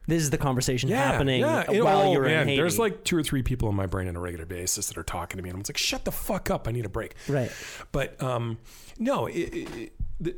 this 0.07 0.23
is 0.23 0.31
the 0.31 0.39
conversation 0.39 0.91
happening 0.91 1.43
It- 1.43 1.85
while 1.85 2.09
oh, 2.09 2.13
you're 2.13 2.25
in 2.25 2.33
man, 2.33 2.49
Haiti. 2.49 2.61
There's 2.61 2.79
like 2.79 3.05
two 3.05 3.17
or 3.17 3.23
three 3.23 3.43
people 3.43 3.69
in 3.69 3.75
my 3.77 3.87
brain 3.87 4.09
on 4.09 4.17
a 4.17 4.21
regular 4.21 4.47
basis 4.47 4.89
that 4.89 4.99
are 4.99 5.03
talking 5.05 5.37
to 5.37 5.43
me, 5.43 5.51
and 5.51 5.57
I'm 5.57 5.63
just 5.63 5.71
like, 5.71 5.77
"Shut 5.79 6.05
the 6.05 6.13
fuck 6.13 6.51
up! 6.51 6.67
I 6.67 6.73
need 6.73 6.85
a 6.85 6.89
break." 6.89 7.15
right. 7.29 7.51
But 7.93 8.21
um, 8.23 8.59
no, 8.99 9.27
it, 9.27 9.33
it, 9.35 9.77
it, 9.77 9.93
the, 10.19 10.37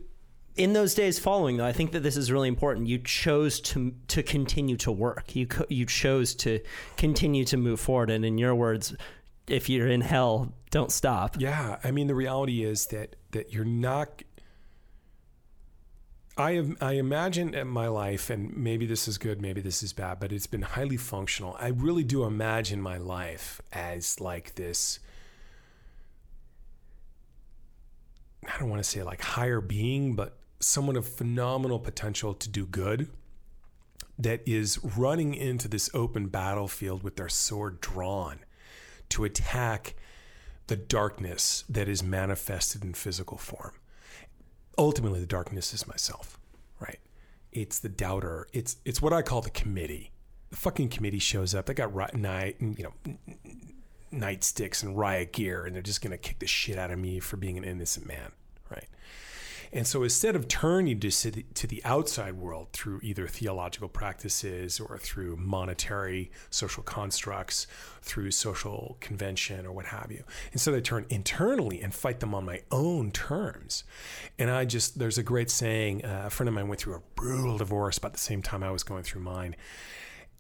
in 0.57 0.73
those 0.75 0.95
days 0.95 1.19
following 1.19 1.57
though 1.57 1.65
i 1.65 1.73
think 1.73 1.93
that 1.93 2.01
this 2.01 2.17
is 2.17 2.31
really 2.31 2.49
important 2.49 2.87
you 2.87 2.99
chose 2.99 3.61
to 3.61 3.95
to 4.09 4.23
continue 4.23 4.77
to 4.77 4.93
work 4.93 5.35
you 5.35 5.47
co- 5.47 5.65
you 5.69 5.87
chose 5.87 6.35
to 6.35 6.61
continue 6.97 7.45
to 7.45 7.57
move 7.57 7.81
forward 7.81 8.11
and 8.11 8.25
in 8.25 8.37
your 8.37 8.55
words 8.55 8.95
if 9.49 9.69
you're 9.69 9.89
in 9.89 10.03
hell 10.03 10.53
don't 10.71 10.91
stop 10.91 11.37
Yeah, 11.39 11.79
I 11.85 11.91
mean 11.91 12.07
the 12.07 12.15
reality 12.15 12.65
is 12.65 12.87
that 12.87 13.17
that 13.33 13.53
you're 13.53 13.65
not. 13.65 14.23
I 16.39 16.53
have, 16.53 16.77
I 16.81 16.93
imagine 16.93 17.55
in 17.55 17.69
my 17.69 17.89
life, 17.89 18.31
and 18.31 18.57
maybe 18.57 18.87
this 18.87 19.07
is 19.07 19.19
good, 19.19 19.43
maybe 19.43 19.61
this 19.61 19.83
is 19.83 19.93
bad, 19.93 20.19
but 20.19 20.33
it's 20.33 20.47
been 20.47 20.63
highly 20.63 20.97
functional. 20.97 21.59
I 21.61 21.69
really 21.69 22.05
do 22.05 22.25
imagine 22.25 22.81
my 22.81 22.97
life 22.97 23.61
as 23.71 24.19
like 24.19 24.55
this. 24.55 24.99
I 28.49 28.59
don't 28.59 28.71
want 28.71 28.83
to 28.83 28.89
say 28.89 29.03
like 29.03 29.21
higher 29.21 29.61
being, 29.61 30.17
but 30.17 30.39
someone 30.63 30.97
of 30.97 31.07
phenomenal 31.07 31.79
potential 31.79 32.35
to 32.35 32.49
do 32.49 32.65
good 32.65 33.09
that 34.19 34.41
is 34.47 34.79
running 34.85 35.35
into 35.35 35.69
this 35.69 35.91
open 35.95 36.29
battlefield 36.29 37.03
with 37.03 37.17
their 37.17 37.29
sword 37.29 37.81
drawn 37.81 38.39
to 39.09 39.25
attack 39.25 39.95
the 40.69 40.77
darkness 40.77 41.65
that 41.69 41.89
is 41.89 42.03
manifested 42.03 42.85
in 42.85 42.95
physical 42.95 43.37
form. 43.37 43.73
Ultimately, 44.79 45.21
the 45.21 45.27
darkness 45.27 45.75
is 45.75 45.87
myself, 45.87 46.39
right? 46.81 47.01
It's 47.51 47.79
the 47.79 47.89
doubter. 47.89 48.47
It's 48.53 48.77
it's 48.85 49.03
what 49.03 49.13
I 49.13 49.23
call 49.23 49.43
the 49.43 49.51
committee. 49.51 50.13
The 50.51 50.57
fucking 50.57 50.89
committee 50.91 51.19
shows 51.19 51.55
up. 51.55 51.67
They 51.67 51.75
got 51.75 51.95
ri- 51.95 52.07
night, 52.15 52.57
you 52.61 52.85
know, 52.85 53.17
nightsticks 54.13 54.83
and 54.83 54.97
riot 54.97 55.33
gear, 55.33 55.65
and 55.65 55.75
they're 55.75 55.83
just 55.83 56.01
gonna 56.01 56.17
kick 56.17 56.39
the 56.39 56.47
shit 56.47 56.79
out 56.79 56.91
of 56.91 56.99
me 56.99 57.21
for 57.21 57.37
being 57.37 57.59
an 57.59 57.65
innocent 57.65 58.07
man, 58.07 58.33
right? 58.71 58.89
And 59.75 59.87
so 59.87 60.03
instead 60.03 60.37
of 60.37 60.49
turning 60.49 61.01
to, 61.01 61.11
to 61.11 61.67
the 61.67 61.83
outside 61.85 62.35
world 62.35 62.69
through 62.73 63.01
either 63.03 63.27
theological 63.27 63.89
practices 63.89 64.79
or 64.79 64.99
through 64.99 65.37
monetary 65.37 66.31
social 66.51 66.83
constructs, 66.83 67.67
through 68.03 68.33
social 68.33 68.99
convention 69.01 69.65
or 69.65 69.73
what 69.73 69.87
have 69.87 70.13
you, 70.13 70.25
instead 70.53 70.75
I 70.75 70.81
turn 70.81 71.07
internally 71.09 71.81
and 71.81 71.95
fight 71.95 72.21
them 72.21 72.35
on 72.35 72.45
my 72.45 72.61
own 72.71 73.13
terms. 73.13 73.85
And 74.39 74.51
I 74.51 74.67
just, 74.67 74.99
there's 74.99 75.17
a 75.17 75.23
great 75.23 75.51
saying, 75.51 76.05
uh, 76.05 76.25
a 76.27 76.31
friend 76.31 76.49
of 76.49 76.55
mine 76.55 76.69
went 76.69 76.81
through 76.81 76.97
a 76.97 77.03
brutal 77.15 77.57
divorce 77.57 77.97
about 77.97 78.13
the 78.13 78.19
same 78.19 78.43
time 78.43 78.63
I 78.63 78.71
was 78.71 78.83
going 78.83 79.05
through 79.05 79.23
mine. 79.23 79.57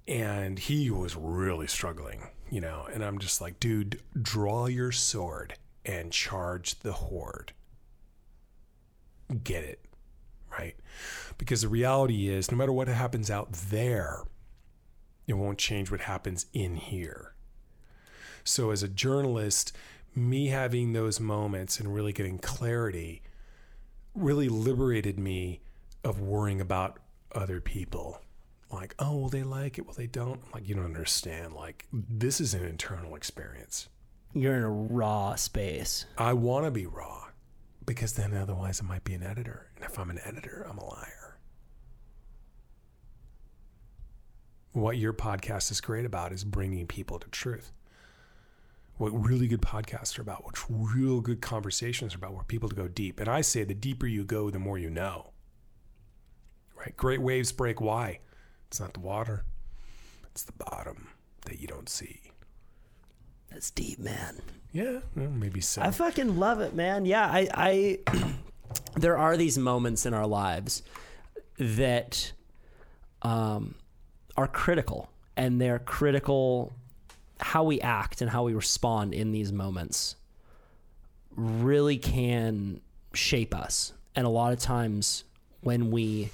And 0.06 0.58
he 0.58 0.90
was 0.90 1.16
really 1.16 1.68
struggling, 1.68 2.28
you 2.50 2.60
know. 2.60 2.86
And 2.92 3.02
I'm 3.02 3.18
just 3.18 3.40
like, 3.40 3.60
dude, 3.60 4.02
draw 4.20 4.66
your 4.66 4.92
sword 4.92 5.54
and 5.86 6.12
charge 6.12 6.80
the 6.80 6.92
horde 6.92 7.52
get 9.32 9.64
it, 9.64 9.80
right? 10.50 10.76
Because 11.38 11.62
the 11.62 11.68
reality 11.68 12.28
is, 12.28 12.50
no 12.50 12.56
matter 12.56 12.72
what 12.72 12.88
happens 12.88 13.30
out 13.30 13.52
there, 13.52 14.22
it 15.26 15.34
won't 15.34 15.58
change 15.58 15.90
what 15.90 16.02
happens 16.02 16.46
in 16.52 16.76
here. 16.76 17.34
So, 18.44 18.70
as 18.70 18.82
a 18.82 18.88
journalist, 18.88 19.72
me 20.14 20.48
having 20.48 20.92
those 20.92 21.20
moments 21.20 21.78
and 21.80 21.94
really 21.94 22.12
getting 22.12 22.38
clarity 22.38 23.22
really 24.14 24.48
liberated 24.48 25.18
me 25.18 25.60
of 26.04 26.20
worrying 26.20 26.60
about 26.60 26.98
other 27.34 27.60
people. 27.60 28.20
Like, 28.70 28.94
oh, 28.98 29.16
well, 29.16 29.28
they 29.28 29.42
like 29.42 29.78
it, 29.78 29.86
well, 29.86 29.94
they 29.94 30.06
don't. 30.06 30.40
I'm 30.46 30.52
like, 30.52 30.68
you 30.68 30.74
don't 30.74 30.84
understand. 30.84 31.52
Like, 31.54 31.86
this 31.92 32.40
is 32.40 32.54
an 32.54 32.64
internal 32.64 33.14
experience. 33.14 33.88
you're 34.34 34.56
in 34.56 34.62
a 34.62 34.70
raw 34.70 35.34
space 35.34 36.06
I 36.16 36.32
want 36.32 36.64
to 36.64 36.70
be 36.70 36.86
raw 36.86 37.26
because 37.86 38.14
then 38.14 38.34
otherwise 38.34 38.80
I 38.82 38.86
might 38.86 39.04
be 39.04 39.14
an 39.14 39.22
editor. 39.22 39.68
And 39.76 39.84
if 39.84 39.98
I'm 39.98 40.10
an 40.10 40.20
editor, 40.24 40.66
I'm 40.68 40.78
a 40.78 40.84
liar. 40.84 41.38
What 44.72 44.96
your 44.96 45.12
podcast 45.12 45.70
is 45.70 45.80
great 45.80 46.04
about 46.06 46.32
is 46.32 46.44
bringing 46.44 46.86
people 46.86 47.18
to 47.18 47.28
truth. 47.28 47.72
What 48.96 49.10
really 49.10 49.48
good 49.48 49.62
podcasts 49.62 50.18
are 50.18 50.22
about, 50.22 50.44
what 50.44 50.56
real 50.68 51.20
good 51.20 51.40
conversations 51.40 52.14
are 52.14 52.18
about, 52.18 52.34
where 52.34 52.44
people 52.44 52.68
to 52.68 52.74
go 52.74 52.88
deep. 52.88 53.20
And 53.20 53.28
I 53.28 53.40
say 53.40 53.64
the 53.64 53.74
deeper 53.74 54.06
you 54.06 54.24
go, 54.24 54.50
the 54.50 54.58
more 54.58 54.78
you 54.78 54.90
know. 54.90 55.32
Right? 56.76 56.96
Great 56.96 57.20
waves 57.20 57.52
break. 57.52 57.80
Why? 57.80 58.20
It's 58.68 58.80
not 58.80 58.94
the 58.94 59.00
water, 59.00 59.44
it's 60.30 60.44
the 60.44 60.52
bottom 60.52 61.08
that 61.46 61.58
you 61.60 61.66
don't 61.66 61.88
see. 61.88 62.20
that's 63.50 63.70
deep 63.70 63.98
man 63.98 64.40
Yeah, 64.72 65.00
well, 65.14 65.28
maybe 65.28 65.60
so. 65.60 65.82
I 65.82 65.90
fucking 65.90 66.38
love 66.38 66.60
it, 66.60 66.74
man. 66.74 67.04
Yeah, 67.04 67.26
I, 67.26 67.48
I 67.54 67.98
there 68.96 69.18
are 69.18 69.36
these 69.36 69.58
moments 69.58 70.06
in 70.06 70.14
our 70.14 70.26
lives 70.26 70.82
that 71.58 72.32
um, 73.20 73.74
are 74.36 74.48
critical, 74.48 75.10
and 75.36 75.60
they're 75.60 75.78
critical. 75.78 76.72
How 77.38 77.64
we 77.64 77.80
act 77.80 78.22
and 78.22 78.30
how 78.30 78.44
we 78.44 78.54
respond 78.54 79.12
in 79.14 79.32
these 79.32 79.52
moments 79.52 80.16
really 81.36 81.98
can 81.98 82.80
shape 83.14 83.54
us. 83.54 83.92
And 84.14 84.26
a 84.26 84.30
lot 84.30 84.52
of 84.52 84.58
times, 84.58 85.24
when 85.60 85.90
we 85.90 86.30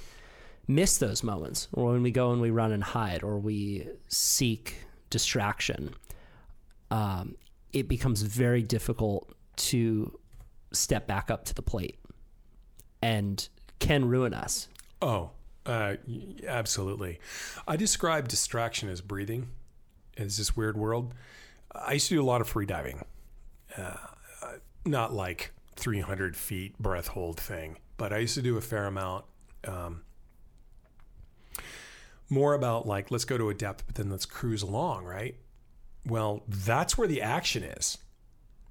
miss 0.67 0.97
those 0.97 1.23
moments, 1.23 1.67
or 1.73 1.91
when 1.91 2.03
we 2.03 2.11
go 2.11 2.31
and 2.31 2.41
we 2.41 2.51
run 2.51 2.71
and 2.71 2.83
hide, 2.83 3.23
or 3.23 3.37
we 3.37 3.87
seek 4.07 4.75
distraction, 5.09 5.93
um, 6.91 7.35
it 7.73 7.87
becomes 7.87 8.21
very 8.21 8.63
difficult 8.63 9.33
to 9.55 10.17
step 10.71 11.07
back 11.07 11.29
up 11.29 11.45
to 11.45 11.53
the 11.53 11.61
plate 11.61 11.99
and 13.01 13.49
can 13.79 14.05
ruin 14.05 14.33
us. 14.33 14.67
Oh, 15.01 15.31
uh, 15.65 15.95
absolutely. 16.47 17.19
I 17.67 17.75
describe 17.75 18.27
distraction 18.27 18.89
as 18.89 19.01
breathing. 19.01 19.49
It's 20.17 20.37
this 20.37 20.55
weird 20.55 20.77
world. 20.77 21.13
I 21.73 21.93
used 21.93 22.09
to 22.09 22.15
do 22.15 22.21
a 22.21 22.25
lot 22.25 22.41
of 22.41 22.49
free 22.49 22.65
diving, 22.65 23.05
uh, 23.77 23.95
not 24.85 25.13
like 25.13 25.51
300 25.75 26.35
feet 26.35 26.77
breath 26.79 27.09
hold 27.09 27.39
thing, 27.39 27.77
but 27.97 28.11
I 28.11 28.17
used 28.17 28.35
to 28.35 28.41
do 28.41 28.57
a 28.57 28.61
fair 28.61 28.85
amount. 28.85 29.25
Um, 29.65 30.01
more 32.29 32.53
about 32.53 32.87
like, 32.87 33.11
let's 33.11 33.25
go 33.25 33.37
to 33.37 33.49
a 33.49 33.53
depth, 33.53 33.85
but 33.85 33.95
then 33.95 34.09
let's 34.09 34.25
cruise 34.25 34.61
along, 34.61 35.05
right? 35.05 35.35
Well, 36.09 36.43
that's 36.47 36.97
where 36.97 37.07
the 37.07 37.21
action 37.21 37.63
is. 37.63 37.97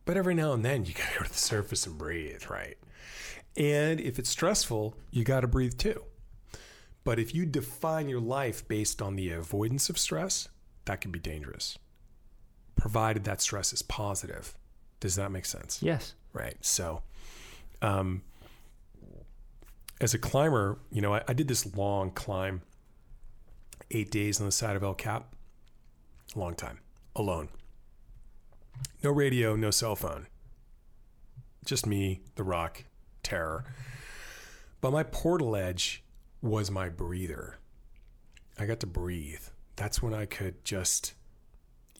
But 0.04 0.16
every 0.16 0.34
now 0.34 0.52
and 0.52 0.64
then 0.64 0.84
you 0.84 0.94
got 0.94 1.08
to 1.12 1.18
go 1.18 1.24
to 1.24 1.30
the 1.30 1.38
surface 1.38 1.86
and 1.86 1.96
breathe, 1.96 2.44
right? 2.50 2.76
And 3.56 4.00
if 4.00 4.18
it's 4.18 4.30
stressful, 4.30 4.94
you 5.10 5.24
got 5.24 5.40
to 5.40 5.48
breathe 5.48 5.78
too. 5.78 6.02
But 7.04 7.18
if 7.18 7.34
you 7.34 7.46
define 7.46 8.08
your 8.08 8.20
life 8.20 8.66
based 8.68 9.00
on 9.00 9.16
the 9.16 9.30
avoidance 9.30 9.88
of 9.88 9.98
stress, 9.98 10.48
that 10.84 11.00
can 11.00 11.10
be 11.10 11.18
dangerous, 11.18 11.78
provided 12.76 13.24
that 13.24 13.40
stress 13.40 13.72
is 13.72 13.82
positive. 13.82 14.54
Does 15.00 15.16
that 15.16 15.30
make 15.30 15.46
sense? 15.46 15.82
Yes. 15.82 16.14
Right. 16.32 16.56
So, 16.60 17.02
um, 17.82 18.22
as 20.00 20.14
a 20.14 20.18
climber, 20.18 20.78
you 20.92 21.00
know, 21.00 21.14
I, 21.14 21.22
I 21.28 21.32
did 21.32 21.48
this 21.48 21.74
long 21.76 22.10
climb, 22.10 22.62
eight 23.90 24.10
days 24.10 24.40
on 24.40 24.46
the 24.46 24.52
side 24.52 24.76
of 24.76 24.82
El 24.82 24.94
Cap, 24.94 25.34
a 26.34 26.38
long 26.38 26.54
time, 26.54 26.78
alone. 27.18 27.48
No 29.02 29.10
radio, 29.10 29.56
no 29.56 29.70
cell 29.70 29.96
phone. 29.96 30.26
Just 31.64 31.86
me, 31.86 32.20
the 32.36 32.44
rock, 32.44 32.84
terror. 33.22 33.64
But 34.80 34.92
my 34.92 35.04
portaledge 35.04 36.00
was 36.40 36.70
my 36.70 36.88
breather. 36.88 37.58
I 38.58 38.66
got 38.66 38.80
to 38.80 38.86
breathe. 38.86 39.42
That's 39.76 40.02
when 40.02 40.14
I 40.14 40.26
could 40.26 40.64
just 40.64 41.14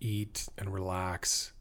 eat 0.00 0.48
and 0.56 0.72
relax. 0.72 1.52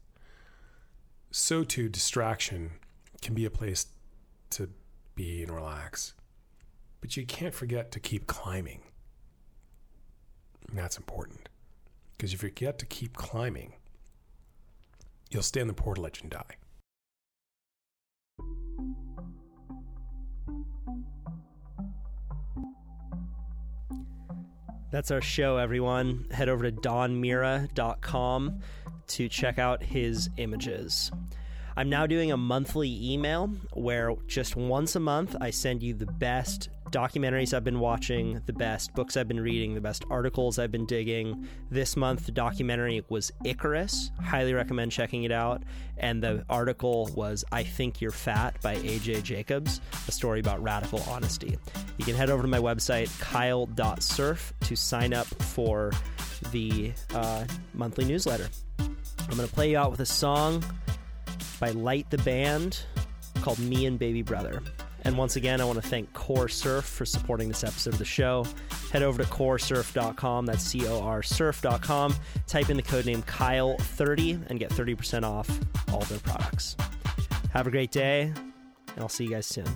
So 1.30 1.64
too, 1.64 1.88
distraction 1.88 2.72
can 3.20 3.34
be 3.34 3.44
a 3.44 3.50
place 3.50 3.86
to 4.50 4.70
be 5.14 5.42
and 5.42 5.52
relax. 5.52 6.14
but 7.00 7.16
you 7.16 7.24
can't 7.24 7.54
forget 7.54 7.90
to 7.92 8.00
keep 8.00 8.26
climbing. 8.26 8.82
And 10.68 10.78
that's 10.78 10.96
important 10.96 11.47
because 12.18 12.34
if 12.34 12.42
you 12.42 12.48
forget 12.48 12.78
to 12.80 12.86
keep 12.86 13.16
climbing, 13.16 13.74
you'll 15.30 15.42
stay 15.42 15.60
on 15.60 15.68
the 15.68 15.72
portaledge 15.72 16.20
and 16.20 16.30
die. 16.30 16.56
That's 24.90 25.10
our 25.10 25.20
show, 25.20 25.58
everyone. 25.58 26.26
Head 26.32 26.48
over 26.48 26.68
to 26.68 26.72
donmirra.com 26.72 28.60
to 29.06 29.28
check 29.28 29.58
out 29.58 29.82
his 29.82 30.28
images. 30.38 31.12
I'm 31.76 31.88
now 31.88 32.06
doing 32.06 32.32
a 32.32 32.36
monthly 32.36 33.12
email 33.12 33.48
where 33.74 34.12
just 34.26 34.56
once 34.56 34.96
a 34.96 35.00
month 35.00 35.36
I 35.40 35.50
send 35.50 35.82
you 35.82 35.94
the 35.94 36.06
best 36.06 36.70
documentaries 36.90 37.54
I've 37.54 37.64
been 37.64 37.80
watching, 37.80 38.40
the 38.46 38.52
best 38.52 38.94
books 38.94 39.16
I've 39.16 39.28
been 39.28 39.40
reading, 39.40 39.74
the 39.74 39.80
best 39.80 40.04
articles 40.10 40.58
I've 40.58 40.72
been 40.72 40.86
digging. 40.86 41.46
This 41.70 41.96
month, 41.96 42.26
the 42.26 42.32
documentary 42.32 43.04
was 43.08 43.32
Icarus. 43.44 44.10
Highly 44.20 44.54
recommend 44.54 44.92
checking 44.92 45.24
it 45.24 45.32
out. 45.32 45.62
And 45.96 46.22
the 46.22 46.44
article 46.48 47.10
was 47.14 47.44
I 47.52 47.62
Think 47.62 48.00
You're 48.00 48.10
Fat 48.10 48.60
by 48.62 48.76
AJ 48.76 49.22
Jacobs, 49.22 49.80
a 50.06 50.12
story 50.12 50.40
about 50.40 50.62
radical 50.62 51.02
honesty. 51.08 51.58
You 51.96 52.04
can 52.04 52.14
head 52.14 52.30
over 52.30 52.42
to 52.42 52.48
my 52.48 52.58
website, 52.58 53.08
kyle.surf, 53.20 54.52
to 54.60 54.76
sign 54.76 55.12
up 55.12 55.26
for 55.26 55.92
the 56.52 56.92
uh, 57.14 57.44
monthly 57.74 58.04
newsletter. 58.04 58.48
I'm 58.78 59.36
going 59.36 59.48
to 59.48 59.54
play 59.54 59.70
you 59.70 59.78
out 59.78 59.90
with 59.90 60.00
a 60.00 60.06
song 60.06 60.64
by 61.60 61.70
Light 61.70 62.08
the 62.10 62.18
Band 62.18 62.80
called 63.42 63.58
Me 63.58 63.86
and 63.86 63.98
Baby 63.98 64.22
Brother. 64.22 64.62
And 65.04 65.16
once 65.16 65.36
again, 65.36 65.60
I 65.60 65.64
want 65.64 65.80
to 65.80 65.88
thank 65.88 66.12
COR 66.12 66.48
Surf 66.48 66.84
for 66.84 67.06
supporting 67.06 67.48
this 67.48 67.64
episode 67.64 67.94
of 67.94 67.98
the 67.98 68.04
show. 68.04 68.44
Head 68.92 69.02
over 69.02 69.22
to 69.22 69.28
corsurf.com, 69.28 70.46
that's 70.46 70.62
C 70.62 70.86
O 70.88 71.00
R 71.00 71.22
surf.com, 71.22 72.14
type 72.46 72.70
in 72.70 72.76
the 72.76 72.82
code 72.82 73.06
name 73.06 73.22
Kyle30 73.22 74.50
and 74.50 74.58
get 74.58 74.70
30% 74.70 75.24
off 75.24 75.48
all 75.92 76.00
their 76.00 76.18
products. 76.18 76.76
Have 77.52 77.66
a 77.66 77.70
great 77.70 77.90
day, 77.90 78.22
and 78.22 78.98
I'll 78.98 79.08
see 79.08 79.24
you 79.24 79.30
guys 79.30 79.46
soon. 79.46 79.66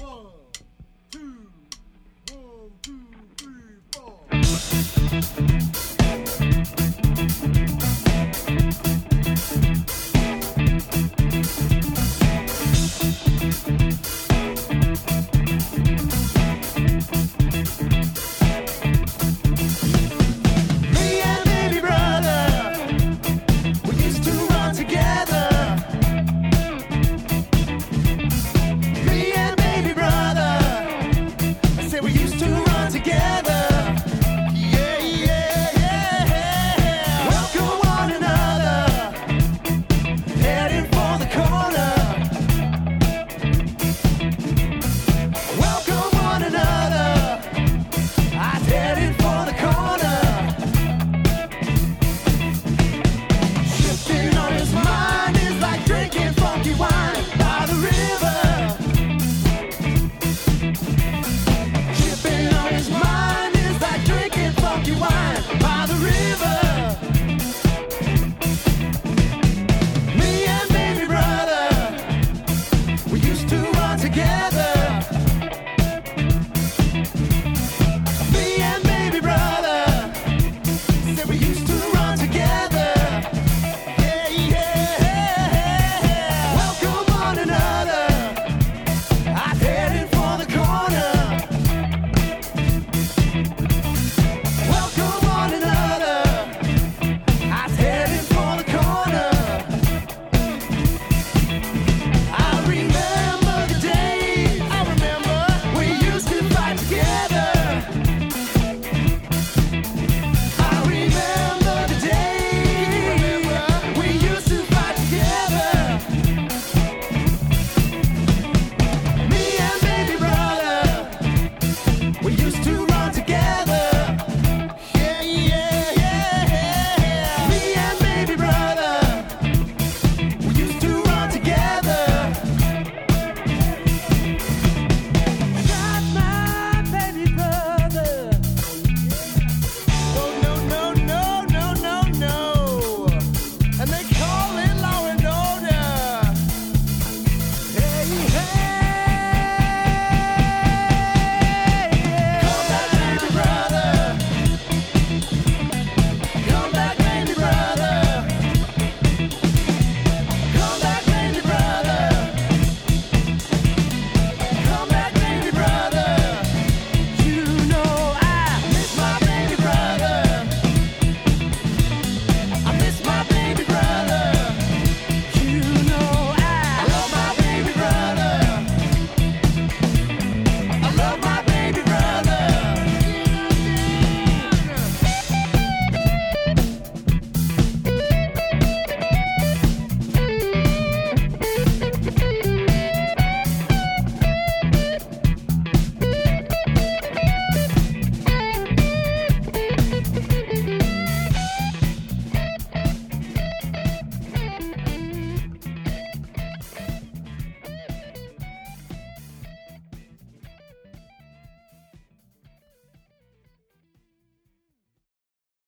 One, 0.00 0.26
two, 1.10 1.50
one, 2.32 2.70
two, 2.82 3.00
three, 3.36 3.80
four. 3.92 4.20